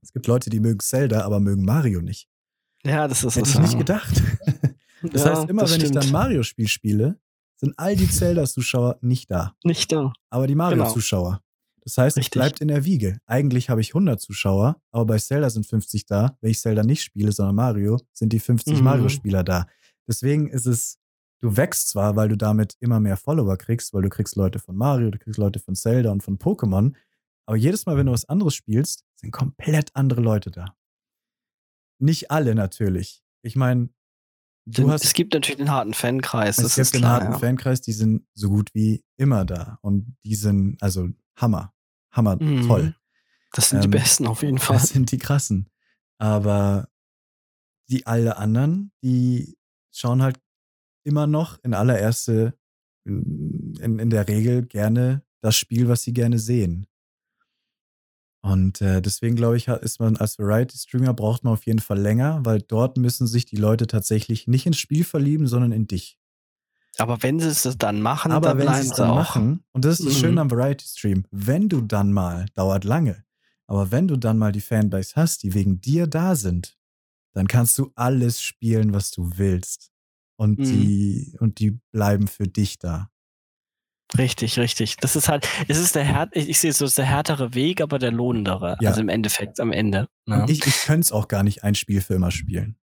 Es 0.03 0.13
gibt 0.13 0.27
Leute, 0.27 0.51
die 0.51 0.61
mögen 0.61 0.81
Zelda, 0.81 1.23
aber 1.23 1.41
mögen 1.41 1.65
Mario 1.65 2.01
nicht. 2.01 2.29
Ja, 2.85 3.07
das 3.07 3.23
ist 3.23 3.37
Hätte 3.37 3.51
ich 3.51 3.59
nicht 3.59 3.79
gedacht. 3.79 4.23
Das 5.03 5.25
ja, 5.25 5.31
heißt, 5.31 5.49
immer 5.49 5.63
wenn 5.63 5.69
stimmt. 5.69 5.85
ich 5.85 5.91
dann 5.93 6.11
Mario-Spiel 6.11 6.69
spiele, 6.69 7.19
sind 7.57 7.73
all 7.79 7.97
die 7.97 8.07
Zelda-Zuschauer 8.07 8.99
nicht 9.01 9.31
da. 9.31 9.57
Nicht 9.65 9.91
da. 9.93 10.13
Aber 10.29 10.47
die 10.47 10.55
Mario-Zuschauer. 10.55 11.43
Das 11.83 11.97
heißt, 11.97 12.17
Richtig. 12.17 12.31
es 12.35 12.39
bleibt 12.39 12.61
in 12.61 12.69
der 12.69 12.85
Wiege. 12.85 13.19
Eigentlich 13.27 13.71
habe 13.71 13.81
ich 13.81 13.91
100 13.91 14.21
Zuschauer, 14.21 14.81
aber 14.91 15.07
bei 15.07 15.19
Zelda 15.19 15.51
sind 15.51 15.67
50 15.67 16.07
da. 16.07 16.37
Wenn 16.41 16.51
ich 16.51 16.61
Zelda 16.61 16.83
nicht 16.83 17.03
spiele, 17.03 17.33
sondern 17.33 17.57
Mario, 17.57 17.99
sind 18.13 18.33
die 18.33 18.41
50 18.41 18.79
mhm. 18.79 18.85
Mario-Spieler 18.85 19.45
da. 19.45 19.67
Deswegen 20.07 20.49
ist 20.49 20.67
es, 20.67 20.99
du 21.41 21.57
wächst 21.57 21.89
zwar, 21.89 22.17
weil 22.17 22.29
du 22.29 22.37
damit 22.37 22.77
immer 22.81 23.01
mehr 23.01 23.17
Follower 23.17 23.57
kriegst, 23.57 23.95
weil 23.95 24.03
du 24.03 24.09
kriegst 24.09 24.37
Leute 24.37 24.59
von 24.59 24.77
Mario, 24.77 25.11
du 25.11 25.19
kriegst 25.19 25.39
Leute 25.39 25.59
von 25.59 25.75
Zelda 25.75 26.11
und 26.11 26.23
von 26.23 26.39
Pokémon, 26.39 26.95
aber 27.47 27.57
jedes 27.57 27.87
Mal, 27.87 27.97
wenn 27.97 28.07
du 28.07 28.13
was 28.13 28.29
anderes 28.29 28.55
spielst, 28.55 29.05
sind 29.17 29.33
komplett 29.33 29.91
andere 29.95 30.21
Leute 30.21 30.51
da. 30.51 30.77
Nicht 31.99 32.31
alle 32.31 32.55
natürlich. 32.55 33.25
Ich 33.43 33.57
meine, 33.57 33.89
Du 34.67 34.91
hast, 34.91 35.05
es 35.05 35.15
gibt 35.15 35.33
natürlich 35.35 35.57
den 35.57 35.71
harten 35.71 35.95
Fankreis. 35.95 36.59
Es 36.59 36.77
gibt 36.77 36.95
den 36.95 37.09
harten 37.09 37.33
ja. 37.33 37.39
Fankreis, 37.39 37.81
die 37.81 37.93
sind 37.93 38.25
so 38.35 38.51
gut 38.51 38.71
wie 38.73 39.03
immer 39.17 39.45
da. 39.45 39.79
Und 39.83 40.17
die 40.23 40.37
sind, 40.37 40.81
also 40.81 41.09
Hammer. 41.37 41.73
Hammer, 42.11 42.43
mhm. 42.43 42.67
toll. 42.67 42.95
Das 43.53 43.71
sind 43.71 43.79
ähm, 43.79 43.91
die 43.91 43.99
Besten 43.99 44.27
auf 44.27 44.43
jeden 44.43 44.59
Fall. 44.59 44.77
Das 44.77 44.91
sind 44.91 45.11
die 45.11 45.19
krassen. 45.19 45.69
Aber 46.19 46.89
die 47.89 48.07
alle 48.07 48.37
anderen, 48.37 48.93
die 49.03 49.57
schauen 49.93 50.23
halt 50.23 50.41
immer 51.05 51.27
noch 51.27 51.59
in 51.65 51.75
allererste, 51.75 52.55
in, 53.05 53.75
in, 53.81 53.99
in 53.99 54.11
der 54.11 54.29
Regel 54.29 54.67
gerne 54.67 55.23
das 55.41 55.57
Spiel, 55.57 55.89
was 55.89 56.03
sie 56.03 56.13
gerne 56.13 56.39
sehen. 56.39 56.87
Und 58.43 58.81
äh, 58.81 59.03
deswegen 59.03 59.37
glaube 59.37 59.57
ich, 59.57 59.69
ist 59.69 60.01
man 60.01 60.17
als 60.17 60.39
Variety-Streamer 60.39 61.13
braucht 61.13 61.45
man 61.45 61.53
auf 61.53 61.67
jeden 61.67 61.79
Fall 61.79 61.99
länger, 61.99 62.41
weil 62.45 62.63
dort 62.63 62.97
müssen 62.97 63.27
sich 63.27 63.45
die 63.45 63.57
Leute 63.57 63.87
tatsächlich 63.87 64.47
nicht 64.47 64.67
ins 64.67 64.79
Spiel 64.79 65.05
verlieben, 65.05 65.47
sondern 65.47 65.73
in 65.73 65.87
dich. 65.87 66.19
Aber 66.99 67.23
wenn 67.23 67.41
sie 67.41 67.49
es 67.49 67.63
dann 67.79 68.03
machen, 68.03 68.33
aber 68.33 68.55
dann 68.55 68.59
wenn 68.59 68.75
sie 68.75 68.89
es 68.89 68.97
dann 68.97 69.11
auch. 69.11 69.15
machen, 69.15 69.65
und 69.73 69.85
das 69.85 70.01
ist 70.01 70.07
das 70.07 70.15
mhm. 70.17 70.19
Schöne 70.19 70.41
am 70.43 70.51
Variety-Stream, 70.51 71.25
wenn 71.31 71.69
du 71.69 71.81
dann 71.81 72.13
mal, 72.13 72.47
dauert 72.55 72.85
lange, 72.85 73.25
aber 73.67 73.91
wenn 73.91 74.09
du 74.09 74.17
dann 74.17 74.37
mal 74.37 74.53
die 74.53 74.61
Fanbase 74.61 75.13
hast, 75.15 75.43
die 75.45 75.55
wegen 75.55 75.81
dir 75.81 76.07
da 76.07 76.35
sind, 76.35 76.77
dann 77.33 77.47
kannst 77.47 77.79
du 77.79 77.93
alles 77.95 78.43
spielen, 78.43 78.93
was 78.93 79.11
du 79.11 79.33
willst. 79.37 79.93
Und, 80.37 80.59
mhm. 80.59 80.65
die, 80.65 81.37
und 81.39 81.59
die 81.61 81.79
bleiben 81.93 82.27
für 82.27 82.49
dich 82.49 82.79
da. 82.79 83.11
Richtig, 84.19 84.59
richtig. 84.59 84.97
Das 84.97 85.15
ist 85.15 85.29
halt, 85.29 85.47
es 85.69 85.79
ist 85.79 85.95
der 85.95 86.05
Härt, 86.05 86.35
ich, 86.35 86.49
ich 86.49 86.59
sehe 86.59 86.71
es 86.71 86.79
so, 86.79 86.85
es 86.85 86.93
ist 86.93 86.99
der 86.99 87.05
härtere 87.05 87.55
Weg, 87.55 87.81
aber 87.81 87.99
der 87.99 88.11
lohnendere. 88.11 88.77
Ja. 88.81 88.91
Also 88.91 89.03
im 89.03 89.09
Endeffekt, 89.09 89.61
am 89.61 89.71
Ende. 89.71 90.09
Ne? 90.27 90.47
Ich, 90.49 90.67
ich 90.67 90.83
könnte 90.83 91.03
es 91.03 91.13
auch 91.13 91.29
gar 91.29 91.43
nicht 91.43 91.63
ein 91.63 91.75
Spiel 91.75 92.01
für 92.01 92.15
immer 92.15 92.31
spielen. 92.31 92.77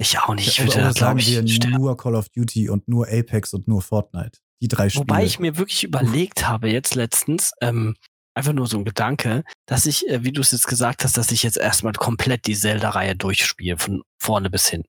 Ich 0.00 0.18
auch 0.18 0.34
nicht. 0.34 0.48
Ich 0.48 0.60
würde, 0.60 0.92
sagen 0.92 1.18
wir 1.18 1.78
nur 1.78 1.96
Call 1.96 2.14
of 2.14 2.30
Duty 2.30 2.70
und 2.70 2.88
nur 2.88 3.06
Apex 3.08 3.52
und 3.52 3.68
nur 3.68 3.82
Fortnite. 3.82 4.38
Die 4.62 4.68
drei 4.68 4.88
Spiele. 4.88 5.02
Wobei 5.02 5.24
ich 5.24 5.38
mir 5.38 5.58
wirklich 5.58 5.84
überlegt 5.84 6.48
habe 6.48 6.70
jetzt 6.70 6.94
letztens, 6.94 7.52
ähm, 7.60 7.96
einfach 8.34 8.54
nur 8.54 8.66
so 8.66 8.78
ein 8.78 8.86
Gedanke, 8.86 9.44
dass 9.66 9.84
ich, 9.84 10.08
äh, 10.08 10.24
wie 10.24 10.32
du 10.32 10.40
es 10.40 10.52
jetzt 10.52 10.66
gesagt 10.66 11.04
hast, 11.04 11.18
dass 11.18 11.30
ich 11.30 11.42
jetzt 11.42 11.58
erstmal 11.58 11.92
komplett 11.92 12.46
die 12.46 12.56
Zelda-Reihe 12.56 13.14
durchspiele, 13.14 13.76
von 13.76 14.02
vorne 14.18 14.48
bis 14.48 14.68
hin. 14.68 14.84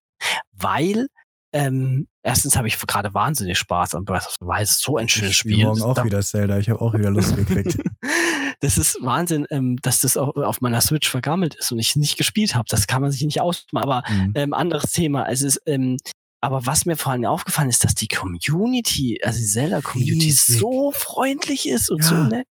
Weil 0.53 1.07
ähm, 1.53 2.07
erstens 2.23 2.55
habe 2.55 2.69
ich 2.69 2.79
gerade 2.79 3.13
wahnsinnig 3.13 3.57
Spaß 3.57 3.95
an 3.95 4.05
Breath 4.05 4.27
of 4.27 4.35
the 4.39 4.45
Wild. 4.45 4.69
so 4.69 4.95
ein 4.95 5.09
schönes 5.09 5.35
Spiel. 5.35 5.57
Ich 5.57 5.63
morgen 5.63 5.81
auch 5.81 6.05
wieder 6.05 6.21
Zelda. 6.21 6.57
Ich 6.57 6.69
habe 6.69 6.79
auch 6.79 6.93
wieder 6.93 7.11
Lust 7.11 7.35
gekriegt. 7.35 7.77
Das 8.61 8.77
ist 8.77 8.97
Wahnsinn, 9.01 9.45
ähm, 9.49 9.77
dass 9.81 9.99
das 9.99 10.17
auch 10.17 10.35
auf 10.35 10.61
meiner 10.61 10.81
Switch 10.81 11.09
vergammelt 11.09 11.55
ist 11.55 11.71
und 11.71 11.79
ich 11.79 11.95
nicht 11.95 12.17
gespielt 12.17 12.55
habe. 12.55 12.65
Das 12.69 12.87
kann 12.87 13.01
man 13.01 13.11
sich 13.11 13.23
nicht 13.23 13.41
ausmachen. 13.41 13.83
Aber 13.83 14.03
mhm. 14.07 14.33
ähm, 14.35 14.53
anderes 14.53 14.91
Thema. 14.91 15.27
Es 15.27 15.41
ist, 15.41 15.61
ähm, 15.65 15.97
aber 16.41 16.65
was 16.65 16.85
mir 16.85 16.95
vor 16.95 17.11
allem 17.11 17.25
aufgefallen 17.25 17.69
ist, 17.69 17.83
dass 17.83 17.95
die 17.95 18.07
Community, 18.07 19.19
also 19.23 19.39
die 19.39 19.45
Zelda-Community 19.45 20.31
so 20.31 20.91
freundlich 20.91 21.67
ist 21.67 21.89
und 21.89 22.03
ja. 22.03 22.07
so 22.07 22.15
nett. 22.15 22.47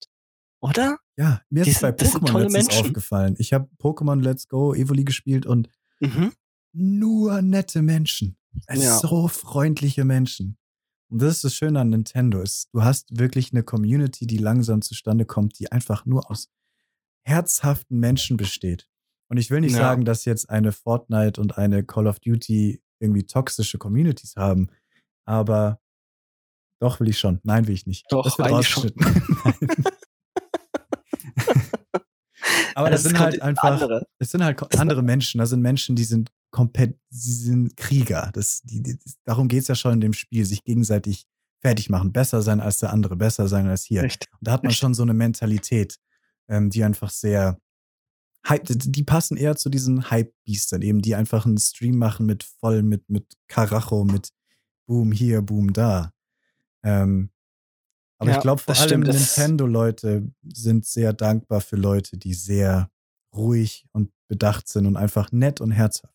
Oder? 0.62 0.98
Ja, 1.16 1.42
mir 1.50 1.66
ist 1.66 1.82
bei 1.82 1.90
Pokémon 1.90 2.40
letztens 2.40 2.54
Menschen. 2.54 2.86
aufgefallen. 2.88 3.36
Ich 3.38 3.54
habe 3.54 3.70
Pokémon 3.80 4.22
Let's 4.22 4.48
Go 4.48 4.74
Evoli 4.74 5.06
gespielt 5.06 5.46
und 5.46 5.70
mhm. 6.00 6.34
nur 6.74 7.42
nette 7.42 7.82
Menschen. 7.82 8.36
Ja. 8.68 8.98
So 8.98 9.28
freundliche 9.28 10.06
Menschen. 10.06 10.58
Und 11.10 11.22
das 11.22 11.36
ist 11.38 11.44
das 11.44 11.56
Schöne 11.56 11.80
an 11.80 11.90
Nintendo. 11.90 12.42
Ist, 12.42 12.70
du 12.72 12.84
hast 12.84 13.18
wirklich 13.18 13.52
eine 13.52 13.64
Community, 13.64 14.28
die 14.28 14.38
langsam 14.38 14.82
zustande 14.82 15.26
kommt, 15.26 15.58
die 15.60 15.72
einfach 15.72 16.06
nur 16.06 16.30
aus 16.30 16.50
herzhaften 17.24 18.00
Menschen 18.00 18.38
besteht. 18.38 18.88
Und 19.28 19.38
ich 19.38 19.52
will 19.52 19.62
nicht 19.62 19.74
ja. 19.74 19.80
sagen, 19.80 20.06
dass 20.06 20.26
jetzt 20.26 20.50
eine 20.50 20.72
Fortnite 20.72 21.40
und 21.42 21.58
eine 21.58 21.84
Call 21.84 22.08
of 22.08 22.20
Duty 22.20 22.82
irgendwie 23.00 23.24
toxische 23.24 23.78
Communities 23.78 24.36
haben, 24.36 24.70
aber 25.26 25.80
doch 26.80 27.00
will 27.00 27.10
ich 27.10 27.20
schon. 27.20 27.40
Nein, 27.44 27.68
will 27.68 27.74
ich 27.74 27.86
nicht. 27.86 28.06
Doch, 28.10 28.24
das 28.24 28.38
wird 28.38 28.52
rausgeschnitten. 28.52 29.06
Aber 32.76 32.90
das, 32.90 33.04
das 33.04 33.12
sind 33.12 33.20
halt 33.20 33.42
einfach, 33.42 33.64
andere. 33.64 34.08
das 34.20 34.32
sind 34.32 34.44
halt 34.44 34.80
andere 34.80 35.04
Menschen. 35.04 35.40
Das 35.40 35.50
sind 35.50 35.62
Menschen, 35.62 35.96
die 35.98 36.06
sind 36.06 36.32
komplett, 36.52 36.98
sie 37.10 37.34
sind 37.34 37.78
Krieger. 37.78 38.32
Das, 38.34 38.62
die, 38.64 38.82
die, 38.82 38.98
darum 39.26 39.48
geht 39.48 39.62
es 39.62 39.68
ja 39.68 39.76
schon 39.76 39.94
in 39.94 40.02
dem 40.02 40.14
Spiel, 40.14 40.46
sich 40.46 40.64
gegenseitig 40.64 41.26
fertig 41.62 41.90
machen, 41.90 42.14
besser 42.14 42.42
sein 42.42 42.60
als 42.60 42.78
der 42.78 42.92
andere, 42.92 43.16
besser 43.16 43.48
sein 43.48 43.68
als 43.68 43.84
hier. 43.84 44.04
Richtig. 44.04 44.32
Und 44.34 44.48
da 44.48 44.54
hat 44.54 44.64
man 44.64 44.72
schon 44.72 44.94
so 44.94 45.04
eine 45.04 45.14
Mentalität, 45.14 45.98
ähm, 46.48 46.70
die 46.70 46.84
einfach 46.84 47.10
sehr, 47.10 47.60
die 48.50 49.04
passen 49.04 49.38
eher 49.38 49.56
zu 49.56 49.70
diesen 49.70 50.10
Hype-Biestern, 50.10 50.82
eben, 50.82 51.02
die 51.02 51.16
einfach 51.16 51.46
einen 51.46 51.58
Stream 51.58 51.98
machen 51.98 52.26
mit 52.26 52.44
voll, 52.44 52.82
mit, 52.82 53.10
mit 53.10 53.26
Karacho, 53.48 54.06
mit 54.06 54.30
Boom 54.86 55.12
hier, 55.12 55.42
Boom 55.42 55.74
da. 55.74 56.14
Ähm, 56.84 57.30
aber 58.18 58.32
ja, 58.32 58.38
ich 58.38 58.42
glaube, 58.42 58.62
vor 58.62 58.76
allem 58.76 59.02
Nintendo-Leute 59.02 60.32
sind 60.44 60.86
sehr 60.86 61.14
dankbar 61.14 61.62
für 61.62 61.78
Leute, 61.78 62.18
die 62.18 62.34
sehr 62.34 62.90
ruhig 63.34 63.86
und 63.92 64.12
bedacht 64.28 64.68
sind 64.68 64.86
und 64.86 64.98
einfach 64.98 65.32
nett 65.32 65.62
und 65.62 65.72
herzhaft. 65.72 66.14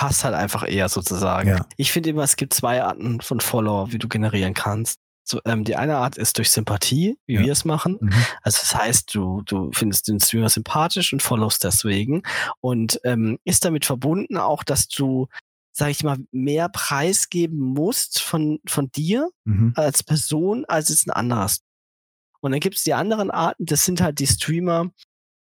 Passt 0.00 0.24
halt 0.24 0.34
einfach 0.34 0.66
eher 0.66 0.88
sozusagen. 0.88 1.50
Ja. 1.50 1.66
Ich 1.76 1.92
finde 1.92 2.10
immer, 2.10 2.22
es 2.22 2.36
gibt 2.36 2.54
zwei 2.54 2.82
Arten 2.82 3.20
von 3.20 3.40
Follower, 3.40 3.92
wie 3.92 3.98
du 3.98 4.08
generieren 4.08 4.54
kannst. 4.54 4.98
So, 5.24 5.40
ähm, 5.44 5.64
die 5.64 5.76
eine 5.76 5.96
Art 5.98 6.16
ist 6.16 6.38
durch 6.38 6.50
Sympathie, 6.50 7.18
wie 7.26 7.34
ja. 7.34 7.40
wir 7.42 7.52
es 7.52 7.66
machen. 7.66 7.98
Mhm. 8.00 8.12
Also 8.42 8.58
das 8.60 8.74
heißt, 8.74 9.14
du, 9.14 9.42
du 9.42 9.70
findest 9.72 10.08
den 10.08 10.18
Streamer 10.18 10.48
sympathisch 10.48 11.12
und 11.12 11.22
followst 11.22 11.64
deswegen. 11.64 12.22
Und 12.60 12.98
ähm, 13.04 13.38
ist 13.44 13.64
damit 13.66 13.84
verbunden 13.84 14.38
auch, 14.38 14.64
dass 14.64 14.88
du 14.88 15.28
sage 15.72 15.92
ich 15.92 16.02
mal, 16.02 16.18
mehr 16.32 16.68
preisgeben 16.68 17.58
musst 17.58 18.20
von, 18.20 18.58
von 18.66 18.90
dir 18.90 19.30
mhm. 19.44 19.72
als 19.76 20.02
Person, 20.02 20.64
als 20.66 20.90
es 20.90 21.06
ein 21.06 21.10
anderes. 21.10 21.60
Und 22.40 22.52
dann 22.52 22.60
gibt 22.60 22.76
es 22.76 22.82
die 22.82 22.94
anderen 22.94 23.30
Arten, 23.30 23.66
das 23.66 23.84
sind 23.84 24.00
halt 24.00 24.18
die 24.18 24.26
Streamer, 24.26 24.90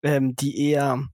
ähm, 0.02 0.36
die 0.36 0.70
eher 0.70 1.06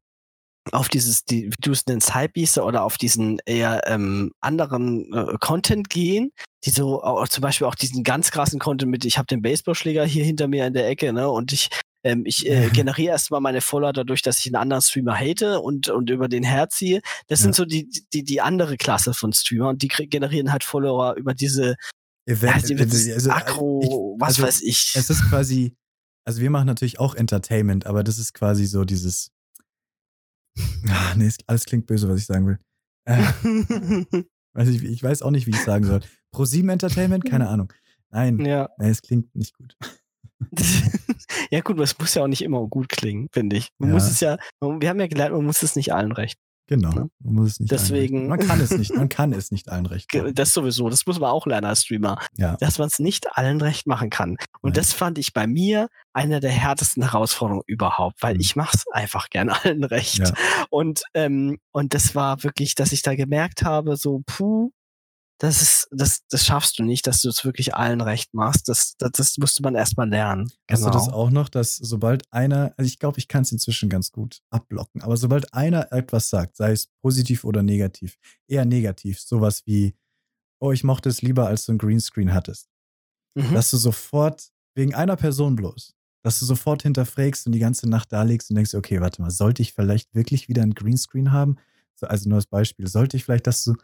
auf 0.70 0.88
dieses, 0.88 1.24
die, 1.24 1.46
wie 1.46 1.60
du 1.60 1.72
es 1.72 1.86
nennst, 1.86 2.14
Hypebeaster 2.14 2.64
oder 2.64 2.84
auf 2.84 2.96
diesen 2.96 3.40
eher 3.46 3.82
ähm, 3.86 4.32
anderen 4.40 5.12
äh, 5.12 5.36
Content 5.40 5.90
gehen, 5.90 6.30
die 6.64 6.70
so 6.70 7.02
auch, 7.02 7.26
zum 7.28 7.42
Beispiel 7.42 7.66
auch 7.66 7.74
diesen 7.74 8.04
ganz 8.04 8.30
krassen 8.30 8.60
Content 8.60 8.90
mit, 8.90 9.04
ich 9.04 9.18
habe 9.18 9.26
den 9.26 9.42
Baseballschläger 9.42 10.04
hier 10.04 10.24
hinter 10.24 10.46
mir 10.46 10.66
in 10.66 10.74
der 10.74 10.88
Ecke, 10.88 11.12
ne, 11.12 11.28
und 11.28 11.52
ich 11.52 11.68
ähm, 12.04 12.24
ich 12.26 12.48
äh, 12.48 12.68
generiere 12.70 13.12
erstmal 13.12 13.40
meine 13.40 13.60
Follower 13.60 13.92
dadurch, 13.92 14.22
dass 14.22 14.40
ich 14.40 14.46
einen 14.46 14.56
anderen 14.56 14.82
Streamer 14.82 15.14
hate 15.14 15.60
und, 15.60 15.88
und 15.88 16.10
über 16.10 16.28
den 16.28 16.42
herziehe. 16.42 17.00
Das 17.28 17.40
ja. 17.40 17.44
sind 17.44 17.54
so 17.54 17.64
die, 17.64 17.88
die, 18.12 18.24
die 18.24 18.40
andere 18.40 18.76
Klasse 18.76 19.14
von 19.14 19.32
Streamer 19.32 19.68
und 19.68 19.82
die 19.82 19.88
generieren 19.88 20.50
halt 20.52 20.64
Follower 20.64 21.14
über 21.14 21.34
diese 21.34 21.76
Event, 22.26 22.68
ja, 22.68 22.76
also, 22.78 23.12
also, 23.14 23.30
Akro, 23.30 23.80
ich, 23.82 24.20
was 24.20 24.28
also, 24.28 24.42
weiß 24.42 24.62
ich. 24.62 24.92
Es 24.94 25.10
ist 25.10 25.28
quasi, 25.28 25.74
also 26.24 26.40
wir 26.40 26.50
machen 26.50 26.66
natürlich 26.66 27.00
auch 27.00 27.14
Entertainment, 27.14 27.86
aber 27.86 28.04
das 28.04 28.18
ist 28.18 28.32
quasi 28.32 28.66
so 28.66 28.84
dieses. 28.84 29.30
Ach, 30.88 31.14
nee, 31.16 31.30
alles 31.46 31.64
klingt 31.64 31.86
böse, 31.86 32.08
was 32.08 32.20
ich 32.20 32.26
sagen 32.26 32.46
will. 32.46 32.58
Äh, 33.04 33.16
weiß 34.54 34.68
ich, 34.68 34.84
ich 34.84 35.02
weiß 35.02 35.22
auch 35.22 35.30
nicht, 35.30 35.46
wie 35.46 35.50
ich 35.50 35.62
sagen 35.62 35.84
soll. 35.84 36.00
ProSieben 36.30 36.70
Entertainment? 36.70 37.24
Keine 37.24 37.48
Ahnung. 37.48 37.72
Nein, 38.10 38.44
ja. 38.44 38.68
nein, 38.78 38.90
es 38.90 39.02
klingt 39.02 39.34
nicht 39.34 39.56
gut. 39.56 39.76
ja, 41.50 41.60
gut, 41.60 41.78
es 41.80 41.98
muss 41.98 42.14
ja 42.14 42.22
auch 42.22 42.28
nicht 42.28 42.42
immer 42.42 42.66
gut 42.66 42.88
klingen, 42.88 43.28
finde 43.32 43.56
ich. 43.56 43.68
Man 43.78 43.90
ja. 43.90 43.94
muss 43.94 44.08
es 44.08 44.20
ja, 44.20 44.36
wir 44.60 44.88
haben 44.88 45.00
ja 45.00 45.06
gelernt, 45.06 45.34
man 45.34 45.46
muss 45.46 45.62
es 45.62 45.76
nicht 45.76 45.94
allen 45.94 46.12
recht. 46.12 46.38
Genau, 46.68 46.90
ne? 46.90 47.10
man 47.18 47.34
muss 47.34 47.52
es 47.52 47.60
nicht 47.60 47.72
Deswegen, 47.72 48.28
Man 48.28 48.38
kann 48.38 48.60
es 48.60 48.70
nicht, 48.70 48.94
man 48.94 49.08
kann 49.08 49.32
es 49.32 49.50
nicht 49.50 49.68
allen 49.68 49.86
recht 49.86 50.12
machen. 50.14 50.34
Das 50.34 50.54
sowieso, 50.54 50.88
das 50.88 51.06
muss 51.06 51.18
man 51.18 51.30
auch 51.30 51.46
lernen 51.46 51.66
als 51.66 51.82
Streamer, 51.82 52.18
ja. 52.36 52.56
dass 52.58 52.78
man 52.78 52.88
es 52.88 52.98
nicht 52.98 53.36
allen 53.36 53.60
recht 53.60 53.86
machen 53.86 54.10
kann. 54.10 54.36
Und 54.60 54.70
Nein. 54.70 54.72
das 54.74 54.92
fand 54.92 55.18
ich 55.18 55.32
bei 55.32 55.46
mir 55.46 55.88
eine 56.12 56.40
der 56.40 56.50
härtesten 56.50 57.02
Herausforderungen 57.02 57.64
überhaupt, 57.66 58.22
weil 58.22 58.34
mhm. 58.34 58.40
ich 58.40 58.56
mache 58.56 58.76
es 58.76 58.84
einfach 58.92 59.28
gern 59.28 59.50
allen 59.50 59.84
recht. 59.84 60.18
Ja. 60.18 60.32
Und, 60.70 61.02
ähm, 61.14 61.58
und 61.72 61.94
das 61.94 62.14
war 62.14 62.42
wirklich, 62.44 62.74
dass 62.74 62.92
ich 62.92 63.02
da 63.02 63.14
gemerkt 63.14 63.64
habe, 63.64 63.96
so, 63.96 64.22
puh, 64.24 64.70
das 65.42 65.60
ist, 65.60 65.88
das, 65.90 66.20
das 66.30 66.46
schaffst 66.46 66.78
du 66.78 66.84
nicht, 66.84 67.04
dass 67.08 67.20
du 67.20 67.28
es 67.28 67.44
wirklich 67.44 67.74
allen 67.74 68.00
recht 68.00 68.32
machst. 68.32 68.68
Das, 68.68 68.94
das, 68.96 69.10
das 69.10 69.38
musste 69.38 69.60
man 69.64 69.74
erstmal 69.74 70.08
lernen. 70.08 70.52
Hast 70.70 70.82
genau. 70.82 70.92
du 70.92 70.98
das 70.98 71.08
auch 71.08 71.30
noch, 71.30 71.48
dass 71.48 71.74
sobald 71.74 72.22
einer, 72.32 72.72
also 72.76 72.86
ich 72.86 73.00
glaube, 73.00 73.18
ich 73.18 73.26
kann 73.26 73.42
es 73.42 73.50
inzwischen 73.50 73.88
ganz 73.88 74.12
gut 74.12 74.40
abblocken, 74.50 75.02
aber 75.02 75.16
sobald 75.16 75.52
einer 75.52 75.90
etwas 75.90 76.30
sagt, 76.30 76.56
sei 76.56 76.70
es 76.70 76.92
positiv 77.02 77.42
oder 77.42 77.64
negativ, 77.64 78.18
eher 78.46 78.64
negativ, 78.64 79.18
sowas 79.18 79.62
wie, 79.66 79.96
oh, 80.60 80.70
ich 80.70 80.84
mochte 80.84 81.08
es 81.08 81.22
lieber, 81.22 81.48
als 81.48 81.66
du 81.66 81.72
ein 81.72 81.78
Greenscreen 81.78 82.32
hattest, 82.32 82.68
mhm. 83.34 83.52
dass 83.52 83.68
du 83.70 83.78
sofort, 83.78 84.52
wegen 84.76 84.94
einer 84.94 85.16
Person 85.16 85.56
bloß, 85.56 85.92
dass 86.22 86.38
du 86.38 86.44
sofort 86.44 86.84
hinterfragst 86.84 87.46
und 87.46 87.52
die 87.52 87.58
ganze 87.58 87.88
Nacht 87.88 88.12
da 88.12 88.22
legst 88.22 88.48
und 88.50 88.54
denkst, 88.54 88.76
okay, 88.76 89.00
warte 89.00 89.20
mal, 89.20 89.32
sollte 89.32 89.62
ich 89.62 89.72
vielleicht 89.72 90.14
wirklich 90.14 90.48
wieder 90.48 90.62
ein 90.62 90.74
Greenscreen 90.74 91.32
haben? 91.32 91.56
Also 92.00 92.28
nur 92.28 92.36
als 92.36 92.46
Beispiel, 92.46 92.86
sollte 92.86 93.16
ich 93.16 93.24
vielleicht, 93.24 93.48
dass 93.48 93.64
du 93.64 93.74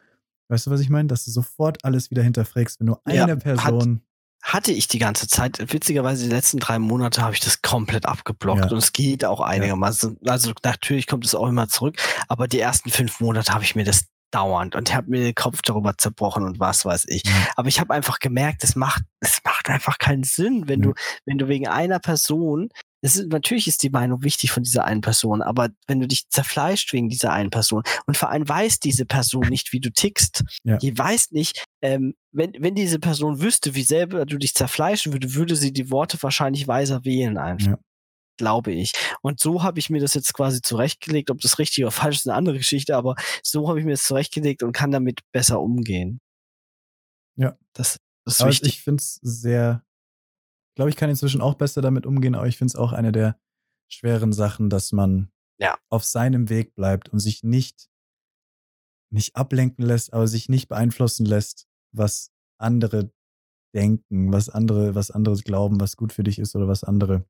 Weißt 0.49 0.67
du, 0.67 0.71
was 0.71 0.81
ich 0.81 0.91
meine? 0.91 1.09
Dass 1.09 1.25
du 1.25 1.31
sofort 1.31 1.85
alles 1.85 2.11
wieder 2.11 2.23
hinterfragst, 2.23 2.81
wenn 2.81 2.87
nur 2.87 3.01
eine 3.05 3.17
ja, 3.17 3.37
Person. 3.37 4.03
Hat, 4.43 4.53
hatte 4.55 4.73
ich 4.73 4.89
die 4.89 4.99
ganze 4.99 5.29
Zeit. 5.29 5.73
Witzigerweise, 5.73 6.25
die 6.25 6.35
letzten 6.35 6.59
drei 6.59 6.79
Monate 6.79 7.23
habe 7.23 7.35
ich 7.35 7.41
das 7.41 7.63
komplett 7.63 8.07
abgeblockt 8.07 8.65
ja. 8.65 8.71
und 8.71 8.79
es 8.79 8.93
geht 8.93 9.25
auch 9.25 9.41
einigermaßen. 9.41 10.19
Ja. 10.23 10.33
Also 10.33 10.53
natürlich 10.65 11.07
kommt 11.07 11.27
es 11.27 11.35
auch 11.35 11.47
immer 11.47 11.69
zurück, 11.69 11.97
aber 12.29 12.49
die 12.49 12.61
ersten 12.61 12.91
fünf 12.91 13.21
Monate 13.21 13.53
habe 13.53 13.65
ich 13.65 13.75
mir 13.75 13.85
das 13.85 14.07
dauernd 14.31 14.77
und 14.77 14.95
habe 14.95 15.11
mir 15.11 15.21
den 15.21 15.35
Kopf 15.35 15.63
darüber 15.63 15.97
zerbrochen 15.97 16.45
und 16.45 16.61
was 16.61 16.85
weiß 16.85 17.07
ich. 17.09 17.23
Aber 17.57 17.69
ich 17.69 17.81
habe 17.81 17.95
einfach 17.95 18.19
gemerkt, 18.19 18.63
es 18.63 18.77
macht, 18.77 19.03
es 19.21 19.41
macht 19.45 19.69
einfach 19.71 19.99
keinen 19.99 20.23
Sinn, 20.23 20.65
wenn 20.67 20.83
du, 20.83 20.95
wenn 21.25 21.39
du 21.39 21.49
wegen 21.49 21.67
einer 21.67 21.99
Person 21.99 22.69
es 23.01 23.17
ist, 23.17 23.29
natürlich 23.29 23.69
ist 23.69 23.83
die 23.83 23.91
Meinung 23.91 24.23
wichtig 24.23 24.51
von 24.51 24.63
dieser 24.63 24.85
einen 24.85 25.01
Person, 25.01 25.43
aber 25.43 25.69
wenn 25.87 26.01
du 26.01 26.09
dich 26.09 26.29
zerfleischt 26.29 26.93
wegen 26.93 27.09
dieser 27.09 27.33
einen 27.33 27.51
Person 27.51 27.83
und 28.07 28.17
vor 28.17 28.31
allem 28.31 28.49
weiß 28.49 28.81
diese 28.81 29.07
Person 29.07 29.49
nicht, 29.49 29.73
wie 29.73 29.81
du 29.81 29.91
tickst, 29.91 30.45
ja. 30.65 30.79
die 30.79 30.97
weiß 30.97 31.31
nicht, 31.31 31.65
ähm, 31.83 32.15
wenn, 32.33 32.53
wenn 32.59 32.75
diese 32.75 32.99
Person 32.99 33.41
wüsste, 33.41 33.75
wie 33.75 33.83
selber 33.83 34.27
du 34.27 34.39
dich 34.39 34.55
zerfleischen 34.55 35.13
würde, 35.13 35.35
würde 35.35 35.55
sie 35.55 35.73
die 35.73 35.91
Worte 35.91 36.21
wahrscheinlich 36.23 36.67
weiser 36.67 37.05
wählen 37.05 37.39
einfach. 37.39 37.73
Ja. 37.73 37.79
Glaube 38.37 38.73
ich. 38.73 38.93
Und 39.21 39.41
so 39.41 39.65
habe 39.65 39.81
ich 39.81 39.91
mir 39.91 40.01
das 40.01 40.15
jetzt 40.15 40.33
quasi 40.33 40.63
zurechtgelegt. 40.63 41.31
Ob 41.31 41.41
das 41.41 41.59
richtig 41.59 41.83
oder 41.83 41.91
falsch 41.91 42.19
ist, 42.19 42.29
eine 42.29 42.37
andere 42.37 42.59
Geschichte, 42.59 42.97
aber 42.97 43.17
so 43.43 43.69
habe 43.69 43.81
ich 43.81 43.85
mir 43.85 43.93
das 43.93 44.05
zurechtgelegt 44.05 44.63
und 44.63 44.71
kann 44.71 44.93
damit 44.93 45.23
besser 45.33 45.61
umgehen. 45.61 46.21
Ja. 47.35 47.57
Das, 47.73 47.97
das 48.25 48.35
ist 48.35 48.41
aber 48.41 48.51
wichtig. 48.51 48.75
Ich 48.75 48.83
finde 48.83 49.01
es 49.01 49.19
sehr 49.23 49.83
glaube, 50.79 50.91
ich 50.91 50.97
kann 50.97 51.11
inzwischen 51.11 51.41
auch 51.41 51.55
besser 51.55 51.83
damit 51.83 52.07
umgehen, 52.07 52.37
aber 52.37 52.47
ich 52.47 52.57
finde 52.57 52.71
es 52.71 52.77
auch 52.77 52.93
eine 52.93 53.11
der 53.11 53.37
schweren 53.91 54.33
Sachen, 54.33 54.71
dass 54.71 54.93
man 54.93 55.29
ja. 55.59 55.77
auf 55.91 56.05
seinem 56.05 56.51
Weg 56.51 56.77
bleibt 56.77 57.09
und 57.09 57.19
sich 57.19 57.43
nicht, 57.43 57.91
nicht 59.11 59.35
ablenken 59.35 59.85
lässt, 59.85 60.13
aber 60.13 60.29
sich 60.29 60.49
nicht 60.49 60.69
beeinflussen 60.69 61.27
lässt, 61.27 61.67
was 61.91 62.31
andere 62.59 63.11
denken, 63.75 64.33
was 64.33 64.49
andere, 64.51 64.95
was 64.95 65.11
andere 65.11 65.35
glauben, 65.39 65.81
was 65.81 65.97
gut 65.97 66.13
für 66.13 66.23
dich 66.23 66.39
ist 66.39 66.55
oder 66.55 66.69
was 66.69 66.85
andere. 66.85 67.27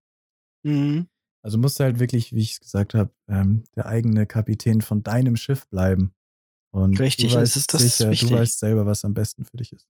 Mhm. 0.62 1.08
Also 1.42 1.56
musst 1.56 1.80
du 1.80 1.84
halt 1.84 2.00
wirklich, 2.00 2.34
wie 2.34 2.42
ich 2.42 2.52
es 2.52 2.60
gesagt 2.60 2.92
habe, 2.92 3.14
ähm, 3.28 3.64
der 3.74 3.86
eigene 3.86 4.26
Kapitän 4.26 4.82
von 4.82 5.02
deinem 5.02 5.36
Schiff 5.36 5.66
bleiben. 5.68 6.14
Und 6.70 7.00
Richtig, 7.00 7.32
du 7.32 7.38
weißt 7.38 7.56
das 7.56 7.62
ist 7.62 7.72
das 7.72 7.80
sicher, 7.80 8.10
du 8.10 8.30
weißt 8.30 8.58
selber, 8.58 8.84
was 8.84 9.06
am 9.06 9.14
besten 9.14 9.46
für 9.46 9.56
dich 9.56 9.72
ist. 9.72 9.88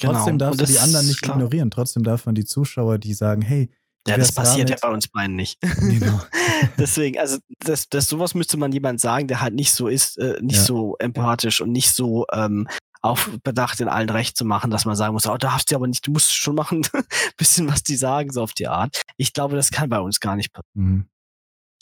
Genau. 0.00 0.14
Trotzdem 0.14 0.38
darfst 0.38 0.60
du 0.60 0.66
die 0.66 0.78
anderen 0.78 1.06
nicht 1.06 1.22
klar. 1.22 1.36
ignorieren. 1.36 1.70
Trotzdem 1.70 2.02
darf 2.02 2.26
man 2.26 2.34
die 2.34 2.44
Zuschauer, 2.44 2.98
die 2.98 3.14
sagen, 3.14 3.42
hey, 3.42 3.70
ja, 4.08 4.16
das 4.16 4.32
passiert 4.32 4.70
ja 4.70 4.76
bei 4.80 4.88
uns 4.88 5.08
beiden 5.08 5.36
nicht. 5.36 5.58
Genau. 5.80 6.20
Deswegen, 6.78 7.18
also 7.18 7.38
das, 7.60 7.88
das 7.88 8.06
sowas 8.06 8.34
müsste 8.34 8.56
man 8.56 8.72
jemand 8.72 9.00
sagen, 9.00 9.28
der 9.28 9.40
halt 9.40 9.54
nicht 9.54 9.72
so 9.72 9.88
ist, 9.88 10.18
äh, 10.18 10.38
nicht 10.40 10.56
ja. 10.56 10.62
so 10.62 10.96
empathisch 10.98 11.60
und 11.60 11.72
nicht 11.72 11.90
so 11.92 12.26
ähm, 12.32 12.66
auf 13.02 13.30
Bedacht 13.42 13.80
in 13.80 13.88
allen 13.88 14.10
recht 14.10 14.36
zu 14.36 14.44
machen, 14.44 14.70
dass 14.70 14.84
man 14.84 14.96
sagen 14.96 15.14
muss, 15.14 15.26
oh, 15.26 15.36
da 15.36 15.54
hast 15.54 15.70
du 15.70 15.76
aber 15.76 15.86
nicht, 15.86 16.06
du 16.06 16.12
musst 16.12 16.34
schon 16.34 16.54
machen, 16.54 16.86
bisschen 17.36 17.68
was 17.68 17.82
die 17.82 17.96
sagen, 17.96 18.30
so 18.30 18.42
auf 18.42 18.52
die 18.52 18.68
Art. 18.68 19.02
Ich 19.16 19.32
glaube, 19.32 19.56
das 19.56 19.70
kann 19.70 19.88
bei 19.88 20.00
uns 20.00 20.20
gar 20.20 20.36
nicht 20.36 20.52
passieren. 20.52 20.72
Mhm. 20.74 21.08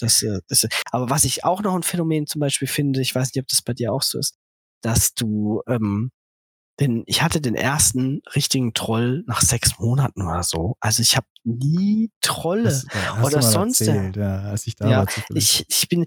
Das, 0.00 0.22
äh, 0.22 0.40
das, 0.48 0.66
aber 0.92 1.10
was 1.10 1.24
ich 1.24 1.44
auch 1.44 1.62
noch 1.62 1.74
ein 1.74 1.82
Phänomen 1.82 2.26
zum 2.26 2.40
Beispiel 2.40 2.68
finde, 2.68 3.00
ich 3.00 3.14
weiß 3.14 3.34
nicht, 3.34 3.42
ob 3.42 3.48
das 3.48 3.62
bei 3.62 3.74
dir 3.74 3.92
auch 3.92 4.02
so 4.02 4.18
ist, 4.18 4.36
dass 4.80 5.14
du 5.14 5.62
ähm, 5.66 6.12
denn 6.80 7.02
ich 7.06 7.22
hatte 7.22 7.40
den 7.40 7.56
ersten 7.56 8.22
richtigen 8.34 8.72
Troll 8.72 9.24
nach 9.26 9.40
sechs 9.40 9.78
Monaten 9.78 10.22
oder 10.22 10.44
so. 10.44 10.76
Also 10.80 11.02
ich 11.02 11.16
habe 11.16 11.26
nie 11.42 12.10
Trolle 12.20 12.64
das, 12.64 12.86
oder 13.22 13.42
sonst. 13.42 13.80
Erzählt, 13.80 14.16
ja, 14.16 14.42
als 14.42 14.66
ich 14.66 14.76
da 14.76 14.88
ja, 14.88 14.98
war. 14.98 15.06
Ich, 15.34 15.66
ich 15.68 15.88
bin, 15.88 16.06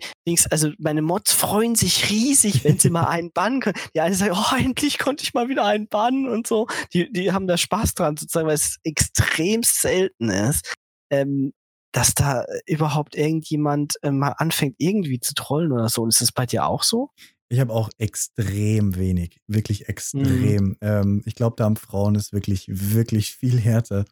also 0.49 0.71
meine 0.77 1.01
Mods 1.01 1.33
freuen 1.33 1.75
sich 1.75 2.09
riesig, 2.09 2.63
wenn 2.63 2.79
sie 2.79 2.89
mal 2.89 3.07
einen 3.07 3.31
bannen 3.31 3.59
können. 3.59 3.77
Die 3.93 3.99
eine 3.99 4.15
sagt, 4.15 4.31
oh, 4.33 4.55
endlich 4.55 4.97
konnte 4.97 5.23
ich 5.23 5.33
mal 5.33 5.49
wieder 5.49 5.65
einen 5.65 5.87
bannen 5.87 6.29
und 6.29 6.47
so. 6.47 6.67
Die, 6.93 7.11
die 7.11 7.33
haben 7.33 7.47
da 7.47 7.57
Spaß 7.57 7.93
dran, 7.93 8.15
sozusagen, 8.15 8.47
weil 8.47 8.55
es 8.55 8.77
extrem 8.83 9.63
selten 9.63 10.29
ist. 10.29 10.73
Ähm, 11.09 11.51
dass 11.93 12.13
da 12.13 12.45
überhaupt 12.65 13.15
irgendjemand 13.15 13.95
äh, 14.01 14.11
mal 14.11 14.33
anfängt, 14.37 14.75
irgendwie 14.77 15.19
zu 15.19 15.33
trollen 15.33 15.73
oder 15.73 15.89
so. 15.89 16.07
Ist 16.07 16.21
das 16.21 16.31
bei 16.31 16.45
dir 16.45 16.65
auch 16.65 16.83
so? 16.83 17.09
Ich 17.51 17.59
habe 17.59 17.73
auch 17.73 17.89
extrem 17.97 18.95
wenig, 18.95 19.41
wirklich 19.45 19.89
extrem. 19.89 20.63
Mhm. 20.63 20.77
Ähm, 20.79 21.21
ich 21.25 21.35
glaube, 21.35 21.55
da 21.57 21.65
haben 21.65 21.75
Frauen 21.75 22.15
es 22.15 22.31
wirklich, 22.31 22.65
wirklich 22.69 23.35
viel 23.35 23.59
härter. 23.59 24.05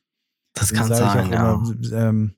Das 0.54 0.74
kann 0.74 0.90
sein, 0.90 1.32
ja. 1.32 1.54
Immer, 1.54 1.94
ähm, 1.94 2.34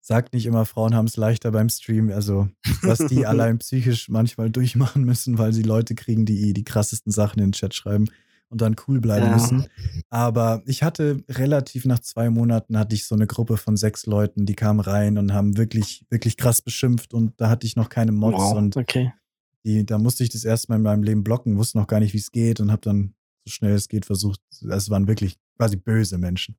sagt 0.00 0.32
nicht 0.32 0.46
immer, 0.46 0.64
Frauen 0.64 0.94
haben 0.94 1.04
es 1.04 1.18
leichter 1.18 1.50
beim 1.50 1.68
Stream. 1.68 2.10
Also, 2.10 2.48
was 2.80 2.98
die 3.08 3.26
allein 3.26 3.58
psychisch 3.58 4.08
manchmal 4.08 4.48
durchmachen 4.48 5.04
müssen, 5.04 5.36
weil 5.36 5.52
sie 5.52 5.62
Leute 5.62 5.94
kriegen, 5.94 6.24
die 6.24 6.54
die 6.54 6.64
krassesten 6.64 7.12
Sachen 7.12 7.38
in 7.40 7.48
den 7.48 7.52
Chat 7.52 7.74
schreiben 7.74 8.06
und 8.48 8.62
dann 8.62 8.76
cool 8.88 9.00
bleiben 9.00 9.26
ja. 9.26 9.34
müssen. 9.34 9.66
Aber 10.08 10.62
ich 10.64 10.82
hatte 10.82 11.22
relativ 11.28 11.84
nach 11.84 11.98
zwei 11.98 12.30
Monaten 12.30 12.78
hatte 12.78 12.94
ich 12.94 13.06
so 13.06 13.14
eine 13.14 13.26
Gruppe 13.26 13.58
von 13.58 13.76
sechs 13.76 14.06
Leuten, 14.06 14.46
die 14.46 14.54
kamen 14.54 14.80
rein 14.80 15.18
und 15.18 15.34
haben 15.34 15.58
wirklich, 15.58 16.06
wirklich 16.08 16.38
krass 16.38 16.62
beschimpft 16.62 17.12
und 17.12 17.38
da 17.38 17.50
hatte 17.50 17.66
ich 17.66 17.76
noch 17.76 17.90
keine 17.90 18.12
Mods 18.12 18.38
wow, 18.38 18.56
und 18.56 18.76
okay. 18.78 19.12
Die, 19.64 19.84
da 19.84 19.98
musste 19.98 20.24
ich 20.24 20.30
das 20.30 20.44
erste 20.44 20.70
Mal 20.70 20.76
in 20.76 20.82
meinem 20.82 21.02
Leben 21.02 21.24
blocken, 21.24 21.56
wusste 21.56 21.78
noch 21.78 21.86
gar 21.86 22.00
nicht, 22.00 22.14
wie 22.14 22.18
es 22.18 22.32
geht 22.32 22.60
und 22.60 22.70
habe 22.70 22.82
dann 22.82 23.14
so 23.44 23.52
schnell 23.52 23.74
es 23.74 23.88
geht 23.88 24.06
versucht. 24.06 24.40
Es 24.68 24.90
waren 24.90 25.08
wirklich 25.08 25.38
quasi 25.56 25.76
böse 25.76 26.18
Menschen. 26.18 26.56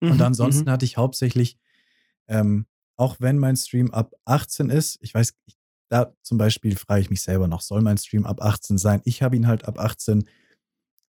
Mhm, 0.00 0.12
und 0.12 0.22
ansonsten 0.22 0.64
mhm. 0.64 0.70
hatte 0.70 0.84
ich 0.84 0.96
hauptsächlich, 0.96 1.58
ähm, 2.28 2.66
auch 2.96 3.16
wenn 3.20 3.38
mein 3.38 3.56
Stream 3.56 3.92
ab 3.92 4.14
18 4.24 4.70
ist, 4.70 4.98
ich 5.00 5.14
weiß, 5.14 5.34
ich, 5.46 5.56
da 5.88 6.12
zum 6.22 6.38
Beispiel 6.38 6.76
frage 6.76 7.00
ich 7.00 7.10
mich 7.10 7.22
selber 7.22 7.48
noch, 7.48 7.62
soll 7.62 7.80
mein 7.80 7.98
Stream 7.98 8.26
ab 8.26 8.42
18 8.42 8.78
sein? 8.78 9.00
Ich 9.04 9.22
habe 9.22 9.36
ihn 9.36 9.46
halt 9.46 9.64
ab 9.64 9.78
18 9.78 10.28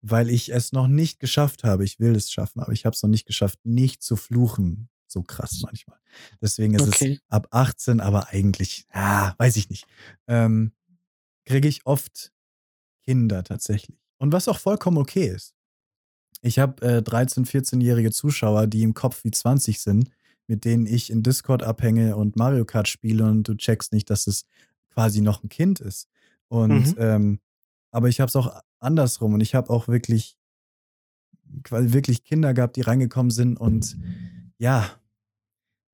weil 0.02 0.30
ich 0.30 0.54
es 0.54 0.72
noch 0.72 0.88
nicht 0.88 1.20
geschafft 1.20 1.64
habe. 1.64 1.84
Ich 1.84 2.00
will 2.00 2.16
es 2.16 2.32
schaffen, 2.32 2.62
aber 2.62 2.72
ich 2.72 2.86
habe 2.86 2.94
es 2.94 3.04
noch 3.04 3.10
nicht 3.10 3.26
geschafft, 3.26 3.60
nicht 3.64 4.02
zu 4.02 4.16
fluchen. 4.16 4.90
So 5.08 5.24
krass 5.24 5.62
manchmal. 5.64 5.98
Deswegen 6.42 6.76
ist 6.76 6.88
okay. 6.88 7.14
es 7.14 7.22
ab 7.30 7.48
18, 7.52 8.00
aber 8.00 8.30
eigentlich, 8.30 8.86
ah, 8.92 9.34
weiß 9.38 9.58
ich 9.58 9.70
nicht. 9.70 9.86
Ähm, 10.28 10.72
kriege 11.46 11.68
ich 11.68 11.86
oft 11.86 12.32
Kinder 13.06 13.44
tatsächlich. 13.44 13.98
Und 14.18 14.34
was 14.34 14.48
auch 14.48 14.60
vollkommen 14.60 14.98
okay 14.98 15.28
ist. 15.28 15.56
Ich 16.42 16.60
habe 16.60 16.82
äh, 16.86 16.98
13-, 17.00 17.46
14-jährige 17.46 18.12
Zuschauer, 18.12 18.68
die 18.68 18.84
im 18.84 18.94
Kopf 18.94 19.24
wie 19.24 19.32
20 19.32 19.80
sind, 19.80 20.10
mit 20.48 20.66
denen 20.66 20.86
ich 20.86 21.10
in 21.10 21.24
Discord 21.24 21.64
abhänge 21.64 22.16
und 22.16 22.36
Mario 22.36 22.66
Kart 22.66 22.88
spiele 22.88 23.26
und 23.26 23.44
du 23.44 23.56
checkst 23.56 23.92
nicht, 23.94 24.10
dass 24.10 24.28
es 24.28 24.46
quasi 24.90 25.22
noch 25.22 25.44
ein 25.44 25.50
Kind 25.50 25.80
ist. 25.80 26.08
Und 26.48 26.88
mhm. 26.88 26.96
ähm, 26.98 27.40
aber 27.92 28.08
ich 28.08 28.20
habe 28.20 28.30
es 28.30 28.36
auch 28.36 28.62
andersrum 28.80 29.34
und 29.34 29.42
ich 29.42 29.56
habe 29.56 29.70
auch 29.70 29.88
wirklich 29.88 30.38
wirklich 31.70 32.24
Kinder 32.24 32.54
gehabt, 32.54 32.76
die 32.76 32.82
reingekommen 32.82 33.32
sind 33.32 33.58
und 33.58 33.98
ja, 34.58 34.88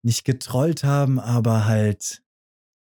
nicht 0.01 0.26
getrollt 0.26 0.84
haben, 0.84 1.19
aber 1.19 1.65
halt 1.65 2.23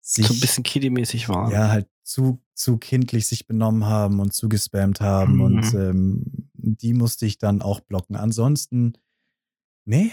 sich 0.09 0.27
so 0.27 0.33
ein 0.33 0.39
bisschen 0.39 0.63
kiddie-mäßig 0.63 1.29
waren. 1.29 1.51
Ja, 1.51 1.69
halt 1.69 1.87
zu, 2.03 2.41
zu 2.55 2.77
kindlich 2.77 3.27
sich 3.27 3.45
benommen 3.45 3.85
haben 3.85 4.19
und 4.19 4.33
zu 4.33 4.49
gespammt 4.49 5.01
haben 5.01 5.35
mhm. 5.35 5.41
und 5.41 5.73
ähm, 5.75 6.23
die 6.53 6.93
musste 6.93 7.27
ich 7.27 7.37
dann 7.37 7.61
auch 7.61 7.79
blocken. 7.79 8.15
Ansonsten, 8.15 8.93
nee. 9.85 10.11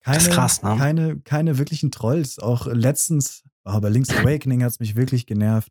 Keine, 0.00 0.28
krass, 0.30 0.62
ne? 0.62 0.76
keine, 0.78 1.20
keine 1.20 1.58
wirklichen 1.58 1.90
Trolls. 1.90 2.38
Auch 2.38 2.66
letztens, 2.66 3.44
oh, 3.64 3.78
bei 3.80 3.90
Link's 3.90 4.10
Awakening 4.10 4.62
hat 4.62 4.70
es 4.70 4.80
mich 4.80 4.96
wirklich 4.96 5.26
genervt. 5.26 5.70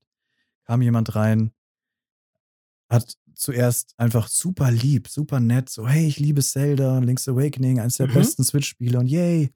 Kam 0.66 0.84
jemand 0.84 1.16
rein, 1.16 1.52
hat 2.90 3.18
zuerst 3.34 3.96
einfach 3.98 4.28
super 4.28 4.70
lieb, 4.70 5.08
super 5.08 5.40
nett, 5.40 5.70
so, 5.70 5.88
hey, 5.88 6.06
ich 6.06 6.20
liebe 6.20 6.44
Zelda, 6.44 7.00
Link's 7.00 7.28
Awakening, 7.28 7.80
eines 7.80 7.98
der 7.98 8.08
mhm. 8.08 8.14
besten 8.14 8.44
Switch-Spiele 8.44 9.00
und 9.00 9.08
yay. 9.08 9.52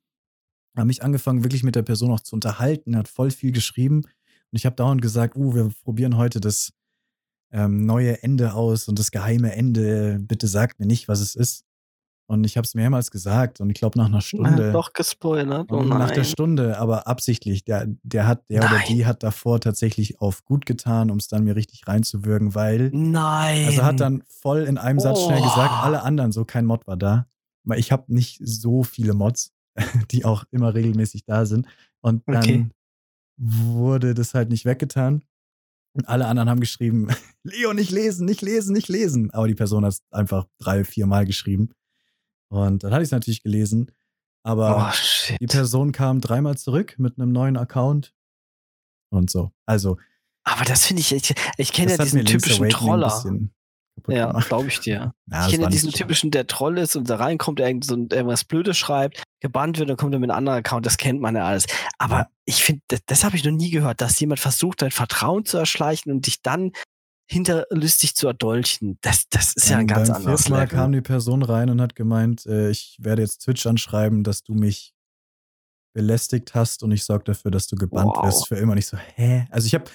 Habe 0.75 0.87
mich 0.87 1.03
angefangen, 1.03 1.43
wirklich 1.43 1.63
mit 1.63 1.75
der 1.75 1.83
Person 1.83 2.11
auch 2.11 2.21
zu 2.21 2.35
unterhalten, 2.35 2.95
hat 2.95 3.07
voll 3.07 3.31
viel 3.31 3.51
geschrieben. 3.51 3.97
Und 3.97 4.57
ich 4.57 4.65
habe 4.65 4.75
dauernd 4.75 5.01
gesagt, 5.01 5.35
uh, 5.35 5.53
wir 5.53 5.71
probieren 5.83 6.17
heute 6.17 6.39
das 6.39 6.73
ähm, 7.51 7.85
neue 7.85 8.23
Ende 8.23 8.53
aus 8.53 8.87
und 8.87 8.97
das 8.97 9.11
geheime 9.11 9.53
Ende. 9.53 10.19
Bitte 10.19 10.47
sagt 10.47 10.79
mir 10.79 10.85
nicht, 10.85 11.07
was 11.07 11.19
es 11.19 11.35
ist. 11.35 11.65
Und 12.31 12.45
ich 12.45 12.55
habe 12.55 12.63
es 12.63 12.75
mehrmals 12.75 13.11
gesagt 13.11 13.59
und 13.59 13.69
ich 13.71 13.75
glaube 13.75 13.99
nach 13.99 14.05
einer 14.05 14.21
Stunde. 14.21 14.67
Ja, 14.67 14.71
doch 14.71 14.93
gespoilert. 14.93 15.69
Oh 15.69 15.83
nach 15.83 16.11
der 16.11 16.23
Stunde, 16.23 16.79
aber 16.79 17.05
absichtlich. 17.05 17.65
Der, 17.65 17.87
der 18.03 18.25
hat, 18.25 18.49
der 18.49 18.61
nein. 18.61 18.71
oder 18.71 18.81
die 18.87 19.05
hat 19.05 19.21
davor 19.21 19.59
tatsächlich 19.59 20.21
auf 20.21 20.45
gut 20.45 20.65
getan, 20.65 21.11
um 21.11 21.17
es 21.17 21.27
dann 21.27 21.43
mir 21.43 21.57
richtig 21.57 21.85
reinzuwirken, 21.89 22.55
weil. 22.55 22.89
Nein. 22.93 23.65
Also 23.65 23.83
hat 23.83 23.99
dann 23.99 24.23
voll 24.29 24.61
in 24.61 24.77
einem 24.77 25.01
Satz 25.01 25.19
oh. 25.19 25.25
schnell 25.25 25.41
gesagt, 25.41 25.73
alle 25.83 26.03
anderen, 26.03 26.31
so 26.31 26.45
kein 26.45 26.65
Mod 26.65 26.87
war 26.87 26.95
da. 26.95 27.27
Weil 27.65 27.79
ich 27.79 27.91
habe 27.91 28.05
nicht 28.07 28.39
so 28.41 28.83
viele 28.83 29.13
Mods, 29.13 29.51
die 30.11 30.25
auch 30.25 30.43
immer 30.51 30.73
regelmäßig 30.73 31.25
da 31.25 31.45
sind. 31.45 31.67
Und 32.01 32.23
dann 32.27 32.37
okay. 32.37 32.69
wurde 33.37 34.13
das 34.13 34.33
halt 34.33 34.49
nicht 34.49 34.65
weggetan. 34.65 35.23
Und 35.93 36.07
alle 36.07 36.27
anderen 36.27 36.49
haben 36.49 36.61
geschrieben, 36.61 37.07
Leo, 37.43 37.73
nicht 37.73 37.91
lesen, 37.91 38.25
nicht 38.25 38.41
lesen, 38.41 38.73
nicht 38.73 38.87
lesen. 38.87 39.31
Aber 39.31 39.47
die 39.47 39.55
Person 39.55 39.85
hat 39.85 39.93
es 39.93 40.03
einfach 40.11 40.47
drei, 40.57 40.83
vier 40.83 41.05
Mal 41.05 41.25
geschrieben. 41.25 41.71
Und 42.49 42.83
dann 42.83 42.91
hatte 42.91 43.03
ich 43.03 43.07
es 43.07 43.11
natürlich 43.11 43.43
gelesen. 43.43 43.91
Aber 44.43 44.91
oh, 44.91 45.35
die 45.39 45.47
Person 45.47 45.91
kam 45.91 46.19
dreimal 46.19 46.57
zurück 46.57 46.95
mit 46.97 47.17
einem 47.17 47.31
neuen 47.31 47.57
Account 47.57 48.13
und 49.11 49.29
so. 49.29 49.51
Also. 49.65 49.97
Aber 50.43 50.65
das 50.65 50.85
finde 50.85 51.01
ich, 51.01 51.13
ich, 51.13 51.35
ich 51.57 51.71
kenne 51.71 51.91
ja 51.91 51.97
diesen 51.97 52.25
typischen 52.25 52.69
Troller. 52.69 53.23
Ja, 54.07 54.31
glaube 54.39 54.67
ich 54.67 54.79
dir. 54.79 55.13
Ja, 55.31 55.45
ich 55.45 55.51
kenne 55.51 55.63
ja 55.63 55.69
diesen 55.69 55.91
typischen, 55.91 56.31
der 56.31 56.47
Troll 56.47 56.77
ist 56.77 56.95
und 56.95 57.09
da 57.09 57.17
reinkommt, 57.17 57.59
irgend 57.59 57.85
so 57.85 57.95
irgendwas 57.95 58.43
Blödes 58.43 58.77
schreibt, 58.77 59.23
gebannt 59.41 59.79
wird, 59.79 59.89
dann 59.89 59.97
kommt 59.97 60.13
er 60.13 60.19
mit 60.19 60.29
einem 60.29 60.37
anderen 60.37 60.59
Account, 60.59 60.85
das 60.85 60.97
kennt 60.97 61.19
man 61.19 61.35
ja 61.35 61.45
alles. 61.45 61.65
Aber 61.97 62.29
ich 62.45 62.63
finde, 62.63 62.81
das, 62.87 62.99
das 63.05 63.23
habe 63.23 63.35
ich 63.35 63.43
noch 63.43 63.51
nie 63.51 63.71
gehört, 63.71 63.99
dass 63.99 64.19
jemand 64.19 64.39
versucht, 64.39 64.81
dein 64.81 64.91
Vertrauen 64.91 65.45
zu 65.45 65.57
erschleichen 65.57 66.11
und 66.11 66.27
dich 66.27 66.41
dann 66.41 66.71
hinterlistig 67.29 68.15
zu 68.15 68.27
erdolchen. 68.27 68.97
Das, 69.01 69.27
das 69.29 69.53
ist 69.53 69.69
ja 69.69 69.77
ein 69.77 69.87
ganz 69.87 70.09
beim 70.09 70.17
anderes 70.17 70.49
Mal 70.49 70.67
kam 70.67 70.91
die 70.91 71.01
Person 71.01 71.43
rein 71.43 71.69
und 71.69 71.81
hat 71.81 71.95
gemeint, 71.95 72.45
äh, 72.45 72.69
ich 72.69 72.97
werde 72.99 73.21
jetzt 73.21 73.39
Twitch 73.39 73.65
anschreiben, 73.65 74.23
dass 74.23 74.43
du 74.43 74.53
mich 74.53 74.93
belästigt 75.93 76.55
hast 76.55 76.83
und 76.83 76.91
ich 76.91 77.03
sorge 77.03 77.25
dafür, 77.25 77.51
dass 77.51 77.67
du 77.67 77.75
gebannt 77.75 78.11
wow. 78.15 78.25
wirst 78.25 78.47
für 78.47 78.55
immer. 78.55 78.73
Und 78.73 78.77
ich 78.77 78.87
so, 78.87 78.97
hä? 78.97 79.47
Also 79.49 79.65
ich 79.65 79.73
habe, 79.73 79.85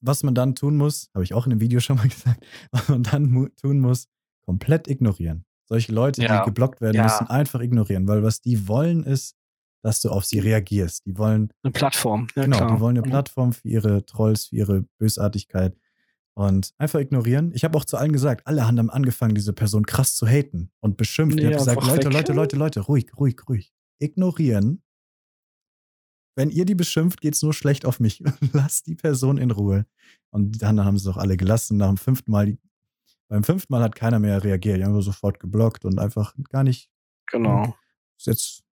was 0.00 0.22
man 0.22 0.34
dann 0.34 0.54
tun 0.54 0.76
muss, 0.76 1.08
habe 1.14 1.24
ich 1.24 1.34
auch 1.34 1.46
in 1.46 1.50
dem 1.50 1.60
Video 1.60 1.80
schon 1.80 1.96
mal 1.96 2.08
gesagt, 2.08 2.44
was 2.70 2.88
man 2.88 3.02
dann 3.02 3.50
tun 3.60 3.80
muss, 3.80 4.08
komplett 4.44 4.88
ignorieren. 4.88 5.44
Solche 5.72 5.92
Leute, 5.92 6.20
ja. 6.20 6.40
die 6.40 6.44
geblockt 6.44 6.82
werden, 6.82 6.96
ja. 6.96 7.04
müssen 7.04 7.28
einfach 7.28 7.60
ignorieren, 7.60 8.06
weil 8.06 8.22
was 8.22 8.42
die 8.42 8.68
wollen 8.68 9.04
ist, 9.04 9.38
dass 9.82 10.02
du 10.02 10.10
auf 10.10 10.26
sie 10.26 10.38
reagierst. 10.38 11.06
Die 11.06 11.16
wollen 11.16 11.50
eine 11.62 11.72
Plattform. 11.72 12.26
Ja, 12.36 12.44
genau, 12.44 12.58
klar. 12.58 12.74
die 12.74 12.80
wollen 12.80 12.98
eine 12.98 13.06
mhm. 13.06 13.10
Plattform 13.10 13.54
für 13.54 13.66
ihre 13.66 14.04
Trolls, 14.04 14.48
für 14.48 14.56
ihre 14.56 14.84
Bösartigkeit. 14.98 15.74
Und 16.34 16.74
einfach 16.76 17.00
ignorieren. 17.00 17.52
Ich 17.54 17.64
habe 17.64 17.78
auch 17.78 17.86
zu 17.86 17.96
allen 17.96 18.12
gesagt, 18.12 18.46
alle 18.46 18.66
haben 18.66 18.90
angefangen, 18.90 19.34
diese 19.34 19.54
Person 19.54 19.86
krass 19.86 20.14
zu 20.14 20.26
haten 20.26 20.70
und 20.80 20.98
beschimpft. 20.98 21.38
Ich 21.38 21.46
habe 21.46 21.56
gesagt, 21.56 21.86
Leute, 21.86 22.08
weg. 22.08 22.12
Leute, 22.12 22.32
Leute, 22.34 22.56
Leute, 22.56 22.80
ruhig, 22.80 23.06
ruhig, 23.18 23.40
ruhig. 23.48 23.72
Ignorieren. 23.98 24.82
Wenn 26.36 26.50
ihr 26.50 26.66
die 26.66 26.74
beschimpft, 26.74 27.22
geht 27.22 27.32
es 27.32 27.42
nur 27.42 27.54
schlecht 27.54 27.86
auf 27.86 27.98
mich. 27.98 28.22
Lasst 28.52 28.88
die 28.88 28.94
Person 28.94 29.38
in 29.38 29.50
Ruhe. 29.50 29.86
Und 30.30 30.60
dann 30.60 30.84
haben 30.84 30.98
sie 30.98 31.08
es 31.08 31.14
auch 31.14 31.18
alle 31.18 31.38
gelassen. 31.38 31.78
Nach 31.78 31.88
dem 31.88 31.96
fünften 31.96 32.30
Mal, 32.30 32.58
beim 33.32 33.44
fünften 33.44 33.72
Mal 33.72 33.82
hat 33.82 33.94
keiner 33.94 34.18
mehr 34.18 34.44
reagiert. 34.44 34.78
Die 34.78 34.84
haben 34.84 35.00
sofort 35.00 35.40
geblockt 35.40 35.86
und 35.86 35.98
einfach 35.98 36.34
gar 36.50 36.64
nicht. 36.64 36.90
Genau. 37.30 37.74
Ist 38.18 38.26
jetzt, 38.26 38.62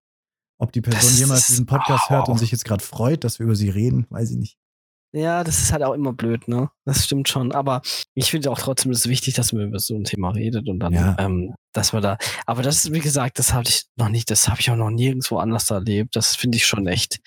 ob 0.58 0.70
die 0.70 0.82
Person 0.82 1.00
das 1.00 1.18
jemals 1.18 1.46
diesen 1.46 1.64
Podcast 1.64 2.10
hört 2.10 2.28
und 2.28 2.36
sich 2.36 2.52
jetzt 2.52 2.66
gerade 2.66 2.84
freut, 2.84 3.24
dass 3.24 3.38
wir 3.38 3.44
über 3.44 3.54
sie 3.54 3.70
reden, 3.70 4.06
weiß 4.10 4.32
ich 4.32 4.36
nicht. 4.36 4.58
Ja, 5.12 5.44
das 5.44 5.60
ist 5.60 5.72
halt 5.72 5.82
auch 5.82 5.94
immer 5.94 6.12
blöd, 6.12 6.46
ne? 6.46 6.70
Das 6.84 7.06
stimmt 7.06 7.30
schon. 7.30 7.52
Aber 7.52 7.80
ich 8.14 8.30
finde 8.30 8.50
auch 8.50 8.58
trotzdem, 8.58 8.92
es 8.92 9.06
ist 9.06 9.08
wichtig, 9.08 9.32
dass 9.32 9.54
man 9.54 9.62
über 9.62 9.78
so 9.78 9.96
ein 9.96 10.04
Thema 10.04 10.28
redet 10.28 10.68
und 10.68 10.78
dann, 10.78 10.92
ja. 10.92 11.16
ähm, 11.18 11.54
dass 11.72 11.94
wir 11.94 12.02
da. 12.02 12.18
Aber 12.44 12.62
das 12.62 12.84
ist, 12.84 12.92
wie 12.92 13.00
gesagt, 13.00 13.38
das 13.38 13.54
habe 13.54 13.66
ich 13.66 13.86
noch 13.96 14.10
nicht, 14.10 14.30
das 14.30 14.46
habe 14.46 14.60
ich 14.60 14.70
auch 14.70 14.76
noch 14.76 14.90
nirgendwo 14.90 15.38
anders 15.38 15.70
erlebt. 15.70 16.16
Das 16.16 16.36
finde 16.36 16.56
ich 16.58 16.66
schon 16.66 16.86
echt, 16.86 17.20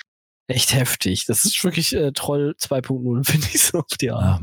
echt 0.48 0.74
heftig. 0.74 1.26
Das 1.26 1.46
ist 1.46 1.64
wirklich 1.64 1.94
äh, 1.96 2.12
Troll 2.12 2.56
2.0, 2.60 3.26
finde 3.30 3.48
ich 3.54 3.62
so 3.62 3.80
auf 3.80 3.98
die 4.00 4.12
Art. 4.12 4.42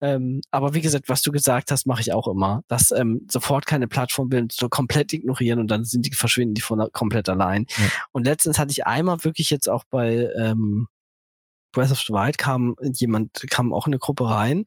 Ähm, 0.00 0.40
aber 0.50 0.74
wie 0.74 0.80
gesagt, 0.80 1.08
was 1.08 1.22
du 1.22 1.32
gesagt 1.32 1.70
hast, 1.70 1.86
mache 1.86 2.00
ich 2.00 2.12
auch 2.12 2.28
immer. 2.28 2.62
Dass 2.68 2.90
ähm, 2.90 3.26
sofort 3.30 3.66
keine 3.66 3.88
Plattform 3.88 4.30
will, 4.32 4.46
so 4.50 4.68
komplett 4.68 5.12
ignorieren 5.12 5.60
und 5.60 5.68
dann 5.68 5.84
sind 5.84 6.06
die 6.06 6.14
verschwinden 6.14 6.54
die 6.54 6.62
von 6.62 6.88
komplett 6.92 7.28
allein. 7.28 7.66
Ja. 7.76 7.88
Und 8.12 8.24
letztens 8.24 8.58
hatte 8.58 8.72
ich 8.72 8.86
einmal 8.86 9.22
wirklich 9.24 9.50
jetzt 9.50 9.68
auch 9.68 9.84
bei 9.90 10.28
ähm, 10.36 10.88
Breath 11.72 11.90
of 11.90 12.00
the 12.00 12.12
Wild 12.12 12.38
kam 12.38 12.76
jemand, 12.80 13.44
kam 13.50 13.72
auch 13.72 13.86
in 13.86 13.92
eine 13.92 13.98
Gruppe 13.98 14.30
rein 14.30 14.64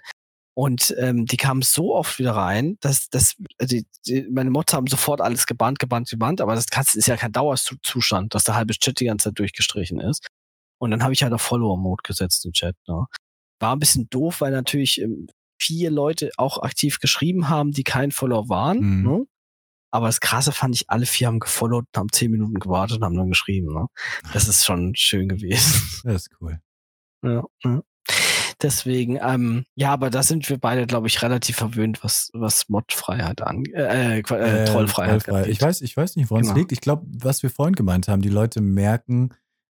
und 0.57 0.93
ähm, 0.97 1.25
die 1.25 1.37
kamen 1.37 1.61
so 1.61 1.95
oft 1.95 2.19
wieder 2.19 2.31
rein, 2.31 2.77
dass, 2.81 3.09
dass 3.09 3.35
die, 3.61 3.85
die, 4.05 4.27
meine 4.29 4.49
Mods 4.49 4.73
haben 4.73 4.87
sofort 4.87 5.21
alles 5.21 5.45
gebannt, 5.45 5.79
gebannt, 5.79 6.09
gebannt, 6.09 6.41
aber 6.41 6.55
das 6.55 6.65
ist 6.95 7.07
ja 7.07 7.15
kein 7.15 7.31
Dauerzustand, 7.31 8.33
dass 8.33 8.43
der 8.43 8.55
halbe 8.55 8.73
Chat 8.73 8.99
die 8.99 9.05
ganze 9.05 9.29
Zeit 9.29 9.39
durchgestrichen 9.39 9.99
ist. 9.99 10.25
Und 10.79 10.91
dann 10.91 11.03
habe 11.03 11.13
ich 11.13 11.23
halt 11.23 11.33
auf 11.33 11.41
Follower-Mode 11.41 12.01
gesetzt 12.03 12.45
im 12.45 12.53
Chat. 12.53 12.75
Ne? 12.87 13.05
War 13.59 13.75
ein 13.75 13.79
bisschen 13.79 14.09
doof, 14.09 14.41
weil 14.41 14.51
natürlich 14.51 15.01
ähm, 15.01 15.27
vier 15.59 15.91
Leute 15.91 16.31
auch 16.37 16.61
aktiv 16.61 16.99
geschrieben 16.99 17.49
haben, 17.49 17.71
die 17.71 17.83
kein 17.83 18.11
Follower 18.11 18.49
waren. 18.49 18.79
Mhm. 18.79 19.03
Ne? 19.03 19.25
Aber 19.91 20.07
das 20.07 20.19
Krasse 20.19 20.51
fand 20.51 20.75
ich, 20.75 20.89
alle 20.89 21.05
vier 21.05 21.27
haben 21.27 21.39
gefollowt, 21.39 21.85
haben 21.95 22.11
zehn 22.11 22.31
Minuten 22.31 22.59
gewartet 22.59 22.97
und 22.97 23.05
haben 23.05 23.15
dann 23.15 23.29
geschrieben. 23.29 23.73
Ne? 23.73 23.87
Das 24.33 24.47
ist 24.47 24.65
schon 24.65 24.95
schön 24.95 25.27
gewesen. 25.27 25.83
Das 26.03 26.27
ist 26.27 26.29
cool. 26.39 26.59
Ja, 27.23 27.43
ja. 27.63 27.81
Deswegen, 28.61 29.19
ähm, 29.21 29.65
ja, 29.75 29.91
aber 29.91 30.09
da 30.09 30.23
sind 30.23 30.49
wir 30.49 30.57
beide, 30.57 30.87
glaube 30.87 31.07
ich, 31.07 31.21
relativ 31.21 31.57
verwöhnt, 31.57 32.03
was, 32.03 32.31
was 32.33 32.69
Mod-Freiheit 32.69 33.41
angeht, 33.41 33.73
äh, 33.75 34.15
äh, 34.15 34.19
äh, 34.19 34.23
Trollfreiheit 34.65 35.23
Trollfrei. 35.23 35.49
Ich 35.49 35.61
weiß, 35.61 35.81
ich 35.81 35.95
weiß 35.95 36.15
nicht, 36.15 36.31
woran 36.31 36.41
es 36.41 36.47
genau. 36.47 36.59
liegt. 36.59 36.71
Ich 36.71 36.81
glaube, 36.81 37.05
was 37.07 37.43
wir 37.43 37.51
vorhin 37.51 37.75
gemeint 37.75 38.07
haben, 38.07 38.21
die 38.21 38.29
Leute 38.29 38.61
merken, 38.61 39.29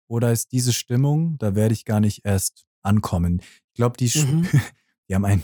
Oder 0.08 0.32
ist 0.32 0.52
diese 0.52 0.72
Stimmung, 0.72 1.36
da 1.38 1.54
werde 1.54 1.74
ich 1.74 1.84
gar 1.84 2.00
nicht 2.00 2.24
erst 2.24 2.66
ankommen. 2.82 3.40
Ich 3.72 3.74
glaube, 3.74 3.96
die, 3.96 4.06
Mhm. 4.18 4.42
die 5.08 5.14
haben 5.14 5.24
ein, 5.24 5.40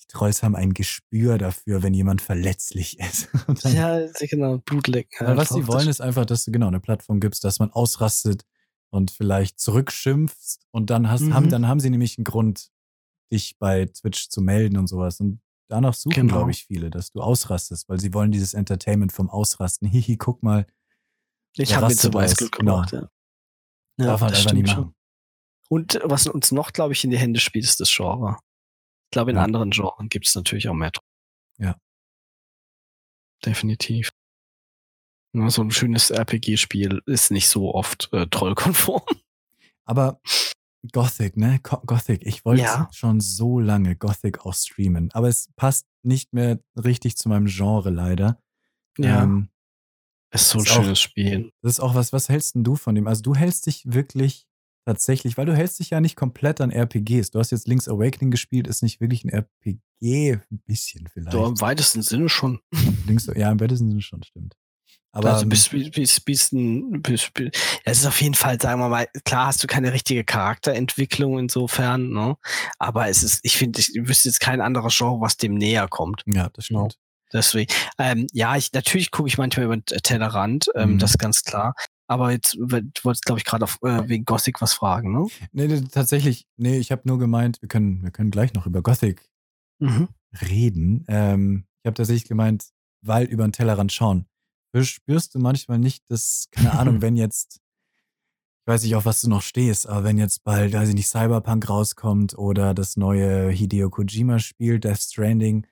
die 0.00 0.06
Trolls 0.08 0.42
haben 0.42 0.54
ein 0.54 0.72
Gespür 0.74 1.38
dafür, 1.38 1.82
wenn 1.82 1.94
jemand 1.94 2.22
verletzlich 2.22 2.98
ist. 3.00 3.28
Dann, 3.62 3.74
Ja, 3.74 4.06
genau, 4.20 4.58
Blutlecken. 4.58 5.26
weil 5.26 5.36
was 5.36 5.48
sie 5.48 5.66
wollen, 5.66 5.88
ist 5.88 6.00
einfach, 6.00 6.26
dass 6.26 6.44
du 6.44 6.52
genau 6.52 6.68
eine 6.68 6.80
Plattform 6.80 7.20
gibst, 7.20 7.42
dass 7.44 7.58
man 7.58 7.70
ausrastet 7.72 8.42
und 8.90 9.10
vielleicht 9.10 9.58
zurückschimpfst 9.58 10.60
und 10.70 10.90
dann 10.90 11.10
hast, 11.10 11.28
haben, 11.32 11.46
Mhm. 11.46 11.50
dann 11.50 11.66
haben 11.68 11.80
sie 11.80 11.90
nämlich 11.90 12.16
einen 12.18 12.24
Grund, 12.24 12.70
dich 13.32 13.56
bei 13.58 13.86
Twitch 13.86 14.28
zu 14.28 14.40
melden 14.40 14.76
und 14.76 14.86
sowas. 14.86 15.18
Und 15.20 15.40
danach 15.68 15.94
suchen, 15.94 16.14
Genau. 16.14 16.34
glaube 16.34 16.50
ich, 16.52 16.64
viele, 16.66 16.90
dass 16.90 17.10
du 17.10 17.20
ausrastest, 17.20 17.88
weil 17.88 17.98
sie 17.98 18.14
wollen 18.14 18.30
dieses 18.30 18.54
Entertainment 18.54 19.10
vom 19.12 19.28
Ausrasten. 19.28 19.88
Hihi, 19.88 20.16
guck 20.18 20.42
mal, 20.44 20.66
Ich 21.56 21.74
habe 21.74 21.86
mir 21.88 21.96
zum 21.96 22.12
genau. 22.12 22.48
gemacht, 22.50 22.92
ja. 22.92 23.08
Ja, 23.98 24.06
darf 24.06 24.20
man 24.20 24.30
das 24.30 24.40
einfach 24.40 24.52
nicht 24.52 24.68
stimmt 24.68 24.68
schon. 24.70 24.84
machen. 24.84 24.94
Und 25.68 26.00
was 26.04 26.26
uns 26.26 26.52
noch, 26.52 26.72
glaube 26.72 26.92
ich, 26.92 27.04
in 27.04 27.10
die 27.10 27.18
Hände 27.18 27.40
spielt, 27.40 27.64
ist 27.64 27.80
das 27.80 27.94
Genre. 27.94 28.38
Ich 29.06 29.10
glaube, 29.12 29.30
in 29.30 29.36
Ja. 29.36 29.42
anderen 29.44 29.70
Genren 29.70 30.08
gibt 30.08 30.26
es 30.26 30.34
natürlich 30.34 30.68
auch 30.68 30.74
mehr. 30.74 30.90
Ja. 31.58 31.76
Definitiv. 33.44 34.10
Ja, 35.34 35.50
so 35.50 35.62
ein 35.62 35.70
schönes 35.70 36.10
RPG-Spiel 36.10 37.02
ist 37.06 37.30
nicht 37.30 37.48
so 37.48 37.74
oft 37.74 38.08
äh, 38.12 38.26
trollkonform. 38.26 39.02
Aber 39.84 40.20
Gothic, 40.92 41.36
ne? 41.36 41.60
Go- 41.62 41.82
Gothic, 41.86 42.24
ich 42.24 42.44
wollte 42.44 42.62
Ja. 42.62 42.88
schon 42.92 43.20
so 43.20 43.58
lange 43.58 43.96
Gothic 43.96 44.44
auch 44.46 44.54
streamen, 44.54 45.10
aber 45.12 45.28
es 45.28 45.48
passt 45.56 45.86
nicht 46.02 46.32
mehr 46.34 46.60
richtig 46.76 47.16
zu 47.16 47.28
meinem 47.30 47.46
Genre 47.46 47.90
leider. 47.90 48.38
Ähm, 48.98 49.48
ist 50.42 50.48
so 50.50 50.58
ein 50.58 50.64
ist 50.64 50.70
auch- 50.72 50.82
schönes 50.82 51.00
Spiel. 51.00 51.50
das 51.62 51.72
ist 51.72 51.80
auch 51.80 51.94
was, 51.94 52.12
was 52.12 52.28
hältst 52.28 52.54
denn 52.54 52.64
du 52.64 52.76
von 52.76 52.94
dem? 52.94 53.06
Also 53.06 53.22
du 53.22 53.34
hältst 53.34 53.66
dich 53.66 53.82
wirklich 53.86 54.46
tatsächlich, 54.86 55.38
weil 55.38 55.46
du 55.46 55.54
hältst 55.56 55.78
dich 55.78 55.90
ja 55.90 56.00
nicht 56.00 56.14
komplett 56.16 56.60
an 56.60 56.70
RPGs. 56.70 57.30
Du 57.30 57.38
hast 57.38 57.50
jetzt 57.52 57.66
Link's 57.68 57.88
Awakening 57.88 58.30
gespielt, 58.30 58.66
ist 58.66 58.82
nicht 58.82 59.00
wirklich 59.00 59.24
ein 59.24 59.30
RPG, 59.30 60.32
ein 60.50 60.62
bisschen 60.66 61.08
vielleicht. 61.12 61.32
So 61.32 61.46
im 61.46 61.60
weitesten 61.60 62.02
Sinne 62.02 62.28
schon. 62.28 62.60
Link's, 63.06 63.26
ja, 63.34 63.50
im 63.50 63.60
weitesten 63.60 63.88
Sinne 63.88 64.02
schon, 64.02 64.22
stimmt. 64.22 64.54
Aber 65.12 65.32
also 65.34 65.44
ähm, 65.44 65.48
bis, 65.50 65.68
bis, 65.68 65.90
bis, 65.92 66.20
bis, 66.20 66.52
ein- 66.52 67.00
bis, 67.00 67.30
bis, 67.32 67.50
es 67.84 67.98
ist 68.00 68.06
auf 68.06 68.20
jeden 68.20 68.34
Fall, 68.34 68.60
sagen 68.60 68.80
wir 68.80 68.88
mal, 68.88 69.06
klar 69.24 69.46
hast 69.46 69.62
du 69.62 69.68
keine 69.68 69.92
richtige 69.92 70.24
Charakterentwicklung 70.24 71.38
insofern, 71.38 72.10
ne? 72.10 72.36
Aber 72.80 73.08
es 73.08 73.22
ist, 73.22 73.38
ich 73.44 73.56
finde, 73.56 73.78
ich 73.78 73.92
wüsste 73.94 74.28
jetzt 74.28 74.40
kein 74.40 74.60
anderes 74.60 74.96
Genre, 74.98 75.20
was 75.20 75.36
dem 75.36 75.54
näher 75.54 75.86
kommt. 75.88 76.22
ja, 76.26 76.48
das 76.50 76.66
Genau. 76.68 76.90
stimmt. 76.90 77.00
Deswegen, 77.34 77.72
ähm, 77.98 78.26
ja, 78.32 78.56
ich, 78.56 78.72
natürlich 78.72 79.10
gucke 79.10 79.28
ich 79.28 79.36
manchmal 79.36 79.66
über 79.66 79.76
den 79.76 79.84
Tellerrand, 79.84 80.70
ähm, 80.74 80.92
Mhm. 80.94 80.98
das 80.98 81.10
ist 81.10 81.18
ganz 81.18 81.42
klar. 81.42 81.74
Aber 82.06 82.30
jetzt, 82.32 82.54
du 82.54 82.70
wolltest, 82.70 83.24
glaube 83.24 83.38
ich, 83.40 83.44
gerade 83.44 83.64
äh, 83.82 84.08
wegen 84.08 84.24
Gothic 84.24 84.60
was 84.62 84.72
fragen, 84.74 85.12
ne? 85.12 85.26
Nee, 85.52 85.66
nee, 85.66 85.80
tatsächlich, 85.90 86.46
nee, 86.56 86.78
ich 86.78 86.92
habe 86.92 87.02
nur 87.06 87.18
gemeint, 87.18 87.60
wir 87.62 87.68
können, 87.68 88.02
wir 88.02 88.10
können 88.10 88.30
gleich 88.30 88.54
noch 88.54 88.66
über 88.66 88.82
Gothic 88.82 89.28
Mhm. 89.80 90.08
reden. 90.48 91.04
Ähm, 91.08 91.64
ich 91.82 91.86
habe 91.88 91.96
tatsächlich 91.96 92.28
gemeint, 92.28 92.66
weil 93.02 93.26
über 93.26 93.46
den 93.46 93.52
Tellerrand 93.52 93.92
schauen. 93.92 94.26
Spürst 94.80 95.34
du 95.34 95.38
manchmal 95.38 95.78
nicht, 95.78 96.04
dass, 96.08 96.48
keine 96.50 96.72
Ahnung, 96.78 97.00
wenn 97.02 97.16
jetzt, 97.16 97.60
ich 98.66 98.66
weiß 98.72 98.82
nicht, 98.82 98.94
auf 98.96 99.04
was 99.04 99.20
du 99.20 99.28
noch 99.28 99.42
stehst, 99.42 99.88
aber 99.88 100.04
wenn 100.04 100.18
jetzt 100.18 100.42
bald, 100.44 100.72
weiß 100.72 100.88
ich 100.88 100.94
nicht, 100.94 101.08
Cyberpunk 101.08 101.68
rauskommt 101.68 102.36
oder 102.38 102.74
das 102.74 102.96
neue 102.96 103.50
Hideo 103.50 103.90
Kojima-Spiel, 103.90 104.78
Death 104.80 105.00
Stranding, 105.00 105.66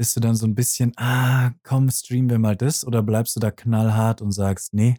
bist 0.00 0.16
du 0.16 0.20
dann 0.20 0.34
so 0.34 0.46
ein 0.46 0.54
bisschen, 0.54 0.94
ah, 0.96 1.50
komm, 1.62 1.90
streamen 1.90 2.30
wir 2.30 2.38
mal 2.38 2.56
das 2.56 2.86
oder 2.86 3.02
bleibst 3.02 3.36
du 3.36 3.40
da 3.40 3.50
knallhart 3.50 4.22
und 4.22 4.32
sagst, 4.32 4.72
nee, 4.72 4.96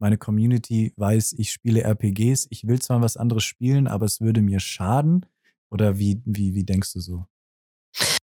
meine 0.00 0.18
Community 0.18 0.92
weiß, 0.96 1.34
ich 1.38 1.52
spiele 1.52 1.84
RPGs, 1.84 2.48
ich 2.50 2.66
will 2.66 2.82
zwar 2.82 3.00
was 3.00 3.16
anderes 3.16 3.44
spielen, 3.44 3.86
aber 3.86 4.06
es 4.06 4.20
würde 4.20 4.42
mir 4.42 4.58
schaden? 4.58 5.24
Oder 5.70 6.00
wie, 6.00 6.20
wie, 6.24 6.56
wie 6.56 6.64
denkst 6.64 6.92
du 6.94 6.98
so? 6.98 7.26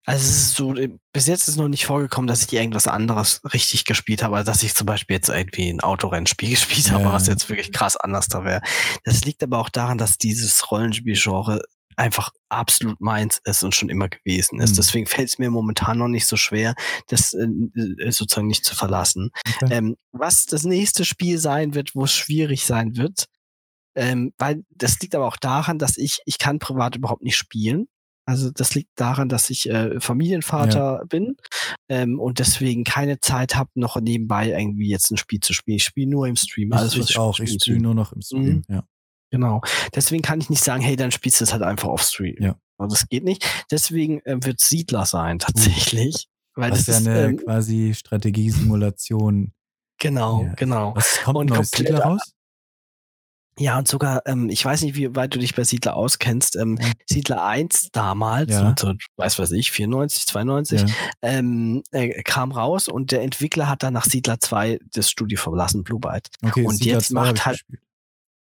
Also 0.07 0.25
es 0.25 0.39
ist 0.39 0.55
so, 0.57 0.75
äh, 0.75 0.91
bis 1.13 1.29
jetzt 1.29 1.47
ist 1.47 1.57
noch 1.57 1.69
nicht 1.69 1.87
vorgekommen, 1.87 2.27
dass 2.27 2.43
ich 2.43 2.53
irgendwas 2.53 2.89
anderes 2.89 3.41
richtig 3.55 3.85
gespielt 3.85 4.25
habe, 4.25 4.39
also 4.39 4.51
dass 4.51 4.65
ich 4.65 4.75
zum 4.75 4.87
Beispiel 4.87 5.15
jetzt 5.15 5.29
irgendwie 5.29 5.69
ein 5.69 5.79
Autorennspiel 5.79 6.51
gespielt 6.51 6.91
habe, 6.91 7.05
Ja, 7.05 7.13
was 7.13 7.29
jetzt 7.29 7.49
wirklich 7.49 7.71
krass 7.71 7.97
anders 7.97 8.27
da 8.27 8.43
wäre. 8.43 8.63
Das 9.05 9.25
liegt 9.25 9.45
aber 9.45 9.59
auch 9.59 9.69
daran, 9.69 9.99
dass 9.99 10.19
dieses 10.19 10.69
Rollenspielgenre 10.69 11.63
einfach 11.99 12.31
absolut 12.49 13.01
meins 13.01 13.41
ist 13.45 13.63
und 13.63 13.75
schon 13.75 13.89
immer 13.89 14.09
gewesen 14.09 14.61
ist. 14.61 14.71
Hm. 14.71 14.77
Deswegen 14.77 15.07
fällt 15.07 15.29
es 15.29 15.39
mir 15.39 15.51
momentan 15.51 15.99
noch 15.99 16.09
nicht 16.09 16.27
so 16.27 16.37
schwer, 16.37 16.75
das 17.09 17.35
äh, 17.35 17.45
äh, 17.45 18.11
sozusagen 18.11 18.47
nicht 18.47 18.65
zu 18.65 18.75
verlassen. 18.75 19.31
Okay. 19.63 19.75
Ähm, 19.75 19.97
was 20.13 20.47
das 20.47 20.65
nächste 20.65 21.05
Spiel 21.05 21.39
sein 21.39 21.75
wird, 21.75 21.95
wo 21.95 22.05
es 22.05 22.13
schwierig 22.13 22.65
sein 22.65 22.97
wird, 22.97 23.27
ähm, 23.97 24.33
weil 24.39 24.65
das 24.71 24.99
liegt 25.01 25.15
aber 25.15 25.27
auch 25.27 25.37
daran, 25.37 25.79
dass 25.79 25.97
ich, 25.97 26.21
ich 26.25 26.39
kann 26.39 26.61
privat 26.61 26.97
überhaupt 26.97 27.23
nicht 27.23 27.37
spielen. 27.37 27.89
Also 28.27 28.51
das 28.51 28.75
liegt 28.75 28.91
daran, 28.95 29.31
dass 29.31 29.49
ich 29.49 29.71
äh, 29.71 29.99
Familienvater 30.01 31.03
bin 31.09 31.37
ähm, 31.89 32.21
und 32.21 32.39
deswegen 32.39 32.85
keine 32.85 33.21
Zeit 33.21 33.57
habe, 33.57 33.71
noch 33.75 33.99
nebenbei 33.99 34.51
irgendwie 34.51 34.89
jetzt 34.89 35.11
ein 35.11 35.17
Spiel 35.17 35.41
zu 35.41 35.55
spielen. 35.55 35.79
Ich 35.79 35.85
spiele 35.85 36.11
nur 36.11 36.27
im 36.27 36.37
Stream. 36.37 36.73
Alles, 36.75 36.93
ich, 36.93 37.01
was 37.01 37.11
ich 37.11 37.19
auch, 37.19 37.35
spiele, 37.35 37.51
ich 37.51 37.63
spiele 37.63 37.81
nur 37.81 37.95
noch 37.95 38.13
im 38.13 38.21
Stream, 38.21 38.45
Mhm. 38.45 38.65
ja. 38.69 38.85
Genau. 39.31 39.61
Deswegen 39.95 40.23
kann 40.23 40.41
ich 40.41 40.49
nicht 40.51 40.63
sagen, 40.65 40.83
hey, 40.83 40.97
dann 40.97 41.11
spielst 41.11 41.41
du 41.41 41.45
es 41.45 41.53
halt 41.53 41.63
einfach 41.63 41.89
auf 41.89 42.03
Stream. 42.03 42.37
Ja. 42.41 42.57
Also 42.79 42.95
das 42.95 43.09
geht 43.09 43.25
nicht. 43.25 43.45
Deswegen 43.71 44.21
äh, 44.25 44.37
wird 44.41 44.61
Siedler 44.61 45.05
sein, 45.05 45.39
tatsächlich. 45.39 46.29
Weil 46.55 46.71
das 46.71 46.87
ja 46.87 46.95
ist, 46.99 47.07
eine 47.07 47.25
ähm, 47.27 47.37
quasi 47.39 47.93
Strategiesimulation. 47.95 49.53
genau, 50.01 50.45
Ja. 50.45 50.55
genau. 50.55 50.95
Was 50.97 51.21
kommt 51.23 51.37
Und 51.39 51.51
neues 51.51 51.71
Siedler 51.71 52.01
raus? 52.03 52.21
Ja, 53.61 53.77
und 53.77 53.89
sogar, 53.89 54.23
ähm, 54.27 54.49
ich 54.51 54.65
weiß 54.65 54.83
nicht, 54.83 54.95
wie 54.95 55.17
weit 55.17 55.35
du 55.35 55.41
dich 55.41 55.57
bei 55.57 55.65
Siedler 55.65 55.97
auskennst. 55.97 56.55
Ähm, 56.55 56.79
Ja. 56.81 56.91
Siedler 57.07 57.45
1 57.45 57.89
damals, 57.91 58.53
Ja. 58.53 58.75
so, 58.79 58.95
weiß 59.17 59.41
was 59.41 59.51
ich, 59.51 59.73
94, 59.73 60.27
92, 60.27 60.83
Ja. 60.83 60.87
ähm, 61.23 61.83
äh, 61.91 62.23
kam 62.23 62.53
raus 62.53 62.87
und 62.87 63.11
der 63.11 63.23
Entwickler 63.23 63.69
hat 63.69 63.83
dann 63.83 63.95
nach 63.95 64.05
Siedler 64.05 64.39
2 64.39 64.79
das 64.93 65.11
Studio 65.11 65.39
verlassen, 65.41 65.83
Blue 65.83 65.99
Byte. 65.99 66.29
Okay, 66.45 66.65
Und 66.65 66.77
Siedler 66.77 66.93
jetzt 66.95 67.09
2 67.09 67.15
macht 67.15 67.47
halt- 67.47 67.57
gespielt. 67.59 67.83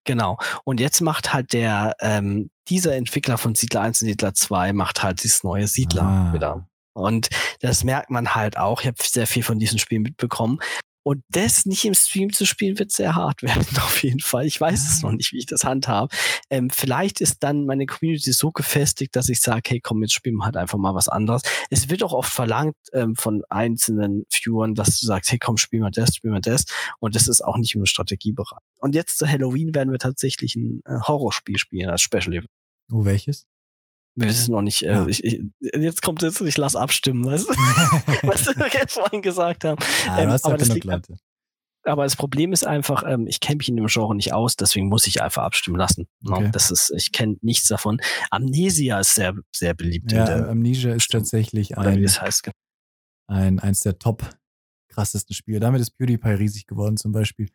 Genau. 0.05 0.39
Und 0.65 0.81
jetzt 0.81 1.01
macht 1.01 1.33
halt 1.33 1.53
der, 1.53 1.95
ähm, 2.01 2.51
dieser 2.69 2.97
Entwickler 2.97 3.39
von 3.39 3.55
Siedler 3.55 3.83
1 3.83 4.03
und 4.03 4.09
Siedler 4.09 4.35
2 4.35 4.73
macht 4.73 5.03
halt 5.03 5.23
dieses 5.23 5.45
neue 5.45 5.67
Siedler 5.69 6.03
Ah. 6.03 6.33
wieder. 6.33 6.69
Und 6.95 7.29
das 7.61 7.85
merkt 7.85 8.11
man 8.11 8.35
halt 8.35 8.59
auch. 8.59 8.81
Ich 8.83 8.87
habe 8.87 8.97
sehr 9.01 9.27
viel 9.27 9.43
von 9.43 9.59
diesen 9.59 9.79
Spielen 9.79 10.03
mitbekommen. 10.03 10.59
Und 11.05 11.25
das 11.31 11.67
nicht 11.67 11.85
im 11.85 11.95
Stream 11.95 12.33
zu 12.33 12.47
spielen, 12.47 12.79
wird 12.79 12.93
sehr 12.93 13.15
hart 13.17 13.43
werden, 13.43 13.67
auf 13.79 14.03
jeden 14.03 14.21
Fall. 14.21 14.47
Ich 14.47 14.61
weiß 14.61 14.81
es 14.89 15.03
Ah. 15.03 15.09
noch 15.09 15.13
nicht, 15.17 15.33
wie 15.33 15.39
ich 15.39 15.47
das 15.47 15.65
handhabe. 15.65 16.15
Ähm, 16.51 16.71
vielleicht 16.71 17.21
ist 17.21 17.39
dann 17.43 17.67
meine 17.67 17.87
Community 17.87 18.33
so 18.33 18.53
gefestigt, 18.53 19.17
dass 19.17 19.29
ich 19.29 19.41
sage, 19.41 19.63
hey, 19.69 19.81
komm, 19.81 20.03
jetzt 20.03 20.13
spielen 20.15 20.37
wir 20.37 20.45
halt 20.45 20.57
einfach 20.57 20.79
mal 20.79 20.95
was 20.95 21.09
anderes. 21.09 21.43
Es 21.71 21.89
wird 21.91 22.03
auch 22.03 22.13
oft 22.13 22.33
verlangt 22.33 22.77
ähm, 22.93 23.17
von 23.17 23.43
einzelnen 23.49 24.25
Viewern, 24.31 24.75
dass 24.75 25.01
du 25.01 25.07
sagst, 25.07 25.33
hey, 25.33 25.39
komm, 25.39 25.57
spiel 25.57 25.81
mal 25.81 25.91
das, 25.91 26.15
spiel 26.17 26.31
mal 26.31 26.41
das. 26.41 26.65
Und 27.01 27.15
das 27.17 27.27
ist 27.29 27.43
auch 27.43 27.57
nicht 27.57 27.75
im 27.75 27.85
Strategiebereich. 27.87 28.59
Und 28.79 28.95
jetzt 28.95 29.19
zu 29.19 29.27
Halloween 29.29 29.75
werden 29.75 29.91
wir 29.91 29.99
tatsächlich 29.99 30.55
ein 30.57 30.83
äh, 30.87 31.01
Horrorspiel 31.07 31.59
spielen 31.59 31.91
als 31.91 32.03
Special 32.03 32.33
Event. 32.33 32.49
Oh, 32.93 33.05
welches? 33.05 33.47
Wir 34.15 34.29
wissen 34.29 34.53
noch 34.53 34.63
nicht, 34.63 34.83
äh, 34.83 34.93
Ja. 34.93 35.07
ich, 35.07 35.25
ich, 35.25 35.43
jetzt 35.61 36.03
kommt 36.03 36.23
jetzt, 36.23 36.41
ich 36.41 36.57
lass 36.59 36.77
abstimmen, 36.77 37.25
weißt 37.25 37.49
du, 37.49 37.53
was 38.29 38.47
wir 38.47 38.69
jetzt 38.73 38.95
vorhin 38.95 39.23
gesagt 39.23 39.65
haben. 39.65 39.79
ah, 40.09 40.21
Ähm, 40.21 40.29
aber 40.31 40.51
ja 40.51 40.57
das 40.59 40.69
liegt- 40.69 40.85
Leute. 40.85 41.17
Aber 41.85 42.05
das 42.05 42.15
Problem 42.15 42.53
ist 42.53 42.65
einfach, 42.65 43.03
ähm, 43.05 43.27
ich 43.27 43.41
kenne 43.41 43.57
mich 43.57 43.69
in 43.69 43.75
dem 43.75 43.87
Genre 43.89 44.15
nicht 44.15 44.33
aus, 44.33 44.55
deswegen 44.55 44.89
muss 44.89 45.07
ich 45.09 45.21
einfach 45.21 45.43
abstimmen 45.43 45.77
lassen. 45.77 46.07
Ne? 46.21 46.33
Okay. 46.37 46.51
Das 46.53 46.71
ist, 46.71 46.93
ich 46.97 47.11
kenne 47.11 47.37
nichts 47.41 47.67
davon. 47.67 48.01
Amnesia 48.31 49.01
ist 49.01 49.17
sehr, 49.17 49.35
sehr 49.53 49.75
beliebt. 49.75 50.13
Ja, 50.13 50.25
der, 50.27 50.49
Amnesia 50.49 50.95
ist 50.95 51.11
tatsächlich 51.11 51.71
wie 51.71 51.75
ein, 51.75 52.01
das 52.05 52.21
heißt. 52.21 52.51
ein, 53.27 53.59
eins 53.59 53.81
der 53.81 53.99
top 53.99 54.31
krassesten 54.91 55.35
Spiele. 55.35 55.59
Damit 55.59 55.81
ist 55.81 55.99
PewDiePie 55.99 56.29
riesig 56.35 56.67
geworden 56.69 56.97
zum 56.99 57.11
Beispiel. 57.11 57.49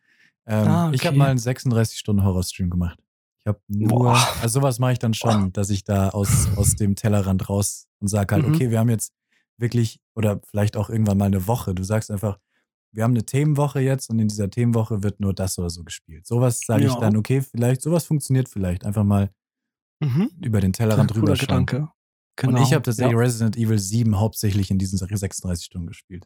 Ähm, 0.46 0.68
Ah, 0.68 0.90
Ich 0.92 1.00
habe 1.06 1.10
okay. 1.10 1.16
mal 1.18 1.30
einen 1.30 1.38
36-Stunden-Horror-Stream 1.38 2.68
gemacht. 2.68 2.98
Ich 3.44 3.48
habe 3.48 3.60
nur, 3.68 3.88
Boah. 3.88 4.26
also 4.42 4.60
sowas 4.60 4.78
mache 4.78 4.92
ich 4.92 4.98
dann 4.98 5.14
schon, 5.14 5.52
dass 5.52 5.70
ich 5.70 5.84
da 5.84 6.10
aus, 6.10 6.48
aus 6.56 6.74
dem 6.76 6.94
Tellerrand 6.96 7.48
raus 7.48 7.86
und 8.00 8.08
sage 8.08 8.34
halt, 8.34 8.46
Mhm. 8.46 8.54
okay, 8.54 8.70
wir 8.70 8.78
haben 8.78 8.90
jetzt 8.90 9.12
wirklich, 9.56 10.00
oder 10.14 10.40
vielleicht 10.50 10.76
auch 10.76 10.90
irgendwann 10.90 11.18
mal 11.18 11.24
eine 11.26 11.46
Woche. 11.46 11.74
Du 11.74 11.82
sagst 11.82 12.10
einfach, 12.10 12.38
wir 12.92 13.04
haben 13.04 13.12
eine 13.12 13.24
Themenwoche 13.24 13.80
jetzt 13.80 14.10
und 14.10 14.18
in 14.18 14.28
dieser 14.28 14.50
Themenwoche 14.50 15.02
wird 15.02 15.20
nur 15.20 15.34
das 15.34 15.58
oder 15.58 15.70
so 15.70 15.84
gespielt. 15.84 16.26
Sowas 16.26 16.60
sage 16.66 16.84
ich 16.86 16.92
Ja. 16.92 17.00
dann, 17.00 17.16
okay, 17.16 17.40
vielleicht, 17.42 17.82
sowas 17.82 18.04
funktioniert 18.04 18.48
vielleicht. 18.48 18.84
Einfach 18.84 19.04
mal 19.04 19.30
Mhm. 20.00 20.30
über 20.42 20.60
den 20.60 20.72
Tellerrand 20.72 21.12
drüber 21.14 21.34
schauen. 21.36 21.66
Gedanke. 21.66 21.88
Und 22.44 22.56
ich 22.58 22.72
habe 22.72 22.82
tatsächlich 22.82 23.12
ja. 23.14 23.18
Resident 23.18 23.56
Evil 23.56 23.78
7 23.80 24.18
hauptsächlich 24.20 24.70
in 24.70 24.78
diesen 24.78 24.96
36 24.96 25.64
Stunden 25.66 25.88
gespielt. 25.88 26.24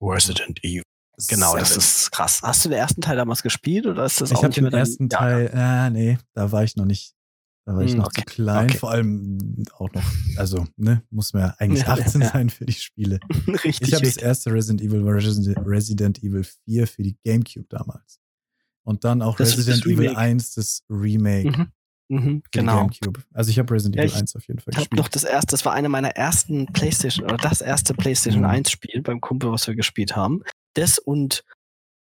Resident 0.00 0.58
Evil. 0.64 0.82
Genau, 1.28 1.56
das 1.56 1.68
Seven. 1.70 1.78
ist 1.80 2.12
krass. 2.12 2.40
Hast 2.42 2.64
du 2.64 2.68
den 2.68 2.78
ersten 2.78 3.00
Teil 3.00 3.16
damals 3.16 3.42
gespielt 3.42 3.86
oder 3.86 4.04
ist 4.04 4.20
das 4.20 4.30
Ich 4.30 4.36
auch 4.36 4.42
habe 4.42 4.48
nicht 4.48 4.56
den 4.58 4.62
mehr 4.64 4.70
dein- 4.72 4.80
ersten 4.80 5.08
Ja, 5.10 5.18
Teil, 5.18 5.50
äh, 5.54 5.90
nee, 5.90 6.18
da 6.34 6.50
war 6.52 6.64
ich 6.64 6.76
noch 6.76 6.84
nicht. 6.84 7.14
Da 7.64 7.76
war 7.76 7.82
ich 7.82 7.92
Hm, 7.92 7.98
noch 7.98 8.06
okay, 8.08 8.22
zu 8.26 8.34
klein. 8.34 8.70
okay. 8.70 8.78
Vor 8.78 8.90
allem 8.90 9.64
auch 9.78 9.88
noch, 9.92 10.02
also, 10.36 10.66
ne, 10.76 11.02
muss 11.10 11.32
man 11.32 11.42
ja 11.42 11.54
eigentlich 11.58 11.82
Ja, 11.86 11.92
18 11.92 12.20
ja. 12.22 12.30
sein 12.30 12.50
für 12.50 12.64
die 12.66 12.72
Spiele. 12.72 13.20
richtig, 13.64 13.88
Ich 13.88 13.94
habe 13.94 14.04
das 14.04 14.16
erste 14.16 14.52
Resident 14.52 14.80
Evil 14.82 15.02
Resident, 15.06 16.22
Evil 16.24 16.42
4 16.64 16.86
für 16.88 17.02
die 17.04 17.16
Gamecube 17.24 17.66
damals. 17.68 18.18
Und 18.84 19.04
dann 19.04 19.22
auch 19.22 19.36
Das- 19.36 19.50
Resident 19.56 19.84
das 19.84 19.86
Evil 19.86 20.08
Remake. 20.08 20.18
1, 20.18 20.54
das 20.54 20.82
Remake 20.90 21.50
Mhm. 21.50 21.66
Mhm, 22.08 22.18
für 22.18 22.50
die 22.52 22.58
genau. 22.58 22.78
GameCube. 22.80 23.20
Also 23.32 23.50
ich 23.50 23.58
habe 23.60 23.72
Resident 23.72 23.94
Ja, 23.94 24.02
Evil 24.02 24.10
ich- 24.12 24.16
1 24.20 24.34
auf 24.34 24.48
jeden 24.48 24.58
Fall 24.58 24.72
Ich 24.72 24.76
habe 24.78 24.88
gespielt. 24.88 24.98
noch 24.98 25.08
das 25.08 25.22
erste, 25.22 25.50
das 25.52 25.64
war 25.64 25.72
einer 25.72 25.88
meiner 25.88 26.10
ersten 26.10 26.66
PlayStation 26.66 27.24
oder 27.24 27.36
das 27.36 27.60
erste 27.60 27.94
PlayStation 27.94 28.42
Mhm. 28.42 28.48
1 28.50 28.70
Spiel 28.72 29.00
beim 29.02 29.20
Kumpel, 29.20 29.52
was 29.52 29.68
wir 29.68 29.76
gespielt 29.76 30.16
haben. 30.16 30.42
Das 30.74 30.98
und 30.98 31.44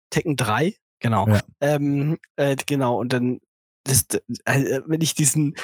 Tekken 0.09 0.35
3, 0.35 0.75
genau. 0.99 1.27
Ja. 1.27 1.41
Ähm, 1.61 2.17
äh, 2.35 2.55
genau, 2.65 2.99
und 2.99 3.13
dann, 3.13 3.39
das, 3.83 4.05
äh, 4.45 4.81
wenn 4.85 5.01
ich 5.01 5.15
diesen 5.15 5.55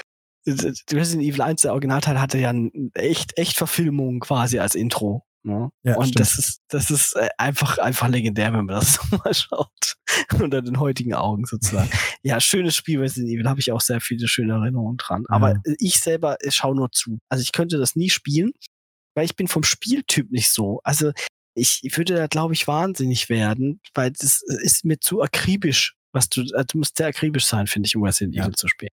Resident 0.46 1.24
Evil 1.24 1.42
1, 1.42 1.62
der 1.62 1.72
Originalteil, 1.72 2.20
hatte 2.20 2.38
ja 2.38 2.50
ein 2.52 2.92
echt, 2.94 3.38
echt 3.38 3.58
Verfilmung 3.58 4.20
quasi 4.20 4.60
als 4.60 4.76
Intro. 4.76 5.26
Ne? 5.46 5.70
Ja, 5.84 5.98
und 5.98 6.06
stimmt. 6.08 6.20
das 6.22 6.40
ist, 6.40 6.62
das 6.70 6.90
ist 6.90 7.16
äh, 7.18 7.28
einfach, 7.38 7.78
einfach 7.78 8.08
legendär, 8.08 8.54
wenn 8.54 8.66
man 8.66 8.76
das 8.80 8.94
so 9.10 9.18
mal 9.18 9.34
schaut. 9.34 9.96
Unter 10.40 10.62
den 10.62 10.80
heutigen 10.80 11.14
Augen 11.14 11.46
sozusagen. 11.46 11.90
ja, 12.24 12.40
schönes 12.40 12.76
Spiel 12.76 13.00
Resident 13.00 13.32
Evil, 13.34 13.48
habe 13.50 13.60
ich 13.60 13.72
auch 13.72 13.82
sehr 13.82 14.00
viele 14.00 14.28
schöne 14.28 14.54
Erinnerungen 14.54 14.98
dran. 14.98 15.26
Aber 15.28 15.52
Ja. 15.52 15.56
äh, 15.66 15.76
ich 15.80 16.00
selber 16.00 16.38
äh, 16.42 16.52
schaue 16.52 16.76
nur 16.76 16.92
zu. 16.92 17.20
Also 17.30 17.42
ich 17.42 17.52
könnte 17.52 17.78
das 17.78 17.96
nie 17.96 18.10
spielen, 18.10 18.52
weil 19.16 19.26
ich 19.26 19.36
bin 19.36 19.48
vom 19.48 19.64
Spieltyp 19.64 20.32
nicht 20.32 20.50
so. 20.50 20.80
Also 20.84 21.12
ich, 21.56 21.82
würde 21.98 22.16
da, 22.16 22.28
glaube 22.28 22.54
ich, 22.54 22.68
wahnsinnig 22.68 23.30
werden, 23.30 23.80
weil 23.94 24.12
das 24.12 24.42
ist 24.42 24.86
mir 24.86 25.00
zu 25.00 25.22
akribisch. 25.22 25.96
Was 26.12 26.30
du, 26.30 26.42
also 26.42 26.66
du 26.72 26.78
musst 26.80 26.98
sehr 26.98 27.08
akribisch 27.08 27.46
sein, 27.46 27.68
finde 27.68 27.88
ich, 27.88 27.96
um 27.96 28.04
Resident 28.04 28.36
Ja. 28.36 28.44
Evil 28.44 28.56
zu 28.56 28.68
spielen. 28.68 28.92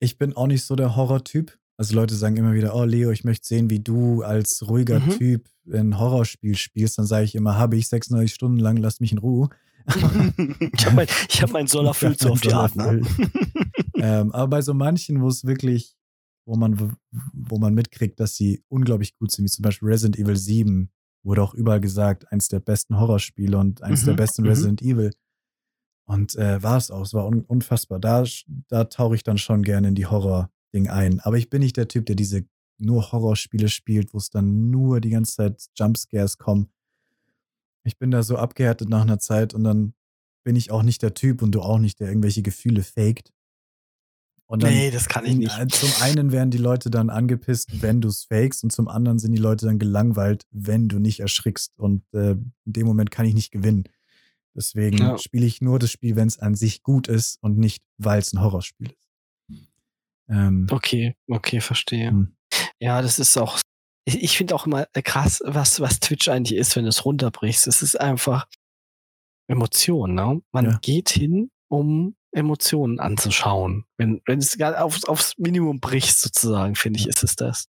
Ich 0.00 0.18
bin 0.18 0.34
auch 0.34 0.46
nicht 0.46 0.64
so 0.64 0.76
der 0.76 0.96
Horrortyp. 0.96 1.58
Also 1.78 1.94
Leute 1.94 2.14
sagen 2.14 2.36
immer 2.36 2.54
wieder, 2.54 2.74
oh 2.74 2.84
Leo, 2.84 3.10
ich 3.10 3.24
möchte 3.24 3.46
sehen, 3.46 3.70
wie 3.70 3.80
du 3.80 4.22
als 4.22 4.66
ruhiger 4.68 5.00
Mhm. 5.00 5.10
Typ 5.18 5.48
ein 5.72 5.98
Horrorspiel 5.98 6.56
spielst. 6.56 6.98
Dann 6.98 7.06
sage 7.06 7.24
ich 7.24 7.34
immer, 7.34 7.56
habe 7.56 7.76
ich 7.76 7.88
96 7.88 8.34
Stunden 8.34 8.58
lang, 8.58 8.76
lass 8.76 9.00
mich 9.00 9.12
in 9.12 9.18
Ruhe. 9.18 9.48
ich 9.86 10.86
habe 10.86 10.96
mein, 10.96 11.06
hab 11.06 11.50
meinen 11.52 11.68
Soll 11.68 11.86
erfüllt 11.86 12.18
so 12.18 12.30
auf 12.30 12.40
die 12.40 12.52
Art. 12.52 12.76
Ne? 12.76 13.02
ähm, 13.96 14.32
aber 14.32 14.48
bei 14.48 14.62
so 14.62 14.74
manchen, 14.74 15.20
wo 15.22 15.28
es 15.28 15.44
wirklich, 15.44 15.96
wo 16.44 16.56
man, 16.56 16.96
wo 17.32 17.58
man 17.58 17.74
mitkriegt, 17.74 18.18
dass 18.20 18.36
sie 18.36 18.62
unglaublich 18.68 19.16
gut 19.16 19.30
sind, 19.32 19.44
wie 19.44 19.50
zum 19.50 19.62
Beispiel 19.62 19.88
Resident 19.88 20.18
Evil 20.18 20.36
7, 20.36 20.90
wurde 21.26 21.42
auch 21.42 21.54
überall 21.54 21.80
gesagt, 21.80 22.32
eins 22.32 22.48
der 22.48 22.60
besten 22.60 22.98
Horrorspiele 22.98 23.58
und 23.58 23.82
eins 23.82 24.04
der 24.04 24.14
Mhm, 24.14 24.16
besten 24.16 24.42
mhm. 24.42 24.48
Resident 24.48 24.82
Evil. 24.82 25.10
Und 26.08 26.36
äh, 26.36 26.62
war 26.62 26.76
es 26.76 26.90
auch, 26.90 27.02
es 27.02 27.14
war 27.14 27.26
un 27.26 27.44
unfassbar. 27.44 27.98
Da, 27.98 28.24
da 28.68 28.84
tauche 28.84 29.16
ich 29.16 29.24
dann 29.24 29.38
schon 29.38 29.62
gerne 29.62 29.88
in 29.88 29.96
die 29.96 30.06
Horror-Ding 30.06 30.88
ein. 30.88 31.20
Aber 31.20 31.36
ich 31.36 31.50
bin 31.50 31.60
nicht 31.60 31.76
der 31.76 31.88
Typ, 31.88 32.06
der 32.06 32.14
diese 32.14 32.46
nur 32.78 33.10
Horrorspiele 33.10 33.68
spielt, 33.68 34.14
wo 34.14 34.18
es 34.18 34.30
dann 34.30 34.70
nur 34.70 35.00
die 35.00 35.10
ganze 35.10 35.34
Zeit 35.36 35.66
Jumpscares 35.76 36.38
kommen. 36.38 36.70
Ich 37.84 37.98
bin 37.98 38.10
da 38.10 38.22
so 38.22 38.36
abgehärtet 38.36 38.88
nach 38.88 39.02
einer 39.02 39.18
Zeit 39.18 39.54
und 39.54 39.64
dann 39.64 39.94
bin 40.44 40.54
ich 40.54 40.70
auch 40.70 40.82
nicht 40.82 41.02
der 41.02 41.14
Typ 41.14 41.42
und 41.42 41.52
du 41.52 41.60
auch 41.60 41.78
nicht, 41.78 41.98
der 41.98 42.08
irgendwelche 42.08 42.42
Gefühle 42.42 42.82
faked. 42.82 43.32
Und 44.48 44.62
dann, 44.62 44.72
Nee, 44.72 44.90
das 44.92 45.08
kann 45.08 45.24
ich 45.26 45.34
nicht. 45.34 45.58
äh, 45.58 45.66
Zum 45.68 45.92
einen 46.00 46.30
werden 46.30 46.50
die 46.52 46.58
Leute 46.58 46.88
dann 46.88 47.10
angepisst, 47.10 47.82
wenn 47.82 48.00
du 48.00 48.08
es 48.08 48.24
fakest, 48.24 48.62
und 48.62 48.70
zum 48.70 48.86
anderen 48.86 49.18
sind 49.18 49.32
die 49.32 49.40
Leute 49.40 49.66
dann 49.66 49.78
gelangweilt, 49.80 50.44
wenn 50.50 50.88
du 50.88 50.98
nicht 51.00 51.18
erschrickst. 51.20 51.72
Und 51.78 52.02
äh, 52.14 52.32
in 52.32 52.52
dem 52.64 52.86
Moment 52.86 53.10
kann 53.10 53.26
ich 53.26 53.34
nicht 53.34 53.50
gewinnen. 53.50 53.84
Deswegen 54.54 54.98
Ja. 54.98 55.18
spiele 55.18 55.44
ich 55.46 55.60
nur 55.60 55.78
das 55.80 55.90
Spiel, 55.90 56.14
wenn 56.16 56.28
es 56.28 56.38
an 56.38 56.54
sich 56.54 56.82
gut 56.84 57.08
ist 57.08 57.38
und 57.42 57.58
nicht, 57.58 57.82
weil 57.98 58.20
es 58.20 58.32
ein 58.32 58.40
Horrorspiel 58.40 58.92
ist. 59.48 59.60
Ähm, 60.28 60.66
Okay, 60.70 61.16
okay, 61.28 61.60
verstehe. 61.60 62.10
Hm. 62.10 62.36
Ja, 62.80 63.02
das 63.02 63.18
ist 63.18 63.36
auch. 63.36 63.58
Ich, 64.04 64.22
ich 64.22 64.36
finde 64.36 64.54
auch 64.54 64.66
immer 64.66 64.86
krass, 65.04 65.42
was, 65.44 65.80
was 65.80 65.98
Twitch 66.00 66.28
eigentlich 66.28 66.56
ist, 66.58 66.76
wenn 66.76 66.84
du 66.84 66.88
es 66.90 67.04
runterbrichst. 67.04 67.66
Es 67.66 67.82
ist 67.82 68.00
einfach 68.00 68.46
Emotion, 69.48 70.14
ne? 70.14 70.40
Man 70.52 70.64
Ja. 70.66 70.78
geht 70.82 71.10
hin, 71.10 71.50
um 71.68 72.16
Emotionen 72.36 73.00
anzuschauen. 73.00 73.84
Wenn, 73.96 74.20
wenn 74.26 74.38
es 74.38 74.60
aufs, 74.60 75.04
aufs 75.04 75.34
Minimum 75.38 75.80
brichst, 75.80 76.20
sozusagen, 76.20 76.74
finde 76.74 76.98
ich, 76.98 77.06
Ja. 77.06 77.10
ist 77.10 77.24
es 77.24 77.36
das. 77.36 77.66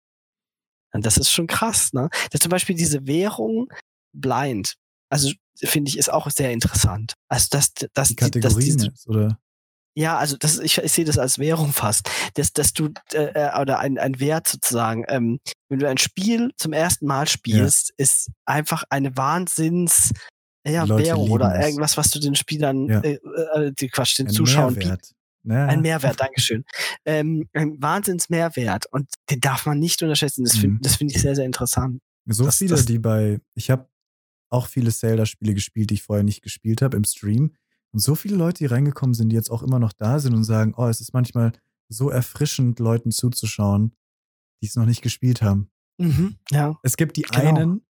Und 0.92 1.04
das 1.04 1.16
ist 1.18 1.30
schon 1.30 1.46
krass, 1.46 1.92
ne? 1.92 2.08
Das 2.30 2.40
zum 2.40 2.50
Beispiel 2.50 2.74
diese 2.76 3.06
Währung 3.06 3.72
blind. 4.12 4.74
Also, 5.10 5.32
finde 5.56 5.88
ich, 5.90 5.98
ist 5.98 6.10
auch 6.12 6.30
sehr 6.30 6.52
interessant. 6.52 7.14
Also, 7.28 7.48
dass, 7.50 7.72
dass, 7.94 8.08
die 8.08 8.16
die, 8.16 8.40
dass 8.40 8.54
Kategorien 8.54 8.78
diese, 8.78 8.90
ist, 8.90 9.08
oder? 9.08 9.38
ja, 9.94 10.16
also 10.18 10.36
das, 10.36 10.58
ich, 10.58 10.78
ich 10.78 10.92
sehe 10.92 11.04
das 11.04 11.18
als 11.18 11.38
Währung 11.38 11.72
fast, 11.72 12.10
dass, 12.34 12.52
dass 12.52 12.72
du 12.72 12.90
äh, 13.12 13.24
äh, 13.24 13.60
oder 13.60 13.78
ein, 13.78 13.98
ein 13.98 14.20
Wert 14.20 14.48
sozusagen, 14.48 15.04
ähm, 15.08 15.38
wenn 15.68 15.78
du 15.78 15.88
ein 15.88 15.98
Spiel 15.98 16.52
zum 16.56 16.72
ersten 16.72 17.06
Mal 17.06 17.28
spielst, 17.28 17.92
ist 17.96 18.30
einfach 18.44 18.84
eine 18.90 19.16
Wahnsinns 19.16 20.12
ja, 20.72 20.84
Leute 20.84 21.04
Währung 21.06 21.30
oder 21.30 21.60
irgendwas, 21.64 21.96
was 21.96 22.10
du 22.10 22.18
den 22.20 22.34
Spielern, 22.34 22.88
Ja. 22.88 23.00
äh, 23.00 23.14
äh, 23.54 23.72
die 23.72 23.88
Quatsch, 23.88 24.18
den 24.18 24.26
Ein 24.28 24.32
Zuschauern 24.32 24.74
bietest. 24.74 24.86
Mehrwert. 24.88 25.12
Naja. 25.42 25.66
Ein 25.66 25.80
Mehrwert, 25.82 26.20
Dankeschön. 26.20 26.64
Ähm, 27.04 27.48
ein 27.52 27.80
Wahnsinns-Mehrwert 27.80 28.86
und 28.92 29.08
den 29.30 29.40
darf 29.40 29.64
man 29.66 29.78
nicht 29.78 30.02
unterschätzen. 30.02 30.44
Das 30.44 30.54
Mhm. 30.56 30.60
finde 30.60 30.80
das 30.82 30.96
finde 30.96 31.14
ich 31.14 31.20
sehr, 31.22 31.36
sehr 31.36 31.44
interessant. 31.44 32.00
So 32.26 32.44
Das- 32.44 32.58
viele, 32.58 32.70
das- 32.70 32.84
die 32.86 32.98
bei, 32.98 33.40
ich 33.54 33.70
habe 33.70 33.88
auch 34.50 34.66
viele 34.66 34.90
Zelda-Spiele 34.92 35.54
gespielt, 35.54 35.90
die 35.90 35.94
ich 35.94 36.02
vorher 36.02 36.24
nicht 36.24 36.42
gespielt 36.42 36.82
habe 36.82 36.96
im 36.96 37.04
Stream. 37.04 37.54
Und 37.92 38.00
so 38.00 38.14
viele 38.16 38.36
Leute, 38.36 38.58
die 38.58 38.66
reingekommen 38.66 39.14
sind, 39.14 39.28
die 39.30 39.36
jetzt 39.36 39.50
auch 39.50 39.62
immer 39.62 39.78
noch 39.78 39.92
da 39.92 40.18
sind 40.18 40.34
und 40.34 40.44
sagen, 40.44 40.74
oh, 40.76 40.86
es 40.86 41.00
ist 41.00 41.12
manchmal 41.14 41.52
so 41.88 42.10
erfrischend, 42.10 42.78
Leuten 42.80 43.10
zuzuschauen, 43.12 43.94
die 44.60 44.66
es 44.66 44.74
noch 44.76 44.86
nicht 44.86 45.02
gespielt 45.02 45.42
haben. 45.42 45.70
Ja. 46.50 46.76
Es 46.82 46.96
gibt 46.96 47.16
die 47.16 47.22
Genau. 47.22 47.54
einen, 47.56 47.86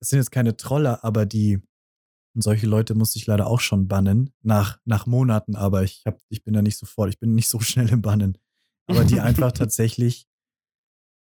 es 0.00 0.08
sind 0.10 0.18
jetzt 0.18 0.30
keine 0.32 0.56
Troller, 0.56 1.04
aber 1.04 1.24
die, 1.26 1.60
und 2.34 2.42
solche 2.42 2.66
Leute 2.66 2.94
musste 2.94 3.18
ich 3.18 3.26
leider 3.26 3.46
auch 3.46 3.60
schon 3.60 3.88
bannen, 3.88 4.30
nach, 4.42 4.78
nach 4.84 5.06
Monaten, 5.06 5.56
aber 5.56 5.82
ich, 5.82 6.02
hab, 6.06 6.20
ich 6.28 6.44
bin 6.44 6.54
da 6.54 6.62
nicht 6.62 6.78
sofort, 6.78 7.08
ich 7.10 7.18
bin 7.18 7.34
nicht 7.34 7.48
so 7.48 7.60
schnell 7.60 7.88
im 7.90 8.02
Bannen. 8.02 8.38
Aber 8.86 9.04
die 9.04 9.20
einfach 9.20 9.52
tatsächlich 9.52 10.26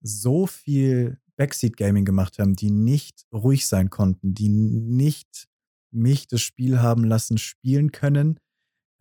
so 0.02 0.48
viel 0.48 1.20
Backseat-Gaming 1.38 2.06
gemacht 2.06 2.40
haben, 2.40 2.56
die 2.56 2.72
nicht 2.72 3.26
ruhig 3.34 3.68
sein 3.68 3.90
konnten, 3.90 4.34
die 4.34 4.50
nicht 4.50 5.48
mich 5.92 6.28
das 6.28 6.42
Spiel 6.42 6.80
haben 6.80 7.04
lassen 7.04 7.38
spielen 7.38 7.92
können, 7.92 8.40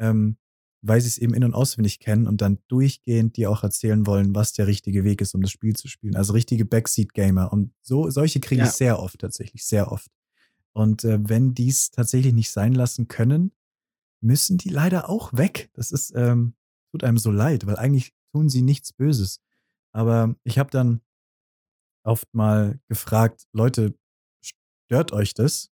ähm, 0.01 0.37
weil 0.83 1.01
sie 1.01 1.09
es 1.09 1.19
eben 1.19 1.35
in- 1.35 1.45
und 1.45 1.55
auswendig 1.55 1.99
kennen 1.99 2.27
und 2.27 2.41
dann 2.41 2.59
durchgehend 2.69 3.37
dir 3.37 3.51
auch 3.51 3.63
erzählen 3.63 4.07
wollen, 4.07 4.35
was 4.35 4.53
der 4.53 4.67
richtige 4.67 5.03
Weg 5.05 5.21
ist, 5.21 5.35
um 5.35 5.43
das 5.43 5.51
Spiel 5.51 5.75
zu 5.75 5.89
spielen. 5.89 6.15
Also 6.17 6.33
richtige 6.33 6.65
Backseat-Gamer. 6.65 7.53
Und 7.53 7.73
so, 7.83 8.09
solche 8.11 8.41
kriege 8.41 8.63
Ja. 8.63 8.67
ich 8.69 8.73
sehr 8.75 9.01
oft 9.01 9.19
tatsächlich, 9.19 9.65
sehr 9.67 9.91
oft. 9.91 10.11
Und 10.77 11.05
äh, 11.05 11.19
wenn 11.27 11.55
die 11.55 11.71
es 11.71 11.91
tatsächlich 11.91 12.35
nicht 12.35 12.51
sein 12.51 12.75
lassen 12.75 13.09
können, 13.09 13.53
müssen 14.23 14.59
die 14.59 14.69
leider 14.69 15.09
auch 15.09 15.33
weg. 15.33 15.71
Das 15.73 15.91
ist, 15.91 16.13
ähm, 16.15 16.55
tut 16.93 17.03
einem 17.03 17.17
so 17.17 17.31
leid, 17.31 17.67
weil 17.67 17.77
eigentlich 17.77 18.13
tun 18.31 18.51
sie 18.51 18.61
nichts 18.61 18.93
Böses. 18.93 19.41
Aber 19.95 20.37
ich 20.45 20.59
habe 20.59 20.69
dann 20.71 21.01
oft 22.05 22.29
mal 22.35 22.79
gefragt, 22.89 23.47
Leute, 23.55 23.95
stört 24.43 25.13
euch 25.13 25.33
das, 25.33 25.71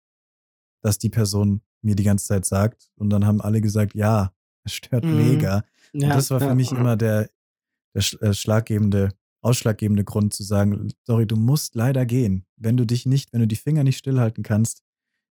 dass 0.81 0.97
die 0.97 1.11
Person 1.11 1.61
mir 1.83 1.95
die 1.95 2.03
ganze 2.03 2.25
Zeit 2.25 2.45
sagt? 2.45 2.89
Und 2.95 3.11
dann 3.11 3.23
haben 3.23 3.39
alle 3.39 3.61
gesagt, 3.61 3.93
ja, 3.93 4.33
es 4.63 4.73
stört 4.73 5.03
Mhm. 5.03 5.15
mega. 5.15 5.63
ja 5.93 6.07
Und 6.07 6.15
das 6.15 6.31
war 6.31 6.39
für 6.39 6.47
ja, 6.47 6.55
mich 6.55 6.71
immer 6.71 6.97
der, 6.97 7.29
der 7.95 8.21
äh, 8.23 8.33
schlaggebende, 8.33 9.13
ausschlaggebende 9.41 10.03
Grund 10.03 10.33
zu 10.33 10.41
sagen, 10.41 10.91
sorry, 11.03 11.27
du 11.27 11.35
musst 11.35 11.75
leider 11.75 12.07
gehen. 12.07 12.47
Wenn 12.55 12.77
du 12.77 12.85
dich 12.87 13.05
nicht, 13.05 13.31
wenn 13.31 13.41
du 13.41 13.47
die 13.47 13.55
Finger 13.55 13.83
nicht 13.83 13.99
stillhalten 13.99 14.41
kannst, 14.43 14.81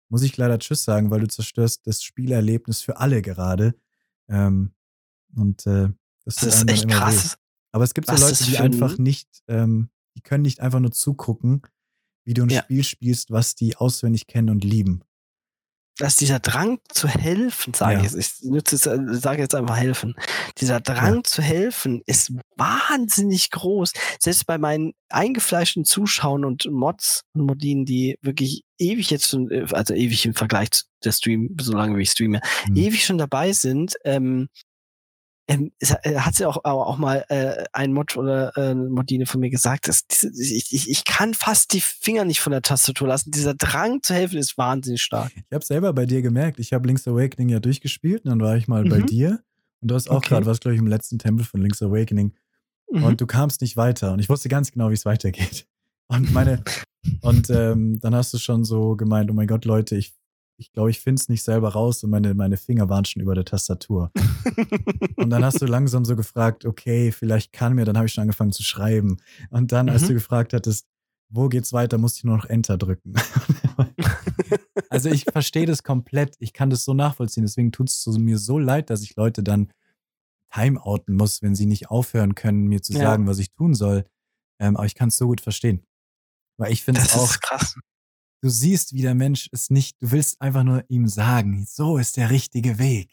muss 0.09 0.21
ich 0.23 0.37
leider 0.37 0.59
Tschüss 0.59 0.83
sagen, 0.83 1.11
weil 1.11 1.21
du 1.21 1.27
zerstörst 1.27 1.85
das 1.87 2.03
Spielerlebnis 2.03 2.81
für 2.81 2.97
alle 2.97 3.21
gerade. 3.21 3.75
Ähm, 4.29 4.73
und 5.35 5.65
äh, 5.67 5.89
das, 6.23 6.35
Das 6.35 6.43
ist 6.63 6.69
echt 6.69 6.83
immer 6.83 6.93
weh. 6.93 6.97
krass. 6.99 7.37
Aber 7.71 7.83
es 7.83 7.93
gibt 7.93 8.07
so 8.07 8.13
Was 8.13 8.21
Leute, 8.21 8.35
das 8.37 8.47
die 8.47 8.57
einfach 8.57 8.97
nicht, 8.97 9.27
ähm, 9.47 9.89
die 10.15 10.21
können 10.21 10.43
nicht 10.43 10.61
einfach 10.61 10.79
nur 10.79 10.91
zugucken, 10.91 11.61
wie 12.23 12.33
du 12.33 12.43
ein 12.43 12.49
Ja. 12.49 12.63
Spiel 12.63 12.83
spielst, 12.83 13.31
was 13.31 13.55
die 13.55 13.75
auswendig 13.75 14.27
kennen 14.27 14.49
und 14.49 14.63
lieben. 14.63 15.01
Dass 15.97 16.15
dieser 16.17 16.39
Drang 16.39 16.79
zu 16.89 17.07
helfen, 17.07 17.73
sage 17.73 17.93
Ja. 17.95 18.03
ich 18.05 18.11
jetzt, 18.11 18.43
ich 18.43 18.87
äh, 18.87 18.99
sage 19.13 19.41
jetzt 19.41 19.55
einfach 19.55 19.77
helfen. 19.77 20.13
Dieser 20.59 20.81
Drang 20.81 21.23
zu 21.23 21.41
helfen 21.41 22.01
ist 22.05 22.33
wahnsinnig 22.57 23.51
groß. 23.51 23.93
Selbst 24.19 24.45
bei 24.45 24.57
meinen 24.57 24.93
eingefleischten 25.09 25.85
Zuschauern 25.85 26.43
und 26.45 26.67
Mods 26.69 27.21
und 27.33 27.45
Modinen, 27.45 27.85
die 27.85 28.17
wirklich 28.21 28.63
ewig 28.77 29.09
jetzt 29.09 29.29
schon, 29.29 29.49
äh, 29.51 29.65
also 29.71 29.93
ewig 29.93 30.25
im 30.25 30.33
Vergleich 30.33 30.71
zu 30.71 30.83
der 31.03 31.11
Stream, 31.13 31.55
so 31.61 31.73
lange 31.73 31.97
wie 31.97 32.01
ich 32.03 32.11
streame, 32.11 32.41
Hm. 32.65 32.75
ewig 32.75 33.05
schon 33.05 33.17
dabei 33.17 33.53
sind, 33.53 33.93
ähm, 34.03 34.49
ähm, 35.47 35.71
es 35.79 35.91
hat- 35.91 36.05
äh, 36.05 36.17
hat 36.17 36.35
sie 36.35 36.45
auch, 36.45 36.63
auch 36.65 36.97
mal 36.97 37.23
äh, 37.29 37.63
ein 37.73 37.93
Mod 37.93 38.17
oder 38.17 38.55
äh, 38.57 38.73
Modine 38.73 39.25
von 39.25 39.39
mir 39.41 39.49
gesagt, 39.49 39.87
dass 39.87 40.07
diese, 40.07 40.29
ich, 40.41 40.73
ich, 40.73 40.89
ich 40.89 41.03
kann 41.05 41.33
fast 41.33 41.73
die 41.73 41.81
Finger 41.81 42.25
nicht 42.25 42.39
von 42.39 42.51
der 42.51 42.61
Tastatur 42.63 43.07
lassen. 43.07 43.31
Dieser 43.31 43.53
Drang 43.53 44.01
zu 44.01 44.13
helfen 44.13 44.37
ist 44.39 44.57
wahnsinnig 44.57 45.01
stark. 45.01 45.31
Ich 45.35 45.43
habe 45.53 45.63
selber 45.65 45.93
bei 45.93 46.05
dir 46.05 46.21
gemerkt, 46.21 46.59
ich 46.59 46.73
habe 46.73 46.87
Link's 46.87 47.07
Awakening 47.07 47.49
ja 47.49 47.59
durchgespielt 47.59 48.23
und 48.25 48.31
dann 48.31 48.39
war 48.41 48.55
ich 48.57 48.67
mal 48.67 48.83
bei 48.85 48.99
Mhm. 48.99 49.05
dir 49.05 49.39
und 49.81 49.91
du 49.91 49.95
hast 49.95 50.09
auch 50.09 50.17
Okay. 50.17 50.29
gerade 50.29 50.45
was, 50.47 50.59
glaube 50.59 50.73
ich, 50.75 50.79
im 50.81 50.87
letzten 50.87 51.19
Tempel 51.19 51.45
von 51.45 51.61
Link's 51.61 51.81
Awakening 51.81 52.33
Mhm. 52.91 53.03
und 53.03 53.21
du 53.21 53.27
kamst 53.27 53.61
nicht 53.61 53.77
weiter 53.77 54.13
und 54.13 54.19
ich 54.19 54.29
wusste 54.29 54.49
ganz 54.49 54.71
genau, 54.71 54.89
wie 54.89 54.93
es 54.93 55.05
weitergeht. 55.05 55.67
Und 56.07 56.31
meine, 56.31 56.63
und 57.21 57.49
ähm, 57.49 57.99
dann 57.99 58.13
hast 58.15 58.31
du 58.33 58.37
schon 58.37 58.63
so 58.63 58.95
gemeint, 58.95 59.29
oh 59.31 59.33
mein 59.33 59.47
Gott, 59.47 59.65
Leute, 59.65 59.95
ich 59.95 60.13
ich 60.57 60.71
glaube, 60.71 60.89
ich 60.89 60.99
finde 60.99 61.19
es 61.19 61.29
nicht 61.29 61.43
selber 61.43 61.69
raus 61.69 62.03
und 62.03 62.09
meine, 62.09 62.33
meine 62.33 62.57
Finger 62.57 62.89
waren 62.89 63.05
schon 63.05 63.21
über 63.21 63.35
der 63.35 63.45
Tastatur. 63.45 64.11
und 65.17 65.29
dann 65.29 65.43
hast 65.43 65.61
du 65.61 65.65
langsam 65.65 66.05
so 66.05 66.15
gefragt, 66.15 66.65
okay, 66.65 67.11
vielleicht 67.11 67.51
kann 67.51 67.73
mir, 67.73 67.85
dann 67.85 67.97
habe 67.97 68.07
ich 68.07 68.13
schon 68.13 68.21
angefangen 68.23 68.51
zu 68.51 68.63
schreiben. 68.63 69.17
Und 69.49 69.71
dann, 69.71 69.89
als 69.89 70.03
mhm. 70.03 70.07
du 70.07 70.13
gefragt 70.15 70.53
hattest, 70.53 70.87
wo 71.29 71.49
geht's 71.49 71.73
weiter, 71.73 71.97
musste 71.97 72.19
ich 72.19 72.23
nur 72.23 72.37
noch 72.37 72.45
Enter 72.45 72.77
drücken. 72.77 73.13
also 74.89 75.09
ich 75.09 75.25
verstehe 75.25 75.65
das 75.65 75.83
komplett. 75.83 76.35
Ich 76.39 76.53
kann 76.53 76.69
das 76.69 76.85
so 76.85 76.93
nachvollziehen. 76.93 77.43
Deswegen 77.43 77.71
tut 77.71 77.89
es 77.89 78.05
mir 78.07 78.37
so 78.37 78.57
leid, 78.57 78.89
dass 78.89 79.01
ich 79.01 79.15
Leute 79.15 79.43
dann 79.43 79.71
timeouten 80.53 81.15
muss, 81.15 81.41
wenn 81.41 81.55
sie 81.55 81.65
nicht 81.65 81.89
aufhören 81.89 82.35
können, 82.35 82.67
mir 82.67 82.81
zu 82.81 82.93
ja. 82.93 82.99
sagen, 82.99 83.27
was 83.27 83.39
ich 83.39 83.51
tun 83.51 83.73
soll. 83.73 84.05
Ähm, 84.59 84.77
aber 84.77 84.85
ich 84.85 84.95
kann 84.95 85.09
es 85.09 85.17
so 85.17 85.27
gut 85.27 85.41
verstehen. 85.41 85.85
Weil 86.57 86.71
ich 86.71 86.83
finde 86.83 87.01
es 87.01 87.13
auch. 87.15 87.39
krass. 87.41 87.75
Du 88.45 88.51
siehst, 88.51 88.93
wie 88.93 89.01
der 89.01 89.15
Mensch 89.15 89.49
es 89.53 89.71
nicht, 89.71 89.99
du 90.03 90.11
willst 90.11 90.39
einfach 90.39 90.63
nur 90.63 90.83
ihm 90.87 91.07
sagen, 91.07 91.65
so 91.67 91.97
ist 91.97 92.15
der 92.15 92.29
richtige 92.29 92.77
Weg. 92.77 93.09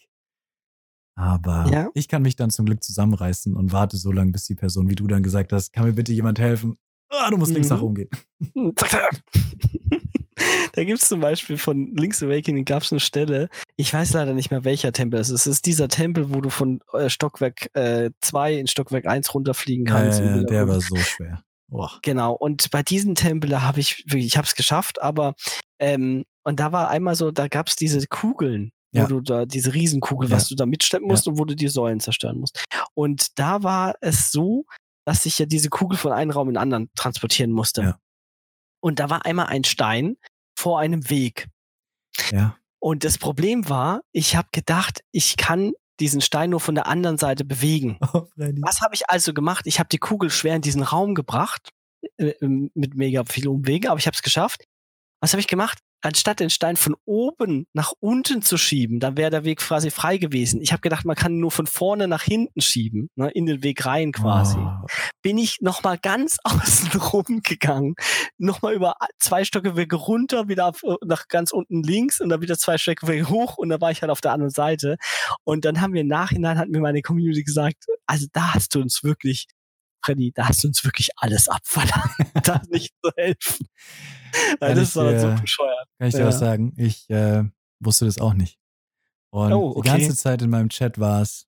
Aber 1.14 1.70
ja. 1.72 1.88
ich 1.94 2.06
kann 2.06 2.20
mich 2.20 2.36
dann 2.36 2.50
zum 2.50 2.66
Glück 2.66 2.84
zusammenreißen 2.84 3.56
und 3.56 3.72
warte 3.72 3.96
so 3.96 4.12
lange, 4.12 4.32
bis 4.32 4.44
die 4.44 4.54
Person, 4.54 4.90
wie 4.90 4.94
du 4.94 5.06
dann 5.06 5.22
gesagt 5.22 5.54
hast, 5.54 5.72
kann 5.72 5.86
mir 5.86 5.94
bitte 5.94 6.12
jemand 6.12 6.38
helfen? 6.38 6.76
Ah, 7.08 7.30
du 7.30 7.38
musst 7.38 7.52
mhm. 7.52 7.54
links 7.54 7.70
nach 7.70 7.80
oben 7.80 7.94
gehen. 7.94 8.10
da 10.74 10.84
gibt 10.84 11.00
es 11.00 11.08
zum 11.08 11.20
Beispiel 11.20 11.56
von 11.56 11.96
Link's 11.96 12.22
Awakening 12.22 12.66
gab 12.66 12.82
es 12.82 12.92
eine 12.92 13.00
Stelle, 13.00 13.48
ich 13.76 13.90
weiß 13.94 14.12
leider 14.12 14.34
nicht 14.34 14.50
mehr 14.50 14.64
welcher 14.64 14.92
Tempel 14.92 15.18
es 15.18 15.30
ist. 15.30 15.46
Es 15.46 15.54
ist 15.54 15.64
dieser 15.64 15.88
Tempel, 15.88 16.34
wo 16.34 16.42
du 16.42 16.50
von 16.50 16.82
äh, 16.92 17.08
Stockwerk 17.08 17.70
2 17.72 18.52
äh, 18.52 18.60
in 18.60 18.66
Stockwerk 18.66 19.06
1 19.06 19.32
runterfliegen 19.32 19.86
kannst. 19.86 20.20
Äh, 20.20 20.44
der 20.44 20.68
war 20.68 20.82
so 20.82 20.96
schwer. 20.96 21.42
Oh. 21.72 21.88
Genau, 22.02 22.34
und 22.34 22.70
bei 22.70 22.82
diesem 22.82 23.14
Tempel 23.14 23.62
habe 23.62 23.80
ich 23.80 24.04
wirklich, 24.06 24.26
ich 24.26 24.36
habe 24.36 24.46
es 24.46 24.54
geschafft, 24.54 25.00
aber 25.00 25.34
ähm, 25.78 26.24
und 26.44 26.60
da 26.60 26.70
war 26.72 26.88
einmal 26.88 27.14
so, 27.14 27.30
da 27.30 27.48
gab 27.48 27.68
es 27.68 27.76
diese 27.76 28.06
Kugeln, 28.06 28.72
ja. 28.92 29.04
wo 29.04 29.06
du 29.06 29.20
da, 29.20 29.46
diese 29.46 29.72
Riesenkugel, 29.72 30.28
ja. 30.28 30.36
was 30.36 30.48
du 30.48 30.54
da 30.54 30.66
mitschleppen 30.66 31.08
musst 31.08 31.26
ja. 31.26 31.32
und 31.32 31.38
wo 31.38 31.44
du 31.44 31.56
die 31.56 31.68
Säulen 31.68 32.00
zerstören 32.00 32.38
musst. 32.38 32.62
Und 32.94 33.38
da 33.38 33.62
war 33.62 33.94
es 34.00 34.30
so, 34.30 34.66
dass 35.06 35.24
ich 35.24 35.38
ja 35.38 35.46
diese 35.46 35.70
Kugel 35.70 35.96
von 35.96 36.12
einem 36.12 36.30
Raum 36.30 36.48
in 36.48 36.54
den 36.54 36.62
anderen 36.62 36.90
transportieren 36.94 37.52
musste. 37.52 37.96
Und 38.80 38.98
da 38.98 39.08
war 39.08 39.24
einmal 39.24 39.46
ein 39.46 39.64
Stein 39.64 40.16
vor 40.56 40.78
einem 40.78 41.08
Weg. 41.08 41.48
Ja. 42.30 42.56
Und 42.80 43.04
das 43.04 43.16
Problem 43.16 43.68
war, 43.68 44.02
ich 44.12 44.36
habe 44.36 44.48
gedacht, 44.52 45.02
ich 45.12 45.36
kann 45.36 45.72
diesen 46.00 46.20
Stein 46.20 46.50
nur 46.50 46.60
von 46.60 46.74
der 46.74 46.86
anderen 46.86 47.18
Seite 47.18 47.44
bewegen. 47.44 47.98
Oh, 48.14 48.26
Was 48.60 48.80
habe 48.80 48.94
ich 48.94 49.08
also 49.08 49.32
gemacht? 49.32 49.66
Ich 49.66 49.78
habe 49.78 49.88
die 49.88 49.98
Kugel 49.98 50.30
schwer 50.30 50.56
in 50.56 50.62
diesen 50.62 50.82
Raum 50.82 51.14
gebracht, 51.14 51.70
äh, 52.18 52.34
mit 52.40 52.94
mega 52.94 53.24
viel 53.24 53.48
Umwege, 53.48 53.90
aber 53.90 53.98
ich 53.98 54.06
habe 54.06 54.14
es 54.14 54.22
geschafft. 54.22 54.64
Was 55.20 55.32
habe 55.32 55.40
ich 55.40 55.46
gemacht? 55.46 55.78
Anstatt 56.02 56.40
den 56.40 56.50
Stein 56.50 56.76
von 56.76 56.96
oben 57.04 57.66
nach 57.72 57.92
unten 58.00 58.42
zu 58.42 58.56
schieben, 58.58 59.00
dann 59.00 59.16
wäre 59.16 59.30
der 59.30 59.44
Weg 59.44 59.60
quasi 59.60 59.90
frei 59.90 60.18
gewesen. 60.18 60.60
Ich 60.60 60.72
habe 60.72 60.80
gedacht, 60.80 61.04
man 61.04 61.16
kann 61.16 61.38
nur 61.38 61.50
von 61.50 61.66
vorne 61.66 62.08
nach 62.08 62.22
hinten 62.22 62.60
schieben, 62.60 63.08
ne, 63.14 63.30
in 63.30 63.46
den 63.46 63.62
Weg 63.62 63.86
rein 63.86 64.12
quasi. 64.12 64.58
Oh. 64.58 64.86
Bin 65.22 65.38
ich 65.38 65.60
nochmal 65.60 65.98
ganz 65.98 66.38
außen 66.44 67.00
rum 67.00 67.40
gegangen, 67.42 67.94
nochmal 68.38 68.74
über 68.74 68.94
zwei 69.18 69.44
Stockwerke 69.44 69.96
runter, 69.96 70.48
wieder 70.48 70.66
auf, 70.66 70.82
äh, 70.82 70.96
nach 71.04 71.28
ganz 71.28 71.52
unten 71.52 71.82
links 71.82 72.20
und 72.20 72.28
dann 72.28 72.42
wieder 72.42 72.58
zwei 72.58 72.78
Stockwerke 72.78 73.28
hoch 73.28 73.56
und 73.56 73.68
da 73.68 73.80
war 73.80 73.90
ich 73.90 74.02
halt 74.02 74.10
auf 74.10 74.20
der 74.20 74.32
anderen 74.32 74.50
Seite. 74.50 74.96
Und 75.44 75.64
dann 75.64 75.80
haben 75.80 75.94
wir 75.94 76.02
im 76.02 76.08
Nachhinein, 76.08 76.58
hat 76.58 76.68
mir 76.68 76.80
meine 76.80 77.02
Community 77.02 77.44
gesagt, 77.44 77.86
also 78.06 78.26
da 78.32 78.54
hast 78.54 78.74
du 78.74 78.80
uns 78.80 79.04
wirklich 79.04 79.46
Freddy, 80.04 80.32
da 80.34 80.48
hast 80.48 80.64
du 80.64 80.68
uns 80.68 80.84
wirklich 80.84 81.10
alles 81.16 81.48
abverlangt, 81.48 82.16
da 82.46 82.62
nicht 82.70 82.94
zu 83.02 83.10
helfen. 83.16 83.66
Weil 84.60 84.74
das 84.74 84.96
war 84.96 85.18
so 85.18 85.28
bescheuert. 85.40 85.88
Kann 85.98 86.08
ich 86.08 86.14
dir 86.14 86.20
ja. 86.20 86.26
was 86.26 86.38
sagen? 86.38 86.72
Ich 86.76 87.08
äh, 87.10 87.44
wusste 87.80 88.06
das 88.06 88.18
auch 88.18 88.34
nicht. 88.34 88.58
Und 89.30 89.52
oh, 89.52 89.70
okay. 89.76 89.80
die 89.82 89.88
ganze 89.88 90.16
Zeit 90.16 90.42
in 90.42 90.50
meinem 90.50 90.68
Chat 90.68 90.98
war 90.98 91.22
es, 91.22 91.46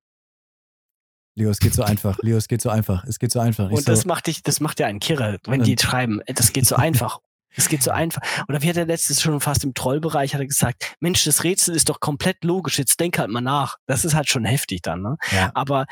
Leo, 1.36 1.50
es 1.50 1.58
geht 1.58 1.74
so 1.74 1.82
einfach. 1.82 2.18
Leo, 2.22 2.36
es 2.36 2.48
geht 2.48 2.62
so 2.62 2.70
einfach. 2.70 3.04
Es 3.04 3.18
geht 3.18 3.32
so 3.32 3.40
einfach. 3.40 3.70
Ich 3.70 3.78
und 3.78 3.88
das 3.88 4.04
macht 4.04 4.28
dich, 4.28 4.42
das 4.42 4.60
macht 4.60 4.78
ja 4.78 4.86
einen 4.86 5.00
Kirre, 5.00 5.38
wenn 5.46 5.62
die 5.62 5.76
schreiben, 5.78 6.20
das 6.26 6.52
geht 6.52 6.66
so 6.66 6.76
einfach. 6.76 7.18
Es 7.56 7.68
geht 7.68 7.82
so 7.82 7.90
einfach. 7.92 8.22
Oder 8.48 8.62
wie 8.62 8.68
hat 8.68 8.76
er 8.76 8.86
letztes 8.86 9.20
schon 9.20 9.40
fast 9.40 9.64
im 9.64 9.74
Trollbereich 9.74 10.34
hat 10.34 10.40
er 10.40 10.46
gesagt, 10.46 10.94
Mensch, 11.00 11.24
das 11.24 11.42
Rätsel 11.42 11.74
ist 11.74 11.88
doch 11.88 12.00
komplett 12.00 12.44
logisch, 12.44 12.78
jetzt 12.78 13.00
denk 13.00 13.18
halt 13.18 13.30
mal 13.30 13.40
nach. 13.40 13.76
Das 13.86 14.04
ist 14.04 14.14
halt 14.14 14.28
schon 14.28 14.44
heftig 14.44 14.82
dann, 14.82 15.02
ne? 15.02 15.16
Ja. 15.32 15.50
Aber 15.54 15.86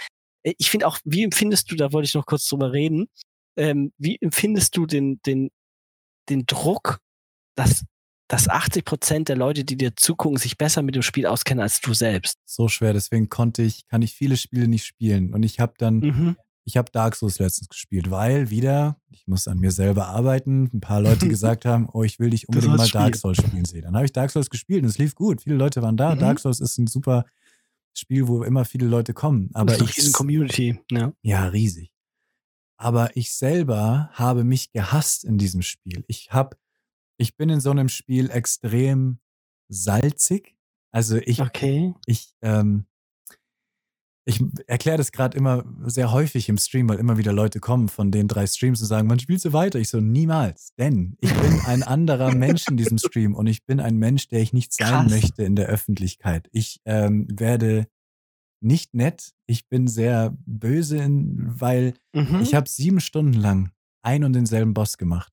äh, 0.45 0.55
ich 0.59 0.71
finde 0.71 0.87
auch, 0.87 0.99
wie 1.05 1.25
empfindest 1.25 1.71
du, 1.71 1.77
da 1.77 1.93
wollte 1.93 2.07
ich 2.07 2.15
noch 2.15 2.27
kurz 2.27 2.47
drüber 2.47 2.73
reden, 2.73 3.09
ähm, 3.57 3.93
wie 3.99 4.19
empfindest 4.21 4.77
du 4.77 4.87
den, 4.87 5.21
den, 5.27 5.51
den 6.29 6.47
Druck, 6.47 6.99
dass, 7.55 7.85
dass 8.29 8.49
80 8.49 8.85
Prozent 8.85 9.29
der 9.29 9.37
Leute, 9.37 9.65
die 9.65 9.77
dir 9.77 9.95
zugucken, 9.97 10.39
sich 10.39 10.57
besser 10.57 10.83
mit 10.83 10.95
dem 10.95 11.03
Spiel 11.03 11.27
auskennen 11.27 11.63
als 11.63 11.81
du 11.81 11.95
selbst? 11.95 12.39
So 12.45 12.69
schwer, 12.69 12.93
deswegen 12.93 13.29
konnte 13.29 13.63
ich, 13.63 13.87
kann 13.89 14.03
ich 14.03 14.15
viele 14.15 14.37
Spiele 14.37 14.69
nicht 14.69 14.85
spielen. 14.85 15.35
Und 15.35 15.43
ich 15.43 15.61
habe 15.61 15.75
dann, 15.79 15.99
mhm. 15.99 16.37
ich 16.65 16.77
habe 16.77 16.91
Dark 16.91 17.17
Souls 17.17 17.39
letztens 17.39 17.69
gespielt, 17.69 18.11
weil 18.11 18.51
wieder, 18.51 18.97
ich 19.11 19.27
muss 19.27 19.49
an 19.49 19.59
mir 19.59 19.71
selber 19.71 20.09
arbeiten, 20.09 20.71
ein 20.73 20.81
paar 20.81 21.01
Leute 21.01 21.29
gesagt 21.29 21.65
haben, 21.65 21.89
oh, 21.93 22.03
ich 22.03 22.19
will 22.19 22.31
dich 22.31 22.49
unbedingt 22.49 22.77
mal 22.77 22.89
Dark 22.89 23.17
Souls 23.17 23.39
spielen 23.39 23.65
sehen. 23.65 23.83
Dann 23.83 23.95
habe 23.95 24.07
ich 24.07 24.13
Dark 24.13 24.31
Souls 24.31 24.51
gespielt 24.51 24.83
und 24.83 24.89
es 24.89 24.99
lief 24.99 25.15
gut. 25.15 25.43
Viele 25.43 25.57
Leute 25.57 25.83
waren 25.83 25.97
da. 25.97 26.15
Mhm. 26.15 26.21
Dark 26.21 26.41
Souls 26.41 26.61
ist 26.61 26.79
ein 26.79 26.87
super 26.87 27.27
Spiel, 27.95 28.27
wo 28.27 28.43
immer 28.43 28.65
viele 28.65 28.87
Leute 28.87 29.13
kommen. 29.13 29.51
Aber 29.53 29.67
das 29.67 29.75
ist 29.75 29.83
eine 29.83 29.97
riesen 29.97 30.13
Community, 30.13 30.81
ja. 30.91 31.13
Ja, 31.23 31.47
riesig. 31.49 31.92
Aber 32.83 33.17
ich 33.17 33.33
selber 33.33 34.11
habe 34.13 34.43
mich 34.43 34.73
gehasst 34.73 35.23
in 35.23 35.39
diesem 35.39 35.63
Spiel. 35.63 36.03
Ich 36.09 36.33
habe, 36.33 36.57
ich 37.17 37.37
bin 37.37 37.49
in 37.49 37.61
so 37.61 37.71
einem 37.71 37.89
Spiel 37.89 38.29
extrem 38.29 39.21
salzig. 39.69 40.57
Also 40.91 41.17
ich, 41.19 41.41
okay. 41.41 41.95
ich, 42.07 42.35
ähm, 42.43 42.87
ich 44.25 44.43
erkläre 44.67 44.97
das 44.97 45.13
gerade 45.13 45.39
immer 45.39 45.65
sehr 45.85 46.11
häufig 46.11 46.49
im 46.49 46.59
Stream, 46.59 46.89
weil 46.89 46.99
immer 46.99 47.19
wieder 47.19 47.33
Leute 47.33 47.61
kommen 47.61 47.89
von 47.89 48.11
den 48.11 48.27
drei 48.27 48.49
Streams 48.49 48.81
und 48.81 48.89
sagen, 48.89 49.07
man 49.07 49.21
spielt 49.21 49.41
so 49.41 49.53
weiter. 49.53 49.79
Ich 49.79 49.89
so, 49.89 50.01
niemals. 50.01 50.75
Denn 50.75 51.17
ich 51.21 51.33
bin 51.33 51.61
ein 51.67 51.85
anderer 51.85 52.35
Mensch 52.35 52.67
in 52.69 52.77
diesem 52.77 52.99
Stream 52.99 53.37
und 53.37 53.47
ich 53.47 53.65
bin 53.65 53.79
ein 53.79 53.97
Mensch, 53.97 54.27
der 54.27 54.41
ich 54.41 54.53
nicht 54.53 54.73
sein 54.73 54.89
Krass. 54.89 55.11
möchte 55.11 55.45
in 55.45 55.55
der 55.55 55.69
Öffentlichkeit. 55.69 56.49
Ich 56.51 56.81
ähm, 56.85 57.29
werde 57.31 57.87
nicht 58.63 58.95
nett. 58.95 59.33
Ich 59.47 59.69
bin 59.69 59.89
sehr 59.89 60.37
böse, 60.47 61.07
weil 61.09 61.95
mhm. 62.13 62.41
ich 62.43 62.55
habe 62.55 62.69
sieben 62.69 63.01
Stunden 63.01 63.35
lang 63.35 63.71
ein 64.03 64.25
und 64.25 64.33
denselben 64.33 64.75
Boss 64.75 64.99
gemacht. 64.99 65.33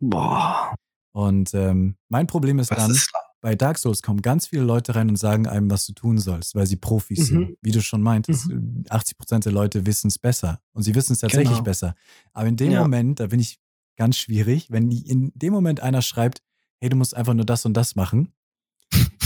Boah. 0.00 0.74
Und 1.12 1.54
ähm, 1.54 1.96
mein 2.08 2.26
Problem 2.26 2.58
ist 2.58 2.70
was 2.70 2.78
dann, 2.78 2.90
ist 2.90 3.10
bei 3.40 3.54
Dark 3.54 3.78
Souls 3.78 4.02
kommen 4.02 4.22
ganz 4.22 4.48
viele 4.48 4.62
Leute 4.62 4.94
rein 4.94 5.08
und 5.08 5.16
sagen 5.16 5.46
einem, 5.46 5.70
was 5.70 5.86
du 5.86 5.92
tun 5.92 6.18
sollst, 6.18 6.54
weil 6.54 6.66
sie 6.66 6.76
Profis 6.76 7.18
mhm. 7.20 7.24
sind. 7.24 7.58
Wie 7.62 7.70
du 7.70 7.80
schon 7.80 8.02
meintest, 8.02 8.48
mhm. 8.48 8.84
80 8.88 9.18
Prozent 9.18 9.44
der 9.44 9.52
Leute 9.52 9.86
wissen 9.86 10.08
es 10.08 10.18
besser. 10.18 10.60
Und 10.72 10.82
sie 10.82 10.94
wissen 10.94 11.12
es 11.12 11.20
tatsächlich 11.20 11.50
genau. 11.50 11.62
besser. 11.62 11.94
Aber 12.32 12.48
in 12.48 12.56
dem 12.56 12.72
ja. 12.72 12.82
Moment, 12.82 13.20
da 13.20 13.28
bin 13.28 13.40
ich 13.40 13.60
ganz 13.96 14.16
schwierig, 14.18 14.70
wenn 14.70 14.90
in 14.90 15.32
dem 15.34 15.52
Moment 15.52 15.80
einer 15.80 16.02
schreibt, 16.02 16.42
hey, 16.80 16.88
du 16.88 16.96
musst 16.96 17.16
einfach 17.16 17.34
nur 17.34 17.46
das 17.46 17.64
und 17.64 17.74
das 17.74 17.94
machen, 17.94 18.32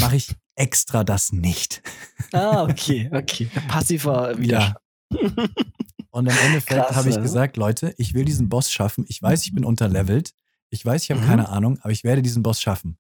mache 0.01 0.17
ich 0.17 0.35
extra 0.55 1.05
das 1.05 1.33
nicht. 1.33 1.83
Ah, 2.33 2.65
okay, 2.65 3.11
okay. 3.13 3.49
Passiver 3.69 4.39
Widerstand. 4.39 4.77
Ja. 5.11 5.49
Und 6.11 6.27
im 6.27 6.37
Endeffekt 6.47 6.91
habe 6.91 7.09
ich 7.09 7.21
gesagt, 7.21 7.57
Leute, 7.57 7.95
ich 7.97 8.15
will 8.15 8.25
diesen 8.25 8.49
Boss 8.49 8.71
schaffen. 8.71 9.05
Ich 9.09 9.23
weiß, 9.23 9.45
ich 9.45 9.55
bin 9.55 9.65
unterlevelt. 9.65 10.35
Ich 10.71 10.85
weiß, 10.85 11.05
ich 11.05 11.11
habe 11.11 11.21
mhm. 11.21 11.27
keine 11.27 11.49
Ahnung, 11.49 11.79
aber 11.81 11.93
ich 11.93 12.05
werde 12.05 12.23
diesen 12.23 12.43
Boss 12.43 12.61
schaffen. 12.61 12.99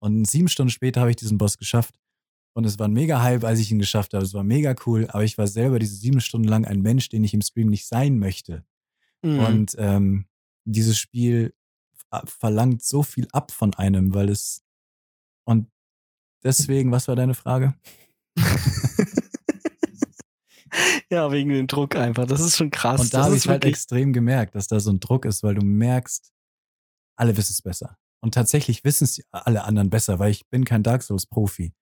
Und 0.00 0.26
sieben 0.26 0.48
Stunden 0.48 0.70
später 0.70 1.00
habe 1.00 1.10
ich 1.10 1.16
diesen 1.16 1.38
Boss 1.38 1.58
geschafft. 1.58 1.94
Und 2.52 2.64
es 2.64 2.78
war 2.78 2.88
ein 2.88 2.92
mega 2.92 3.22
Hype, 3.22 3.44
als 3.44 3.60
ich 3.60 3.70
ihn 3.70 3.78
geschafft 3.78 4.14
habe. 4.14 4.24
Es 4.24 4.34
war 4.34 4.42
mega 4.42 4.74
cool, 4.86 5.06
aber 5.10 5.22
ich 5.22 5.38
war 5.38 5.46
selber 5.46 5.78
diese 5.78 5.94
sieben 5.94 6.20
Stunden 6.20 6.48
lang 6.48 6.64
ein 6.64 6.80
Mensch, 6.80 7.08
den 7.08 7.22
ich 7.22 7.34
im 7.34 7.42
Stream 7.42 7.68
nicht 7.68 7.86
sein 7.86 8.18
möchte. 8.18 8.64
Mhm. 9.22 9.38
Und 9.38 9.76
ähm, 9.78 10.26
dieses 10.64 10.98
Spiel 10.98 11.54
verlangt 12.24 12.82
so 12.82 13.02
viel 13.02 13.28
ab 13.32 13.52
von 13.52 13.74
einem, 13.74 14.14
weil 14.14 14.28
es. 14.28 14.64
Und 15.44 15.68
deswegen, 16.44 16.90
was 16.92 17.08
war 17.08 17.16
deine 17.16 17.34
Frage? 17.34 17.74
ja, 21.10 21.30
wegen 21.32 21.50
dem 21.50 21.66
Druck 21.66 21.96
einfach. 21.96 22.26
Das 22.26 22.40
ist 22.40 22.56
schon 22.56 22.70
krass. 22.70 23.00
Und 23.00 23.14
da 23.14 23.24
habe 23.24 23.36
ich 23.36 23.48
halt 23.48 23.64
extrem 23.64 24.12
gemerkt, 24.12 24.54
dass 24.54 24.68
da 24.68 24.80
so 24.80 24.90
ein 24.90 25.00
Druck 25.00 25.24
ist, 25.24 25.42
weil 25.42 25.54
du 25.54 25.64
merkst, 25.64 26.32
alle 27.16 27.36
wissen 27.36 27.52
es 27.52 27.62
besser. 27.62 27.96
Und 28.22 28.34
tatsächlich 28.34 28.84
wissen 28.84 29.04
es 29.04 29.20
alle 29.30 29.64
anderen 29.64 29.90
besser, 29.90 30.18
weil 30.18 30.30
ich 30.30 30.46
bin 30.48 30.64
kein 30.64 30.82
Dark 30.82 31.02
Souls-Profi. 31.02 31.72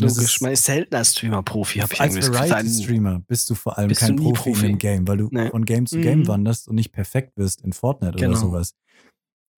Logisch, 0.00 0.40
man 0.40 0.52
ist 0.52 0.64
seltener 0.64 1.04
Streamer-Profi, 1.04 1.80
habe 1.80 1.92
ich 1.92 2.00
Als 2.00 2.14
Variety-Streamer 2.14 3.20
bist 3.26 3.50
du 3.50 3.54
vor 3.54 3.78
allem 3.78 3.92
kein 3.92 4.14
Profi, 4.14 4.50
Profi, 4.50 4.50
in 4.50 4.72
dem 4.72 4.78
Game, 4.78 5.08
weil 5.08 5.16
du 5.16 5.28
nee. 5.32 5.50
von 5.50 5.64
Game 5.64 5.86
zu 5.86 6.00
Game 6.00 6.20
mhm. 6.20 6.28
wanderst 6.28 6.68
und 6.68 6.76
nicht 6.76 6.92
perfekt 6.92 7.36
wirst 7.36 7.62
in 7.62 7.72
Fortnite 7.72 8.16
genau. 8.16 8.30
oder 8.30 8.38
sowas. 8.38 8.74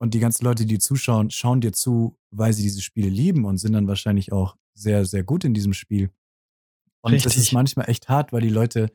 Und 0.01 0.15
die 0.15 0.19
ganzen 0.19 0.45
Leute, 0.45 0.65
die 0.65 0.79
zuschauen, 0.79 1.31
schauen 1.31 1.61
dir 1.61 1.73
zu, 1.73 2.17
weil 2.31 2.55
sie 2.55 2.63
diese 2.63 2.81
Spiele 2.81 3.11
lieben 3.11 3.45
und 3.45 3.59
sind 3.59 3.75
dann 3.75 3.87
wahrscheinlich 3.87 4.33
auch 4.33 4.57
sehr, 4.73 5.05
sehr 5.05 5.23
gut 5.23 5.45
in 5.45 5.53
diesem 5.53 5.75
Spiel. 5.75 6.11
Und 7.03 7.13
Richtig. 7.13 7.35
das 7.35 7.43
ist 7.43 7.53
manchmal 7.53 7.89
echt 7.89 8.09
hart, 8.09 8.33
weil 8.33 8.41
die 8.41 8.49
Leute, 8.49 8.91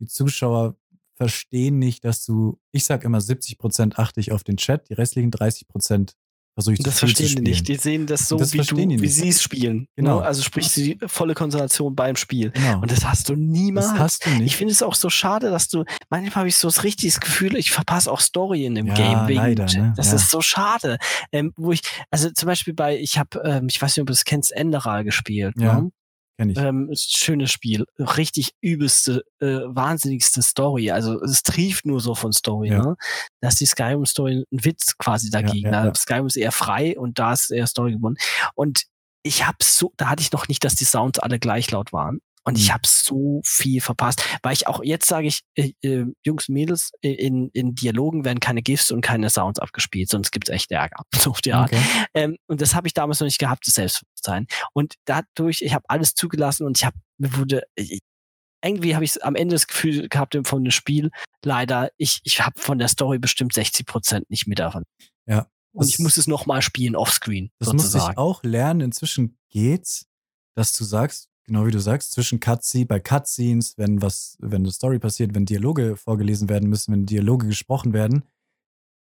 die 0.00 0.06
Zuschauer 0.06 0.76
verstehen 1.14 1.78
nicht, 1.78 2.04
dass 2.04 2.24
du, 2.24 2.60
ich 2.72 2.84
sag 2.84 3.04
immer 3.04 3.20
70 3.20 3.58
Prozent 3.58 3.98
achte 3.98 4.20
ich 4.20 4.32
auf 4.32 4.42
den 4.42 4.56
Chat, 4.56 4.88
die 4.88 4.94
restlichen 4.94 5.30
30 5.30 5.68
Prozent 5.68 6.16
versuche 6.58 6.74
ich 6.74 6.80
das 6.80 6.96
zu 6.96 7.06
viel 7.06 7.14
verstehen 7.14 7.44
die 7.44 7.50
nicht. 7.52 7.68
Die 7.68 7.76
sehen 7.76 8.06
das 8.06 8.26
so, 8.26 8.36
das 8.36 8.52
wie, 8.52 8.58
du, 8.58 8.76
wie 8.76 9.06
sie 9.06 9.28
es 9.28 9.40
spielen. 9.40 9.86
Genau. 9.94 10.18
Ne? 10.18 10.26
Also 10.26 10.42
sprich 10.42 10.72
die 10.74 10.98
volle 11.06 11.34
Konzentration 11.34 11.94
beim 11.94 12.16
Spiel. 12.16 12.50
Genau. 12.50 12.80
Und 12.80 12.90
das 12.90 13.04
hast 13.04 13.28
du 13.28 13.36
niemals. 13.36 13.92
das 13.92 13.98
hast 13.98 14.26
du 14.26 14.30
nicht. 14.30 14.46
Ich 14.46 14.56
finde 14.56 14.72
es 14.72 14.82
auch 14.82 14.96
so 14.96 15.08
schade, 15.08 15.50
dass 15.50 15.68
du, 15.68 15.84
manchmal 16.10 16.34
habe 16.34 16.48
ich 16.48 16.56
so 16.56 16.66
das 16.66 16.82
richtige 16.82 17.16
Gefühl, 17.20 17.54
ich 17.56 17.70
verpasse 17.70 18.10
auch 18.10 18.18
Story 18.18 18.64
in 18.64 18.74
dem 18.74 18.88
Ja, 18.88 18.94
Game 18.94 19.28
wegen 19.28 19.38
leider, 19.40 19.66
ne? 19.66 19.92
Das 19.96 20.08
Ja. 20.08 20.14
ist 20.16 20.30
so 20.30 20.40
schade. 20.40 20.98
Ähm, 21.30 21.52
wo 21.56 21.70
ich, 21.70 21.82
also 22.10 22.28
zum 22.30 22.46
Beispiel 22.48 22.74
bei, 22.74 22.98
ich 22.98 23.18
habe, 23.18 23.40
ähm, 23.44 23.68
ich 23.70 23.80
weiß 23.80 23.96
nicht, 23.96 24.00
ob 24.02 24.08
du 24.08 24.12
es 24.12 24.24
kennst, 24.24 24.50
Enderal 24.50 25.04
gespielt. 25.04 25.54
Ja. 25.58 25.80
Ne? 25.80 25.90
Kenn 26.38 26.50
ich. 26.50 26.56
Ähm, 26.56 26.88
schönes 26.94 27.50
Spiel. 27.50 27.84
Richtig 27.98 28.52
übelste, 28.60 29.24
äh, 29.40 29.60
wahnsinnigste 29.66 30.40
Story. 30.40 30.90
Also 30.92 31.20
es 31.22 31.42
trieft 31.42 31.84
nur 31.84 32.00
so 32.00 32.14
von 32.14 32.32
Story, 32.32 32.68
Ja. 32.68 32.78
ne? 32.82 32.96
Da 33.40 33.48
ist 33.48 33.60
die 33.60 33.66
Skyrim-Story 33.66 34.44
ein 34.50 34.64
Witz 34.64 34.96
quasi 34.98 35.30
dagegen. 35.30 35.66
ja, 35.72 35.86
ja. 35.86 35.94
Skyrim 35.94 36.26
ist 36.26 36.36
eher 36.36 36.52
frei 36.52 36.96
und 36.98 37.18
da 37.18 37.32
ist 37.32 37.50
eher 37.50 37.66
Story 37.66 37.92
gebunden. 37.92 38.18
Und 38.54 38.84
ich 39.24 39.46
habe 39.46 39.58
so, 39.62 39.92
da 39.96 40.08
hatte 40.10 40.22
ich 40.22 40.30
noch 40.32 40.46
nicht, 40.46 40.62
dass 40.64 40.76
die 40.76 40.84
Sounds 40.84 41.18
alle 41.18 41.38
gleich 41.40 41.70
laut 41.72 41.92
waren. 41.92 42.20
Und 42.48 42.56
ich 42.56 42.68
Mhm. 42.68 42.72
habe 42.72 42.82
so 42.86 43.42
viel 43.44 43.82
verpasst, 43.82 44.24
weil 44.42 44.54
ich 44.54 44.66
auch 44.66 44.82
jetzt 44.82 45.06
sage 45.06 45.26
ich, 45.26 45.42
äh, 45.54 45.72
äh, 45.82 46.06
Jungs, 46.24 46.48
Mädels, 46.48 46.92
äh, 47.02 47.10
in, 47.12 47.50
in 47.52 47.74
Dialogen 47.74 48.24
werden 48.24 48.40
keine 48.40 48.62
GIFs 48.62 48.90
und 48.90 49.02
keine 49.02 49.28
Sounds 49.28 49.58
abgespielt, 49.58 50.08
sonst 50.08 50.30
gibt's 50.30 50.48
echt 50.48 50.70
Ärger. 50.70 51.02
So 51.14 51.30
auf 51.30 51.42
die 51.42 51.52
Art. 51.52 51.70
Okay. 51.70 51.82
Ähm, 52.14 52.36
und 52.46 52.62
das 52.62 52.74
habe 52.74 52.86
ich 52.86 52.94
damals 52.94 53.20
noch 53.20 53.26
nicht 53.26 53.38
gehabt, 53.38 53.66
das 53.66 53.74
Selbstbewusstsein. 53.74 54.46
Und 54.72 54.94
dadurch, 55.04 55.60
ich 55.60 55.74
habe 55.74 55.84
alles 55.88 56.14
zugelassen 56.14 56.64
und 56.66 56.78
ich 56.78 56.86
habe, 56.86 56.96
mir 57.18 57.36
wurde, 57.36 57.64
ich, 57.74 57.98
irgendwie 58.64 58.94
habe 58.94 59.04
ich 59.04 59.22
am 59.22 59.34
Ende 59.34 59.54
das 59.54 59.66
Gefühl 59.66 60.08
gehabt 60.08 60.34
von 60.44 60.64
dem 60.64 60.70
Spiel, 60.70 61.10
leider, 61.44 61.90
ich, 61.98 62.20
ich 62.24 62.40
habe 62.40 62.58
von 62.58 62.78
der 62.78 62.88
Story 62.88 63.18
bestimmt 63.18 63.52
60 63.52 63.84
Prozent 63.84 64.30
nicht 64.30 64.46
mit 64.46 64.58
davon. 64.58 64.84
Ja. 65.26 65.46
Und 65.72 65.86
ich 65.88 65.98
muss 65.98 66.16
es 66.16 66.26
nochmal 66.26 66.62
spielen, 66.62 66.96
offscreen, 66.96 67.50
Das 67.58 67.68
sozusagen. 67.68 68.12
ich 68.12 68.18
auch 68.18 68.42
lernen. 68.42 68.80
Inzwischen 68.80 69.36
geht's, 69.50 70.06
dass 70.56 70.72
du 70.72 70.84
sagst, 70.84 71.28
genau 71.48 71.66
wie 71.66 71.70
du 71.72 71.80
sagst, 71.80 72.12
zwischen 72.12 72.38
Cutscene, 72.40 72.86
bei 72.86 73.00
Cutscenes, 73.00 73.76
wenn 73.76 74.00
was, 74.00 74.36
wenn 74.40 74.62
eine 74.62 74.70
Story 74.70 74.98
passiert, 75.00 75.34
wenn 75.34 75.44
Dialoge 75.44 75.96
vorgelesen 75.96 76.48
werden 76.48 76.68
müssen, 76.68 76.92
wenn 76.92 77.06
Dialoge 77.06 77.46
gesprochen 77.48 77.92
werden, 77.92 78.22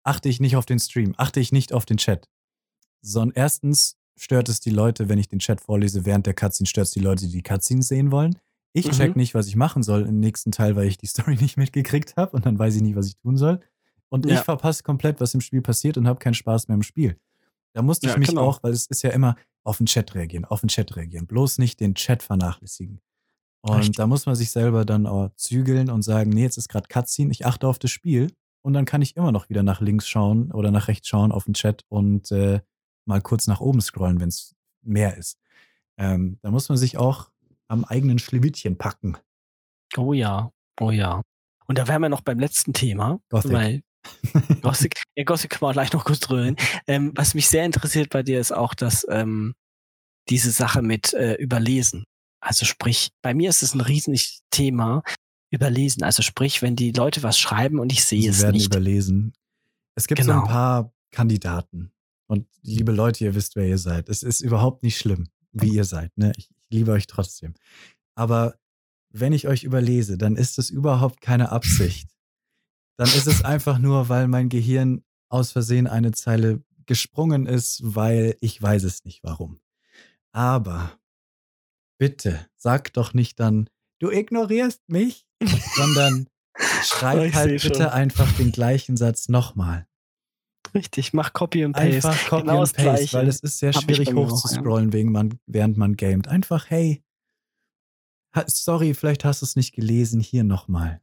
achte 0.04 0.28
ich 0.28 0.40
nicht 0.40 0.54
auf 0.56 0.66
den 0.66 0.78
Stream, 0.78 1.14
achte 1.16 1.40
ich 1.40 1.50
nicht 1.50 1.72
auf 1.72 1.84
den 1.86 1.96
Chat. 1.96 2.28
Sondern 3.02 3.34
erstens 3.36 3.96
stört 4.16 4.48
es 4.48 4.60
die 4.60 4.70
Leute, 4.70 5.08
wenn 5.08 5.18
ich 5.18 5.28
den 5.28 5.40
Chat 5.40 5.60
vorlese, 5.60 6.04
während 6.06 6.26
der 6.26 6.34
Cutscene 6.34 6.66
stört 6.66 6.86
es 6.86 6.92
die 6.92 7.00
Leute, 7.00 7.26
die 7.26 7.32
die 7.32 7.42
Cutscenes 7.42 7.88
sehen 7.88 8.10
wollen. 8.12 8.38
Ich 8.72 8.86
Mhm. 8.86 8.92
check 8.92 9.16
nicht, 9.16 9.34
was 9.34 9.46
ich 9.46 9.56
machen 9.56 9.82
soll 9.82 10.06
im 10.06 10.20
nächsten 10.20 10.52
Teil, 10.52 10.76
weil 10.76 10.86
ich 10.86 10.98
die 10.98 11.06
Story 11.06 11.36
nicht 11.40 11.56
mitgekriegt 11.56 12.16
habe 12.16 12.36
und 12.36 12.46
dann 12.46 12.58
weiß 12.58 12.76
ich 12.76 12.82
nicht, 12.82 12.96
was 12.96 13.08
ich 13.08 13.16
tun 13.16 13.36
soll. 13.36 13.60
Und 14.10 14.26
ich 14.26 14.32
Ja. 14.32 14.44
verpasse 14.44 14.82
komplett, 14.82 15.20
was 15.20 15.34
im 15.34 15.40
Spiel 15.40 15.62
passiert 15.62 15.96
und 15.98 16.06
habe 16.06 16.18
keinen 16.20 16.34
Spaß 16.34 16.68
mehr 16.68 16.76
im 16.76 16.82
Spiel. 16.82 17.18
Da 17.72 17.82
musste 17.82 18.06
ich 18.06 18.12
Ja, 18.12 18.18
mich 18.18 18.28
genau. 18.28 18.42
auch, 18.42 18.62
weil 18.62 18.72
es 18.72 18.86
ist 18.86 19.02
ja 19.02 19.10
immer 19.10 19.34
auf 19.64 19.78
den 19.78 19.86
Chat 19.86 20.14
reagieren, 20.14 20.44
auf 20.44 20.60
den 20.60 20.68
Chat 20.68 20.94
reagieren, 20.96 21.26
bloß 21.26 21.58
nicht 21.58 21.80
den 21.80 21.94
Chat 21.94 22.22
vernachlässigen. 22.22 23.00
Und 23.62 23.76
Richtig. 23.76 23.96
da 23.96 24.06
muss 24.06 24.26
man 24.26 24.34
sich 24.34 24.50
selber 24.50 24.84
dann 24.84 25.06
auch 25.06 25.30
zügeln 25.36 25.90
und 25.90 26.02
sagen, 26.02 26.30
nee, 26.30 26.42
jetzt 26.42 26.58
ist 26.58 26.68
gerade 26.68 26.86
Cutscene, 26.88 27.30
ich 27.32 27.46
achte 27.46 27.66
auf 27.66 27.78
das 27.78 27.90
Spiel 27.90 28.30
und 28.62 28.74
dann 28.74 28.84
kann 28.84 29.00
ich 29.00 29.16
immer 29.16 29.32
noch 29.32 29.48
wieder 29.48 29.62
nach 29.62 29.80
links 29.80 30.06
schauen 30.06 30.52
oder 30.52 30.70
nach 30.70 30.88
rechts 30.88 31.08
schauen 31.08 31.32
auf 31.32 31.44
den 31.44 31.54
Chat 31.54 31.82
und 31.88 32.30
äh, 32.30 32.60
mal 33.06 33.22
kurz 33.22 33.46
nach 33.46 33.60
oben 33.60 33.80
scrollen, 33.80 34.20
wenn 34.20 34.28
es 34.28 34.54
mehr 34.82 35.16
ist. 35.16 35.38
Ähm, 35.96 36.38
da 36.42 36.50
muss 36.50 36.68
man 36.68 36.76
sich 36.76 36.98
auch 36.98 37.30
am 37.68 37.84
eigenen 37.84 38.18
Schlewittchen 38.18 38.76
packen. 38.76 39.16
Oh 39.96 40.12
ja, 40.12 40.50
oh 40.80 40.90
ja. 40.90 41.22
Und 41.66 41.78
da 41.78 41.88
wären 41.88 42.02
wir 42.02 42.08
noch 42.10 42.20
beim 42.20 42.38
letzten 42.38 42.74
Thema. 42.74 43.20
Gothic. 43.30 43.52
Weil 43.52 43.82
Gothic, 44.62 45.02
ja, 45.16 45.24
Gothic 45.24 45.50
können 45.50 45.62
wir 45.68 45.72
gleich 45.72 45.92
noch 45.92 46.04
kurz 46.04 46.20
drüber 46.20 46.42
reden. 46.42 46.56
Ähm, 46.86 47.12
was 47.14 47.34
mich 47.34 47.48
sehr 47.48 47.64
interessiert 47.64 48.10
bei 48.10 48.22
dir 48.22 48.40
ist 48.40 48.52
auch, 48.52 48.74
dass 48.74 49.06
ähm, 49.10 49.54
diese 50.28 50.50
Sache 50.50 50.82
mit 50.82 51.12
äh, 51.14 51.34
Überlesen. 51.34 52.04
Also 52.40 52.64
sprich, 52.66 53.10
bei 53.22 53.32
mir 53.34 53.48
ist 53.50 53.62
es 53.62 53.74
ein 53.74 53.80
riesiges 53.80 54.42
Thema, 54.50 55.02
Überlesen. 55.50 56.02
Also 56.02 56.22
sprich, 56.22 56.62
wenn 56.62 56.74
die 56.76 56.90
Leute 56.92 57.22
was 57.22 57.38
schreiben 57.38 57.78
und 57.78 57.92
ich 57.92 58.04
sehe 58.04 58.20
Sie 58.22 58.28
es 58.28 58.42
werden 58.42 58.56
nicht. 58.56 58.66
überlesen. 58.66 59.32
Es 59.94 60.06
gibt 60.08 60.20
so 60.22 60.26
Genau. 60.30 60.42
ein 60.42 60.48
paar 60.48 60.92
Kandidaten. 61.12 61.92
Und 62.26 62.46
liebe 62.62 62.90
Leute, 62.90 63.24
ihr 63.24 63.34
wisst, 63.34 63.54
wer 63.54 63.66
ihr 63.66 63.78
seid. 63.78 64.08
Es 64.08 64.22
ist 64.22 64.40
überhaupt 64.40 64.82
nicht 64.82 64.98
schlimm, 64.98 65.28
wie 65.52 65.68
ihr 65.68 65.84
seid. 65.84 66.10
Ne? 66.18 66.32
Ich 66.36 66.50
liebe 66.70 66.90
euch 66.92 67.06
trotzdem. 67.06 67.54
Aber 68.16 68.56
wenn 69.10 69.32
ich 69.32 69.46
euch 69.46 69.62
überlese, 69.62 70.18
dann 70.18 70.34
ist 70.36 70.58
es 70.58 70.70
überhaupt 70.70 71.20
keine 71.20 71.52
Absicht. 71.52 72.10
Dann 72.96 73.08
ist 73.08 73.26
es 73.26 73.44
einfach 73.44 73.78
nur, 73.78 74.08
weil 74.08 74.28
mein 74.28 74.48
Gehirn 74.48 75.04
aus 75.28 75.52
Versehen 75.52 75.86
eine 75.86 76.12
Zeile 76.12 76.62
gesprungen 76.86 77.46
ist, 77.46 77.80
weil 77.82 78.36
ich 78.40 78.60
weiß 78.60 78.84
es 78.84 79.04
nicht 79.04 79.24
warum. 79.24 79.60
Aber 80.32 80.98
bitte 81.98 82.46
sag 82.56 82.92
doch 82.92 83.14
nicht 83.14 83.40
dann, 83.40 83.68
du 84.00 84.10
ignorierst 84.10 84.82
mich, 84.88 85.26
sondern 85.74 86.28
schreib 86.84 87.34
halt 87.34 87.50
seh 87.50 87.58
schon. 87.58 87.72
bitte 87.72 87.92
einfach 87.92 88.30
den 88.32 88.52
gleichen 88.52 88.96
Satz 88.96 89.28
nochmal. 89.28 89.86
Richtig, 90.74 91.12
mach 91.12 91.32
Copy 91.32 91.64
und 91.64 91.72
Paste. 91.72 92.08
Einfach 92.08 92.28
Copy 92.28 92.42
Genau 92.42 92.54
und 92.54 92.60
das 92.62 92.72
Paste, 92.72 92.90
Gleiche. 92.90 93.16
weil 93.18 93.28
es 93.28 93.40
ist 93.40 93.58
sehr 93.58 93.72
Hab 93.72 93.82
schwierig 93.82 94.12
hochzuscrollen, 94.12 94.92
wegen 94.92 95.12
man, 95.12 95.38
während 95.46 95.76
man 95.76 95.96
gamet. 95.96 96.28
Einfach, 96.28 96.68
hey, 96.68 97.04
sorry, 98.46 98.94
vielleicht 98.94 99.24
hast 99.24 99.42
du 99.42 99.46
es 99.46 99.56
nicht 99.56 99.72
gelesen, 99.74 100.20
hier 100.20 100.44
nochmal. 100.44 101.00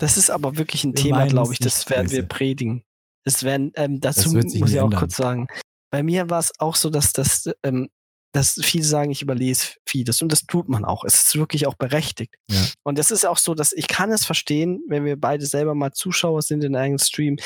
Das 0.00 0.16
ist 0.16 0.30
aber 0.30 0.56
wirklich 0.56 0.84
ein 0.84 0.96
Wir 0.96 1.02
Thema, 1.02 1.26
glaube 1.26 1.52
ich. 1.52 1.58
Das 1.58 1.88
werden 1.90 2.10
wir 2.10 2.26
predigen. 2.26 2.82
Das 3.24 3.42
werden, 3.44 3.70
ähm, 3.76 4.00
dazu 4.00 4.32
Das 4.34 4.44
muss 4.54 4.70
ich 4.70 4.80
auch 4.80 4.84
ändern. 4.84 4.98
kurz 5.00 5.16
sagen. 5.16 5.46
Bei 5.92 6.02
mir 6.02 6.30
war 6.30 6.38
es 6.40 6.52
auch 6.58 6.74
so, 6.74 6.88
dass 6.90 7.12
das, 7.12 7.50
ähm, 7.62 7.88
dass 8.32 8.54
viele 8.62 8.84
sagen, 8.84 9.10
ich 9.10 9.22
überlese 9.22 9.74
vieles 9.86 10.22
und 10.22 10.30
das 10.32 10.42
tut 10.42 10.68
man 10.68 10.84
auch. 10.84 11.04
Es 11.04 11.24
ist 11.26 11.36
wirklich 11.36 11.66
auch 11.66 11.74
berechtigt. 11.74 12.34
Ja. 12.50 12.64
Und 12.84 12.96
das 12.98 13.10
ist 13.10 13.26
auch 13.26 13.38
so, 13.38 13.54
dass 13.54 13.72
ich 13.72 13.88
kann 13.88 14.10
es 14.12 14.24
verstehen, 14.24 14.82
wenn 14.88 15.04
wir 15.04 15.20
beide 15.20 15.44
selber 15.46 15.74
mal 15.74 15.92
Zuschauer 15.92 16.40
sind 16.42 16.64
in 16.64 16.76
einem 16.76 16.98
Stream. 16.98 17.36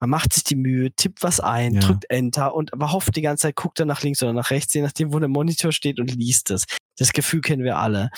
Man 0.00 0.10
macht 0.10 0.34
sich 0.34 0.44
die 0.44 0.56
Mühe, 0.56 0.92
tippt 0.92 1.22
was 1.22 1.40
ein, 1.40 1.74
Ja. 1.74 1.80
drückt 1.80 2.04
Enter 2.10 2.54
und 2.54 2.72
aber 2.74 2.92
hofft 2.92 3.16
die 3.16 3.22
ganze 3.22 3.42
Zeit, 3.42 3.56
guckt 3.56 3.80
er 3.80 3.86
nach 3.86 4.02
links 4.02 4.22
oder 4.22 4.34
nach 4.34 4.50
rechts, 4.50 4.74
je 4.74 4.82
nachdem, 4.82 5.12
wo 5.14 5.18
der 5.18 5.28
Monitor 5.30 5.72
steht 5.72 5.98
und 5.98 6.14
liest 6.14 6.50
es. 6.50 6.64
Das 6.98 7.12
Gefühl 7.12 7.40
kennen 7.40 7.64
wir 7.64 7.78
alle. 7.78 8.10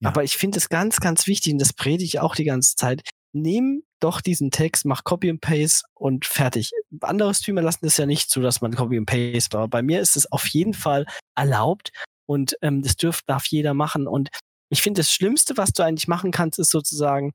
Ja. 0.00 0.08
Aber 0.08 0.24
ich 0.24 0.36
finde 0.38 0.58
es 0.58 0.68
ganz, 0.70 1.00
ganz 1.00 1.26
wichtig 1.26 1.52
und 1.52 1.58
das 1.60 1.72
predige 1.74 2.04
ich 2.04 2.18
auch 2.18 2.34
die 2.34 2.44
ganze 2.44 2.74
Zeit. 2.76 3.02
Nimm 3.34 3.82
doch 4.00 4.20
diesen 4.20 4.50
Text, 4.50 4.84
mach 4.84 5.02
Copy 5.02 5.28
and 5.28 5.40
Paste 5.40 5.82
und 5.94 6.24
fertig. 6.24 6.70
Andere 7.00 7.34
Streamer 7.34 7.62
lassen 7.62 7.80
das 7.82 7.96
ja 7.96 8.06
nicht 8.06 8.30
zu, 8.30 8.40
dass 8.40 8.60
man 8.60 8.74
Copy 8.74 8.96
and 8.96 9.06
Paste, 9.06 9.58
aber 9.58 9.68
bei 9.68 9.82
mir 9.82 10.00
ist 10.00 10.16
es 10.16 10.30
auf 10.30 10.46
jeden 10.46 10.72
Fall 10.72 11.04
erlaubt 11.34 11.90
und 12.26 12.56
ähm, 12.62 12.82
das 12.82 12.96
dürf, 12.96 13.22
darf 13.26 13.46
jeder 13.46 13.74
machen. 13.74 14.06
Und 14.06 14.28
ich 14.70 14.82
finde, 14.82 15.00
das 15.00 15.12
Schlimmste, 15.12 15.56
was 15.56 15.72
du 15.72 15.82
eigentlich 15.82 16.06
machen 16.06 16.30
kannst, 16.30 16.58
ist 16.58 16.70
sozusagen 16.70 17.32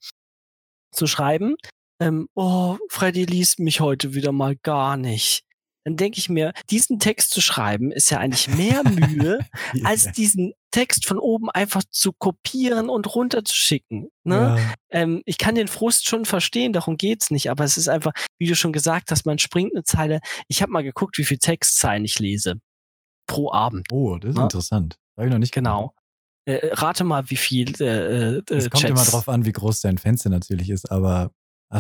zu 0.92 1.06
schreiben, 1.06 1.56
ähm, 2.02 2.30
oh, 2.34 2.78
Freddy 2.90 3.26
liest 3.26 3.60
mich 3.60 3.82
heute 3.82 4.14
wieder 4.14 4.32
mal 4.32 4.56
gar 4.56 4.96
nicht. 4.96 5.44
Dann 5.90 5.98
denke 5.98 6.20
ich 6.20 6.30
mir, 6.30 6.54
diesen 6.70 7.00
Text 7.00 7.32
zu 7.32 7.42
schreiben, 7.42 7.92
ist 7.92 8.12
ja 8.12 8.20
eigentlich 8.20 8.48
mehr 8.48 8.84
Mühe, 8.84 9.40
als 9.84 10.12
diesen 10.12 10.54
Text 10.72 11.08
von 11.08 11.18
oben 11.18 11.50
einfach 11.50 11.82
zu 11.90 12.14
kopieren 12.14 12.90
und 12.90 13.16
runterzuschicken. 13.16 14.10
Ne? 14.24 14.36
Ja. 14.36 14.74
Ähm, 14.92 15.24
ich 15.26 15.40
kann 15.40 15.56
den 15.56 15.68
Frust 15.68 16.08
schon 16.08 16.26
verstehen, 16.26 16.74
darum 16.74 16.96
geht's 16.96 17.32
nicht, 17.32 17.50
aber 17.50 17.64
es 17.64 17.76
ist 17.76 17.90
einfach, 17.90 18.12
wie 18.38 18.46
du 18.46 18.56
schon 18.56 18.72
gesagt 18.72 19.10
hast, 19.10 19.26
man 19.26 19.40
springt 19.40 19.74
eine 19.74 19.84
Zeile. 19.84 20.20
Ich 20.48 20.62
habe 20.62 20.72
mal 20.72 20.84
geguckt, 20.84 21.18
wie 21.18 21.26
viel 21.26 21.40
Textzeilen 21.40 22.06
ich 22.06 22.20
lese 22.20 22.56
pro 23.26 23.52
Abend. 23.52 23.88
Oh, 23.92 24.18
das 24.20 24.32
ist 24.32 24.38
Ja. 24.38 24.44
interessant. 24.44 24.98
Habe 25.18 25.28
ich 25.28 25.32
noch 25.34 25.40
nicht 25.40 25.54
Genau. 25.54 25.94
Äh, 26.46 26.70
rate 26.74 27.04
mal, 27.04 27.30
wie 27.32 27.36
viel 27.36 27.74
äh, 27.82 28.38
äh, 28.38 28.42
Es 28.50 28.70
kommt 28.70 28.84
Chats. 28.84 28.92
immer 28.92 29.04
drauf 29.06 29.28
an, 29.28 29.46
wie 29.46 29.52
groß 29.52 29.82
dein 29.82 29.98
Fenster 29.98 30.30
natürlich 30.30 30.70
ist, 30.70 30.92
aber 30.92 31.32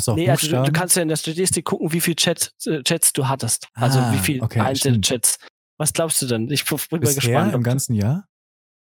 auch 0.08 0.16
Nee, 0.16 0.30
also 0.30 0.48
du, 0.50 0.64
du 0.64 0.72
kannst 0.72 0.96
ja 0.96 1.02
in 1.02 1.08
der 1.08 1.16
Statistik 1.16 1.66
gucken, 1.66 1.92
wie 1.92 2.00
viel 2.02 2.16
Chat, 2.16 2.54
äh, 2.66 2.84
Chats 2.84 3.12
du 3.14 3.28
hattest. 3.28 3.68
Also 3.74 4.00
Ah, 4.00 4.14
wie 4.14 4.18
viel 4.20 4.42
okay, 4.42 4.60
einzelne 4.60 5.04
stimmt. 5.04 5.06
Chats. 5.24 5.40
Was 5.78 5.94
glaubst 5.94 6.22
du 6.22 6.28
denn? 6.28 6.50
Ich 6.52 6.66
bin 6.66 6.78
mal 6.92 7.00
Bisher 7.00 7.16
gespannt. 7.22 7.54
im 7.56 7.64
ganzen 7.64 7.96
Jahr? 7.96 8.28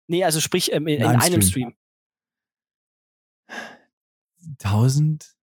Nee, 0.08 0.24
also 0.26 0.42
sprich 0.42 0.72
ähm, 0.74 0.88
in, 0.88 0.96
In 0.96 1.02
in 1.02 1.08
einem 1.08 1.22
einem 1.22 1.42
Stream. 1.42 1.74
Stream. 3.50 4.58
1000? 4.60 5.34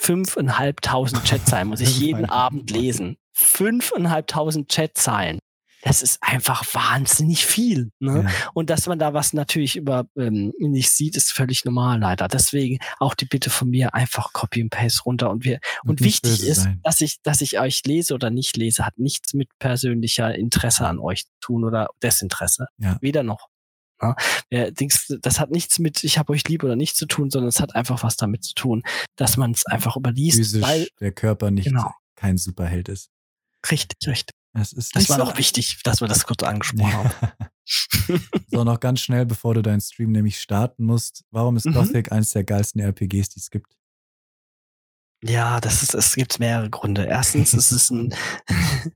Fünfeinhalbtausend 0.00 1.24
Chatzeilen 1.24 1.68
muss 1.68 1.80
ich 1.80 1.98
jeden. 1.98 2.24
Abend 2.26 2.70
lesen. 2.70 3.16
Fünfeinhalbtausend 3.32 4.68
Chatzeilen. 4.70 5.38
Das 5.82 6.02
ist 6.02 6.18
einfach 6.22 6.64
wahnsinnig 6.74 7.46
viel. 7.46 7.90
Ne? 8.00 8.24
Ja. 8.24 8.30
Und 8.52 8.68
dass 8.68 8.86
man 8.86 8.98
da 8.98 9.14
was 9.14 9.32
natürlich 9.32 9.76
über 9.76 10.06
ähm, 10.16 10.52
nicht 10.58 10.90
sieht, 10.90 11.16
ist 11.16 11.32
völlig 11.32 11.64
normal 11.64 12.00
leider. 12.00 12.26
Deswegen 12.26 12.78
auch 12.98 13.14
die 13.14 13.26
Bitte 13.26 13.48
von 13.50 13.70
mir 13.70 13.94
einfach 13.94 14.32
Copy 14.32 14.60
and 14.62 14.70
Paste 14.70 15.02
runter 15.04 15.30
und 15.30 15.44
wir 15.44 15.60
und, 15.84 15.90
Und 15.90 16.00
wichtig 16.00 16.42
ist, 16.42 16.62
sein. 16.62 16.80
dass 16.82 17.00
ich 17.00 17.22
dass 17.22 17.40
ich 17.40 17.60
euch 17.60 17.82
lese 17.84 18.14
oder 18.14 18.30
nicht 18.30 18.56
lese, 18.56 18.84
hat 18.84 18.98
nichts 18.98 19.34
mit 19.34 19.48
persönlicher 19.60 20.34
Interesse 20.34 20.86
an 20.86 20.98
euch 20.98 21.26
zu 21.26 21.32
tun 21.40 21.64
oder 21.64 21.88
Desinteresse. 22.02 22.66
Ja. 22.78 22.98
Weder 23.00 23.22
noch. 23.22 23.48
Ja, 24.50 24.70
Dings, 24.70 25.12
das 25.22 25.40
hat 25.40 25.50
nichts 25.50 25.80
mit 25.80 26.04
ich 26.04 26.18
habe 26.18 26.32
euch 26.32 26.46
lieb 26.46 26.62
oder 26.62 26.76
nicht 26.76 26.96
zu 26.96 27.06
tun, 27.06 27.30
sondern 27.30 27.48
es 27.48 27.58
hat 27.60 27.74
einfach 27.74 28.04
was 28.04 28.16
damit 28.16 28.44
zu 28.44 28.54
tun, 28.54 28.84
dass 29.16 29.36
man 29.36 29.50
es 29.50 29.66
einfach 29.66 29.96
überliest, 29.96 30.38
Physisch 30.38 30.62
weil 30.62 30.88
der 31.00 31.10
Körper 31.10 31.50
nicht 31.50 31.64
Genau. 31.66 31.90
kein 32.14 32.38
Superheld 32.38 32.88
ist. 32.88 33.10
richtig, 33.68 33.98
richtig. 34.06 34.34
Es 34.54 34.72
ist 34.72 34.96
Das 34.96 35.08
war 35.08 35.18
so 35.18 35.24
noch 35.24 35.38
wichtig, 35.38 35.80
dass 35.84 36.00
wir 36.00 36.08
das 36.08 36.24
kurz 36.24 36.42
angesprochen 36.42 36.92
haben. 36.92 37.10
so, 38.48 38.64
noch 38.64 38.80
ganz 38.80 39.00
schnell, 39.00 39.26
bevor 39.26 39.54
du 39.54 39.62
deinen 39.62 39.80
Stream 39.80 40.12
nämlich 40.12 40.40
starten 40.40 40.84
musst. 40.84 41.24
Warum 41.30 41.56
ist 41.56 41.66
Mhm. 41.66 41.74
Gothic 41.74 42.10
eines 42.12 42.30
der 42.30 42.44
geilsten 42.44 42.80
RPGs, 42.80 43.28
die 43.30 43.40
es 43.40 43.50
gibt? 43.50 43.76
Ja, 45.24 45.60
das 45.60 45.82
ist, 45.82 45.94
es 45.94 46.14
gibt 46.14 46.38
mehrere 46.38 46.70
Gründe. 46.70 47.04
Erstens, 47.04 47.52
es 47.52 47.72
ist 47.72 47.90
ein, 47.90 48.14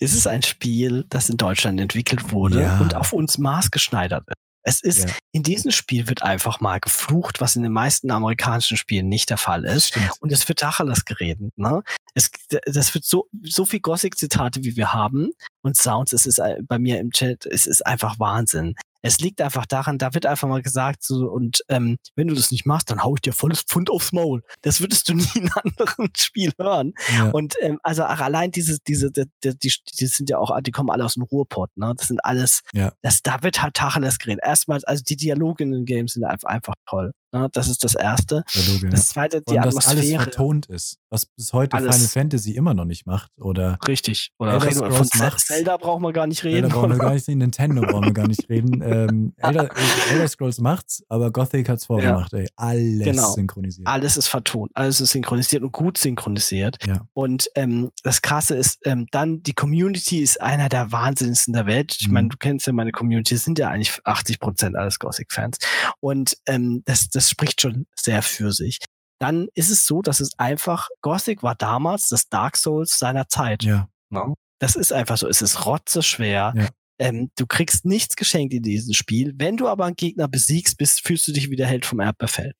es 0.00 0.14
ist 0.14 0.26
ein 0.26 0.42
Spiel, 0.42 1.04
das 1.08 1.28
in 1.28 1.36
Deutschland 1.36 1.80
entwickelt 1.80 2.30
wurde 2.32 2.62
Ja. 2.62 2.78
und 2.78 2.94
auf 2.94 3.12
uns 3.12 3.38
maßgeschneidert 3.38 4.26
ist. 4.28 4.36
Es 4.66 4.80
ist, 4.82 5.04
Ja. 5.08 5.14
in 5.32 5.42
diesem 5.42 5.70
Spiel 5.70 6.08
wird 6.08 6.22
einfach 6.22 6.60
mal 6.60 6.80
geflucht, 6.80 7.40
was 7.40 7.54
in 7.54 7.62
den 7.62 7.72
meisten 7.72 8.10
amerikanischen 8.10 8.76
Spielen 8.78 9.08
nicht 9.08 9.28
der 9.30 9.36
Fall 9.36 9.64
ist. 9.64 9.88
Stimmt. 9.88 10.10
Und 10.20 10.32
es 10.32 10.48
wird 10.48 10.58
Tacheles 10.60 11.04
geredet, 11.04 11.52
ne? 11.56 11.82
Es, 12.14 12.30
das 12.66 12.94
wird 12.94 13.04
so, 13.04 13.28
so 13.42 13.66
viel 13.66 13.80
Gothic-Zitate, 13.80 14.64
wie 14.64 14.76
wir 14.76 14.92
haben 14.94 15.30
und 15.62 15.76
Sounds, 15.76 16.12
es 16.12 16.26
ist 16.26 16.38
äh, 16.38 16.56
bei 16.62 16.78
mir 16.78 16.98
im 16.98 17.10
Chat, 17.10 17.44
es 17.46 17.66
ist 17.66 17.84
einfach 17.86 18.18
Wahnsinn. 18.18 18.74
Es 19.06 19.20
liegt 19.20 19.42
einfach 19.42 19.66
daran, 19.66 19.98
da 19.98 20.14
wird 20.14 20.24
einfach 20.24 20.48
mal 20.48 20.62
gesagt, 20.62 21.02
so, 21.02 21.26
und 21.30 21.62
ähm, 21.68 21.98
wenn 22.16 22.28
du 22.28 22.34
das 22.34 22.50
nicht 22.50 22.64
machst, 22.64 22.90
dann 22.90 23.02
hau 23.04 23.14
ich 23.16 23.20
dir 23.20 23.34
volles 23.34 23.60
Pfund 23.60 23.90
aufs 23.90 24.12
Maul. 24.12 24.42
Das 24.62 24.80
würdest 24.80 25.08
du 25.10 25.14
nie 25.14 25.28
in 25.34 25.50
einem 25.52 25.74
anderen 25.78 26.08
Spiel 26.16 26.52
hören. 26.58 26.94
Ja. 27.14 27.30
Und 27.30 27.54
ähm, 27.60 27.78
also 27.82 28.04
auch 28.04 28.20
allein 28.20 28.50
diese, 28.50 28.78
diese, 28.88 29.10
die, 29.10 29.24
die, 29.44 29.58
die, 29.58 29.72
die 30.00 30.06
sind 30.06 30.30
ja 30.30 30.38
auch, 30.38 30.58
die 30.62 30.70
kommen 30.70 30.88
alle 30.88 31.04
aus 31.04 31.14
dem 31.14 31.22
Ruhrpott, 31.24 31.70
ne? 31.76 31.92
Das 31.96 32.08
sind 32.08 32.24
alles, 32.24 32.62
Ja. 32.72 32.92
das, 33.02 33.20
da 33.22 33.42
wird 33.42 33.62
halt 33.62 33.74
Tacheles 33.74 34.18
geredet. 34.18 34.40
Erstmal, 34.42 34.80
also 34.84 35.04
die 35.06 35.16
Dialoge 35.16 35.64
in 35.64 35.72
den 35.72 35.84
Games 35.84 36.14
sind 36.14 36.24
einfach, 36.24 36.48
einfach 36.48 36.74
toll. 36.88 37.12
Ne? 37.34 37.48
Das 37.52 37.68
ist 37.68 37.84
das 37.84 37.94
Erste. 37.94 38.44
Ja. 38.52 38.88
Das 38.90 39.08
Zweite, 39.08 39.42
die 39.42 39.54
Und 39.56 39.64
dass 39.66 39.74
alles 39.74 39.86
Atmosphäre. 39.88 40.22
vertont 40.22 40.66
ist, 40.66 40.98
was 41.10 41.26
bis 41.26 41.52
heute 41.52 41.76
Alles. 41.76 41.96
Final 41.96 42.08
Fantasy 42.08 42.52
immer 42.52 42.72
noch 42.74 42.84
nicht 42.84 43.06
macht. 43.06 43.30
Oder 43.38 43.78
Richtig. 43.86 44.30
Oder 44.38 44.54
Elder 44.54 44.90
von 44.90 45.08
macht's. 45.18 45.46
Zelda 45.46 45.76
brauchen 45.76 46.02
wir 46.02 46.12
gar 46.12 46.26
nicht 46.26 46.40
Zelda 46.42 46.56
reden. 46.58 46.68
brauchen 46.70 46.90
wir 46.90 46.98
gar 46.98 47.12
nicht 47.14 47.28
reden, 47.28 47.38
Nintendo 47.38 47.82
brauchen 47.82 48.04
wir 48.06 48.12
gar 48.14 48.26
nicht 48.28 48.48
reden. 48.48 48.82
Ähm, 48.94 49.32
Elder, 49.38 49.70
Elder 50.10 50.28
Scrolls 50.28 50.58
macht's, 50.58 51.02
aber 51.08 51.30
Gothic 51.32 51.68
hat's 51.68 51.86
vorgemacht, 51.86 52.32
ey. 52.34 52.46
Alles 52.56 53.04
Genau. 53.04 53.32
synchronisiert. 53.32 53.86
Alles 53.88 54.16
ist 54.16 54.28
vertont, 54.28 54.70
alles 54.74 55.00
ist 55.00 55.10
synchronisiert 55.12 55.62
und 55.62 55.72
gut 55.72 55.98
synchronisiert. 55.98 56.76
Ja. 56.86 57.00
Und 57.14 57.48
ähm, 57.56 57.90
das 58.02 58.22
Krasse 58.22 58.54
ist, 58.56 58.78
ähm, 58.84 59.06
dann 59.10 59.42
die 59.42 59.54
Community 59.54 60.20
ist 60.22 60.40
einer 60.40 60.68
der 60.68 60.92
wahnsinnigsten 60.92 61.54
der 61.54 61.66
Welt. 61.66 61.96
Ich 61.98 62.08
Mhm. 62.08 62.14
meine, 62.14 62.28
du 62.28 62.36
kennst 62.36 62.66
ja 62.66 62.72
meine 62.72 62.92
Community, 62.92 63.36
sind 63.36 63.58
ja 63.58 63.68
eigentlich 63.70 63.98
80 64.04 64.38
Prozent 64.38 64.76
alles 64.76 64.98
Gothic-Fans. 64.98 65.58
Und 66.00 66.36
ähm, 66.46 66.82
das, 66.84 67.08
das 67.08 67.23
spricht 67.30 67.60
schon 67.60 67.86
sehr 67.94 68.22
für 68.22 68.52
sich. 68.52 68.78
Dann 69.20 69.48
ist 69.54 69.70
es 69.70 69.86
so, 69.86 70.02
dass 70.02 70.20
es 70.20 70.38
einfach, 70.38 70.88
Gothic 71.00 71.42
war 71.42 71.54
damals 71.54 72.08
das 72.08 72.28
Dark 72.28 72.56
Souls 72.56 72.98
seiner 72.98 73.28
Zeit. 73.28 73.62
Ja, 73.62 73.88
Ne? 74.14 74.34
Das 74.58 74.76
ist 74.76 74.92
einfach 74.92 75.18
so. 75.18 75.28
Es 75.28 75.42
ist 75.42 75.66
rotzeschwer. 75.66 76.54
Ja. 76.56 76.68
Ähm, 76.98 77.30
du 77.36 77.46
kriegst 77.46 77.84
nichts 77.84 78.16
geschenkt 78.16 78.54
in 78.54 78.62
diesem 78.62 78.94
Spiel. 78.94 79.34
Wenn 79.36 79.56
du 79.56 79.68
aber 79.68 79.84
einen 79.84 79.96
Gegner 79.96 80.28
besiegst, 80.28 80.78
bist, 80.78 81.00
fühlst 81.04 81.26
du 81.26 81.32
dich 81.32 81.50
wie 81.50 81.56
der 81.56 81.66
Held 81.66 81.84
vom 81.84 82.00
Erdbefehl. 82.00 82.54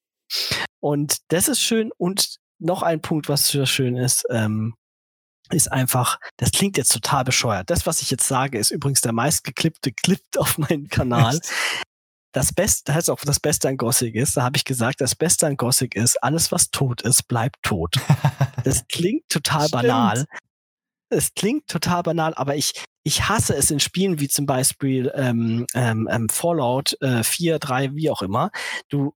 Und 0.81 1.19
das 1.28 1.49
ist 1.49 1.61
schön. 1.61 1.93
Und 1.97 2.36
noch 2.59 2.82
ein 2.82 3.01
Punkt, 3.01 3.28
was 3.28 3.51
für 3.51 3.66
schön 3.66 3.97
ist, 3.97 4.24
ähm, 4.31 4.74
ist 5.51 5.70
einfach, 5.70 6.19
das 6.36 6.51
klingt 6.51 6.77
jetzt 6.77 6.93
total 6.93 7.24
bescheuert. 7.24 7.70
Das, 7.70 7.86
was 7.86 8.03
ich 8.03 8.11
jetzt 8.11 8.27
sage, 8.27 8.59
ist 8.59 8.70
übrigens 8.70 9.03
der 9.03 9.12
meistgeklippte 9.12 9.93
Clip 9.93 10.20
auf 10.36 10.59
meinem 10.59 10.89
Kanal. 10.89 11.39
Das 12.35 12.52
Beste, 12.52 12.82
das 12.86 12.97
heißt 12.97 13.11
auch 13.11 13.20
das 13.24 13.39
Beste 13.39 13.69
an 13.69 13.77
Gothic 13.77 14.16
ist, 14.16 14.36
da 14.36 14.43
habe 14.43 14.56
ich 14.56 14.65
gesagt, 14.65 15.01
das 15.01 15.15
Beste 15.15 15.47
an 15.47 15.56
Gothic 15.56 15.94
ist, 15.94 16.20
alles 16.23 16.51
was 16.51 16.70
tot 16.70 17.01
ist, 17.02 17.28
bleibt 17.28 17.62
tot. 17.62 17.97
Das 18.65 18.86
klingt 18.89 19.28
total 19.28 19.69
Stimmt. 19.69 19.82
banal. 19.82 20.24
Es 21.11 21.35
klingt 21.35 21.69
total 21.69 22.02
banal, 22.02 22.32
aber 22.35 22.56
ich, 22.56 22.73
ich 23.05 23.28
hasse 23.28 23.55
es 23.55 23.70
in 23.70 23.78
Spielen 23.78 24.20
wie 24.20 24.28
zum 24.28 24.47
Beispiel 24.47 25.12
ähm, 25.15 25.66
ähm, 25.74 26.09
ähm, 26.11 26.28
Fallout 26.31 26.97
äh, 27.02 27.23
4, 27.23 27.59
3, 27.59 27.94
wie 27.94 28.09
auch 28.11 28.23
immer. 28.23 28.51
Du 28.89 29.12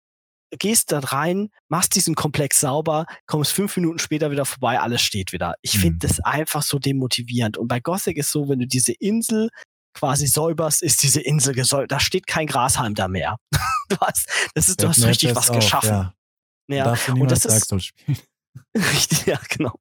gehst 0.51 0.93
da 0.93 0.99
rein, 1.01 1.49
machst 1.69 1.95
diesen 1.95 2.15
Komplex 2.15 2.61
sauber, 2.61 3.07
kommst 3.27 3.53
fünf 3.53 3.75
Minuten 3.77 3.99
später 3.99 4.31
wieder 4.31 4.45
vorbei, 4.45 4.79
alles 4.81 5.01
steht 5.01 5.33
wieder. 5.33 5.55
Ich 5.63 5.77
Mhm. 5.77 5.81
finde 5.81 6.07
das 6.07 6.21
einfach 6.21 6.63
so 6.63 6.79
demotivierend. 6.79 7.57
Und 7.57 7.69
bei 7.69 7.81
Gothic 7.81 8.19
ist 8.19 8.31
so, 8.31 8.49
wenn 8.51 8.59
du 8.59 8.67
diese 8.67 8.93
Insel 8.93 9.49
quasi 9.99 10.27
säuberst, 10.27 10.83
ist 10.83 11.03
diese 11.03 11.21
Insel 11.21 11.55
gesäubert. 11.55 11.91
Da 11.93 12.01
steht 12.01 12.27
kein 12.27 12.47
Grashalm 12.47 12.95
da 12.95 13.09
mehr. 13.09 13.37
du 13.89 13.97
hast, 14.01 14.29
das 14.55 14.69
ist, 14.69 14.83
du 14.83 14.89
hast 14.89 15.05
richtig 15.05 15.35
was 15.35 15.51
auch, 15.51 15.55
geschaffen. 15.57 15.91
Ja. 15.91 16.15
Ja. 16.69 16.85
Darfst 16.85 17.09
du 17.09 17.13
Und 17.13 17.31
das 17.31 17.45
ist. 17.45 17.73
Richtig, 18.77 19.27
ja, 19.27 19.39
genau. 19.49 19.73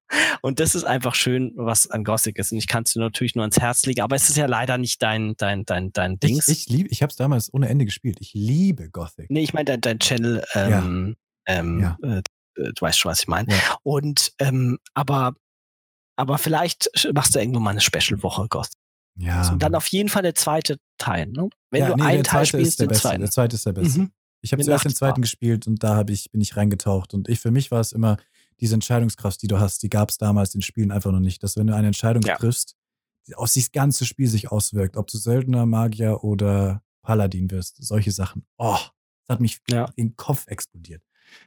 Und 0.41 0.59
das 0.59 0.75
ist 0.75 0.83
einfach 0.83 1.15
schön, 1.15 1.51
was 1.55 1.89
an 1.89 2.03
Gothic 2.03 2.37
ist. 2.37 2.51
Und 2.51 2.57
ich 2.57 2.67
kann 2.67 2.83
es 2.83 2.93
dir 2.93 2.99
natürlich 2.99 3.35
nur 3.35 3.43
ans 3.43 3.59
Herz 3.59 3.85
legen, 3.85 4.01
aber 4.01 4.15
es 4.15 4.29
ist 4.29 4.37
ja 4.37 4.45
leider 4.45 4.77
nicht 4.77 5.01
dein, 5.01 5.35
dein, 5.37 5.65
dein, 5.65 5.91
dein 5.93 6.19
Dings. 6.19 6.47
Ich, 6.47 6.67
ich 6.67 6.69
liebe, 6.69 6.89
ich 6.89 7.01
habe 7.01 7.09
es 7.09 7.15
damals 7.15 7.53
ohne 7.53 7.69
Ende 7.69 7.85
gespielt. 7.85 8.17
Ich 8.21 8.33
liebe 8.33 8.89
Gothic. 8.89 9.29
nee, 9.29 9.41
ich 9.41 9.53
meine 9.53 9.65
dein, 9.65 9.81
dein 9.81 9.99
Channel, 9.99 10.43
ähm, 10.53 11.15
ähm, 11.47 11.79
Ja. 11.79 11.97
Äh, 12.03 12.17
äh, 12.17 12.21
du 12.55 12.81
weißt 12.81 12.99
schon, 12.99 13.11
was 13.11 13.19
ich 13.19 13.27
meine. 13.27 13.51
Ja. 13.51 13.77
Und 13.83 14.33
ähm, 14.39 14.77
aber, 14.93 15.33
aber 16.15 16.37
vielleicht 16.37 16.89
machst 17.13 17.35
du 17.35 17.39
irgendwo 17.39 17.59
mal 17.59 17.71
eine 17.71 17.81
Special-Woche 17.81 18.47
Gothic. 18.47 18.79
Ja. 19.17 19.51
Und 19.51 19.63
dann 19.63 19.75
auf 19.75 19.87
jeden 19.87 20.09
Fall 20.09 20.21
der 20.21 20.35
zweite 20.35 20.77
Teil. 20.97 21.27
Ne? 21.27 21.49
Wenn 21.71 21.81
ja, 21.81 21.89
du 21.89 21.95
nee, 21.95 22.03
einen 22.03 22.23
Teil 22.23 22.45
spielst, 22.45 22.79
der 22.79 22.87
den 22.87 22.97
zweiten. 22.97 23.21
Der 23.21 23.31
zweite 23.31 23.55
ist 23.55 23.65
der 23.65 23.73
beste. 23.73 24.01
Mhm. 24.01 24.11
Ich 24.41 24.51
habe 24.51 24.63
zuerst 24.63 24.85
den 24.85 24.95
zweiten 24.95 25.21
gespielt 25.21 25.67
und 25.67 25.83
da 25.83 25.95
hab 25.95 26.09
ich, 26.09 26.31
bin 26.31 26.41
ich 26.41 26.55
reingetaucht. 26.55 27.13
Und 27.13 27.27
ich, 27.27 27.39
für 27.39 27.51
mich 27.51 27.71
war 27.71 27.79
es 27.79 27.91
immer 27.91 28.17
diese 28.59 28.75
Entscheidungskraft, 28.75 29.41
die 29.41 29.47
du 29.47 29.59
hast, 29.59 29.81
die 29.83 29.89
gab 29.89 30.09
es 30.09 30.17
damals 30.17 30.53
in 30.55 30.61
Spielen 30.61 30.91
einfach 30.91 31.11
noch 31.11 31.19
nicht. 31.19 31.41
Dass 31.43 31.57
wenn 31.57 31.67
du 31.67 31.75
eine 31.75 31.87
Entscheidung 31.87 32.21
Ja. 32.23 32.37
triffst, 32.37 32.75
die 33.27 33.35
aus 33.35 33.53
das 33.53 33.71
ganze 33.71 34.05
Spiel 34.05 34.27
sich 34.27 34.51
auswirkt, 34.51 34.95
ob 34.95 35.07
du 35.07 35.17
Söldner, 35.17 35.65
Magier 35.65 36.23
oder 36.23 36.81
Paladin 37.01 37.49
wirst, 37.51 37.77
solche 37.83 38.11
Sachen. 38.11 38.45
Oh, 38.57 38.77
das 39.25 39.35
hat 39.35 39.41
mich 39.41 39.59
Ja. 39.69 39.85
in 39.95 40.09
den 40.09 40.15
Kopf 40.15 40.45
explodiert. 40.47 41.01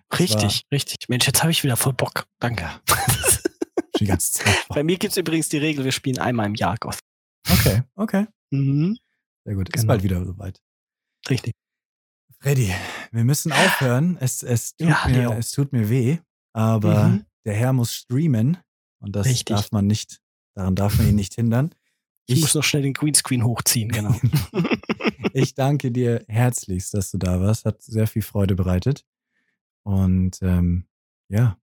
Das 0.08 0.20
Richtig, 0.20 0.66
richtig. 0.72 1.08
Mensch, 1.08 1.26
jetzt 1.26 1.42
habe 1.42 1.52
ich 1.52 1.62
wieder 1.62 1.76
voll 1.76 1.94
Bock. 1.94 2.26
Danke. 2.38 2.68
Bei 4.68 4.82
mir 4.82 4.96
gibt's 4.96 5.16
übrigens 5.16 5.48
die 5.48 5.58
Regel, 5.58 5.84
wir 5.84 5.92
spielen 5.92 6.18
einmal 6.18 6.46
im 6.46 6.54
Jahr 6.54 6.76
Gothic. 6.78 7.00
Okay, 7.48 7.82
okay. 7.94 8.26
Mhm. 8.50 8.98
Sehr 9.44 9.54
gut. 9.54 9.68
Ist 9.70 9.80
Genau. 9.82 9.86
bald 9.88 10.02
wieder 10.02 10.24
soweit. 10.24 10.60
Richtig. 11.28 11.52
Freddy, 12.40 12.72
wir 13.12 13.24
müssen 13.24 13.52
aufhören. 13.52 14.16
Es, 14.20 14.42
es, 14.42 14.76
tut, 14.76 14.88
Ja, 14.88 15.02
mir, 15.06 15.12
Leo. 15.18 15.32
es 15.32 15.52
tut 15.52 15.72
mir 15.72 15.88
weh, 15.90 16.18
aber 16.52 17.08
Mhm. 17.08 17.24
der 17.44 17.54
Herr 17.54 17.72
muss 17.72 17.94
streamen 17.94 18.56
und 19.00 19.14
das 19.16 19.26
Richtig. 19.26 19.56
darf 19.56 19.72
man 19.72 19.86
nicht, 19.86 20.20
daran 20.54 20.74
darf 20.74 20.96
man 20.98 21.08
ihn 21.08 21.16
nicht 21.16 21.34
hindern. 21.34 21.70
Ich, 22.26 22.36
Ich, 22.36 22.40
muss 22.42 22.54
noch 22.54 22.62
schnell 22.64 22.82
den 22.82 22.92
Greenscreen 22.94 23.44
hochziehen, 23.44 23.90
genau. 23.90 24.14
ich 25.34 25.54
danke 25.54 25.90
dir 25.90 26.24
herzlichst, 26.28 26.94
dass 26.94 27.10
du 27.10 27.18
da 27.18 27.40
warst. 27.40 27.64
Hat 27.64 27.82
sehr 27.82 28.06
viel 28.06 28.22
Freude 28.22 28.54
bereitet. 28.54 29.04
Und 29.82 30.38
ähm, 30.42 30.86
ja, 31.28 31.58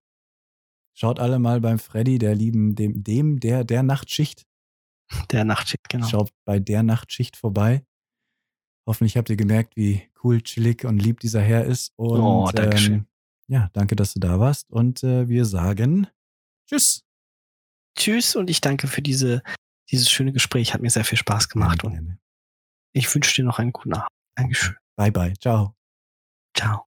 schaut 0.94 1.20
alle 1.20 1.40
mal 1.40 1.62
beim 1.62 1.80
Freddy, 1.80 2.18
der 2.18 2.36
lieben, 2.36 2.76
dem, 2.76 3.04
dem 3.04 3.40
der, 3.40 3.64
der 3.64 3.84
Nachtschicht. 3.84 4.46
Der 5.32 5.46
Nachtschicht, 5.46 5.88
genau. 5.90 6.08
Schaut 6.08 6.32
bei 6.46 6.60
der 6.60 6.84
Nachtschicht 6.84 7.38
vorbei. 7.38 7.86
Hoffentlich 8.88 9.18
habt 9.18 9.30
ihr 9.30 9.36
gemerkt, 9.38 9.76
wie 9.76 10.10
cool, 10.24 10.42
chillig 10.42 10.86
und 10.86 11.00
lieb 11.00 11.20
dieser 11.20 11.42
Herr 11.42 11.66
ist. 11.66 11.92
Und 11.98 12.20
Oh, 12.22 12.50
Dankeschön. 12.54 12.94
ähm, 12.94 13.08
ja, 13.48 13.70
danke, 13.74 13.96
dass 13.96 14.14
du 14.14 14.20
da 14.20 14.40
warst. 14.40 14.70
Und 14.70 15.04
äh, 15.04 15.28
wir 15.30 15.46
sagen 15.46 16.08
Tschüss. 16.70 17.04
Tschüss 17.98 18.36
und 18.36 18.50
ich 18.50 18.62
danke 18.62 18.88
für 18.88 19.02
diese, 19.02 19.42
dieses 19.90 20.10
schöne 20.10 20.32
Gespräch. 20.34 20.74
Hat 20.74 20.82
mir 20.82 20.90
sehr 20.90 21.06
viel 21.06 21.18
Spaß 21.18 21.50
gemacht 21.50 21.84
und 21.84 21.94
Gerne. 21.94 22.20
ich 22.94 23.14
wünsche 23.14 23.34
dir 23.36 23.46
noch 23.46 23.60
einen 23.60 23.72
guten 23.72 23.94
Abend. 23.94 24.10
Dankeschön. 24.36 24.76
Bye, 24.98 25.12
bye. 25.12 25.34
Ciao. 25.40 25.76
Ciao. 26.56 26.87